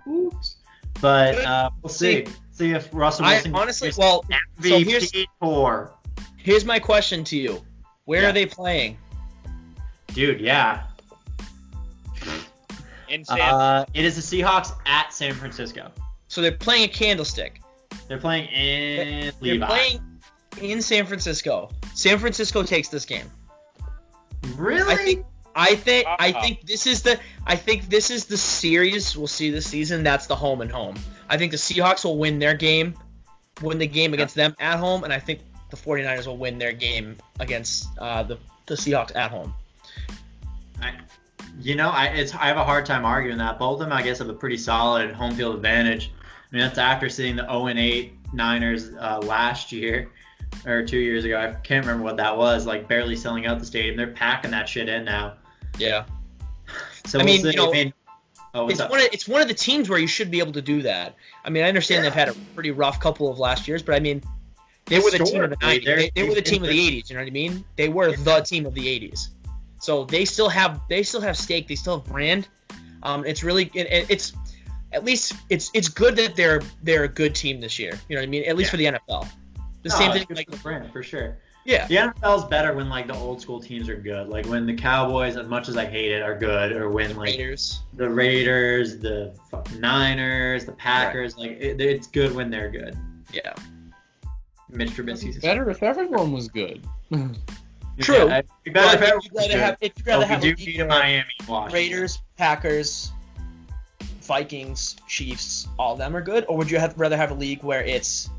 Oops. 0.09 0.57
But 1.00 1.36
uh, 1.44 1.70
we'll 1.84 1.88
see. 1.88 2.26
See 2.50 2.72
if 2.72 2.88
Russell 2.92 3.26
I 3.26 3.34
Wilson 3.34 3.55
honestly 3.55 3.88
gets 3.90 3.98
well 3.98 4.24
so 4.61 4.80
here's 4.80 5.12
MVP 5.12 5.90
here's 6.36 6.64
my 6.64 6.80
question 6.80 7.22
to 7.22 7.36
you. 7.36 7.64
Where 8.07 8.22
Yeah. 8.22 8.30
are 8.30 8.32
they 8.32 8.46
playing? 8.46 8.98
Dude, 10.09 10.40
yeah. 10.40 10.82
In 13.14 13.24
San 13.24 13.40
Uh, 13.40 13.84
it 13.94 14.04
is 14.04 14.16
the 14.28 14.42
Seahawks 14.42 14.72
at 14.86 15.12
San 15.12 15.34
Francisco. 15.34 15.90
So 16.28 16.42
they're 16.42 16.52
playing 16.52 16.84
a 16.84 16.88
candlestick. 16.88 17.60
They're 18.08 18.18
playing 18.18 18.48
in 18.48 19.32
They're 19.40 19.54
Levi. 19.54 19.66
playing 19.66 20.00
in 20.60 20.82
San 20.82 21.06
Francisco. 21.06 21.70
San 21.94 22.18
Francisco 22.18 22.62
takes 22.64 22.88
this 22.88 23.04
game. 23.04 23.30
really? 24.56 24.92
I 24.92 24.96
think 24.96 25.26
I 25.56 25.74
think 25.76 26.06
I 26.08 26.32
Uh-uh. 26.32 26.42
think 26.42 26.62
this 26.66 26.86
is 26.86 27.02
the 27.02 27.18
I 27.46 27.54
think 27.56 27.88
this 27.88 28.10
is 28.10 28.24
the 28.24 28.36
series 28.36 29.16
we'll 29.16 29.28
see 29.28 29.50
this 29.50 29.66
season. 29.68 30.02
That's 30.02 30.26
the 30.26 30.34
home 30.36 30.60
and 30.60 30.70
home. 30.70 30.96
I 31.28 31.38
think 31.38 31.52
the 31.52 31.56
Seahawks 31.58 32.04
will 32.04 32.18
win 32.18 32.38
their 32.40 32.54
game, 32.54 32.94
win 33.62 33.78
the 33.78 33.86
game 33.86 34.12
against 34.14 34.34
them 34.34 34.54
at 34.58 34.78
home, 34.78 35.04
and 35.04 35.12
I 35.12 35.20
think 35.20 35.40
the 35.70 35.76
49ers 35.76 36.26
will 36.26 36.36
win 36.36 36.58
their 36.58 36.72
game 36.72 37.16
against 37.40 37.86
uh, 37.98 38.22
the 38.24 38.36
the 38.66 38.74
Seahawks 38.74 39.14
at 39.14 39.30
home. 39.30 39.54
I, 40.82 40.94
you 41.61 41.74
know, 41.74 41.90
I 41.90 42.07
it's 42.07 42.34
I 42.34 42.46
have 42.46 42.57
a 42.57 42.64
hard 42.64 42.86
time 42.86 43.05
arguing 43.05 43.38
that. 43.38 43.59
Both 43.59 43.74
of 43.74 43.78
them, 43.80 43.92
I 43.92 44.02
guess, 44.02 44.18
have 44.18 44.28
a 44.28 44.34
pretty 44.34 44.57
solid 44.57 45.12
home 45.12 45.34
field 45.34 45.55
advantage. 45.57 46.12
I 46.52 46.57
mean, 46.57 46.64
that's 46.66 46.78
after 46.78 47.09
seeing 47.09 47.36
the 47.36 47.42
0 47.42 47.66
and 47.66 47.78
8 47.78 48.12
Niners 48.32 48.90
uh, 48.94 49.18
last 49.24 49.72
year 49.72 50.11
or 50.66 50.84
two 50.84 50.98
years 50.98 51.24
ago. 51.24 51.38
I 51.38 51.52
can't 51.52 51.84
remember 51.84 52.05
what 52.05 52.16
that 52.18 52.36
was. 52.36 52.66
Like 52.66 52.88
barely 52.88 53.16
selling 53.16 53.46
out 53.46 53.59
the 53.59 53.66
stadium. 53.66 53.96
They're 53.96 54.09
packing 54.09 54.50
that 54.52 54.68
shit 54.68 54.88
in 54.88 55.05
now. 55.05 55.34
Yeah. 55.78 56.05
So 57.07 57.18
I 57.18 57.22
we'll 57.22 57.34
mean, 57.34 57.42
see. 57.42 57.50
you 57.50 57.57
know, 57.57 57.68
I 57.68 57.72
mean, 57.72 57.92
oh, 58.55 58.68
It's 58.68 58.80
up? 58.80 58.90
one 58.90 58.98
of 58.98 59.09
it's 59.12 59.28
one 59.28 59.42
of 59.42 59.48
the 59.48 59.52
teams 59.52 59.90
where 59.90 59.98
you 59.98 60.07
should 60.07 60.30
be 60.30 60.38
able 60.38 60.52
to 60.52 60.62
do 60.62 60.80
that. 60.82 61.16
I 61.44 61.50
mean, 61.50 61.62
I 61.62 61.68
understand 61.68 62.02
they've 62.02 62.14
had 62.14 62.30
a 62.30 62.34
pretty 62.55 62.70
rough 62.70 62.98
couple 62.98 63.30
of 63.30 63.38
last 63.38 63.68
years, 63.68 63.82
but 63.82 63.94
I 63.94 64.00
mean, 64.00 64.22
they 64.86 65.00
were 65.00 65.11
the 65.11 65.18
team 65.18 65.44
of 65.44 65.50
the 65.50 65.57
90s. 65.57 65.84
They, 65.84 66.11
they 66.14 66.26
were 66.26 66.34
the 66.34 66.40
team 66.40 66.62
of 66.62 66.70
the 66.70 66.78
80s. 66.78 67.11
You 67.11 67.16
know 67.16 67.20
what 67.20 67.26
I 67.26 67.30
mean? 67.30 67.62
They 67.76 67.90
were 67.90 68.16
the 68.16 68.40
team 68.40 68.64
of 68.64 68.72
the 68.72 68.86
80s. 68.86 69.28
So 69.85 70.05
they 70.07 70.24
still 70.24 70.49
have 70.49 70.80
they 70.89 71.03
still 71.03 71.20
have 71.20 71.37
stake. 71.37 71.68
They 71.68 71.74
still 71.74 71.99
have 72.01 72.07
brand. 72.09 72.49
Um, 73.03 73.26
it's 73.26 73.45
really 73.45 73.70
it, 73.74 73.87
it- 73.93 74.07
it's 74.09 74.32
at 74.95 75.05
least 75.05 75.35
it's 75.51 75.70
it's 75.74 75.89
good 75.89 76.16
that 76.16 76.37
they're 76.37 76.62
they're 76.82 77.05
a 77.05 77.09
good 77.09 77.35
team 77.35 77.61
this 77.61 77.78
year. 77.78 77.93
You 78.09 78.16
know 78.16 78.22
what 78.22 78.26
I 78.28 78.30
mean? 78.30 78.45
At 78.45 78.57
least 78.57 78.68
Yeah. 78.68 78.70
for 78.70 78.76
the 78.78 78.85
NFL. 78.99 79.28
The 79.82 79.89
No, 79.91 79.95
same 79.95 80.12
thing 80.12 80.24
like 80.30 80.47
for 80.49 80.57
the 80.57 80.62
brand 80.62 80.91
for 80.91 81.03
sure. 81.03 81.37
Yeah. 81.66 81.87
The 81.87 81.97
NFL's 81.97 82.45
better 82.47 82.72
when 82.74 82.89
like 82.89 83.07
the 83.09 83.14
old 83.14 83.43
school 83.43 83.61
teams 83.61 83.91
are 83.91 83.97
good. 83.97 84.28
Like 84.28 84.47
when 84.47 84.64
the 84.64 84.74
Cowboys, 84.74 85.37
as 85.37 85.47
much 85.47 85.68
as 85.68 85.76
I 85.76 85.85
hate 85.85 86.12
it, 86.12 86.22
are 86.22 86.35
good, 86.39 86.72
or 86.72 86.89
when 86.89 87.14
like 87.16 87.37
Raiders. 87.37 87.80
the 87.93 88.09
Raiders, 88.09 88.99
the 88.99 89.35
Niners, 89.78 90.64
the 90.64 90.72
Packers. 90.72 91.37
Like 91.37 91.51
it, 91.61 91.78
it's 91.80 92.07
good 92.07 92.35
when 92.35 92.49
they're 92.51 92.70
good. 92.70 92.97
Yeah. 93.35 93.53
Mitch 94.70 94.91
Trubisky's 94.93 95.39
Better 95.39 95.68
if 95.68 95.82
everyone 95.82 96.32
was 96.32 96.49
good. 96.49 96.87
True. 98.01 98.28
Yeah, 98.28 98.42
it'd 98.64 98.74
better 98.74 98.95
if 98.95 99.01
But 99.01 99.03
everyone 99.03 99.18
if 99.18 99.24
you'd 99.24 99.34
rather 99.34 99.59
have, 99.59 99.76
if 99.80 99.92
you'd 99.97 100.07
rather 100.07 100.24
we 100.24 100.28
have 100.28 100.40
do 100.40 100.49
league 100.49 100.57
beat 100.57 100.80
a 100.80 100.84
Miami, 100.86 101.24
Washington. 101.47 101.74
Raiders, 101.74 102.22
Packers, 102.36 103.12
Vikings, 104.22 104.97
Chiefs, 105.07 105.68
all 105.78 105.92
of 105.92 105.99
them 105.99 106.16
are 106.16 106.22
good, 106.22 106.45
or 106.49 106.57
would 106.57 106.70
you 106.70 106.78
have, 106.78 106.95
rather 106.97 107.16
have 107.16 107.30
a 107.30 107.34
league 107.34 107.62
where 107.62 107.82
it's 107.82 108.30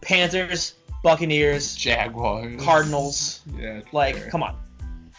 Panthers, 0.00 0.74
Buccaneers, 1.02 1.74
Jaguars. 1.74 2.62
Cardinals? 2.62 3.42
Yeah. 3.58 3.80
Like, 3.92 4.16
fair. 4.16 4.30
come 4.30 4.42
on. 4.42 4.56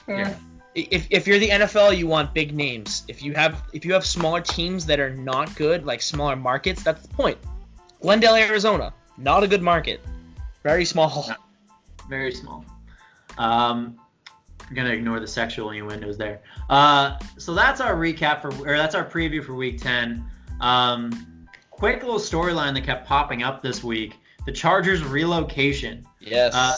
Yeah. 0.07 0.29
Uh, 0.29 0.33
if, 0.75 1.07
if 1.09 1.25
you're 1.25 1.39
the 1.39 1.49
NFL, 1.49 1.97
you 1.97 2.05
want 2.05 2.33
big 2.33 2.53
names. 2.53 3.03
If 3.07 3.23
you 3.23 3.33
have 3.33 3.63
if 3.73 3.85
you 3.85 3.93
have 3.93 4.05
smaller 4.05 4.41
teams 4.41 4.85
that 4.87 4.99
are 4.99 5.09
not 5.09 5.55
good, 5.55 5.85
like 5.85 6.01
smaller 6.01 6.35
markets, 6.35 6.83
that's 6.83 7.01
the 7.01 7.13
point. 7.13 7.37
Glendale, 8.01 8.35
Arizona, 8.35 8.93
not 9.17 9.43
a 9.43 9.47
good 9.47 9.61
market, 9.61 10.01
very 10.63 10.83
small. 10.83 11.25
No. 11.29 11.35
Very 12.09 12.33
small. 12.33 12.65
Um, 13.37 13.99
I'm 14.67 14.75
gonna 14.75 14.89
ignore 14.89 15.19
the 15.19 15.27
sexual 15.27 15.69
innuendos 15.71 16.17
there. 16.17 16.41
Uh, 16.69 17.19
so 17.37 17.53
that's 17.53 17.81
our 17.81 17.95
recap 17.95 18.41
for, 18.41 18.49
or 18.67 18.77
that's 18.77 18.95
our 18.95 19.05
preview 19.05 19.43
for 19.43 19.53
Week 19.53 19.79
10. 19.79 20.23
Um, 20.59 21.47
quick 21.69 22.01
little 22.01 22.19
storyline 22.19 22.73
that 22.73 22.83
kept 22.83 23.07
popping 23.07 23.43
up 23.43 23.61
this 23.61 23.83
week: 23.83 24.17
the 24.45 24.51
Chargers 24.51 25.03
relocation. 25.03 26.05
Yes. 26.19 26.53
Uh, 26.55 26.75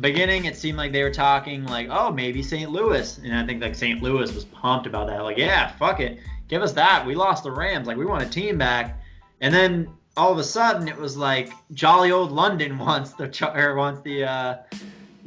beginning 0.00 0.44
it 0.44 0.56
seemed 0.56 0.78
like 0.78 0.92
they 0.92 1.02
were 1.02 1.10
talking 1.10 1.64
like 1.64 1.88
oh 1.90 2.12
maybe 2.12 2.42
st 2.42 2.70
louis 2.70 3.18
and 3.18 3.34
i 3.34 3.44
think 3.44 3.60
like 3.60 3.74
st 3.74 4.02
louis 4.02 4.32
was 4.32 4.44
pumped 4.44 4.86
about 4.86 5.08
that 5.08 5.24
like 5.24 5.36
yeah 5.36 5.68
fuck 5.72 5.98
it 5.98 6.18
give 6.46 6.62
us 6.62 6.72
that 6.72 7.04
we 7.04 7.14
lost 7.14 7.42
the 7.42 7.50
rams 7.50 7.86
like 7.86 7.96
we 7.96 8.06
want 8.06 8.22
a 8.22 8.28
team 8.28 8.56
back 8.56 9.00
and 9.40 9.52
then 9.52 9.88
all 10.16 10.30
of 10.30 10.38
a 10.38 10.44
sudden 10.44 10.86
it 10.86 10.96
was 10.96 11.16
like 11.16 11.50
jolly 11.72 12.12
old 12.12 12.30
london 12.30 12.78
wants 12.86 13.12
the 13.14 13.26
char- 13.26 13.70
or 13.70 13.74
wants 13.74 14.00
the 14.02 14.24
uh 14.24 14.56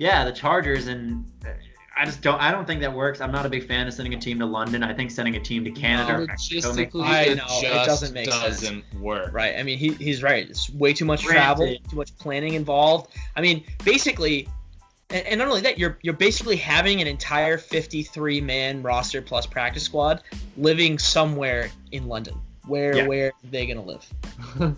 yeah 0.01 0.25
the 0.25 0.31
chargers 0.31 0.87
and 0.87 1.23
i 1.95 2.03
just 2.05 2.21
don't 2.23 2.41
i 2.41 2.49
don't 2.51 2.65
think 2.65 2.81
that 2.81 2.91
works 2.91 3.21
i'm 3.21 3.31
not 3.31 3.45
a 3.45 3.49
big 3.49 3.67
fan 3.67 3.87
of 3.87 3.93
sending 3.93 4.15
a 4.15 4.19
team 4.19 4.39
to 4.39 4.45
london 4.47 4.81
i 4.81 4.91
think 4.91 5.11
sending 5.11 5.35
a 5.35 5.39
team 5.39 5.63
to 5.63 5.69
canada 5.69 6.15
or 6.15 6.25
Mexico 6.25 6.73
makes 6.73 6.91
Logistically, 6.93 7.03
I 7.03 7.21
it 7.23 7.37
know, 7.37 7.43
it 7.47 7.61
just 7.61 7.87
doesn't 7.87 8.13
make 8.13 8.31
sense. 8.31 8.43
doesn't 8.61 8.83
work. 8.99 9.31
Right. 9.31 9.55
I 9.57 9.63
mean, 9.63 9.77
he, 9.77 9.91
he's 9.93 10.23
right. 10.23 10.49
It's 10.49 10.69
way 10.71 10.93
too 10.93 11.05
much 11.05 11.23
Granted. 11.23 11.55
travel, 11.57 11.75
too 11.89 11.95
much 11.97 12.17
planning 12.17 12.53
involved. 12.55 13.13
I 13.35 13.41
mean, 13.41 13.63
basically, 13.85 14.47
and, 15.11 15.25
and 15.27 15.37
not 15.39 15.47
only 15.49 15.61
that, 15.61 15.77
you're 15.77 15.97
you're 16.01 16.15
basically 16.15 16.55
having 16.55 16.99
an 17.01 17.07
entire 17.07 17.57
53 17.59 18.41
man 18.41 18.81
roster 18.81 19.21
plus 19.21 19.45
practice 19.45 19.83
squad 19.83 20.23
living 20.57 20.97
somewhere 20.97 21.69
in 21.91 22.07
London. 22.07 22.35
Where 22.65 22.95
Yeah. 22.95 23.07
where 23.07 23.27
are 23.27 23.49
they 23.51 23.65
gonna 23.67 23.83
live? 23.83 24.05
I 24.59 24.73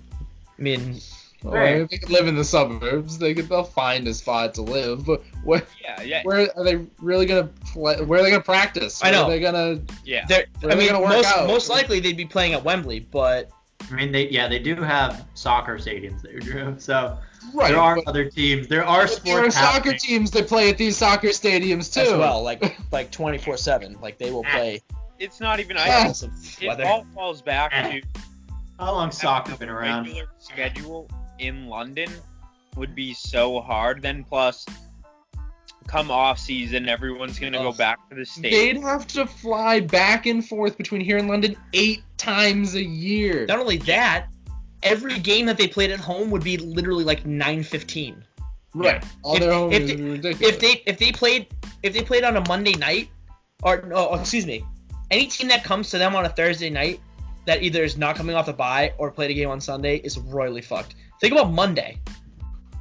mean, 0.62 1.00
Well, 1.44 1.54
Right. 1.54 1.90
They 1.90 1.98
could 1.98 2.10
live 2.10 2.28
in 2.28 2.36
the 2.36 2.44
suburbs. 2.44 3.18
They 3.18 3.34
could. 3.34 3.50
They'll 3.50 3.64
find 3.64 4.08
a 4.08 4.14
spot 4.14 4.54
to 4.56 4.62
live. 4.62 5.06
But 5.06 5.22
where, 5.44 5.62
Yeah, 5.82 6.02
yeah, 6.02 6.24
where 6.24 6.48
are 6.58 6.64
they 6.64 6.78
really 7.00 7.26
gonna 7.26 7.50
play? 7.74 8.02
Where 8.02 8.20
are 8.20 8.24
they 8.24 8.30
gonna 8.32 8.42
practice? 8.44 9.04
I 9.04 9.08
Where 9.08 9.14
know. 9.20 9.26
Are 9.26 9.30
they 9.30 9.40
gonna? 9.40 9.80
yeah. 10.06 10.26
they're, 10.28 10.46
I 10.64 10.68
they 10.68 10.76
mean, 10.76 10.88
gonna 10.88 11.02
work 11.02 11.10
most 11.10 11.28
out? 11.28 11.48
most 11.48 11.70
likely 11.70 12.00
they'd 12.00 12.16
be 12.18 12.26
playing 12.26 12.54
at 12.54 12.64
Wembley, 12.64 13.00
but 13.02 13.50
i 13.92 13.96
mean 13.96 14.14
they 14.14 14.30
yeah 14.30 14.48
they 14.48 14.60
do 14.60 14.76
have 14.76 15.26
soccer 15.34 15.76
stadiums 15.78 16.22
there 16.22 16.40
drew 16.40 16.74
so 16.80 17.18
Right. 17.54 17.68
there 17.72 17.82
are 17.82 17.96
but- 17.96 18.08
other 18.08 18.30
teams 18.30 18.70
there 18.70 18.86
are 18.86 19.08
but 19.08 19.22
there 19.26 19.46
are 19.46 19.52
soccer 19.52 19.74
happening. 19.92 19.98
teams 20.00 20.32
that 20.32 20.48
play 20.48 20.70
at 20.70 20.78
these 20.78 20.96
soccer 20.96 21.28
stadiums 21.28 21.94
too. 21.94 22.00
as 22.00 22.12
well, 22.14 22.42
like 22.42 22.78
like 22.94 23.12
24 23.12 23.58
seven, 23.58 23.98
like 24.02 24.18
they 24.18 24.32
will 24.32 24.46
play. 24.46 24.82
It's 25.20 25.42
not 25.42 25.60
even. 25.60 25.76
Yeah. 25.76 25.84
I, 25.84 25.88
regardless 25.88 26.24
of 26.24 26.32
it 26.62 26.68
weather. 26.70 26.86
all 26.86 27.06
falls 27.14 27.42
back 27.42 27.72
to 27.74 28.02
how 28.80 28.94
long 28.94 29.12
soccer 29.12 29.54
been 29.58 29.68
around 29.70 30.06
regular 30.06 30.28
schedule 30.40 31.10
in 31.44 31.68
London 31.68 32.10
would 32.76 32.96
be 32.96 33.14
so 33.14 33.62
hard. 33.62 34.02
Then 34.02 34.24
plus, 34.24 34.66
come 35.88 36.10
off 36.10 36.40
season, 36.40 36.90
everyone's 36.90 37.38
gonna 37.40 37.60
go 37.60 37.72
back 37.72 38.10
to 38.10 38.16
the 38.16 38.26
states. 38.26 38.56
They'd 38.56 38.82
have 38.82 39.06
to 39.08 39.28
fly 39.28 39.80
back 39.82 40.26
and 40.26 40.46
forth 40.48 40.78
between 40.78 41.02
here 41.02 41.18
and 41.18 41.28
London 41.28 41.56
eight 41.74 42.02
times 42.18 42.76
a 42.76 42.84
year. 42.84 43.46
Not 43.46 43.60
only 43.60 43.78
that, 43.78 44.28
every 44.82 45.20
game 45.20 45.46
that 45.46 45.58
they 45.58 45.68
played 45.68 45.92
at 45.92 46.00
home 46.00 46.32
would 46.32 46.44
be 46.44 46.58
literally 46.58 47.04
like 47.04 47.26
9:15. 47.26 48.24
Right. 48.74 49.04
All 49.22 49.36
If- 49.36 49.42
their 49.42 49.54
home 49.54 49.72
if 49.72 49.84
is 49.84 49.90
they- 49.90 50.02
ridiculous. 50.02 50.54
If 50.54 50.60
they 50.60 50.84
if 50.86 50.98
they 50.98 51.12
played 51.12 51.48
if 51.84 51.94
they 51.94 52.02
played 52.02 52.24
on 52.24 52.38
a 52.38 52.48
Monday 52.48 52.74
night, 52.74 53.10
or 53.62 53.84
no, 53.84 54.14
excuse 54.16 54.46
me, 54.46 54.64
any 55.12 55.28
team 55.28 55.50
that 55.50 55.64
comes 55.64 55.90
to 55.92 55.98
them 55.98 56.16
on 56.16 56.26
a 56.26 56.30
Thursday 56.30 56.70
night 56.70 57.00
that 57.46 57.62
either 57.62 57.84
is 57.84 57.98
not 57.98 58.16
coming 58.16 58.36
off 58.36 58.46
the 58.46 58.54
bye 58.54 58.94
or 58.98 59.12
played 59.12 59.30
a 59.30 59.34
game 59.34 59.50
on 59.50 59.60
Sunday 59.60 59.98
is 59.98 60.18
royally 60.18 60.62
fucked. 60.62 60.96
Think 61.24 61.40
about 61.40 61.54
Monday. 61.54 62.00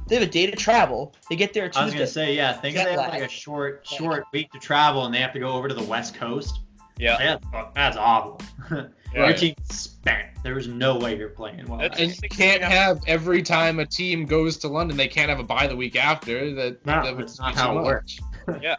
They 0.09 0.15
have 0.15 0.27
a 0.27 0.29
day 0.29 0.45
to 0.47 0.55
travel. 0.57 1.15
They 1.29 1.37
get 1.37 1.53
there 1.53 1.71
I 1.73 1.85
was 1.85 1.93
gonna 1.93 2.05
say, 2.05 2.35
yeah. 2.35 2.51
Think 2.51 2.75
if 2.75 2.83
they 2.83 2.89
have 2.91 2.99
lag. 2.99 3.09
like 3.13 3.23
a 3.23 3.29
short, 3.29 3.87
short 3.87 4.25
week 4.33 4.51
to 4.51 4.59
travel, 4.59 5.05
and 5.05 5.13
they 5.15 5.19
have 5.19 5.31
to 5.31 5.39
go 5.39 5.47
over 5.53 5.69
to 5.69 5.73
the 5.73 5.83
West 5.85 6.13
Coast. 6.15 6.59
Yeah. 6.97 7.37
that's, 7.53 7.67
that's 7.73 7.95
awful. 7.97 8.41
Your 8.69 9.23
Right. 9.23 9.37
team's 9.37 9.55
spent. 9.73 10.27
There 10.43 10.55
was 10.55 10.67
no 10.67 10.97
way 10.97 11.17
you're 11.17 11.29
playing 11.29 11.65
well. 11.67 11.79
That's- 11.79 12.01
and 12.01 12.13
you 12.21 12.27
can't 12.27 12.61
have 12.61 12.99
every 13.07 13.41
time 13.41 13.79
a 13.79 13.85
team 13.85 14.25
goes 14.25 14.57
to 14.57 14.67
London, 14.67 14.97
they 14.97 15.07
can't 15.07 15.29
have 15.29 15.39
a 15.39 15.43
bye 15.43 15.67
the 15.67 15.75
week 15.77 15.95
after. 15.95 16.53
That, 16.53 16.85
No, 16.85 17.01
that 17.05 17.17
that's 17.17 17.39
not 17.39 17.55
how 17.55 17.71
it 17.71 17.75
much. 17.75 17.85
works. 17.85 18.19
Yeah. 18.61 18.75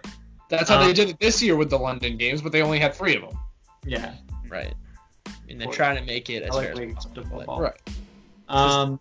That's 0.51 0.69
how 0.69 0.79
Um, 0.79 0.87
they 0.87 0.93
did 0.93 1.09
it 1.09 1.19
this 1.21 1.41
year 1.43 1.57
with 1.57 1.71
the 1.71 1.79
London 1.79 2.19
games, 2.19 2.43
but 2.43 2.53
they 2.53 2.61
only 2.61 2.79
had 2.79 2.93
three 2.95 3.17
of 3.17 3.23
them. 3.23 3.39
yeah, 3.87 4.13
right. 4.51 4.75
And 5.49 5.59
they're 5.59 5.73
trying 5.73 5.97
to 5.97 6.03
make 6.03 6.29
it 6.29 6.43
as 6.43 6.55
fair 6.55 6.73
as 6.73 6.79
waking 6.79 6.99
up 6.99 7.15
to 7.15 7.23
possible. 7.23 7.61
Right. 7.61 7.81
Um, 8.49 9.01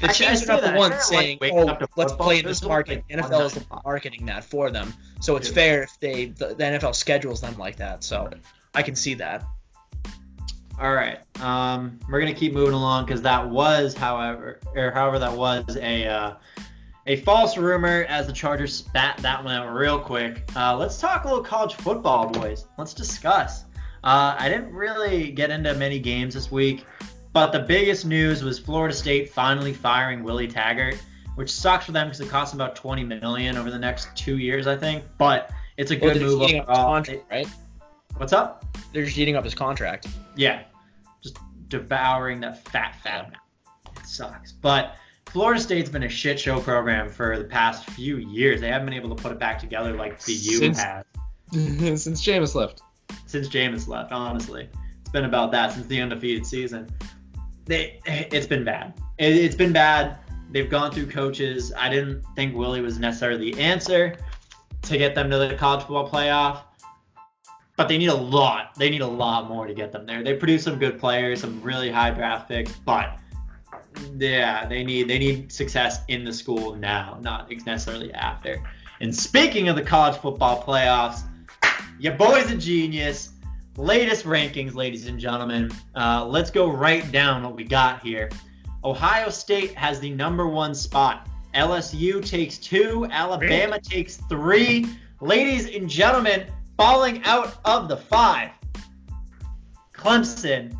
The 0.00 0.06
Actually, 0.06 0.26
I 0.26 0.28
teams 0.30 0.40
say 0.46 0.52
are 0.52 0.56
not 0.56 0.62
the 0.62 0.72
I 0.74 0.76
ones 0.78 1.04
saying, 1.04 1.38
like 1.40 1.52
"Oh, 1.52 1.68
up 1.68 1.90
let's 1.96 2.12
play 2.12 2.38
in 2.38 2.44
this 2.44 2.62
market." 2.62 3.02
like, 3.10 3.18
NFL 3.20 3.46
is 3.46 3.58
marketing 3.84 4.26
that 4.26 4.44
for 4.44 4.70
them, 4.70 4.94
so 5.20 5.34
it's 5.36 5.48
Yeah. 5.48 5.54
fair 5.54 5.82
if 5.82 5.98
they 6.00 6.26
the, 6.26 6.54
the 6.54 6.64
NFL 6.64 6.94
schedules 6.94 7.40
them 7.40 7.56
like 7.58 7.76
that. 7.76 8.04
So 8.04 8.30
I 8.74 8.82
can 8.82 8.94
see 8.94 9.14
that. 9.14 9.44
all 10.80 10.94
right. 10.94 11.18
Um, 11.40 11.98
we're 12.08 12.20
gonna 12.20 12.32
keep 12.34 12.52
moving 12.52 12.74
along 12.74 13.06
because 13.06 13.22
that 13.22 13.48
was, 13.50 13.94
however, 13.94 14.60
or 14.76 14.92
however 14.92 15.18
that 15.18 15.32
was 15.32 15.76
a 15.76 16.06
uh, 16.06 16.34
a 17.08 17.16
false 17.16 17.56
rumor 17.56 18.04
as 18.08 18.26
the 18.28 18.32
Chargers 18.32 18.74
spat 18.74 19.16
that 19.18 19.42
one 19.42 19.54
out 19.54 19.74
real 19.74 19.98
quick. 19.98 20.48
Uh, 20.54 20.76
let's 20.76 21.00
talk 21.00 21.24
a 21.24 21.28
little 21.28 21.42
college 21.42 21.74
football, 21.74 22.28
boys. 22.28 22.66
Let's 22.76 22.94
discuss. 22.94 23.64
Uh, 24.04 24.36
I 24.38 24.48
didn't 24.48 24.72
really 24.72 25.32
get 25.32 25.50
into 25.50 25.74
many 25.74 25.98
games 25.98 26.34
this 26.34 26.52
week, 26.52 26.84
but 27.38 27.52
the 27.52 27.60
biggest 27.60 28.04
news 28.04 28.42
was 28.42 28.58
Florida 28.58 28.92
State 28.92 29.30
finally 29.30 29.72
firing 29.72 30.24
Willie 30.24 30.48
Taggart, 30.48 31.00
which 31.36 31.48
sucks 31.52 31.86
for 31.86 31.92
them 31.92 32.08
because 32.08 32.20
it 32.20 32.28
costs 32.28 32.50
them 32.52 32.60
about 32.60 32.74
20 32.74 33.04
million 33.04 33.56
over 33.56 33.70
the 33.70 33.78
next 33.78 34.08
two 34.16 34.38
years, 34.38 34.66
I 34.66 34.76
think. 34.76 35.04
But 35.18 35.48
it's 35.76 35.92
a 35.92 35.94
Well, 35.94 36.14
good 36.14 36.20
they're 36.20 36.28
move 36.28 36.40
just 36.40 36.54
up 36.54 36.60
his 36.60 36.60
overall. 36.68 36.84
contract, 36.94 37.24
right? 37.30 37.46
What's 38.16 38.32
up? 38.32 38.64
They're 38.92 39.04
just 39.04 39.16
eating 39.18 39.36
up 39.36 39.44
his 39.44 39.54
contract. 39.54 40.08
Yeah, 40.34 40.64
just 41.22 41.38
devouring 41.68 42.40
that 42.40 42.66
fat, 42.70 42.96
fat 43.04 43.20
amount. 43.28 43.36
It 44.00 44.06
sucks. 44.06 44.50
But 44.50 44.96
Florida 45.26 45.60
State's 45.60 45.88
been 45.88 46.02
a 46.02 46.08
shit 46.08 46.40
show 46.40 46.58
program 46.58 47.08
for 47.08 47.38
the 47.38 47.44
past 47.44 47.88
few 47.90 48.16
years. 48.16 48.60
They 48.60 48.66
haven't 48.66 48.86
been 48.86 48.94
able 48.94 49.14
to 49.14 49.22
put 49.22 49.30
it 49.30 49.38
back 49.38 49.60
together 49.60 49.92
like 49.94 50.20
the 50.24 50.32
U 50.32 50.58
Since- 50.58 50.82
has 50.82 51.04
Since 52.02 52.20
Jameis 52.26 52.56
left. 52.56 52.82
since 53.26 53.48
Jameis 53.48 53.86
left. 53.86 54.10
Honestly, 54.10 54.68
it's 55.02 55.10
been 55.10 55.24
about 55.24 55.52
that 55.52 55.70
since 55.72 55.86
the 55.86 56.00
undefeated 56.00 56.44
season. 56.44 56.90
They, 57.68 58.00
eh, 58.06 58.24
it's 58.32 58.46
been 58.46 58.64
bad. 58.64 58.94
It, 59.18 59.36
it's 59.36 59.54
been 59.54 59.72
bad. 59.72 60.16
They've 60.50 60.68
gone 60.68 60.90
through 60.90 61.08
coaches. 61.08 61.72
I 61.76 61.88
didn't 61.88 62.24
think 62.34 62.56
Willie 62.56 62.80
was 62.80 62.98
necessarily 62.98 63.52
the 63.52 63.60
answer 63.60 64.16
to 64.82 64.98
get 64.98 65.14
them 65.14 65.30
to 65.30 65.38
the 65.38 65.54
college 65.54 65.82
football 65.82 66.08
playoff. 66.08 66.62
But 67.76 67.86
they 67.86 67.98
need 67.98 68.08
a 68.08 68.14
lot. 68.14 68.74
They 68.74 68.90
need 68.90 69.02
a 69.02 69.06
lot 69.06 69.48
more 69.48 69.66
to 69.66 69.74
get 69.74 69.92
them 69.92 70.06
there. 70.06 70.24
They 70.24 70.34
produce 70.34 70.64
some 70.64 70.78
good 70.78 70.98
players, 70.98 71.42
some 71.42 71.62
really 71.62 71.90
high 71.90 72.10
draft 72.10 72.48
picks, 72.48 72.72
but 72.72 73.18
yeah, 74.16 74.66
they 74.66 74.82
need 74.82 75.08
they 75.08 75.18
need 75.18 75.52
success 75.52 76.00
in 76.08 76.24
the 76.24 76.32
school 76.32 76.74
now, 76.74 77.18
not 77.20 77.50
necessarily 77.66 78.12
after. 78.14 78.60
And 79.00 79.14
speaking 79.14 79.68
of 79.68 79.76
the 79.76 79.82
college 79.82 80.16
football 80.16 80.62
playoffs, 80.62 81.20
your 82.00 82.14
boy's 82.14 82.50
a 82.50 82.56
genius. 82.56 83.30
Latest 83.78 84.24
rankings, 84.24 84.74
ladies 84.74 85.06
and 85.06 85.20
gentlemen. 85.20 85.70
Uh, 85.94 86.26
let's 86.26 86.50
go 86.50 86.68
right 86.68 87.12
down 87.12 87.44
what 87.44 87.54
we 87.54 87.62
got 87.62 88.02
here. 88.02 88.28
Ohio 88.82 89.30
State 89.30 89.72
has 89.76 90.00
the 90.00 90.10
number 90.10 90.48
one 90.48 90.74
spot. 90.74 91.28
LSU 91.54 92.24
takes 92.26 92.58
two. 92.58 93.06
Alabama 93.12 93.78
takes 93.78 94.16
three. 94.28 94.88
Ladies 95.20 95.72
and 95.72 95.88
gentlemen, 95.88 96.48
falling 96.76 97.22
out 97.22 97.60
of 97.64 97.86
the 97.88 97.96
five. 97.96 98.50
Clemson. 99.94 100.76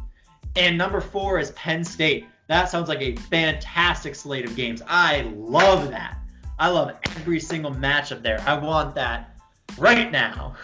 And 0.56 0.76
number 0.76 1.00
four 1.00 1.38
is 1.38 1.52
Penn 1.52 1.84
State. 1.84 2.26
That 2.48 2.68
sounds 2.68 2.88
like 2.88 3.00
a 3.00 3.14
fantastic 3.14 4.16
slate 4.16 4.44
of 4.44 4.56
games. 4.56 4.82
I 4.88 5.20
love 5.36 5.90
that. 5.90 6.18
I 6.58 6.68
love 6.68 6.96
every 7.04 7.38
single 7.38 7.70
matchup 7.70 8.24
there. 8.24 8.40
I 8.44 8.58
want 8.58 8.96
that 8.96 9.38
right 9.78 10.10
now. 10.10 10.56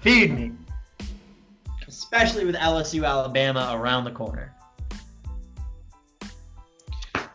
Feed 0.00 0.32
me. 0.32 0.52
Especially 2.10 2.46
with 2.46 2.54
LSU 2.54 3.06
Alabama 3.06 3.68
around 3.74 4.04
the 4.04 4.10
corner. 4.10 4.54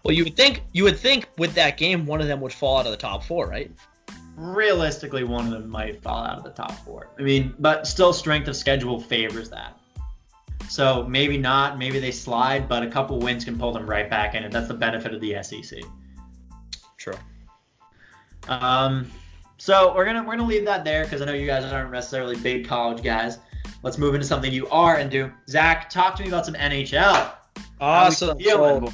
Well, 0.03 0.15
you 0.15 0.23
would 0.23 0.35
think 0.35 0.63
you 0.71 0.83
would 0.83 0.97
think 0.97 1.29
with 1.37 1.53
that 1.53 1.77
game 1.77 2.07
one 2.07 2.21
of 2.21 2.27
them 2.27 2.41
would 2.41 2.51
fall 2.51 2.79
out 2.79 2.87
of 2.87 2.91
the 2.91 2.97
top 2.97 3.23
four, 3.23 3.47
right? 3.47 3.69
Realistically, 4.35 5.25
one 5.25 5.45
of 5.45 5.51
them 5.51 5.69
might 5.69 6.01
fall 6.01 6.25
out 6.25 6.39
of 6.39 6.43
the 6.43 6.49
top 6.49 6.71
four. 6.83 7.11
I 7.19 7.21
mean, 7.21 7.53
but 7.59 7.85
still, 7.85 8.13
strength 8.13 8.47
of 8.47 8.55
schedule 8.55 8.99
favors 8.99 9.51
that. 9.51 9.77
So 10.69 11.05
maybe 11.07 11.37
not, 11.37 11.77
maybe 11.77 11.99
they 11.99 12.09
slide, 12.09 12.67
but 12.67 12.81
a 12.81 12.87
couple 12.87 13.19
wins 13.19 13.45
can 13.45 13.59
pull 13.59 13.73
them 13.73 13.87
right 13.87 14.09
back 14.09 14.33
in, 14.33 14.43
and 14.43 14.51
that's 14.51 14.69
the 14.69 14.73
benefit 14.73 15.13
of 15.13 15.21
the 15.21 15.41
SEC. 15.43 15.83
True. 16.97 17.13
Um, 18.47 19.05
so 19.59 19.93
we're 19.93 20.05
gonna 20.05 20.23
we're 20.23 20.35
gonna 20.35 20.47
leave 20.47 20.65
that 20.65 20.83
there 20.83 21.03
because 21.03 21.21
I 21.21 21.25
know 21.25 21.33
you 21.33 21.45
guys 21.45 21.63
aren't 21.71 21.91
necessarily 21.91 22.37
big 22.37 22.67
college 22.67 23.03
guys. 23.03 23.37
Let's 23.83 23.97
move 23.97 24.15
into 24.15 24.25
something 24.25 24.51
you 24.51 24.67
are 24.69 24.97
and 24.97 25.11
do. 25.11 25.31
Zach, 25.49 25.89
talk 25.89 26.15
to 26.15 26.23
me 26.23 26.29
about 26.29 26.45
some 26.45 26.55
NHL. 26.55 27.33
Awesome. 27.81 28.39
So, 28.39 28.93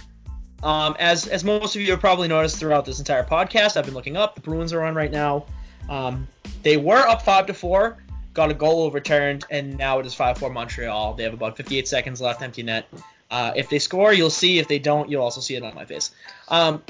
um, 0.64 0.96
as 1.00 1.28
as 1.28 1.44
most 1.44 1.76
of 1.76 1.82
you 1.82 1.92
have 1.92 2.00
probably 2.00 2.28
noticed 2.28 2.58
throughout 2.58 2.86
this 2.86 3.00
entire 3.00 3.24
podcast, 3.24 3.78
I've 3.78 3.86
been 3.86 3.94
looking 3.94 4.18
up. 4.18 4.36
The 4.36 4.42
Bruins 4.42 4.74
are 4.74 4.84
on 4.84 4.96
right 4.96 5.12
now. 5.12 5.46
Um, 5.90 6.28
they 6.64 6.78
were 6.78 7.08
up 7.08 7.22
five 7.22 7.46
to 7.48 7.54
four, 7.54 7.98
got 8.34 8.52
a 8.52 8.54
goal 8.54 8.82
overturned, 8.84 9.46
and 9.50 9.78
now 9.78 10.00
it 10.00 10.06
is 10.06 10.14
five 10.14 10.38
four 10.38 10.50
Montreal. 10.50 11.14
They 11.14 11.24
have 11.24 11.34
about 11.34 11.56
58 11.56 11.88
seconds 11.88 12.20
left, 12.20 12.42
empty 12.42 12.64
net. 12.64 12.88
Uh, 13.32 13.54
if 13.56 13.70
they 13.70 13.80
score, 13.80 14.12
you'll 14.12 14.30
see. 14.30 14.60
If 14.60 14.68
they 14.68 14.80
don't, 14.80 15.10
you'll 15.10 15.22
also 15.22 15.40
see 15.40 15.56
it 15.56 15.64
on 15.64 15.76
my 15.76 15.86
face. 15.86 16.12
Um, 16.48 16.82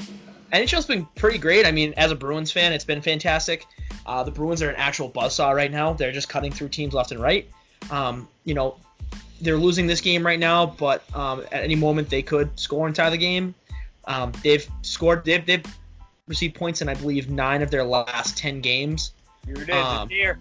NHL's 0.52 0.86
been 0.86 1.06
pretty 1.14 1.38
great. 1.38 1.66
I 1.66 1.70
mean, 1.70 1.94
as 1.96 2.10
a 2.10 2.16
Bruins 2.16 2.50
fan, 2.50 2.72
it's 2.72 2.84
been 2.84 3.02
fantastic. 3.02 3.66
Uh, 4.06 4.24
the 4.24 4.30
Bruins 4.30 4.62
are 4.62 4.70
an 4.70 4.76
actual 4.76 5.10
buzzsaw 5.10 5.54
right 5.54 5.70
now. 5.70 5.92
They're 5.92 6.12
just 6.12 6.28
cutting 6.28 6.50
through 6.50 6.70
teams 6.70 6.94
left 6.94 7.12
and 7.12 7.20
right. 7.20 7.48
Um, 7.90 8.28
you 8.44 8.54
know, 8.54 8.76
they're 9.40 9.56
losing 9.56 9.86
this 9.86 10.00
game 10.00 10.24
right 10.24 10.38
now, 10.38 10.66
but 10.66 11.02
um, 11.14 11.40
at 11.52 11.64
any 11.64 11.74
moment 11.74 12.10
they 12.10 12.22
could 12.22 12.58
score 12.58 12.86
and 12.86 12.94
tie 12.94 13.10
the 13.10 13.16
game. 13.16 13.54
Um, 14.04 14.32
they've 14.42 14.68
scored. 14.82 15.24
They've, 15.24 15.44
they've 15.44 15.64
received 16.26 16.54
points 16.54 16.82
in 16.82 16.88
I 16.88 16.94
believe 16.94 17.30
nine 17.30 17.62
of 17.62 17.70
their 17.70 17.84
last 17.84 18.36
ten 18.36 18.60
games. 18.60 19.12
Here 19.46 19.56
it 19.56 19.68
is. 19.68 19.74
Um, 19.74 20.08
it's 20.08 20.12
here. 20.12 20.38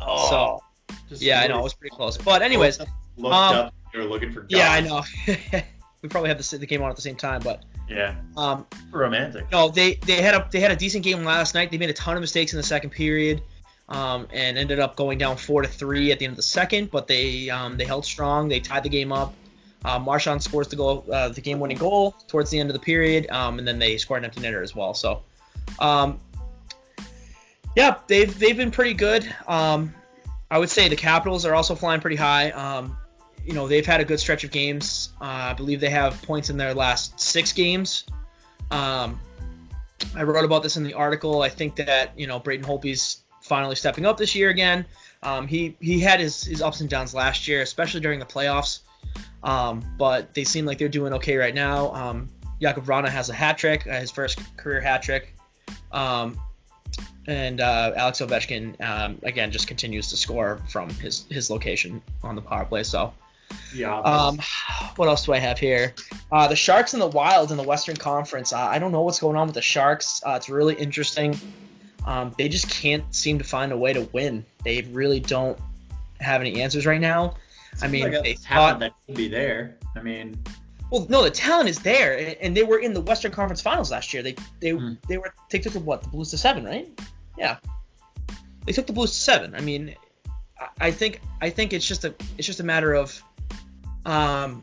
Oh. 0.00 0.60
So, 1.08 1.16
yeah, 1.18 1.40
I 1.40 1.46
know 1.46 1.60
it 1.60 1.62
was 1.62 1.74
pretty 1.74 1.94
close. 1.94 2.16
But 2.16 2.42
anyways, 2.42 2.80
looked 3.16 3.34
um, 3.34 3.56
up. 3.56 3.74
You 3.92 4.00
were 4.00 4.06
looking 4.06 4.32
for. 4.32 4.40
Dogs. 4.40 4.52
Yeah, 4.52 4.72
I 4.72 4.80
know. 4.80 5.02
we 6.02 6.08
probably 6.08 6.28
have 6.28 6.38
the, 6.38 6.58
the 6.58 6.66
game 6.66 6.82
on 6.82 6.90
at 6.90 6.96
the 6.96 7.02
same 7.02 7.16
time, 7.16 7.40
but 7.42 7.62
yeah, 7.88 8.14
um, 8.36 8.66
romantic. 8.90 9.50
No, 9.52 9.68
they 9.68 9.94
they 10.06 10.20
had 10.22 10.34
a 10.34 10.48
they 10.50 10.60
had 10.60 10.70
a 10.70 10.76
decent 10.76 11.04
game 11.04 11.24
last 11.24 11.54
night. 11.54 11.70
They 11.70 11.78
made 11.78 11.90
a 11.90 11.94
ton 11.94 12.16
of 12.16 12.20
mistakes 12.20 12.52
in 12.52 12.56
the 12.56 12.62
second 12.62 12.90
period. 12.90 13.42
Um, 13.92 14.26
and 14.32 14.56
ended 14.56 14.80
up 14.80 14.96
going 14.96 15.18
down 15.18 15.36
four 15.36 15.60
to 15.60 15.68
three 15.68 16.12
at 16.12 16.18
the 16.18 16.24
end 16.24 16.32
of 16.32 16.36
the 16.36 16.42
second, 16.42 16.90
but 16.90 17.06
they 17.06 17.50
um, 17.50 17.76
they 17.76 17.84
held 17.84 18.06
strong. 18.06 18.48
They 18.48 18.58
tied 18.58 18.84
the 18.84 18.88
game 18.88 19.12
up. 19.12 19.34
Uh, 19.84 19.98
Marchand 19.98 20.42
scores 20.42 20.68
the 20.68 20.76
goal, 20.76 21.04
uh, 21.12 21.28
the 21.28 21.40
game-winning 21.40 21.76
goal 21.76 22.12
towards 22.28 22.50
the 22.50 22.58
end 22.58 22.70
of 22.70 22.74
the 22.74 22.80
period, 22.80 23.28
um, 23.30 23.58
and 23.58 23.68
then 23.68 23.78
they 23.78 23.98
scored 23.98 24.20
an 24.20 24.24
empty 24.24 24.40
netter 24.40 24.62
as 24.62 24.74
well. 24.74 24.94
So, 24.94 25.22
um, 25.78 26.20
yeah, 27.76 27.96
they've 28.06 28.38
they've 28.38 28.56
been 28.56 28.70
pretty 28.70 28.94
good. 28.94 29.30
Um, 29.46 29.94
I 30.50 30.58
would 30.58 30.70
say 30.70 30.88
the 30.88 30.96
Capitals 30.96 31.44
are 31.44 31.54
also 31.54 31.74
flying 31.74 32.00
pretty 32.00 32.16
high. 32.16 32.50
Um, 32.50 32.96
you 33.44 33.54
know, 33.54 33.66
they've 33.68 33.84
had 33.84 34.00
a 34.00 34.04
good 34.04 34.20
stretch 34.20 34.44
of 34.44 34.52
games. 34.52 35.10
Uh, 35.20 35.24
I 35.24 35.52
believe 35.54 35.80
they 35.80 35.90
have 35.90 36.22
points 36.22 36.48
in 36.48 36.56
their 36.56 36.74
last 36.74 37.20
six 37.20 37.52
games. 37.52 38.04
I 40.14 40.22
wrote 40.22 40.44
about 40.44 40.62
this 40.62 40.76
in 40.76 40.84
the 40.84 40.94
article. 40.94 41.42
I 41.42 41.48
think 41.48 41.76
that 41.76 42.18
you 42.18 42.26
know 42.26 42.38
Braden 42.38 42.64
Holtby's 42.64 43.21
finally 43.52 43.76
stepping 43.76 44.06
up 44.06 44.16
this 44.16 44.34
year 44.34 44.48
again. 44.48 44.82
Um, 45.22 45.46
he 45.46 45.76
he 45.78 46.00
had 46.00 46.20
his, 46.20 46.42
his 46.42 46.62
ups 46.62 46.80
and 46.80 46.88
downs 46.88 47.14
last 47.14 47.46
year, 47.46 47.60
especially 47.60 48.00
during 48.00 48.18
the 48.18 48.24
playoffs. 48.24 48.78
Um, 49.42 49.84
but 49.98 50.32
they 50.32 50.44
seem 50.44 50.64
like 50.64 50.78
they're 50.78 50.88
doing 50.88 51.12
okay 51.12 51.36
right 51.36 51.54
now. 51.54 51.92
Um, 51.92 52.30
Jakub 52.62 52.86
Vrana 52.86 53.10
has 53.10 53.28
a 53.28 53.34
hat 53.34 53.58
trick, 53.58 53.86
uh, 53.86 54.00
his 54.00 54.10
first 54.10 54.40
career 54.56 54.80
hat 54.80 55.02
trick. 55.02 55.36
Um, 55.90 56.40
and 57.26 57.60
uh, 57.60 57.92
Alex 57.94 58.22
Ovechkin 58.22 58.80
um, 58.80 59.18
again 59.22 59.50
just 59.50 59.68
continues 59.68 60.08
to 60.08 60.16
score 60.16 60.58
from 60.70 60.88
his 60.88 61.26
his 61.28 61.50
location 61.50 62.00
on 62.22 62.34
the 62.36 62.42
power 62.42 62.64
play. 62.64 62.84
So 62.84 63.12
yeah. 63.74 63.98
Um, 63.98 64.38
what 64.96 65.08
else 65.08 65.26
do 65.26 65.34
I 65.34 65.40
have 65.40 65.58
here? 65.58 65.92
Uh, 66.30 66.48
the 66.48 66.56
Sharks 66.56 66.94
and 66.94 67.02
the 67.02 67.06
Wild 67.06 67.50
in 67.50 67.58
the 67.58 67.62
Western 67.62 67.96
Conference. 67.96 68.54
Uh, 68.54 68.60
I 68.60 68.78
don't 68.78 68.92
know 68.92 69.02
what's 69.02 69.20
going 69.20 69.36
on 69.36 69.46
with 69.46 69.56
the 69.56 69.60
Sharks. 69.60 70.22
Uh, 70.24 70.36
it's 70.36 70.48
really 70.48 70.74
interesting. 70.74 71.38
Um, 72.06 72.34
they 72.36 72.48
just 72.48 72.68
can't 72.68 73.04
seem 73.14 73.38
to 73.38 73.44
find 73.44 73.72
a 73.72 73.76
way 73.76 73.92
to 73.92 74.02
win. 74.12 74.44
They 74.64 74.82
really 74.82 75.20
don't 75.20 75.58
have 76.20 76.40
any 76.40 76.62
answers 76.62 76.86
right 76.86 77.00
now. 77.00 77.34
I 77.80 77.88
mean, 77.88 78.12
like 78.12 78.22
they 78.22 78.34
thought 78.34 78.80
that 78.80 78.92
could 79.06 79.16
be 79.16 79.28
there. 79.28 79.76
I 79.96 80.02
mean, 80.02 80.38
well, 80.90 81.06
no, 81.08 81.22
the 81.22 81.30
talent 81.30 81.68
is 81.68 81.78
there, 81.78 82.36
and 82.40 82.56
they 82.56 82.62
were 82.64 82.78
in 82.78 82.92
the 82.92 83.00
Western 83.00 83.32
Conference 83.32 83.60
Finals 83.60 83.90
last 83.90 84.12
year. 84.12 84.22
They 84.22 84.34
they 84.60 84.72
mm. 84.72 84.98
they 85.08 85.16
were 85.16 85.32
they 85.50 85.58
took 85.58 85.72
the 85.72 85.80
what 85.80 86.02
the 86.02 86.08
Blues 86.08 86.30
to 86.30 86.38
seven, 86.38 86.64
right? 86.64 86.88
Yeah, 87.38 87.56
they 88.66 88.72
took 88.72 88.86
the 88.86 88.92
Blues 88.92 89.10
to 89.10 89.16
seven. 89.16 89.54
I 89.54 89.60
mean, 89.60 89.94
I 90.80 90.90
think 90.90 91.20
I 91.40 91.50
think 91.50 91.72
it's 91.72 91.86
just 91.86 92.04
a 92.04 92.14
it's 92.36 92.46
just 92.46 92.60
a 92.60 92.64
matter 92.64 92.92
of 92.92 93.22
um 94.04 94.62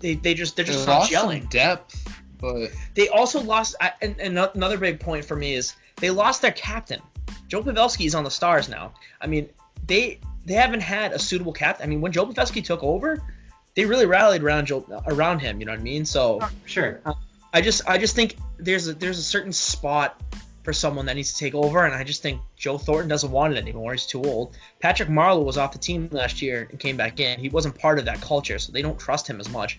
they 0.00 0.14
they 0.14 0.34
just 0.34 0.56
they're 0.56 0.64
just 0.64 0.86
they 0.86 0.92
not 0.92 1.08
gelling 1.08 1.48
depth, 1.48 2.08
but 2.38 2.70
they 2.94 3.08
also 3.08 3.40
lost. 3.40 3.76
And, 4.00 4.16
and 4.20 4.38
another 4.38 4.78
big 4.78 5.00
point 5.00 5.24
for 5.24 5.36
me 5.36 5.54
is 5.54 5.74
they 5.96 6.10
lost 6.10 6.42
their 6.42 6.52
captain. 6.52 7.00
Joe 7.48 7.62
Pavelski 7.62 8.06
is 8.06 8.14
on 8.14 8.24
the 8.24 8.30
Stars 8.30 8.68
now. 8.68 8.94
I 9.20 9.26
mean, 9.26 9.48
they 9.86 10.20
they 10.44 10.54
haven't 10.54 10.80
had 10.80 11.12
a 11.12 11.18
suitable 11.18 11.52
captain. 11.52 11.84
I 11.84 11.88
mean, 11.88 12.00
when 12.00 12.12
Joe 12.12 12.26
Pavelski 12.26 12.64
took 12.64 12.82
over, 12.82 13.22
they 13.74 13.84
really 13.84 14.06
rallied 14.06 14.42
around 14.42 14.66
Joe 14.66 14.84
around 15.06 15.40
him. 15.40 15.60
You 15.60 15.66
know 15.66 15.72
what 15.72 15.80
I 15.80 15.84
mean? 15.84 16.04
So 16.04 16.40
sure. 16.64 17.00
Uh, 17.04 17.14
I 17.52 17.60
just 17.60 17.88
I 17.88 17.98
just 17.98 18.14
think 18.14 18.36
there's 18.58 18.88
a 18.88 18.94
there's 18.94 19.18
a 19.18 19.22
certain 19.22 19.52
spot 19.52 20.20
for 20.62 20.72
someone 20.72 21.06
that 21.06 21.14
needs 21.14 21.32
to 21.32 21.38
take 21.38 21.54
over, 21.54 21.84
and 21.84 21.94
I 21.94 22.02
just 22.02 22.22
think 22.22 22.40
Joe 22.56 22.76
Thornton 22.76 23.08
doesn't 23.08 23.30
want 23.30 23.54
it 23.54 23.56
anymore. 23.56 23.92
He's 23.92 24.04
too 24.04 24.22
old. 24.24 24.56
Patrick 24.80 25.08
Marleau 25.08 25.44
was 25.44 25.56
off 25.56 25.72
the 25.72 25.78
team 25.78 26.08
last 26.10 26.42
year 26.42 26.66
and 26.70 26.80
came 26.80 26.96
back 26.96 27.20
in. 27.20 27.38
He 27.38 27.48
wasn't 27.48 27.78
part 27.78 28.00
of 28.00 28.04
that 28.06 28.20
culture, 28.20 28.58
so 28.58 28.72
they 28.72 28.82
don't 28.82 28.98
trust 28.98 29.28
him 29.28 29.38
as 29.38 29.48
much. 29.48 29.78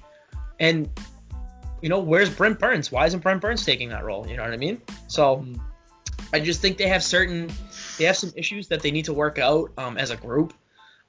And 0.59 0.89
you 1.81 1.89
know, 1.89 1.99
where's 1.99 2.29
Brent 2.29 2.59
Burns? 2.59 2.91
Why 2.91 3.05
isn't 3.05 3.21
Brent 3.21 3.41
Burns 3.41 3.65
taking 3.65 3.89
that 3.89 4.03
role? 4.03 4.27
You 4.27 4.37
know 4.37 4.43
what 4.43 4.53
I 4.53 4.57
mean? 4.57 4.81
So 5.07 5.45
I 6.33 6.39
just 6.39 6.61
think 6.61 6.77
they 6.77 6.87
have 6.87 7.03
certain 7.03 7.49
they 7.97 8.05
have 8.05 8.17
some 8.17 8.31
issues 8.35 8.67
that 8.67 8.81
they 8.81 8.91
need 8.91 9.05
to 9.05 9.13
work 9.13 9.39
out 9.39 9.71
um, 9.77 9.97
as 9.97 10.09
a 10.09 10.15
group. 10.15 10.53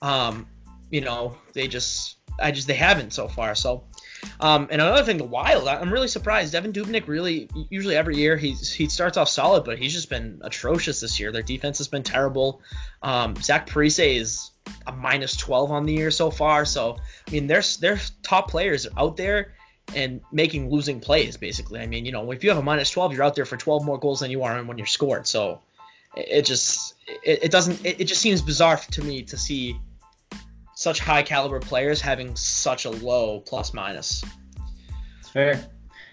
Um, 0.02 0.46
you 0.90 1.00
know, 1.00 1.36
they 1.52 1.68
just 1.68 2.16
I 2.40 2.50
just 2.50 2.68
they 2.68 2.74
haven't 2.74 3.12
so 3.12 3.28
far. 3.28 3.54
So, 3.54 3.84
um, 4.40 4.68
and 4.70 4.80
another 4.80 5.02
thing, 5.02 5.16
the 5.16 5.24
Wild, 5.24 5.66
I'm 5.66 5.92
really 5.92 6.08
surprised. 6.08 6.54
Devan 6.54 6.72
Dubnyk 6.72 7.08
really 7.08 7.48
usually 7.70 7.96
every 7.96 8.16
year 8.16 8.36
he's 8.36 8.72
he 8.72 8.88
starts 8.88 9.16
off 9.16 9.28
solid, 9.28 9.64
but 9.64 9.78
he's 9.78 9.92
just 9.92 10.10
been 10.10 10.40
atrocious 10.42 11.00
this 11.00 11.18
year. 11.18 11.32
Their 11.32 11.42
defense 11.42 11.78
has 11.78 11.88
been 11.88 12.02
terrible. 12.02 12.62
Um, 13.02 13.36
Zach 13.36 13.68
Parise 13.68 14.16
is 14.16 14.50
a 14.86 14.92
minus 14.92 15.36
12 15.36 15.70
on 15.70 15.86
the 15.86 15.94
year 15.94 16.10
so 16.10 16.30
far. 16.30 16.64
So 16.64 16.96
I 17.26 17.30
mean, 17.30 17.46
there's 17.46 17.78
there's 17.78 18.10
top 18.22 18.50
players 18.50 18.86
out 18.96 19.16
there 19.16 19.54
and 19.94 20.20
making 20.32 20.70
losing 20.70 21.00
plays 21.00 21.36
basically. 21.36 21.80
I 21.80 21.86
mean, 21.86 22.04
you 22.04 22.12
know, 22.12 22.30
if 22.32 22.44
you 22.44 22.50
have 22.50 22.58
a 22.58 22.62
minus 22.62 22.90
12, 22.90 23.12
you're 23.12 23.22
out 23.22 23.34
there 23.34 23.44
for 23.44 23.56
12 23.56 23.84
more 23.84 23.98
goals 23.98 24.20
than 24.20 24.30
you 24.30 24.42
are 24.42 24.62
when 24.64 24.78
you're 24.78 24.86
scored. 24.86 25.26
So 25.26 25.60
it, 26.16 26.42
just 26.42 26.94
it, 27.22 27.44
it 27.44 27.50
doesn't 27.50 27.84
it, 27.84 28.00
it 28.00 28.04
just 28.04 28.20
seems 28.20 28.42
bizarre 28.42 28.76
to 28.76 29.02
me 29.02 29.22
to 29.24 29.36
see 29.36 29.78
such 30.74 31.00
high 31.00 31.22
caliber 31.22 31.60
players 31.60 32.00
having 32.00 32.36
such 32.36 32.84
a 32.84 32.90
low 32.90 33.40
plus 33.40 33.74
minus. 33.74 34.24
It's 35.18 35.28
fair. 35.28 35.68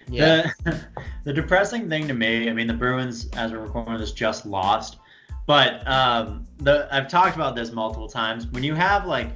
Yeah. 0.08 0.50
The, 0.64 0.80
the 1.24 1.32
depressing 1.32 1.88
thing 1.88 2.08
to 2.08 2.14
me, 2.14 2.48
I 2.48 2.52
mean, 2.52 2.66
the 2.66 2.74
Bruins, 2.74 3.28
as 3.34 3.52
we're 3.52 3.60
recording 3.60 3.98
this, 3.98 4.12
just 4.12 4.46
lost. 4.46 4.98
But 5.46 5.86
um, 5.86 6.46
the 6.58 6.88
I've 6.90 7.08
talked 7.08 7.36
about 7.36 7.54
this 7.54 7.70
multiple 7.70 8.08
times. 8.08 8.46
When 8.48 8.64
you 8.64 8.74
have 8.74 9.06
like 9.06 9.30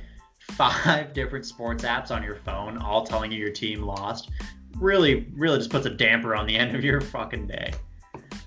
five 0.53 1.13
different 1.15 1.47
sports 1.47 1.85
apps 1.85 2.11
on 2.11 2.23
your 2.23 2.37
phone, 2.37 2.79
all 2.79 3.05
telling 3.05 3.33
you 3.33 3.39
your 3.39 3.53
team 3.53 3.83
lost, 3.83 4.31
really, 4.77 5.27
really 5.35 5.59
just 5.59 5.71
puts 5.71 5.87
a 5.87 5.91
damper 5.91 6.35
on 6.35 6.47
the 6.47 6.57
end 6.59 6.75
of 6.75 6.85
your 6.85 7.01
fucking 7.01 7.47
day. 7.47 7.73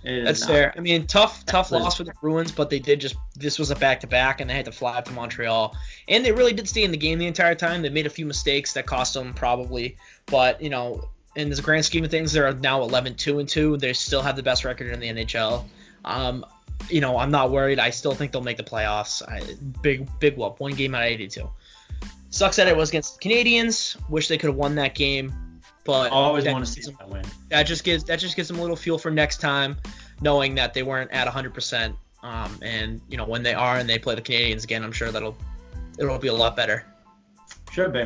That's 0.03 0.41
not. 0.41 0.49
fair. 0.49 0.73
I 0.75 0.81
mean, 0.81 1.07
tough, 1.07 1.45
tough 1.45 1.71
loss 1.71 1.95
for 1.95 2.03
the 2.03 2.13
Bruins, 2.19 2.51
but 2.51 2.69
they 2.69 2.80
did 2.80 2.99
just. 2.99 3.15
This 3.35 3.57
was 3.57 3.71
a 3.71 3.75
back-to-back, 3.75 4.41
and 4.41 4.49
they 4.49 4.53
had 4.53 4.65
to 4.65 4.71
fly 4.71 4.97
up 4.97 5.05
to 5.05 5.13
Montreal, 5.13 5.77
and 6.09 6.25
they 6.25 6.34
really 6.34 6.51
did 6.51 6.67
stay 6.67 6.84
in 6.84 6.91
the 6.91 6.97
game 6.97 7.19
the 7.19 7.27
entire 7.27 7.55
time. 7.55 7.81
They 7.81 7.89
made 7.89 8.05
a 8.05 8.09
few 8.09 8.25
mistakes 8.25 8.73
that 8.73 8.85
cost 8.85 9.13
them 9.13 9.34
probably, 9.34 9.97
but 10.25 10.61
you 10.61 10.69
know, 10.69 11.07
in 11.35 11.49
the 11.49 11.61
grand 11.61 11.85
scheme 11.85 12.03
of 12.03 12.11
things, 12.11 12.34
they're 12.34 12.53
now 12.53 12.81
11-2 12.81 13.39
and 13.39 13.49
two. 13.49 13.77
They 13.77 13.93
still 13.93 14.21
have 14.21 14.35
the 14.35 14.43
best 14.43 14.65
record 14.65 14.91
in 14.91 14.99
the 14.99 15.07
NHL. 15.07 15.63
Um, 16.05 16.45
you 16.89 17.01
know, 17.01 17.17
I'm 17.17 17.31
not 17.31 17.51
worried. 17.51 17.80
I 17.80 17.89
still 17.89 18.13
think 18.13 18.31
they'll 18.31 18.41
make 18.41 18.57
the 18.57 18.63
playoffs. 18.63 19.21
I, 19.27 19.41
big, 19.81 20.07
big 20.19 20.38
whoop. 20.38 20.59
One 20.59 20.73
game 20.73 20.93
out 20.95 21.03
of 21.03 21.07
82. 21.07 21.49
Sucks 22.29 22.55
that 22.55 22.67
it 22.67 22.75
was 22.75 22.89
against 22.89 23.21
the 23.21 23.29
Canadiens. 23.29 23.95
Wish 24.09 24.27
they 24.27 24.37
could 24.37 24.47
have 24.49 24.55
won 24.55 24.75
that 24.75 24.95
game. 24.95 25.33
But 25.85 26.11
Always 26.11 26.45
that 26.45 26.53
want 26.53 26.65
to 26.65 26.71
see 26.71 26.81
them- 26.81 27.09
win. 27.09 27.23
that 27.49 27.63
just 27.63 27.83
gives 27.83 28.05
that 28.05 28.17
just 28.17 28.35
gives 28.35 28.47
them 28.47 28.57
a 28.57 28.61
little 28.61 28.75
fuel 28.77 28.97
for 28.97 29.11
next 29.11 29.41
time, 29.41 29.75
knowing 30.21 30.55
that 30.55 30.73
they 30.73 30.81
weren't 30.83 31.11
at 31.11 31.27
100%. 31.27 31.95
Um, 32.23 32.57
and 32.61 33.01
you 33.09 33.17
know 33.17 33.25
when 33.25 33.43
they 33.43 33.53
are 33.53 33.77
and 33.77 33.89
they 33.89 33.99
play 33.99 34.15
the 34.15 34.21
Canadiens 34.21 34.63
again, 34.63 34.81
I'm 34.83 34.93
sure 34.93 35.11
that'll 35.11 35.37
it'll 35.99 36.17
be 36.17 36.29
a 36.29 36.33
lot 36.33 36.55
better. 36.55 36.85
Should 37.71 37.91
be. 37.91 38.03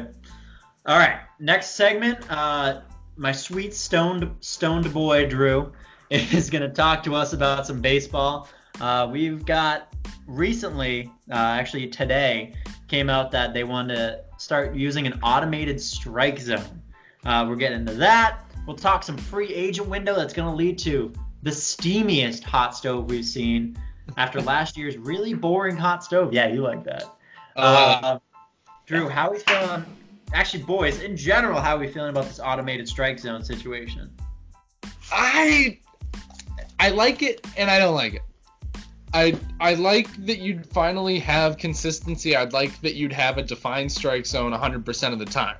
All 0.87 0.97
right, 0.97 1.19
next 1.39 1.75
segment. 1.75 2.19
Uh, 2.29 2.81
my 3.15 3.31
sweet 3.31 3.75
stoned 3.75 4.35
stoned 4.39 4.91
boy 4.91 5.27
Drew 5.29 5.71
is 6.09 6.49
going 6.49 6.63
to 6.63 6.69
talk 6.69 7.03
to 7.03 7.13
us 7.13 7.33
about 7.33 7.67
some 7.67 7.79
baseball. 7.81 8.47
Uh, 8.79 9.09
we've 9.11 9.45
got 9.45 9.93
recently, 10.27 11.11
uh, 11.31 11.35
actually 11.35 11.87
today, 11.87 12.53
came 12.87 13.09
out 13.09 13.31
that 13.31 13.53
they 13.53 13.63
want 13.63 13.89
to 13.89 14.21
start 14.37 14.75
using 14.75 15.07
an 15.07 15.19
automated 15.23 15.81
strike 15.81 16.39
zone. 16.39 16.81
Uh, 17.25 17.45
we're 17.47 17.55
getting 17.55 17.79
into 17.79 17.93
that. 17.93 18.39
We'll 18.65 18.75
talk 18.75 19.03
some 19.03 19.17
free 19.17 19.53
agent 19.53 19.87
window 19.87 20.15
that's 20.15 20.33
going 20.33 20.49
to 20.49 20.55
lead 20.55 20.77
to 20.79 21.11
the 21.43 21.49
steamiest 21.51 22.43
hot 22.43 22.75
stove 22.75 23.09
we've 23.09 23.25
seen 23.25 23.77
after 24.17 24.41
last 24.53 24.77
year's 24.77 24.97
really 24.97 25.33
boring 25.33 25.75
hot 25.75 26.03
stove. 26.03 26.33
Yeah, 26.33 26.47
you 26.47 26.61
like 26.61 26.83
that. 26.83 27.03
Uh, 27.55 27.99
Uh, 28.03 28.19
Drew, 28.85 29.09
how 29.09 29.27
are 29.27 29.31
we 29.31 29.39
feeling? 29.39 29.85
Actually, 30.33 30.63
boys, 30.63 31.01
in 31.01 31.17
general, 31.17 31.59
how 31.59 31.75
are 31.75 31.79
we 31.79 31.87
feeling 31.87 32.09
about 32.09 32.25
this 32.25 32.39
automated 32.39 32.87
strike 32.87 33.19
zone 33.19 33.43
situation? 33.43 34.11
I 35.11 35.79
I 36.79 36.89
like 36.89 37.21
it 37.21 37.45
and 37.57 37.69
I 37.69 37.79
don't 37.79 37.95
like 37.95 38.13
it. 38.13 38.21
I 39.13 39.37
I 39.59 39.75
like 39.75 40.13
that 40.25 40.39
you'd 40.39 40.65
finally 40.65 41.19
have 41.19 41.57
consistency. 41.57 42.35
I'd 42.35 42.53
like 42.53 42.79
that 42.81 42.95
you'd 42.95 43.13
have 43.13 43.37
a 43.37 43.43
defined 43.43 43.91
strike 43.91 44.25
zone 44.25 44.51
100% 44.51 45.13
of 45.13 45.19
the 45.19 45.25
time. 45.25 45.57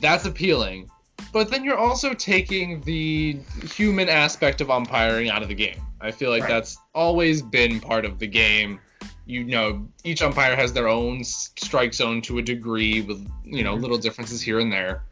That's 0.00 0.24
appealing. 0.24 0.88
But 1.32 1.50
then 1.50 1.64
you're 1.64 1.76
also 1.76 2.14
taking 2.14 2.80
the 2.82 3.38
human 3.76 4.08
aspect 4.08 4.60
of 4.60 4.70
umpiring 4.70 5.28
out 5.28 5.42
of 5.42 5.48
the 5.48 5.54
game. 5.54 5.76
I 6.00 6.10
feel 6.10 6.30
like 6.30 6.42
Right. 6.42 6.48
that's 6.48 6.78
always 6.94 7.42
been 7.42 7.80
part 7.80 8.04
of 8.04 8.18
the 8.18 8.26
game. 8.26 8.78
You 9.26 9.44
know, 9.44 9.88
each 10.04 10.22
umpire 10.22 10.56
has 10.56 10.72
their 10.72 10.88
own 10.88 11.22
strike 11.24 11.92
zone 11.92 12.22
to 12.22 12.38
a 12.38 12.42
degree 12.42 13.02
with, 13.02 13.28
you 13.44 13.62
know, 13.62 13.76
Mhm. 13.76 13.82
little 13.82 13.98
differences 13.98 14.40
here 14.40 14.58
and 14.58 14.72
there 14.72 15.02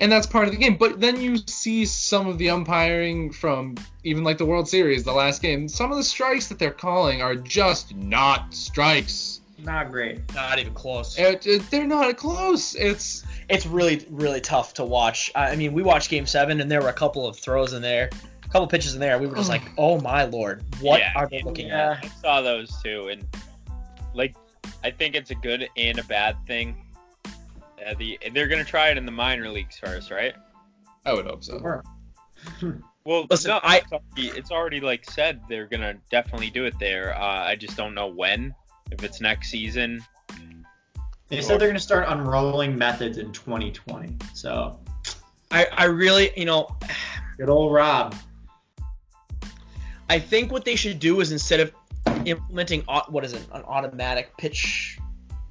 and 0.00 0.10
that's 0.10 0.26
part 0.26 0.46
of 0.46 0.52
the 0.52 0.58
game. 0.58 0.76
But 0.76 1.00
then 1.00 1.20
you 1.20 1.36
see 1.36 1.84
some 1.84 2.26
of 2.26 2.38
the 2.38 2.50
umpiring 2.50 3.32
from 3.32 3.76
even 4.04 4.24
like 4.24 4.38
the 4.38 4.46
World 4.46 4.68
Series, 4.68 5.04
the 5.04 5.12
last 5.12 5.42
game. 5.42 5.68
Some 5.68 5.90
of 5.90 5.96
the 5.98 6.04
strikes 6.04 6.48
that 6.48 6.58
they're 6.58 6.70
calling 6.70 7.20
are 7.22 7.34
just 7.34 7.94
not 7.94 8.54
strikes. 8.54 9.40
Not 9.58 9.90
great. 9.90 10.20
Not 10.34 10.58
even 10.58 10.72
close. 10.72 11.18
It, 11.18 11.46
it- 11.46 11.70
they're 11.70 11.86
not 11.86 12.16
close. 12.16 12.74
It's 12.74 13.24
It's 13.50 13.66
really 13.66 14.06
really 14.10 14.40
tough 14.40 14.72
to 14.74 14.84
watch. 14.84 15.30
I 15.34 15.50
I 15.50 15.56
mean, 15.56 15.72
we 15.74 15.82
watched 15.82 16.08
Game 16.08 16.24
Seven 16.26 16.60
and 16.60 16.70
there 16.70 16.80
were 16.80 16.88
a 16.88 16.94
couple 16.94 17.26
of 17.26 17.36
throws 17.36 17.74
in 17.74 17.82
there, 17.82 18.08
a 18.44 18.48
couple 18.48 18.66
pitches 18.68 18.94
in 18.94 19.00
there. 19.00 19.18
We 19.18 19.26
were 19.26 19.36
just 19.36 19.50
like, 19.50 19.62
oh 19.76 20.00
my 20.00 20.24
lord, 20.24 20.64
what 20.80 21.00
Yeah, 21.00 21.12
are 21.14 21.28
they 21.28 21.42
looking 21.42 21.66
yeah. 21.68 21.98
at? 22.02 22.04
I 22.04 22.08
saw 22.22 22.40
those 22.40 22.70
too, 22.82 23.08
and 23.08 23.22
like 24.14 24.34
I 24.82 24.90
think 24.90 25.14
it's 25.14 25.30
a 25.30 25.34
good 25.34 25.68
and 25.76 25.98
a 25.98 26.04
bad 26.04 26.36
thing. 26.46 26.74
Uh, 27.84 27.94
the 27.98 28.18
they're 28.34 28.48
gonna 28.48 28.64
try 28.64 28.90
it 28.90 28.98
in 28.98 29.06
the 29.06 29.12
minor 29.12 29.48
leagues 29.48 29.78
first, 29.78 30.10
right? 30.10 30.34
I 31.04 31.12
would 31.12 31.26
hope 31.26 31.44
so. 31.44 31.82
Well, 33.02 33.26
Listen, 33.30 33.52
no, 33.52 33.60
I- 33.62 33.78
it's 33.78 33.92
already, 33.92 34.38
it's 34.38 34.50
already 34.50 34.80
like 34.80 35.10
said 35.10 35.40
they're 35.48 35.66
gonna 35.66 35.94
definitely 36.10 36.50
do 36.50 36.66
it 36.66 36.74
there. 36.78 37.16
Uh, 37.16 37.44
I 37.44 37.56
just 37.56 37.76
don't 37.76 37.94
know 37.94 38.08
when. 38.08 38.54
If 38.90 39.02
it's 39.04 39.20
next 39.20 39.50
season, 39.50 40.04
They 41.28 41.40
said 41.40 41.60
they're 41.60 41.68
going 41.68 41.74
to 41.74 41.80
start 41.80 42.06
unrolling 42.08 42.76
methods 42.76 43.16
in 43.18 43.32
2020. 43.32 44.16
So, 44.34 44.78
I 45.50 45.66
I 45.72 45.84
really 45.84 46.32
you 46.36 46.44
know 46.44 46.76
good 47.38 47.48
old 47.48 47.72
Rob. 47.72 48.14
I 50.08 50.18
think 50.18 50.50
what 50.52 50.64
they 50.64 50.74
should 50.76 50.98
do 50.98 51.20
is 51.20 51.30
instead 51.32 51.60
of 51.60 51.72
implementing 52.26 52.82
what 53.08 53.24
is 53.24 53.32
it 53.32 53.46
an 53.52 53.62
automatic 53.62 54.36
pitch 54.36 54.98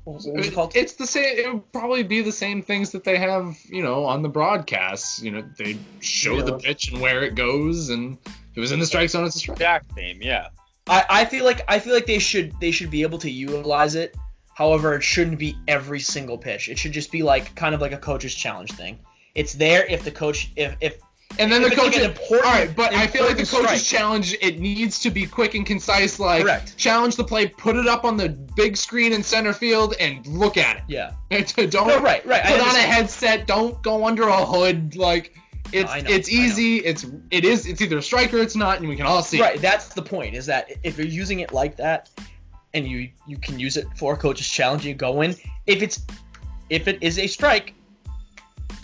what 0.09 0.35
was, 0.35 0.47
it 0.47 0.53
called 0.53 0.75
It's 0.75 0.93
the 0.93 1.07
same. 1.07 1.37
It 1.37 1.53
would 1.53 1.71
probably 1.71 2.03
be 2.03 2.21
the 2.21 2.31
same 2.31 2.61
things 2.61 2.91
that 2.91 3.03
they 3.03 3.17
have, 3.17 3.57
you 3.67 3.83
know, 3.83 4.05
on 4.05 4.21
the 4.21 4.29
broadcasts. 4.29 5.21
You 5.21 5.31
know, 5.31 5.43
they 5.57 5.77
show 5.99 6.41
the 6.41 6.57
pitch 6.57 6.91
and 6.91 7.01
where 7.01 7.23
it 7.23 7.35
goes, 7.35 7.89
and 7.89 8.17
if 8.25 8.57
it 8.57 8.59
was 8.59 8.71
in 8.71 8.79
the 8.79 8.85
strike 8.85 9.09
zone, 9.09 9.25
it's 9.25 9.35
a 9.35 9.39
strike. 9.39 9.57
exact 9.57 9.95
same, 9.95 10.21
yeah. 10.21 10.49
I, 10.87 11.05
I 11.09 11.25
feel 11.25 11.45
like 11.45 11.61
I 11.67 11.79
feel 11.79 11.93
like 11.93 12.07
they 12.07 12.19
should 12.19 12.53
they 12.59 12.71
should 12.71 12.89
be 12.89 13.03
able 13.03 13.19
to 13.19 13.29
utilize 13.29 13.95
it. 13.95 14.15
However, 14.53 14.95
it 14.95 15.03
shouldn't 15.03 15.39
be 15.39 15.55
every 15.67 15.99
single 15.99 16.37
pitch. 16.37 16.67
It 16.67 16.77
should 16.77 16.91
just 16.91 17.11
be 17.11 17.23
like 17.23 17.55
kind 17.55 17.73
of 17.73 17.81
like 17.81 17.93
a 17.93 17.97
coach's 17.97 18.35
challenge 18.35 18.71
thing. 18.71 18.99
It's 19.35 19.53
there 19.53 19.85
if 19.85 20.03
the 20.03 20.11
coach 20.11 20.51
if 20.55 20.75
if 20.81 20.97
And 21.37 21.49
then 21.51 21.63
If 21.63 21.75
the 21.75 21.81
like 21.81 21.93
coach. 21.93 22.01
important- 22.03 22.45
all 22.45 22.51
right, 22.51 22.75
but 22.75 22.93
I 22.93 23.07
feel 23.07 23.23
like 23.25 23.37
the 23.37 23.45
coach's 23.45 23.81
strike. 23.81 23.81
challenge 24.01 24.35
it 24.41 24.59
needs 24.59 24.99
to 24.99 25.09
be 25.11 25.25
quick 25.25 25.53
and 25.55 25.65
concise. 25.65 26.19
Like 26.19 26.43
Correct. 26.43 26.75
challenge 26.77 27.15
the 27.15 27.23
play, 27.23 27.47
put 27.47 27.75
it 27.77 27.87
up 27.87 28.03
on 28.03 28.17
the 28.17 28.29
big 28.29 28.75
screen 28.75 29.13
in 29.13 29.23
center 29.23 29.53
field, 29.53 29.95
and 29.99 30.25
look 30.27 30.57
at 30.57 30.77
it. 30.77 30.83
yeah 30.87 31.11
don't 31.29 31.73
No, 31.87 31.99
right, 31.99 32.25
right, 32.25 32.43
Put 32.43 32.59
on 32.59 32.75
a 32.75 32.79
headset. 32.81 33.47
Don't 33.47 33.81
go 33.83 34.05
under 34.05 34.23
a 34.23 34.45
hood. 34.45 34.95
Like 34.95 35.33
it's 35.71 35.93
know, 35.95 36.01
it's 36.09 36.29
easy. 36.29 36.77
It's 36.77 37.05
it 37.31 37.45
is 37.45 37.67
it's 37.67 37.79
either 37.81 37.99
a 37.99 38.01
strike 38.01 38.33
or 38.33 38.39
it's 38.39 38.55
not, 38.55 38.79
and 38.79 38.89
we 38.89 38.95
can 38.95 39.05
all 39.05 39.21
see. 39.21 39.37
it. 39.37 39.41
right 39.41 39.61
that's 39.61 39.89
the 39.89 40.01
point 40.01 40.35
is 40.35 40.45
that 40.47 40.71
if 40.83 40.97
you're 40.97 41.05
using 41.07 41.39
it 41.41 41.53
like 41.53 41.77
that 41.77 42.09
and 42.73 42.87
you 42.87 43.09
you 43.27 43.37
can 43.37 43.57
use 43.59 43.77
it 43.77 43.85
for 43.95 44.13
a 44.13 44.17
coach's 44.17 44.47
challenge 44.49 44.85
you 44.85 44.93
go 44.95 45.21
in 45.21 45.35
if 45.67 45.81
it's 45.83 46.01
if 46.69 46.87
it 46.87 46.97
is 47.01 47.17
a 47.19 47.27
strike 47.27 47.73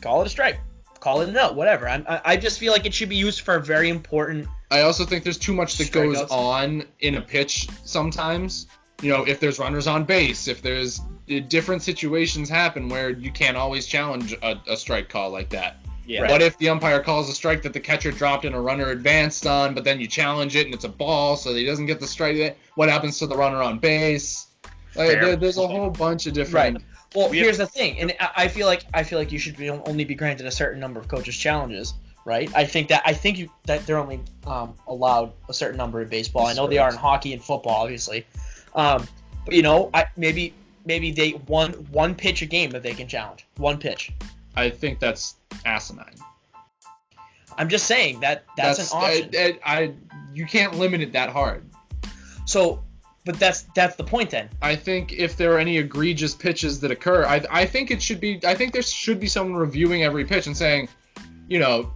call 0.02 0.22
it 0.22 0.28
a 0.28 0.30
strike 0.30 0.60
call 1.06 1.22
it 1.22 1.30
a 1.30 1.32
no 1.32 1.52
whatever 1.52 1.88
I'm, 1.88 2.04
I 2.10 2.22
I 2.26 2.38
just 2.38 2.58
feel 2.58 2.74
like 2.74 2.88
it 2.88 2.94
should 2.94 3.10
be 3.10 3.16
used 3.16 3.42
for 3.42 3.56
a 3.56 3.62
very 3.62 3.90
important 3.90 4.48
I 4.72 4.82
also 4.82 5.06
think 5.06 5.24
there's 5.24 5.38
too 5.38 5.54
much 5.54 5.78
that 5.78 5.92
goes 5.92 6.18
Strikeouts. 6.18 6.32
on 6.32 6.84
in 7.00 7.16
a 7.16 7.22
pitch 7.22 7.70
sometimes. 7.84 8.66
You 9.02 9.12
know, 9.12 9.24
if 9.28 9.40
there's 9.40 9.60
runners 9.60 9.88
on 9.88 10.06
base, 10.06 10.48
if 10.48 10.62
there's 10.62 11.00
uh, 11.00 11.40
different 11.48 11.84
situations 11.84 12.50
happen 12.50 12.90
where 12.90 13.10
you 13.12 13.32
can't 13.32 13.56
always 13.56 13.86
challenge 13.86 14.34
a, 14.42 14.60
a 14.68 14.76
strike 14.76 15.10
call 15.10 15.30
like 15.30 15.50
that. 15.50 15.78
Yeah. 16.08 16.32
What 16.32 16.42
if 16.42 16.58
the 16.58 16.70
umpire 16.70 17.02
calls 17.02 17.30
a 17.30 17.34
strike 17.34 17.62
that 17.64 17.74
the 17.74 17.80
catcher 17.80 18.12
dropped 18.12 18.46
and 18.46 18.56
a 18.56 18.60
runner 18.60 18.90
advanced 18.90 19.46
on, 19.46 19.76
but 19.76 19.84
then 19.84 20.00
you 20.00 20.08
challenge 20.08 20.56
it 20.56 20.66
and 20.66 20.74
it's 20.74 20.86
a 20.86 20.90
ball, 20.90 21.36
so 21.36 21.54
he 21.54 21.66
doesn't 21.66 21.88
get 21.88 22.00
the 22.00 22.08
strike? 22.08 22.58
What 22.76 22.90
happens 22.90 23.20
to 23.20 23.28
the 23.28 23.36
runner 23.36 23.62
on 23.62 23.80
base? 23.80 24.48
Like, 24.96 25.20
there, 25.20 25.36
there's 25.36 25.58
a 25.58 25.68
whole 25.68 25.90
bunch 25.90 26.26
of 26.26 26.34
different. 26.34 26.82
Well, 27.16 27.30
We 27.30 27.38
have- 27.38 27.46
here's 27.46 27.58
the 27.58 27.68
thing, 27.68 28.00
and 28.00 28.14
I 28.20 28.30
I 28.44 28.48
feel 28.48 28.68
like 28.68 28.84
I 28.94 29.04
feel 29.04 29.18
like 29.20 29.32
you 29.32 29.40
should 29.40 29.56
be 29.58 29.70
only 29.70 30.04
be 30.04 30.16
granted 30.16 30.46
a 30.46 30.52
certain 30.52 30.80
number 30.80 31.00
of 31.00 31.08
coaches 31.08 31.36
challenges, 31.38 31.94
right? 32.26 32.52
I 32.56 32.66
think 32.66 32.90
that 32.90 33.02
I 33.06 33.14
think 33.14 33.38
you 33.38 33.50
that 33.66 33.86
they're 33.86 33.98
only 33.98 34.20
um, 34.46 34.76
allowed 34.88 35.32
a 35.50 35.54
certain 35.54 35.78
number 35.78 36.02
in 36.02 36.10
baseball. 36.10 36.46
I 36.48 36.54
know 36.54 36.68
they 36.68 36.78
are 36.78 36.90
in 36.90 36.96
hockey 36.98 37.34
and 37.34 37.44
football, 37.44 37.84
obviously, 37.84 38.26
um, 38.76 39.08
but 39.46 39.54
you 39.56 39.62
know, 39.62 39.90
I 39.94 40.06
maybe 40.18 40.54
maybe 40.86 41.12
they 41.12 41.32
one 41.32 41.72
one 41.92 42.16
pitch 42.16 42.42
a 42.42 42.46
game 42.46 42.70
that 42.72 42.84
they 42.84 42.94
can 42.94 43.08
challenge, 43.08 43.46
one 43.58 43.78
pitch. 43.78 44.12
I 44.56 44.70
think 44.70 45.00
that's 45.00 45.36
asinine. 45.66 46.16
I'm 47.58 47.70
just 47.70 47.86
saying 47.88 48.20
that 48.20 48.44
that's, 48.58 48.92
an 48.92 48.98
option. 49.00 49.30
I, 49.34 49.60
I, 49.66 49.78
I- 49.82 49.94
you 50.34 50.46
can't 50.46 50.76
limit 50.78 51.00
it 51.00 51.14
that 51.14 51.30
hard. 51.30 51.64
so, 52.46 52.84
but 53.26 53.40
that's 53.40 53.64
that's 53.76 53.96
the 53.96 54.04
point 54.04 54.30
then. 54.30 54.50
I 54.62 54.76
think 54.76 55.14
if 55.14 55.36
there 55.36 55.54
are 55.54 55.60
any 55.60 55.78
egregious 55.78 56.36
pitches 56.36 56.80
that 56.82 56.92
occur, 56.92 57.26
I, 57.26 57.44
I 57.50 57.66
think 57.66 57.90
it 57.92 58.02
should 58.02 58.20
be. 58.20 58.40
I 58.46 58.54
think 58.54 58.72
there 58.72 58.84
should 58.84 59.20
be 59.20 59.28
someone 59.28 59.56
reviewing 59.60 60.04
every 60.04 60.26
pitch 60.26 60.46
and 60.48 60.56
saying, 60.56 60.90
you 61.48 61.60
know, 61.60 61.92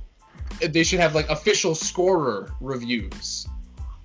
they 0.60 0.84
should 0.84 1.00
have 1.00 1.14
like 1.14 1.30
official 1.30 1.76
scorer 1.76 2.52
reviews. 2.60 3.48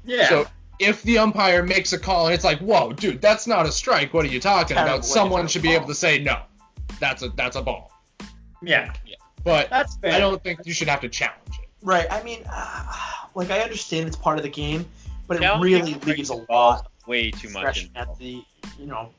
Yeah. 0.05 0.29
So 0.29 0.47
if 0.79 1.03
the 1.03 1.19
umpire 1.19 1.63
makes 1.63 1.95
a 1.95 1.99
call 1.99 2.27
and 2.27 2.35
it's 2.35 2.45
like, 2.45 2.59
whoa, 2.59 2.93
dude, 2.93 3.23
that's 3.23 3.47
not 3.47 3.65
a 3.65 3.73
strike. 3.73 4.13
What 4.13 4.27
are 4.27 4.29
you 4.29 4.41
talking 4.41 4.77
Kind 4.77 4.89
about? 4.89 5.05
Someone 5.05 5.49
should 5.49 5.63
be 5.63 5.69
ball. 5.69 5.77
able 5.79 5.87
to 5.87 5.95
say 5.95 6.19
no. 6.19 6.43
That's 7.01 7.23
a 7.23 7.31
that's 7.31 7.57
a 7.57 7.63
ball. 7.63 7.91
yeah. 8.63 8.93
But 9.43 9.69
That's 9.69 9.97
fair. 9.97 10.13
I 10.13 10.19
don't 10.21 10.43
think 10.43 10.61
you 10.65 10.73
should 10.73 10.89
have 10.89 11.03
to 11.03 11.09
challenge 11.11 11.59
it. 11.63 11.69
Right. 11.83 12.07
I 12.11 12.23
mean, 12.23 12.41
uh, 12.51 12.93
like 13.35 13.51
I 13.51 13.61
understand 13.61 14.07
it's 14.07 14.17
part 14.17 14.39
of 14.39 14.43
the 14.43 14.49
game, 14.49 14.87
but 15.27 15.43
it 15.43 15.61
really 15.61 15.95
leaves 15.95 16.31
a 16.31 16.37
balls 16.37 16.81
way 17.07 17.31
too 17.31 17.49
much. 17.51 17.75
discretion 17.75 17.91
at 17.97 18.19
the 18.19 18.43
you 18.79 18.87
know. 18.87 19.11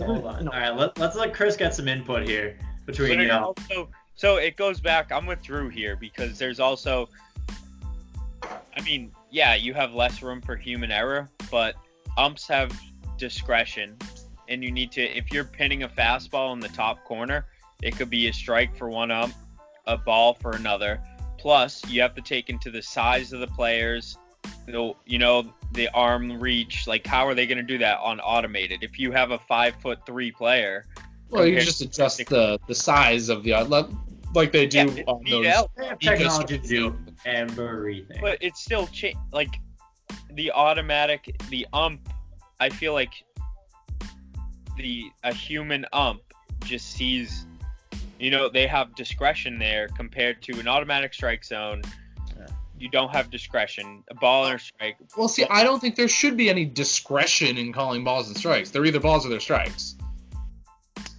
Hold 0.00 0.26
on. 0.26 0.44
No. 0.44 0.50
All 0.50 0.58
right, 0.58 0.76
let, 0.76 0.98
let's 0.98 1.16
let 1.16 1.34
Chris 1.34 1.56
get 1.56 1.74
some 1.74 1.88
input 1.88 2.26
here 2.28 2.58
between 2.84 3.20
you 3.20 3.28
know. 3.28 3.54
also, 3.56 3.88
so 4.14 4.36
it 4.36 4.56
goes 4.56 4.80
back. 4.80 5.12
I'm 5.12 5.26
with 5.26 5.42
Drew 5.42 5.68
here 5.68 5.96
because 5.96 6.38
there's 6.38 6.60
also, 6.60 7.08
I 8.42 8.80
mean, 8.84 9.12
yeah, 9.30 9.54
you 9.54 9.74
have 9.74 9.94
less 9.94 10.22
room 10.22 10.40
for 10.40 10.56
human 10.56 10.90
error, 10.90 11.30
but 11.50 11.74
umps 12.16 12.46
have 12.48 12.78
discretion, 13.18 13.96
and 14.48 14.62
you 14.62 14.70
need 14.70 14.92
to. 14.92 15.02
If 15.02 15.32
you're 15.32 15.44
pinning 15.44 15.82
a 15.82 15.88
fastball 15.88 16.52
in 16.52 16.60
the 16.60 16.68
top 16.68 17.04
corner, 17.04 17.46
it 17.82 17.96
could 17.96 18.10
be 18.10 18.28
a 18.28 18.32
strike 18.32 18.76
for 18.76 18.88
one 18.88 19.10
ump, 19.10 19.34
a 19.86 19.96
ball 19.96 20.34
for 20.34 20.52
another. 20.52 21.00
Plus, 21.38 21.86
you 21.86 22.00
have 22.00 22.14
to 22.14 22.22
take 22.22 22.48
into 22.48 22.70
the 22.70 22.82
size 22.82 23.32
of 23.32 23.40
the 23.40 23.46
players, 23.46 24.16
the 24.66 24.94
you 25.04 25.18
know 25.18 25.52
the 25.72 25.88
arm 25.94 26.40
reach. 26.40 26.86
Like, 26.86 27.06
how 27.06 27.26
are 27.26 27.34
they 27.34 27.46
going 27.46 27.58
to 27.58 27.64
do 27.64 27.78
that 27.78 27.98
on 28.00 28.20
automated? 28.20 28.82
If 28.82 28.98
you 28.98 29.12
have 29.12 29.30
a 29.30 29.38
five 29.38 29.74
foot 29.76 29.98
three 30.06 30.30
player, 30.30 30.86
Well, 31.30 31.46
you 31.46 31.60
just 31.60 31.80
adjust 31.80 32.16
six- 32.16 32.30
the 32.30 32.58
the 32.66 32.74
size 32.74 33.28
of 33.28 33.42
the 33.42 33.54
uh, 33.54 33.84
like 34.34 34.52
they 34.52 34.66
do 34.66 34.78
Yeah, 34.78 35.02
on 35.06 35.22
those. 35.28 35.44
DL. 35.46 35.68
They 35.76 35.86
have 35.86 35.98
technology 35.98 36.58
to 36.58 36.66
do 36.68 36.96
everything. 37.24 38.18
But 38.20 38.38
it's 38.40 38.60
still 38.60 38.86
cha- 38.88 39.18
like 39.32 39.60
the 40.32 40.50
automatic 40.52 41.36
the 41.50 41.66
ump. 41.72 42.08
I 42.58 42.70
feel 42.70 42.92
like 42.92 43.24
the 44.76 45.10
a 45.24 45.32
human 45.32 45.86
ump 45.92 46.22
just 46.64 46.90
sees, 46.92 47.46
you 48.18 48.30
know, 48.30 48.48
they 48.48 48.66
have 48.66 48.94
discretion 48.94 49.58
there 49.58 49.88
compared 49.88 50.42
to 50.42 50.58
an 50.58 50.68
automatic 50.68 51.14
strike 51.14 51.44
zone. 51.44 51.82
You 52.78 52.88
don't 52.90 53.10
have 53.10 53.30
discretion. 53.30 54.04
A 54.10 54.14
ball 54.14 54.46
or 54.46 54.58
strike. 54.58 54.96
Well, 55.16 55.28
see, 55.28 55.46
I 55.48 55.64
don't 55.64 55.80
think 55.80 55.96
there 55.96 56.08
should 56.08 56.36
be 56.36 56.50
any 56.50 56.64
discretion 56.64 57.56
in 57.56 57.72
calling 57.72 58.04
balls 58.04 58.28
and 58.28 58.36
strikes. 58.36 58.70
They're 58.70 58.84
either 58.84 59.00
balls 59.00 59.24
or 59.24 59.30
they're 59.30 59.40
strikes. 59.40 59.96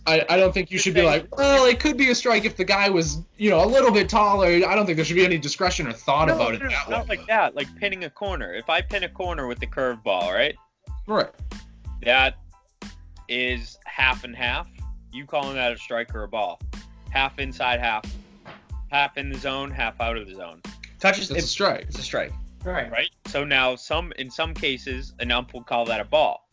I, 0.06 0.26
I 0.30 0.38
don't 0.38 0.54
think 0.54 0.72
you 0.72 0.78
should 0.78 0.94
be 0.94 1.02
like, 1.02 1.36
well, 1.38 1.66
it 1.66 1.82
could 1.82 1.98
be 1.98 2.10
a 2.12 2.16
strike 2.16 2.46
if 2.46 2.56
the 2.56 2.64
guy 2.64 2.90
was, 2.90 3.22
you 3.38 3.50
know, 3.50 3.62
a 3.62 3.68
little 3.68 3.92
bit 3.92 4.08
taller. 4.08 4.48
I 4.48 4.74
don't 4.74 4.86
think 4.86 4.96
there 4.96 5.04
should 5.04 5.18
be 5.18 5.26
any 5.26 5.38
discretion 5.38 5.86
or 5.86 5.92
thought 5.92 6.30
No, 6.30 6.36
about 6.36 6.50
no, 6.52 6.56
it 6.56 6.70
that 6.70 6.90
not 6.90 7.10
way. 7.10 7.18
like 7.18 7.28
that. 7.28 7.56
Like 7.56 7.68
pinning 7.76 8.06
a 8.06 8.10
corner. 8.10 8.54
If 8.54 8.70
I 8.70 8.82
pin 8.82 9.04
a 9.04 9.10
corner 9.10 9.48
with 9.48 9.60
the 9.60 9.68
curve 9.68 10.02
ball, 10.04 10.32
right? 10.32 10.56
Right. 11.08 11.30
That 12.04 12.36
is 13.28 13.78
half 13.86 14.24
and 14.24 14.34
half. 14.34 14.68
You 15.12 15.26
calling 15.26 15.56
that 15.56 15.74
a 15.74 15.78
strike 15.78 16.16
or 16.16 16.24
a 16.24 16.28
ball? 16.28 16.62
Half 17.10 17.40
inside, 17.40 17.80
half 17.82 18.06
half 18.90 19.18
in 19.18 19.30
the 19.30 19.38
zone, 19.38 19.72
half 19.72 20.00
out 20.00 20.16
of 20.16 20.28
the 20.28 20.36
zone. 20.36 20.62
Touches 21.00 21.30
It's 21.32 21.46
a 21.46 21.48
strike. 21.48 21.86
it's 21.90 22.00
a 22.00 22.04
strike. 22.04 22.34
right. 22.64 22.92
right? 22.92 23.10
So 23.28 23.44
now 23.44 23.76
some 23.76 24.12
in 24.18 24.30
some 24.30 24.54
cases 24.54 25.14
an 25.20 25.32
ump 25.32 25.54
will 25.54 25.64
call 25.64 25.86
that 25.86 26.00
a 26.00 26.06
ball. 26.06 26.50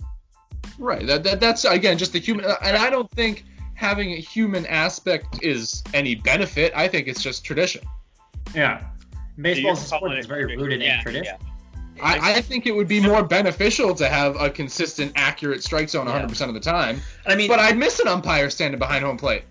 Right. 0.78 1.06
That, 1.06 1.22
that 1.24 1.40
that's 1.40 1.64
again 1.64 1.98
just 1.98 2.12
the 2.12 2.18
human, 2.20 2.44
uh, 2.46 2.56
and 2.62 2.76
I 2.76 2.90
don't 2.90 3.10
think 3.12 3.44
having 3.74 4.12
a 4.12 4.16
human 4.16 4.66
aspect 4.66 5.42
is 5.42 5.82
any 5.94 6.14
benefit. 6.14 6.72
I 6.74 6.88
think 6.88 7.08
it's 7.08 7.22
just 7.22 7.44
tradition. 7.44 7.82
Yeah. 8.54 8.82
Baseball's 9.40 9.78
a 9.78 9.80
you're 9.80 9.86
sport 9.86 10.00
calling 10.00 10.14
that's 10.14 10.26
it 10.26 10.28
very 10.28 10.42
tradition. 10.42 10.62
rooted 10.62 10.82
Yeah, 10.82 10.96
in 10.98 11.02
tradition. 11.02 11.36
I, 12.02 12.34
I 12.34 12.40
think 12.40 12.66
it 12.66 12.72
would 12.74 12.88
be 12.88 13.00
more 13.00 13.22
beneficial 13.22 13.94
to 13.94 14.08
have 14.08 14.34
a 14.40 14.50
consistent, 14.50 15.12
accurate 15.14 15.62
strike 15.62 15.88
zone 15.88 16.06
100% 16.06 16.48
of 16.48 16.54
the 16.54 16.58
time. 16.60 17.00
I 17.24 17.36
mean, 17.36 17.46
But 17.48 17.60
I'd 17.60 17.76
miss 17.78 18.00
an 18.00 18.08
umpire 18.08 18.50
standing 18.50 18.80
behind 18.80 19.04
home 19.04 19.16
plate. 19.16 19.42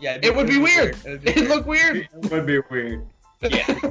yeah, 0.00 0.12
it'd 0.12 0.24
It 0.24 0.34
would 0.34 0.46
be 0.46 0.56
weird. 0.58 0.96
It 1.04 1.10
would 1.10 1.22
be 1.22 1.30
It'd 1.30 1.42
weird. 1.42 1.50
look 1.56 1.66
weird. 1.66 1.96
It 1.96 2.30
would 2.30 2.46
be 2.46 2.58
weird. 2.70 3.06
Yeah. 3.42 3.64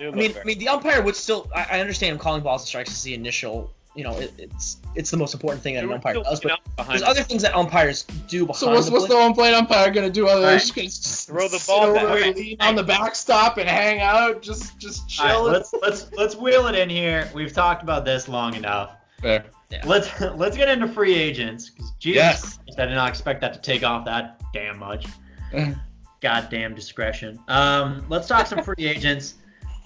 I 0.00 0.10
mean, 0.12 0.34
I 0.40 0.44
mean, 0.44 0.58
the 0.58 0.68
umpire 0.68 1.02
would 1.02 1.16
still. 1.16 1.50
I, 1.54 1.66
I 1.72 1.80
understand 1.80 2.20
calling 2.20 2.42
balls 2.42 2.62
and 2.62 2.68
strikes 2.68 2.90
is 2.92 3.02
the 3.02 3.14
initial. 3.14 3.72
You 3.96 4.04
know, 4.04 4.16
it, 4.16 4.32
it's 4.38 4.76
it's 4.94 5.10
the 5.10 5.16
most 5.16 5.34
important 5.34 5.60
thing 5.62 5.74
that 5.74 5.82
an 5.82 5.90
umpire 5.92 6.14
does. 6.14 6.38
But 6.40 6.60
there's 6.88 7.02
other 7.02 7.22
things 7.24 7.42
that 7.42 7.56
umpires 7.56 8.04
do 8.28 8.46
behind 8.46 8.58
So 8.60 8.70
what's, 8.70 8.86
the 8.86 8.92
what's 8.92 9.04
the 9.06 9.14
plate. 9.14 9.22
home 9.22 9.32
plate 9.32 9.54
umpire 9.54 9.90
gonna 9.90 10.08
do 10.10 10.28
other 10.28 10.42
than 10.42 10.58
just 10.60 11.26
Throw 11.26 11.48
the 11.48 11.58
sit 11.58 11.66
ball 11.66 11.84
over 11.86 11.94
back. 11.94 12.26
and 12.26 12.36
lean 12.36 12.56
on 12.60 12.76
the 12.76 12.84
backstop 12.84 13.56
and 13.58 13.68
hang 13.68 14.00
out, 14.00 14.40
just 14.40 14.78
just 14.78 15.08
chill? 15.08 15.26
All 15.26 15.44
right, 15.46 15.52
let's 15.52 15.72
let's 15.82 16.12
let's 16.12 16.36
wheel 16.36 16.68
it 16.68 16.76
in 16.76 16.88
here. 16.88 17.28
We've 17.34 17.52
talked 17.52 17.82
about 17.82 18.04
this 18.04 18.28
long 18.28 18.54
enough. 18.54 18.92
Fair. 19.20 19.46
Yeah. 19.70 19.82
Let's 19.84 20.08
let's 20.36 20.56
get 20.56 20.68
into 20.68 20.86
free 20.86 21.14
agents. 21.14 21.70
'cause 21.70 21.90
Jesus 21.98 22.16
Yes. 22.16 22.58
I 22.78 22.86
did 22.86 22.94
not 22.94 23.08
expect 23.08 23.40
that 23.40 23.52
to 23.54 23.60
take 23.60 23.82
off 23.82 24.04
that 24.04 24.40
damn 24.52 24.78
much. 24.78 25.06
Goddamn 26.20 26.74
discretion. 26.74 27.38
Um, 27.48 28.04
let's 28.08 28.26
talk 28.28 28.46
some 28.46 28.62
free 28.62 28.74
agents. 28.78 29.34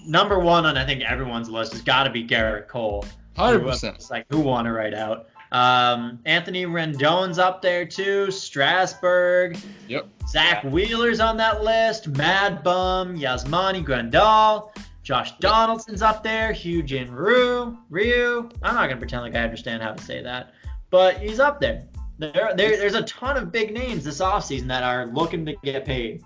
Number 0.05 0.39
one 0.39 0.65
on 0.65 0.77
I 0.77 0.85
think 0.85 1.01
everyone's 1.01 1.49
list 1.49 1.73
has 1.73 1.81
got 1.81 2.03
to 2.03 2.09
be 2.09 2.25
Gerrit 2.25 2.67
Cole. 2.67 3.05
Hundred 3.37 3.61
percent. 3.61 3.95
It's 3.95 4.11
like 4.11 4.25
who 4.29 4.39
want 4.39 4.65
to 4.65 4.71
write 4.71 4.93
out? 4.93 5.27
Um, 5.51 6.19
Anthony 6.25 6.65
Rendon's 6.65 7.37
up 7.37 7.61
there 7.61 7.85
too. 7.85 8.31
Strasburg. 8.31 9.57
Yep. 9.87 10.07
Zack 10.27 10.63
Wheeler's 10.63 11.19
on 11.19 11.37
that 11.37 11.63
list. 11.63 12.07
Mad 12.07 12.63
Bum. 12.63 13.15
Yasmani 13.17 13.85
Grandal. 13.85 14.75
Josh 15.03 15.37
Donaldson's 15.39 16.01
up 16.01 16.23
there. 16.23 16.53
Hyun-Jin 16.53 17.13
Ryu. 17.13 17.77
Ryu. 17.89 18.49
I'm 18.63 18.73
not 18.73 18.87
gonna 18.87 18.97
pretend 18.97 19.21
like 19.21 19.35
I 19.35 19.43
understand 19.43 19.83
how 19.83 19.93
to 19.93 20.03
say 20.03 20.23
that, 20.23 20.53
but 20.89 21.17
he's 21.17 21.39
up 21.39 21.59
there. 21.59 21.83
There, 22.19 22.53
there 22.55 22.77
there's 22.77 22.93
a 22.95 23.03
ton 23.03 23.37
of 23.37 23.51
big 23.51 23.73
names 23.73 24.03
this 24.03 24.19
offseason 24.21 24.67
that 24.67 24.83
are 24.83 25.07
looking 25.07 25.45
to 25.47 25.55
get 25.63 25.85
paid. 25.85 26.23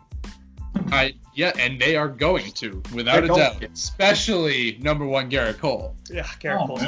I 0.91 1.13
yeah, 1.33 1.51
and 1.59 1.79
they 1.79 1.95
are 1.95 2.07
going 2.07 2.51
to, 2.53 2.81
without 2.93 3.21
They're 3.23 3.31
a 3.31 3.35
doubt. 3.35 3.61
to. 3.61 3.67
Especially 3.71 4.77
number 4.81 5.05
one 5.05 5.29
Gerrit 5.29 5.59
Cole. 5.59 5.95
Yeah, 6.09 6.23
Gerrit 6.41 6.61
Oh, 6.63 6.67
Cole's 6.67 6.81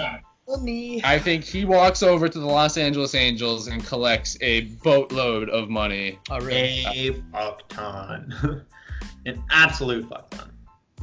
money. 0.48 1.02
I 1.04 1.20
think 1.20 1.44
he 1.44 1.66
walks 1.66 2.02
over 2.04 2.28
to 2.28 2.40
the 2.40 2.46
Los 2.46 2.78
Angeles 2.78 3.14
Angels 3.16 3.68
and 3.68 3.86
collects 3.86 4.38
a 4.42 4.62
boatload 4.84 5.50
of 5.50 5.70
money. 5.70 6.18
Oh, 6.32 6.40
really? 6.40 6.84
A 6.94 7.14
fuck 7.32 7.68
ton. 7.70 8.66
An 9.26 9.44
absolute 9.52 10.10
fuck 10.10 10.30
ton. 10.32 10.52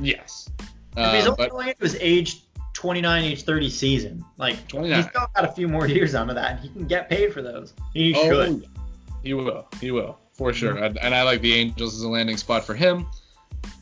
Yes. 0.01 0.49
If 0.97 1.15
he's 1.15 1.27
Uh, 1.27 1.31
only 1.31 1.37
but 1.37 1.51
going 1.51 1.69
into 1.69 1.83
his 1.83 1.97
age 2.01 2.43
29, 2.77 3.25
age 3.25 3.43
30 3.43 3.71
season, 3.71 4.25
like 4.37 4.69
29. 4.69 4.97
he's 4.99 5.09
still 5.09 5.27
got 5.35 5.45
a 5.49 5.53
few 5.53 5.67
more 5.67 5.87
years 5.89 6.15
on 6.15 6.29
of 6.29 6.37
that. 6.37 6.61
He 6.61 6.69
can 6.69 6.87
get 6.87 7.09
paid 7.09 7.33
for 7.33 7.41
those. 7.41 7.73
He 7.95 8.15
Oh, 8.15 8.29
should. 8.29 8.69
He 9.23 9.33
will. 9.33 9.67
He 9.81 9.91
will. 9.91 10.19
For 10.35 10.53
sure. 10.53 10.77
And, 10.77 10.99
and 10.99 11.15
I 11.15 11.23
like 11.23 11.41
the 11.41 11.55
Angels 11.55 11.95
as 11.97 12.03
a 12.03 12.09
landing 12.09 12.37
spot 12.37 12.65
for 12.65 12.75
him. 12.75 13.07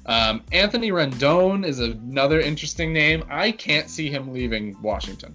Um, 0.06 0.42
Anthony 0.52 0.92
Rendon 0.92 1.66
is 1.66 1.80
another 1.80 2.38
interesting 2.40 2.92
name. 2.92 3.24
I 3.28 3.50
can't 3.50 3.90
see 3.90 4.08
him 4.08 4.32
leaving 4.32 4.80
Washington. 4.80 5.34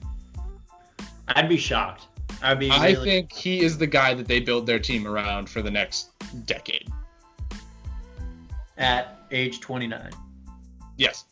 I'd 1.28 1.50
be 1.50 1.58
shocked. 1.58 2.06
I'd 2.42 2.60
be. 2.60 2.70
I 2.72 2.92
really- 2.92 3.04
think 3.10 3.34
he 3.34 3.60
is 3.60 3.78
the 3.78 3.88
guy 3.88 4.14
that 4.14 4.28
they 4.28 4.40
build 4.40 4.66
their 4.68 4.80
team 4.80 5.06
around 5.06 5.50
for 5.50 5.62
the 5.62 5.72
next 5.72 6.12
decade. 6.46 6.88
at 8.78 9.20
age 9.32 9.60
29. 9.60 10.10
Yes. 10.96 11.26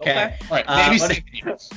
Okay. 0.00 0.36
All 0.42 0.56
right. 0.56 0.64
Uh, 0.66 0.76
Maybe 0.88 1.00
what- 1.00 1.10
seven 1.10 1.24
years. 1.32 1.70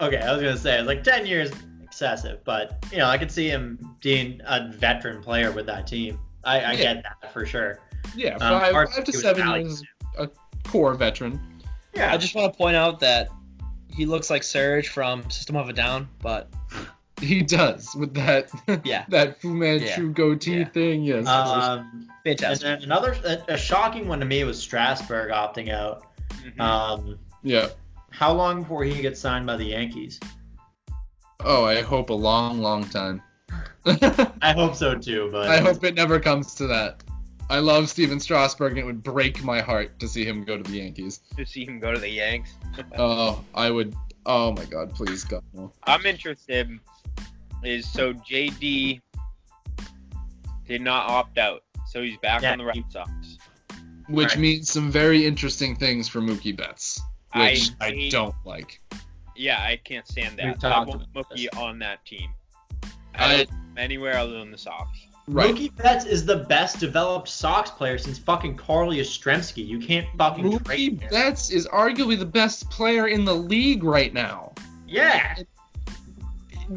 Okay, 0.00 0.18
I 0.18 0.32
was 0.32 0.42
gonna 0.42 0.56
say 0.58 0.78
it's 0.78 0.86
like 0.86 1.02
10 1.02 1.24
years 1.26 1.50
excessive, 1.82 2.44
but 2.44 2.84
you 2.92 2.98
know 2.98 3.06
I 3.06 3.16
could 3.16 3.30
see 3.30 3.48
him 3.48 3.96
being 4.02 4.40
a 4.44 4.68
veteran 4.70 5.22
player 5.22 5.50
with 5.52 5.64
that 5.66 5.86
team. 5.86 6.18
I, 6.44 6.60
I 6.60 6.72
Yeah. 6.72 6.94
get 6.94 7.02
that 7.04 7.32
for 7.32 7.46
sure. 7.46 7.78
Yeah, 8.14 8.34
Um, 8.34 8.60
five, 8.60 8.72
hard 8.72 8.88
five 8.90 9.04
to 9.04 9.12
to 9.12 9.18
seven 9.18 9.48
years 9.62 9.82
a 10.18 10.28
core 10.64 10.94
veteran. 10.94 11.40
Yeah, 11.94 12.12
I 12.12 12.18
just 12.18 12.34
want 12.34 12.52
to 12.52 12.56
point 12.56 12.76
out 12.76 13.00
that 13.00 13.28
he 13.90 14.04
looks 14.04 14.28
like 14.28 14.42
Serj 14.42 14.86
from 14.86 15.28
System 15.30 15.56
of 15.56 15.68
a 15.70 15.72
Down, 15.72 16.08
but 16.20 16.50
He 17.22 17.40
does 17.40 17.96
with 17.96 18.12
that 18.12 18.50
Yeah. 18.84 19.06
that 19.08 19.40
Fu 19.40 19.54
Manchu 19.54 19.86
Yeah. 19.86 20.12
goatee 20.12 20.58
Yeah. 20.58 20.64
thing. 20.68 21.02
Yes. 21.04 21.26
Um, 21.26 22.06
fantastic. 22.24 22.66
and 22.68 22.82
then 22.82 22.84
another 22.84 23.16
a, 23.24 23.54
a 23.54 23.56
shocking 23.56 24.06
one 24.06 24.20
to 24.20 24.26
me 24.26 24.44
was 24.44 24.60
Strasburg 24.60 25.30
opting 25.32 25.70
out. 25.72 26.05
Mhm. 26.30 26.60
Um, 26.60 27.18
yeah. 27.42 27.68
how 28.10 28.32
long 28.32 28.62
before 28.62 28.84
he 28.84 29.00
gets 29.02 29.20
signed 29.20 29.46
by 29.46 29.56
the 29.56 29.64
Yankees? 29.64 30.18
Oh, 31.40 31.64
I 31.64 31.82
hope 31.82 32.10
a 32.10 32.14
long, 32.14 32.60
long 32.60 32.84
time. 32.88 33.22
I 33.86 34.52
hope 34.52 34.74
so 34.74 34.94
too, 34.96 35.28
but 35.30 35.48
I 35.48 35.58
hope 35.58 35.84
it 35.84 35.94
never 35.94 36.18
comes 36.18 36.54
to 36.56 36.66
that. 36.66 37.02
I 37.48 37.60
love 37.60 37.88
Stephen 37.88 38.18
Strasburg, 38.18 38.72
and 38.72 38.80
it 38.80 38.84
would 38.84 39.04
break 39.04 39.44
my 39.44 39.60
heart 39.60 40.00
to 40.00 40.08
see 40.08 40.24
him 40.24 40.42
go 40.44 40.56
to 40.56 40.62
the 40.64 40.78
Yankees. 40.78 41.20
to 41.36 41.46
see 41.46 41.64
him 41.64 41.78
go 41.78 41.92
to 41.92 41.98
the 42.00 42.08
Yanks. 42.10 42.54
Oh, 42.98 43.44
I 43.54 43.70
would. 43.70 43.94
Oh 44.24 44.52
my 44.52 44.64
God, 44.64 44.92
please 44.94 45.22
God 45.22 45.42
no. 45.54 45.72
I'm 45.84 46.04
interested. 46.04 46.68
Is 47.62 47.88
so 47.88 48.12
JD 48.12 49.00
did 50.66 50.82
not 50.82 51.08
opt 51.08 51.38
out, 51.38 51.62
so 51.86 52.02
he's 52.02 52.16
back 52.18 52.42
Yeah, 52.42 52.52
on 52.52 52.58
the 52.58 52.64
Red 52.64 52.84
Sox. 52.90 53.10
Which 54.08 54.30
Right. 54.30 54.38
means 54.38 54.70
some 54.70 54.90
very 54.90 55.26
interesting 55.26 55.74
things 55.76 56.08
for 56.08 56.20
Mookie 56.20 56.56
Betts, 56.56 57.00
which 57.34 57.70
I, 57.80 57.90
hate- 57.90 58.12
don't 58.12 58.34
like. 58.44 58.80
Yeah, 59.34 59.60
I 59.60 59.76
can't 59.76 60.06
stand 60.06 60.36
We've 60.42 60.58
that. 60.60 60.64
I 60.64 60.70
talked 60.70 60.88
want 60.88 61.02
about 61.10 61.28
Mookie 61.30 61.48
this. 61.50 61.60
on 61.60 61.78
that 61.80 62.04
team. 62.06 62.30
I- 63.14 63.24
I 63.24 63.36
don't 63.44 63.50
want 63.50 63.78
anywhere 63.78 64.16
other 64.18 64.38
than 64.38 64.50
the 64.50 64.58
Sox. 64.58 64.88
Right. 65.28 65.52
Mookie 65.54 65.74
Betts 65.76 66.04
is 66.04 66.24
the 66.24 66.36
best 66.36 66.78
developed 66.78 67.28
Sox 67.28 67.68
player 67.70 67.98
since 67.98 68.16
fucking 68.16 68.56
Carl 68.56 68.90
Yastrzemski. 68.90 69.66
You 69.66 69.80
can't 69.80 70.06
fucking 70.16 70.58
trade 70.60 71.00
Mookie 71.00 71.02
him. 71.02 71.08
Betts 71.10 71.50
is 71.50 71.66
arguably 71.66 72.16
the 72.16 72.24
best 72.24 72.70
player 72.70 73.08
in 73.08 73.24
the 73.24 73.34
league 73.34 73.82
right 73.82 74.14
now. 74.14 74.52
Yeah, 74.86 75.34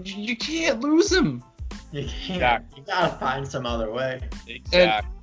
You 0.03 0.35
can't 0.35 0.81
lose 0.81 1.11
him. 1.11 1.43
you 1.91 2.07
can't. 2.07 2.35
Exactly. 2.35 2.79
You 2.79 2.85
gotta 2.85 3.15
find 3.17 3.47
some 3.47 3.65
other 3.65 3.91
way. 3.91 4.19
Exactly. 4.47 5.18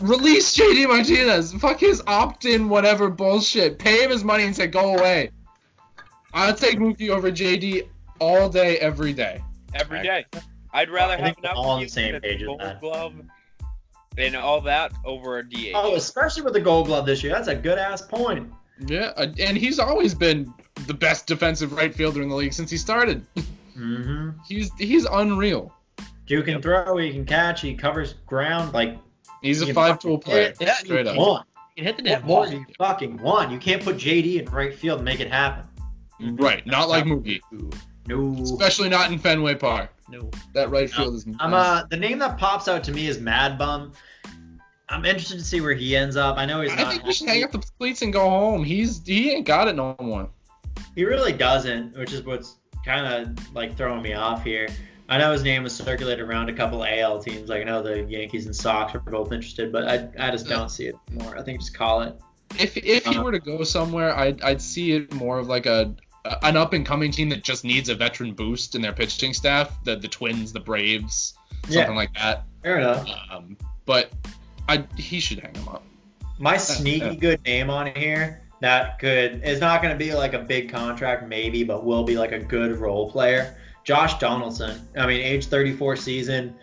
Release 0.00 0.56
JD 0.56 0.88
Martinez. 0.88 1.52
Fuck 1.54 1.80
his 1.80 2.02
opt-in 2.06 2.68
whatever 2.68 3.08
bullshit. 3.08 3.78
Pay 3.78 4.04
him 4.04 4.10
his 4.10 4.24
money 4.24 4.44
and 4.44 4.54
say 4.54 4.66
go 4.66 4.96
away. 4.96 5.30
I'll 6.34 6.54
take 6.54 6.78
Mookie 6.78 7.08
over 7.10 7.30
JD 7.30 7.88
all 8.20 8.48
day, 8.48 8.78
every 8.78 9.12
day. 9.12 9.42
Every 9.74 10.02
day. 10.02 10.26
I'd 10.72 10.90
rather 10.90 11.14
I 11.14 11.16
have 11.16 11.24
think 11.24 11.38
an 11.38 11.44
we're 11.44 11.50
all 11.50 11.70
on 11.70 11.82
the 11.82 11.88
same 11.88 12.14
with 12.14 12.24
a 12.24 12.26
page 12.26 12.40
with 12.40 12.48
Gold 12.48 12.60
that. 12.60 12.80
glove 12.80 13.14
and 14.18 14.36
all 14.36 14.60
that 14.62 14.92
over 15.04 15.38
a 15.38 15.48
DH. 15.48 15.72
Oh, 15.74 15.94
especially 15.94 16.42
with 16.42 16.52
the 16.52 16.60
Gold 16.60 16.86
Glove 16.86 17.06
this 17.06 17.22
year. 17.22 17.32
That's 17.32 17.48
a 17.48 17.54
good 17.54 17.78
ass 17.78 18.02
point. 18.02 18.52
Yeah, 18.86 19.12
uh, 19.16 19.28
and 19.38 19.56
he's 19.56 19.78
always 19.78 20.14
been 20.14 20.52
the 20.86 20.94
best 20.94 21.26
defensive 21.26 21.72
right 21.72 21.94
fielder 21.94 22.22
in 22.22 22.28
the 22.28 22.34
league 22.34 22.52
since 22.52 22.70
he 22.70 22.76
started. 22.76 23.24
Mm-hmm. 23.76 24.30
He's 24.48 24.72
he's 24.78 25.04
unreal. 25.04 25.70
You 26.28 26.42
can 26.42 26.62
throw, 26.62 26.96
he 26.96 27.12
can 27.12 27.26
catch, 27.26 27.60
he 27.60 27.74
covers 27.74 28.14
ground. 28.24 28.72
Like 28.72 28.96
He's 29.42 29.62
a 29.62 29.66
You 29.66 29.74
five 29.74 29.98
tool 29.98 30.18
player. 30.18 30.52
Yeah, 30.60 30.74
straight 30.74 31.06
up. 31.06 31.16
one. 31.16 31.44
You 31.76 31.84
can 31.84 31.94
hit 31.94 31.96
the 31.98 32.02
What 32.02 32.08
damn 32.20 32.26
more 32.26 32.42
ball. 32.44 32.50
do 32.50 32.56
you 32.58 32.66
fucking 32.78 33.18
want? 33.22 33.50
You 33.52 33.58
can't 33.58 33.82
put 33.82 33.96
JD 33.96 34.40
in 34.40 34.44
right 34.46 34.74
field 34.74 34.98
and 35.00 35.04
make 35.04 35.20
it 35.20 35.30
happen. 35.30 35.64
Right. 36.20 36.66
Not 36.66 36.88
like 36.88 37.04
Mookie. 37.04 37.40
No. 38.08 38.42
Especially 38.42 38.88
not 38.88 39.10
in 39.12 39.18
Fenway 39.18 39.56
Park. 39.56 39.90
No. 40.08 40.30
That 40.54 40.70
right 40.70 40.88
field 40.90 41.14
is. 41.16 41.26
I'm 41.40 41.52
uh 41.52 41.82
the 41.90 41.96
name 41.96 42.18
that 42.20 42.38
pops 42.38 42.68
out 42.68 42.82
to 42.84 42.92
me 42.92 43.08
is 43.08 43.20
Mad 43.20 43.58
Bum. 43.58 43.92
I'm 44.88 45.04
interested 45.04 45.38
to 45.38 45.44
see 45.44 45.60
where 45.60 45.74
he 45.74 45.96
ends 45.96 46.16
up. 46.16 46.36
I 46.38 46.46
know 46.46 46.60
he's 46.60 46.70
I 46.72 46.76
not. 46.76 46.92
think 46.92 47.04
we 47.04 47.12
should 47.12 47.28
hang 47.28 47.42
up 47.42 47.50
the 47.50 47.58
cleats 47.78 48.02
and 48.02 48.12
go 48.12 48.28
home. 48.30 48.62
He's 48.64 49.04
he 49.04 49.32
ain't 49.32 49.46
got 49.46 49.66
it 49.68 49.74
no 49.74 49.96
more. 50.00 50.28
He 50.94 51.04
really 51.04 51.32
doesn't, 51.32 51.96
which 51.98 52.12
is 52.12 52.22
what's 52.22 52.56
kind 52.84 53.04
of 53.06 53.54
like 53.54 53.76
throwing 53.76 54.00
me 54.02 54.12
off 54.14 54.44
here. 54.44 54.68
I 55.08 55.18
know 55.18 55.32
his 55.32 55.42
name 55.44 55.62
was 55.62 55.74
circulated 55.74 56.20
around 56.26 56.48
a 56.48 56.52
couple 56.52 56.84
AL 56.84 57.20
teams. 57.22 57.48
Like 57.48 57.60
I 57.62 57.64
know 57.64 57.82
the 57.82 58.02
Yankees 58.02 58.46
and 58.46 58.54
Sox 58.56 58.94
are 58.94 58.98
both 59.00 59.32
interested, 59.32 59.70
but 59.72 59.86
I, 59.88 60.08
I 60.18 60.30
just 60.30 60.48
don't 60.48 60.68
see 60.68 60.86
it 60.86 60.96
more. 61.12 61.36
I 61.38 61.42
think 61.42 61.60
just 61.60 61.74
call 61.74 62.02
it. 62.02 62.14
If 62.58 62.76
if 62.76 63.04
he 63.04 63.10
Uh-huh. 63.10 63.22
were 63.22 63.32
to 63.32 63.38
go 63.38 63.62
somewhere, 63.64 64.16
I'd 64.16 64.40
I'd 64.42 64.60
see 64.62 64.92
it 64.92 65.12
more 65.14 65.38
of 65.38 65.46
like 65.48 65.66
a 65.66 65.94
an 66.42 66.56
up 66.56 66.72
and 66.72 66.84
coming 66.84 67.12
team 67.12 67.28
that 67.28 67.44
just 67.44 67.64
needs 67.64 67.88
a 67.88 67.94
veteran 67.94 68.32
boost 68.34 68.74
in 68.74 68.82
their 68.82 68.92
pitching 68.92 69.32
staff. 69.32 69.72
The 69.84 69.94
the 69.96 70.08
Twins, 70.08 70.52
the 70.52 70.60
Braves, 70.60 71.34
something 71.68 71.94
like 71.94 72.12
that. 72.14 72.44
fair 72.62 72.78
enough. 72.78 73.08
Um, 73.30 73.56
but 73.84 74.10
I 74.68 74.84
he 74.96 75.20
should 75.20 75.38
hang 75.38 75.54
him 75.54 75.68
up. 75.68 75.84
My 76.38 76.56
sneaky 76.56 77.06
yeah. 77.06 77.14
good 77.14 77.44
name 77.44 77.70
on 77.70 77.86
here 77.94 78.42
that 78.60 78.98
could 78.98 79.42
is 79.44 79.60
not 79.60 79.82
going 79.82 79.96
to 79.96 79.98
be 80.04 80.12
like 80.14 80.32
a 80.34 80.38
big 80.40 80.70
contract 80.70 81.28
maybe, 81.28 81.62
but 81.62 81.84
will 81.84 82.02
be 82.04 82.16
like 82.18 82.32
a 82.32 82.38
good 82.40 82.76
role 82.78 83.10
player. 83.10 83.56
Josh 83.86 84.18
Donaldson. 84.18 84.86
I 84.96 85.06
mean, 85.06 85.20
age 85.20 85.46
34 85.46 85.94
season, 85.96 86.54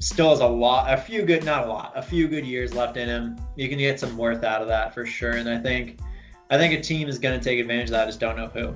still 0.00 0.30
has 0.30 0.40
a 0.40 0.46
lot, 0.46 0.92
a 0.92 0.98
few 0.98 1.22
good, 1.22 1.42
not 1.42 1.64
a 1.64 1.66
lot, 1.66 1.92
a 1.96 2.02
few 2.02 2.28
good 2.28 2.46
years 2.46 2.74
left 2.74 2.98
in 2.98 3.08
him. 3.08 3.40
You 3.56 3.70
can 3.70 3.78
get 3.78 3.98
some 3.98 4.16
worth 4.18 4.44
out 4.44 4.60
of 4.60 4.68
that 4.68 4.92
for 4.94 5.06
sure. 5.06 5.32
And 5.32 5.48
I 5.48 5.58
think, 5.58 5.98
I 6.50 6.58
think 6.58 6.78
a 6.78 6.80
team 6.82 7.08
is 7.08 7.18
going 7.18 7.38
to 7.38 7.42
take 7.42 7.58
advantage 7.58 7.86
of 7.86 7.92
that. 7.92 8.02
I 8.02 8.06
just 8.06 8.20
don't 8.20 8.36
know 8.36 8.48
who. 8.48 8.74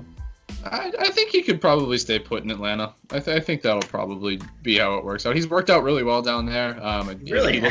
I, 0.65 0.91
I 0.99 1.09
think 1.09 1.29
he 1.29 1.43
could 1.43 1.61
probably 1.61 1.99
stay 1.99 2.17
put 2.17 2.43
in 2.43 2.49
Atlanta. 2.49 2.95
I, 3.11 3.19
th- 3.19 3.37
I 3.37 3.39
think 3.39 3.61
that'll 3.61 3.81
probably 3.81 4.39
be 4.63 4.79
how 4.79 4.95
it 4.95 5.05
works 5.05 5.27
out. 5.27 5.35
He's 5.35 5.47
worked 5.47 5.69
out 5.69 5.83
really 5.83 6.03
well 6.03 6.23
down 6.23 6.47
there. 6.47 6.83
Um, 6.83 7.09
Really 7.29 7.63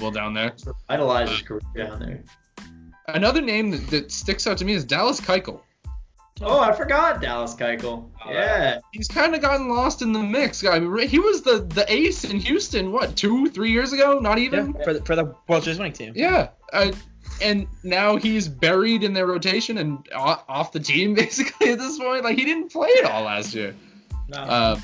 well 0.00 0.12
down 0.12 0.34
there. 0.34 0.52
Idolize 0.88 1.30
his 1.30 1.42
career 1.42 1.60
down 1.76 1.98
there. 1.98 2.22
Another 3.08 3.40
name 3.40 3.70
that, 3.72 3.86
that 3.88 4.12
sticks 4.12 4.46
out 4.46 4.58
to 4.58 4.64
me 4.64 4.74
is 4.74 4.84
Dallas 4.84 5.20
Keuchel. 5.20 5.62
Oh, 6.40 6.60
I 6.60 6.72
forgot 6.72 7.20
Dallas 7.20 7.54
Keuchel. 7.54 8.08
Oh, 8.24 8.30
Yeah. 8.30 8.78
He's 8.92 9.08
kind 9.08 9.34
of 9.34 9.40
gotten 9.40 9.68
lost 9.68 10.02
in 10.02 10.12
the 10.12 10.22
mix. 10.22 10.64
I 10.64 10.78
mean, 10.78 11.08
he 11.08 11.18
was 11.18 11.42
the 11.42 11.60
the 11.60 11.84
ace 11.92 12.24
in 12.24 12.38
Houston. 12.40 12.92
What 12.92 13.16
two, 13.16 13.48
three 13.48 13.72
years 13.72 13.92
ago? 13.92 14.18
Not 14.18 14.38
even. 14.38 14.74
For 14.84 14.94
the, 14.94 15.04
for 15.04 15.16
the 15.16 15.34
World 15.48 15.64
Series 15.64 15.78
winning 15.78 15.92
team. 15.92 16.12
Yeah. 16.14 16.48
Uh, 16.72 16.92
and 17.42 17.66
now 17.84 18.16
he's 18.16 18.48
buried 18.48 19.04
in 19.04 19.12
their 19.12 19.26
rotation 19.26 19.78
and 19.78 20.06
off 20.14 20.72
the 20.72 20.80
team 20.80 21.14
basically 21.22 21.70
at 21.70 21.78
this 21.78 21.98
point. 21.98 22.24
Like 22.24 22.38
he 22.38 22.44
didn't 22.44 22.70
play 22.72 22.90
at 23.02 23.10
all 23.10 23.24
last 23.24 23.54
year. 23.54 23.74
No. 24.28 24.38
Uh, 24.38 24.80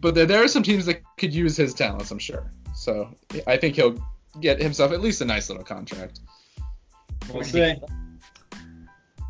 but 0.00 0.14
there, 0.14 0.26
there 0.26 0.42
are 0.42 0.48
some 0.48 0.62
teams 0.62 0.86
that 0.86 1.02
could 1.16 1.32
use 1.34 1.56
his 1.56 1.74
talents, 1.74 2.10
I'm 2.10 2.18
sure. 2.18 2.52
So 2.74 3.14
I 3.46 3.56
think 3.56 3.76
he'll 3.76 4.02
get 4.40 4.60
himself 4.60 4.92
at 4.92 5.00
least 5.00 5.20
a 5.20 5.24
nice 5.24 5.48
little 5.48 5.64
contract. 5.64 6.20
We'll 7.32 7.44
see. 7.44 7.76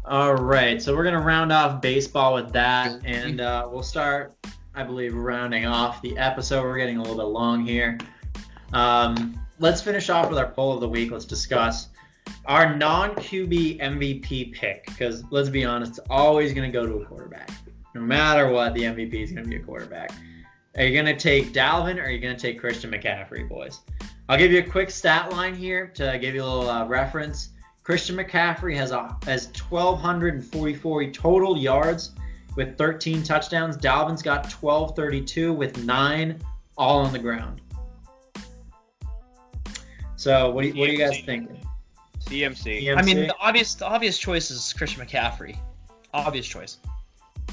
All 0.05 0.35
right, 0.35 0.83
so 0.83 0.97
we're 0.97 1.05
gonna 1.05 1.21
round 1.21 1.53
off 1.53 1.81
baseball 1.81 2.35
with 2.35 2.53
that, 2.55 3.01
and 3.05 3.41
uh, 3.41 3.69
we'll 3.71 3.85
start, 3.85 4.35
I 4.75 4.83
believe, 4.83 5.15
rounding 5.15 5.65
off 5.65 6.03
the 6.03 6.19
episode. 6.19 6.65
We're 6.65 6.77
getting 6.77 6.97
a 6.97 7.01
little 7.01 7.17
bit 7.17 7.29
long 7.29 7.65
here. 7.65 7.99
Um, 8.73 9.39
let's 9.61 9.81
finish 9.81 10.11
off 10.11 10.29
with 10.29 10.39
our 10.39 10.49
poll 10.49 10.75
of 10.75 10.81
the 10.81 10.89
week. 10.89 11.13
Let's 11.13 11.25
discuss 11.25 11.91
our 12.47 12.75
non-QB 12.75 13.79
MVP 13.79 14.53
pick, 14.53 14.87
because 14.87 15.23
let's 15.31 15.49
be 15.49 15.65
honest, 15.65 15.99
it's 15.99 16.09
always 16.11 16.53
gonna 16.53 16.73
go 16.73 16.85
to 16.85 16.95
a 16.95 17.05
quarterback. 17.05 17.53
No 17.95 18.01
matter 18.01 18.49
what, 18.49 18.75
the 18.75 18.83
MVP 18.83 19.23
is 19.23 19.31
gonna 19.31 19.47
be 19.47 19.57
a 19.57 19.61
quarterback. 19.61 20.11
Are 20.77 20.83
you 20.83 20.97
gonna 20.97 21.17
take 21.17 21.53
Dalvin 21.53 21.99
or 21.99 22.07
are 22.07 22.11
you 22.11 22.19
gonna 22.19 22.37
take 22.37 22.59
Christian 22.59 22.91
McCaffrey, 22.91 23.49
boys? 23.49 23.83
I'll 24.29 24.39
give 24.39 24.51
you 24.51 24.59
a 24.59 24.69
quick 24.69 24.91
stat 24.91 25.31
line 25.31 25.55
here 25.55 25.87
to 25.95 26.19
give 26.21 26.35
you 26.35 26.43
a 26.43 26.45
little 26.45 26.69
uh, 26.69 26.87
reference. 26.87 27.51
Christian 27.83 28.17
McCaffrey 28.17 28.77
has 28.77 28.93
a 28.93 29.17
has 29.25 29.47
1,244 29.69 31.11
total 31.11 31.59
yards 31.59 32.13
with 32.57 32.79
13 32.79 33.23
touchdowns. 33.23 33.77
Dalvin's 33.77 34.23
got 34.23 34.47
1,232 34.53 35.53
with 35.53 35.85
nine 35.85 36.41
all 36.79 37.01
on 37.01 37.13
the 37.13 37.19
ground. 37.19 37.61
So 40.17 40.51
what 40.51 40.63
do 40.63 40.69
you, 40.69 40.75
what 40.79 40.89
are 40.89 40.93
you 40.93 40.99
guys 40.99 41.13
CMC. 41.13 41.27
thinking? 41.27 41.67
CMC. 42.21 42.97
I 42.97 43.03
mean, 43.03 43.27
the 43.27 43.35
obvious 43.41 43.75
the 43.75 43.87
obvious 43.87 44.17
choice 44.17 44.51
is 44.51 44.73
Christian 44.73 45.05
McCaffrey. 45.05 45.57
Obvious 46.15 46.47
choice. 46.47 46.79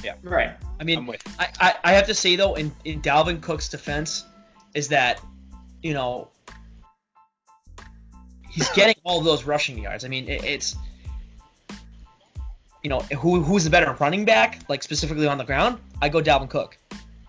Yeah. 0.03 0.15
Right. 0.21 0.49
I 0.49 0.57
I'm 0.79 0.85
mean, 0.85 1.05
with. 1.07 1.21
I, 1.39 1.47
I, 1.59 1.75
I 1.83 1.93
have 1.93 2.05
to 2.07 2.13
say 2.13 2.35
though, 2.35 2.53
in, 2.53 2.71
in 2.85 3.01
Dalvin 3.01 3.41
Cook's 3.41 3.67
defense, 3.67 4.25
is 4.75 4.87
that 4.89 5.19
you 5.81 5.93
know 5.93 6.29
he's 8.49 8.69
getting 8.69 8.95
all 9.03 9.19
of 9.19 9.25
those 9.25 9.43
rushing 9.43 9.77
yards. 9.77 10.05
I 10.05 10.07
mean, 10.07 10.27
it, 10.27 10.43
it's 10.43 10.75
you 12.83 12.89
know 12.89 12.99
who 12.99 13.41
who's 13.41 13.63
the 13.63 13.69
better 13.69 13.91
running 13.99 14.25
back, 14.25 14.61
like 14.69 14.83
specifically 14.83 15.27
on 15.27 15.37
the 15.37 15.43
ground? 15.43 15.79
I 16.01 16.09
go 16.09 16.21
Dalvin 16.21 16.49
Cook. 16.49 16.77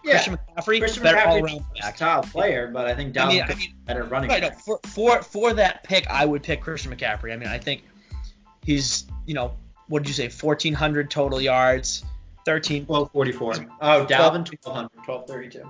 Yeah. 0.03 0.13
Christian 0.13 0.39
McCaffrey, 0.39 0.79
Christian 0.79 1.03
better 1.03 1.29
all 1.29 1.45
around 1.45 1.65
back. 1.79 1.97
style 1.97 2.23
player, 2.23 2.69
but 2.69 2.87
I 2.87 2.95
think 2.95 3.15
Dalvin 3.15 3.25
I 3.25 3.29
mean, 3.29 3.43
I 3.43 3.55
mean, 3.55 3.75
better 3.85 4.05
running 4.05 4.31
Right, 4.31 4.43
no, 4.43 4.51
for 4.51 4.81
for 4.87 5.23
for 5.23 5.53
that 5.55 5.85
pick, 5.85 6.09
I 6.09 6.25
would 6.25 6.43
pick 6.43 6.63
Christian 6.63 6.95
McCaffrey. 6.95 7.33
I 7.33 7.37
mean, 7.37 7.49
I 7.49 7.59
think 7.59 7.85
he's 8.65 9.05
you 9.27 9.35
know 9.35 9.53
what 9.91 10.05
did 10.05 10.09
you 10.09 10.15
say, 10.15 10.29
1,400 10.29 11.11
total 11.11 11.41
yards, 11.41 12.05
13 12.47 12.87
1244. 12.87 13.67
Oh, 13.81 14.07
Dalvin 14.07 14.49
1,200, 14.49 14.89
1232. 15.05 15.69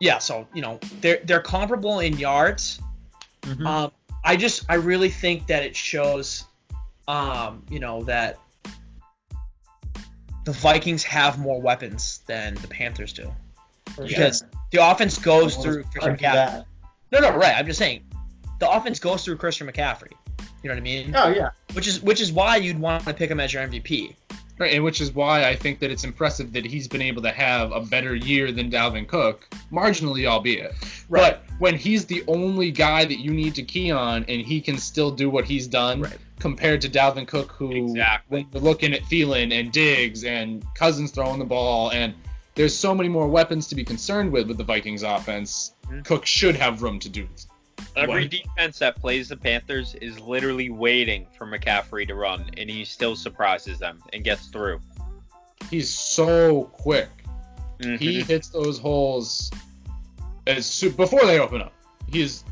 Yeah, 0.00 0.18
so 0.18 0.46
you 0.52 0.60
know 0.60 0.78
they're 1.00 1.20
they're 1.24 1.40
comparable 1.40 2.00
in 2.00 2.18
yards. 2.18 2.80
Mhm. 3.42 3.66
Um, 3.66 3.92
I 4.24 4.36
just 4.36 4.64
I 4.68 4.74
really 4.74 5.10
think 5.10 5.46
that 5.48 5.62
it 5.62 5.76
shows, 5.76 6.44
um, 7.06 7.64
you 7.70 7.78
know 7.78 8.02
that 8.04 8.38
the 10.44 10.52
Vikings 10.52 11.02
have 11.04 11.38
more 11.38 11.60
weapons 11.60 12.20
than 12.26 12.54
the 12.54 12.68
Panthers 12.68 13.12
do 13.12 13.30
For 13.94 14.06
because 14.06 14.38
sure. 14.38 14.48
the 14.72 14.90
offense 14.90 15.18
goes 15.18 15.56
through 15.56 15.84
Christian 15.84 16.16
McCaffrey. 16.16 16.64
No, 17.12 17.20
no, 17.20 17.36
right. 17.36 17.54
I'm 17.56 17.66
just 17.66 17.78
saying 17.78 18.04
the 18.60 18.70
offense 18.70 18.98
goes 18.98 19.24
through 19.24 19.36
Christian 19.36 19.66
McCaffrey. 19.66 20.12
You 20.62 20.68
know 20.68 20.74
what 20.74 20.78
I 20.78 20.80
mean? 20.80 21.14
Oh 21.14 21.28
yeah. 21.28 21.50
Which 21.74 21.86
is 21.86 22.02
which 22.02 22.20
is 22.20 22.32
why 22.32 22.56
you'd 22.56 22.78
want 22.78 23.04
to 23.04 23.12
pick 23.12 23.30
him 23.30 23.40
as 23.40 23.52
your 23.52 23.66
MVP. 23.66 24.16
Right, 24.56 24.72
and 24.74 24.84
which 24.84 25.00
is 25.00 25.12
why 25.12 25.44
I 25.48 25.56
think 25.56 25.80
that 25.80 25.90
it's 25.90 26.04
impressive 26.04 26.52
that 26.52 26.64
he's 26.64 26.86
been 26.86 27.02
able 27.02 27.22
to 27.22 27.32
have 27.32 27.72
a 27.72 27.80
better 27.80 28.14
year 28.14 28.52
than 28.52 28.70
Dalvin 28.70 29.06
Cook, 29.08 29.48
marginally 29.72 30.26
albeit. 30.26 30.74
Right. 31.08 31.20
But 31.32 31.42
when 31.58 31.74
he's 31.76 32.04
the 32.06 32.22
only 32.28 32.70
guy 32.70 33.04
that 33.04 33.18
you 33.18 33.32
need 33.32 33.56
to 33.56 33.62
key 33.64 33.90
on 33.90 34.24
and 34.28 34.40
he 34.40 34.60
can 34.60 34.78
still 34.78 35.10
do 35.10 35.28
what 35.28 35.44
he's 35.44 35.66
done 35.66 36.02
Right. 36.02 36.18
compared 36.38 36.80
to 36.82 36.88
Dalvin 36.88 37.26
Cook 37.26 37.50
who 37.52 37.72
Exactly. 37.72 38.42
when 38.42 38.46
you're 38.52 38.62
looking 38.62 38.92
at 38.92 39.02
Thielen 39.02 39.52
and 39.52 39.72
Diggs 39.72 40.22
and 40.24 40.64
Cousins 40.74 41.10
throwing 41.10 41.40
the 41.40 41.44
ball 41.44 41.90
and 41.90 42.14
there's 42.54 42.76
so 42.76 42.94
many 42.94 43.08
more 43.08 43.26
weapons 43.26 43.66
to 43.68 43.74
be 43.74 43.82
concerned 43.82 44.30
with 44.30 44.46
with 44.46 44.58
the 44.58 44.64
Vikings 44.64 45.02
offense. 45.02 45.72
Mhm. 45.90 46.04
Cook 46.04 46.24
should 46.26 46.54
have 46.54 46.82
room 46.82 47.00
to 47.00 47.08
do 47.08 47.26
Every 47.96 48.22
What? 48.22 48.30
defense 48.30 48.78
that 48.80 48.96
plays 48.96 49.28
the 49.28 49.36
Panthers 49.36 49.94
is 49.96 50.18
literally 50.20 50.68
waiting 50.70 51.26
for 51.38 51.46
McCaffrey 51.46 52.06
to 52.08 52.14
run, 52.14 52.50
and 52.56 52.68
he 52.68 52.84
still 52.84 53.14
surprises 53.14 53.78
them 53.78 54.02
and 54.12 54.24
gets 54.24 54.46
through. 54.48 54.80
He's 55.70 55.88
so 55.90 56.64
quick. 56.72 57.08
Mhm. 57.78 57.98
He 57.98 58.22
hits 58.22 58.48
those 58.48 58.78
holes 58.78 59.50
as 60.46 60.66
soo- 60.66 60.90
before 60.90 61.24
they 61.24 61.38
open 61.38 61.62
up. 61.62 61.72
He's 62.10 62.44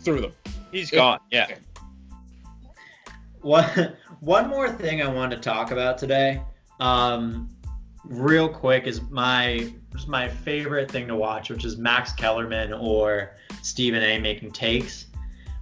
through 0.00 0.20
them. 0.22 0.32
He's 0.72 0.90
gone. 0.90 1.20
Yeah. 1.30 1.48
One 3.42 3.92
one 4.20 4.48
more 4.48 4.70
thing 4.70 5.02
I 5.02 5.08
wanted 5.08 5.36
to 5.36 5.42
talk 5.42 5.70
about 5.70 5.98
today, 5.98 6.42
um, 6.80 7.48
real 8.04 8.48
quick, 8.48 8.86
is 8.86 9.00
my 9.10 9.58
just 9.58 9.85
my 10.06 10.28
favorite 10.28 10.90
thing 10.90 11.08
to 11.08 11.16
watch, 11.16 11.48
which 11.50 11.64
is 11.64 11.76
Max 11.76 12.12
Kellerman 12.12 12.72
or 12.72 13.32
Stephen 13.62 14.02
A. 14.02 14.18
making 14.18 14.52
takes. 14.52 15.06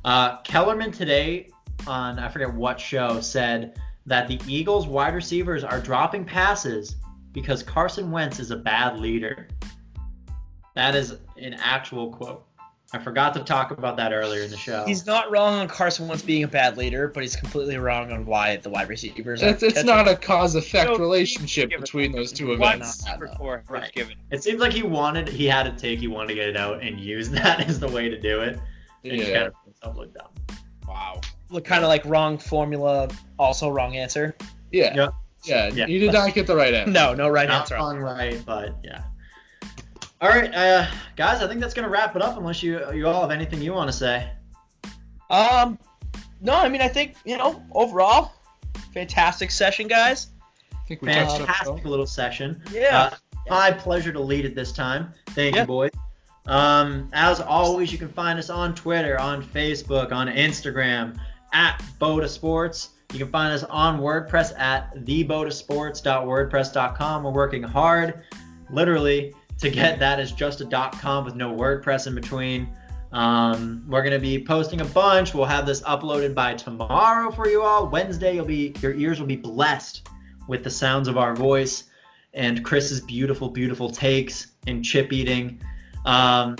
Uh, 0.04 0.38
Kellerman 0.42 0.92
today 0.92 1.50
on 1.86 2.18
I 2.18 2.28
forget 2.28 2.52
what 2.52 2.80
show 2.80 3.20
said 3.20 3.78
that 4.06 4.28
the 4.28 4.38
Eagles 4.46 4.86
wide 4.86 5.14
receivers 5.14 5.64
are 5.64 5.80
dropping 5.80 6.24
passes 6.24 6.96
because 7.32 7.62
Carson 7.62 8.10
Wentz 8.10 8.38
is 8.38 8.50
a 8.50 8.56
bad 8.56 8.98
leader. 8.98 9.48
That 10.74 10.94
is 10.94 11.16
an 11.36 11.54
actual 11.54 12.10
quote. 12.10 12.46
I 12.94 12.98
forgot 12.98 13.34
to 13.34 13.40
talk 13.40 13.72
about 13.72 13.96
that 13.96 14.12
earlier 14.12 14.42
in 14.42 14.50
the 14.52 14.56
show. 14.56 14.84
He's 14.86 15.04
not 15.04 15.28
wrong 15.30 15.54
on 15.58 15.66
Carson 15.66 16.06
Wentz 16.06 16.22
being 16.22 16.44
a 16.44 16.48
bad 16.48 16.76
leader, 16.76 17.08
but 17.08 17.24
he's 17.24 17.34
completely 17.34 17.76
wrong 17.76 18.12
on 18.12 18.24
why 18.24 18.56
the 18.58 18.70
wide 18.70 18.88
receivers. 18.88 19.42
It's, 19.42 19.64
it's 19.64 19.82
not 19.82 20.06
a 20.06 20.14
cause 20.14 20.54
effect 20.54 20.86
So, 20.90 20.96
relationship 20.96 21.70
between 21.70 22.12
those 22.12 22.30
two 22.30 22.52
events. 22.52 23.04
for 23.36 23.64
Right. 23.68 23.92
given. 23.92 24.14
It 24.30 24.44
seems 24.44 24.60
like 24.60 24.72
he 24.72 24.84
wanted, 24.84 25.28
he 25.28 25.44
had 25.46 25.66
a 25.66 25.72
take, 25.72 25.98
he 25.98 26.06
wanted 26.06 26.28
to 26.28 26.34
get 26.34 26.48
it 26.48 26.56
out 26.56 26.82
and 26.84 27.00
use 27.00 27.30
that 27.30 27.66
as 27.68 27.80
the 27.80 27.88
way 27.88 28.08
to 28.08 28.20
do 28.20 28.42
it. 28.42 28.60
And 29.02 29.12
Yeah. 29.18 29.24
kind 29.24 29.36
of 29.46 29.54
made 29.54 29.72
himself 29.74 29.96
look 29.96 30.14
dumb. 30.14 30.28
Wow. 30.86 31.20
look 31.50 31.64
kind 31.64 31.82
of 31.82 31.88
like 31.88 32.04
wrong 32.04 32.38
formula, 32.38 33.08
also 33.40 33.70
wrong 33.70 33.96
answer. 33.96 34.36
Yeah. 34.70 34.94
Yeah. 34.94 35.08
Yeah. 35.42 35.66
Yeah. 35.74 35.86
You 35.86 35.98
did 35.98 36.12
not 36.12 36.32
get 36.32 36.46
the 36.46 36.54
right 36.54 36.72
answer. 36.74 36.92
No, 36.92 37.12
no 37.12 37.28
right 37.28 37.48
Not 37.48 37.62
answer. 37.62 37.74
wrong, 37.74 37.98
right, 37.98 38.40
but 38.46 38.76
yeah. 38.84 39.02
All 40.24 40.30
right, 40.30 40.52
uh, 40.54 40.86
guys, 41.16 41.42
I 41.42 41.46
think 41.46 41.60
that's 41.60 41.74
gonna 41.74 41.90
wrap 41.90 42.16
it 42.16 42.22
up. 42.22 42.38
Unless 42.38 42.62
you 42.62 42.80
you 42.94 43.06
all 43.06 43.20
have 43.20 43.30
anything 43.30 43.60
you 43.60 43.74
want 43.74 43.90
to 43.90 43.96
say. 43.96 44.26
Um, 45.28 45.78
no, 46.40 46.54
I 46.54 46.70
mean 46.70 46.80
I 46.80 46.88
think 46.88 47.16
you 47.26 47.36
know 47.36 47.62
overall, 47.72 48.32
fantastic 48.94 49.50
session, 49.50 49.86
guys. 49.86 50.28
I 50.72 50.76
think 50.88 51.02
we 51.02 51.08
touched 51.08 51.32
on 51.32 51.42
it. 51.42 51.46
Fantastic 51.48 51.84
little 51.84 52.06
session. 52.06 52.62
Yeah. 52.72 53.10
Uh, 53.12 53.16
my 53.50 53.70
pleasure 53.70 54.14
to 54.14 54.20
lead 54.20 54.46
it 54.46 54.54
this 54.54 54.72
time. 54.72 55.12
Thank 55.30 55.56
Yeah. 55.56 55.60
you, 55.62 55.66
boys. 55.66 55.90
Um, 56.46 57.10
as 57.12 57.42
always, 57.42 57.92
you 57.92 57.98
can 57.98 58.08
find 58.08 58.38
us 58.38 58.48
on 58.48 58.74
Twitter, 58.74 59.20
on 59.20 59.42
Facebook, 59.42 60.10
on 60.10 60.28
Instagram 60.28 61.18
at 61.52 61.82
BOTA 62.00 62.30
Sports. 62.30 62.88
You 63.12 63.18
can 63.18 63.28
find 63.28 63.52
us 63.52 63.62
on 63.64 64.00
WordPress 64.00 64.58
at 64.58 64.94
thebotasports.wordpress.com. 64.96 67.24
We're 67.24 67.30
working 67.30 67.62
hard, 67.62 68.22
literally, 68.70 69.34
to 69.64 69.70
get 69.70 69.98
that 69.98 70.20
is 70.20 70.32
just 70.32 70.60
a 70.60 70.90
.com 71.00 71.24
with 71.24 71.34
no 71.34 71.54
WordPress 71.54 72.06
in 72.06 72.14
between. 72.14 72.68
Um, 73.12 73.84
we're 73.88 74.02
gonna 74.02 74.18
be 74.18 74.42
posting 74.42 74.80
a 74.80 74.84
bunch. 74.84 75.34
We'll 75.34 75.44
have 75.44 75.66
this 75.66 75.82
uploaded 75.82 76.34
by 76.34 76.54
tomorrow 76.54 77.30
for 77.30 77.48
you 77.48 77.62
all. 77.62 77.88
Wednesday, 77.88 78.34
you'll 78.34 78.44
be 78.44 78.74
your 78.80 78.94
ears 78.94 79.20
will 79.20 79.26
be 79.26 79.36
blessed 79.36 80.08
with 80.48 80.64
the 80.64 80.70
sounds 80.70 81.08
of 81.08 81.16
our 81.16 81.34
voice 81.34 81.84
and 82.34 82.64
Chris's 82.64 83.00
beautiful, 83.00 83.48
beautiful 83.48 83.88
takes 83.88 84.48
and 84.66 84.84
chip 84.84 85.12
eating. 85.12 85.62
Um, 86.04 86.56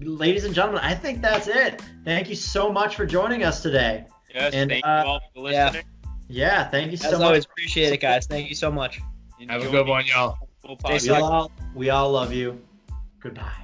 ladies 0.00 0.44
and 0.44 0.54
gentlemen, 0.54 0.80
I 0.82 0.94
think 0.94 1.20
that's 1.20 1.48
it. 1.48 1.82
Thank 2.04 2.28
you 2.28 2.36
so 2.36 2.72
much 2.72 2.94
for 2.94 3.04
joining 3.04 3.42
us 3.42 3.60
today. 3.60 4.06
Yes, 4.32 4.54
And, 4.54 4.70
thank 4.70 4.86
uh, 4.86 5.02
you 5.04 5.10
all 5.10 5.20
for 5.34 5.50
yeah. 5.50 5.64
listening. 5.66 5.84
Yeah, 6.28 6.68
thank 6.70 6.90
you 6.90 6.96
so 6.96 7.08
As 7.08 7.12
much. 7.14 7.22
always, 7.22 7.44
appreciate 7.44 7.92
it, 7.92 8.00
guys. 8.00 8.26
Thank 8.26 8.48
you 8.48 8.54
so 8.54 8.70
much. 8.70 9.00
Have 9.48 9.62
a 9.62 9.68
good 9.68 9.86
one, 9.86 10.06
y'all. 10.06 10.38
Full 10.64 10.76
We 11.02 11.10
all, 11.10 11.52
we 11.74 11.90
all 11.90 12.10
love 12.10 12.32
you. 12.32 12.60
Goodbye. 13.20 13.63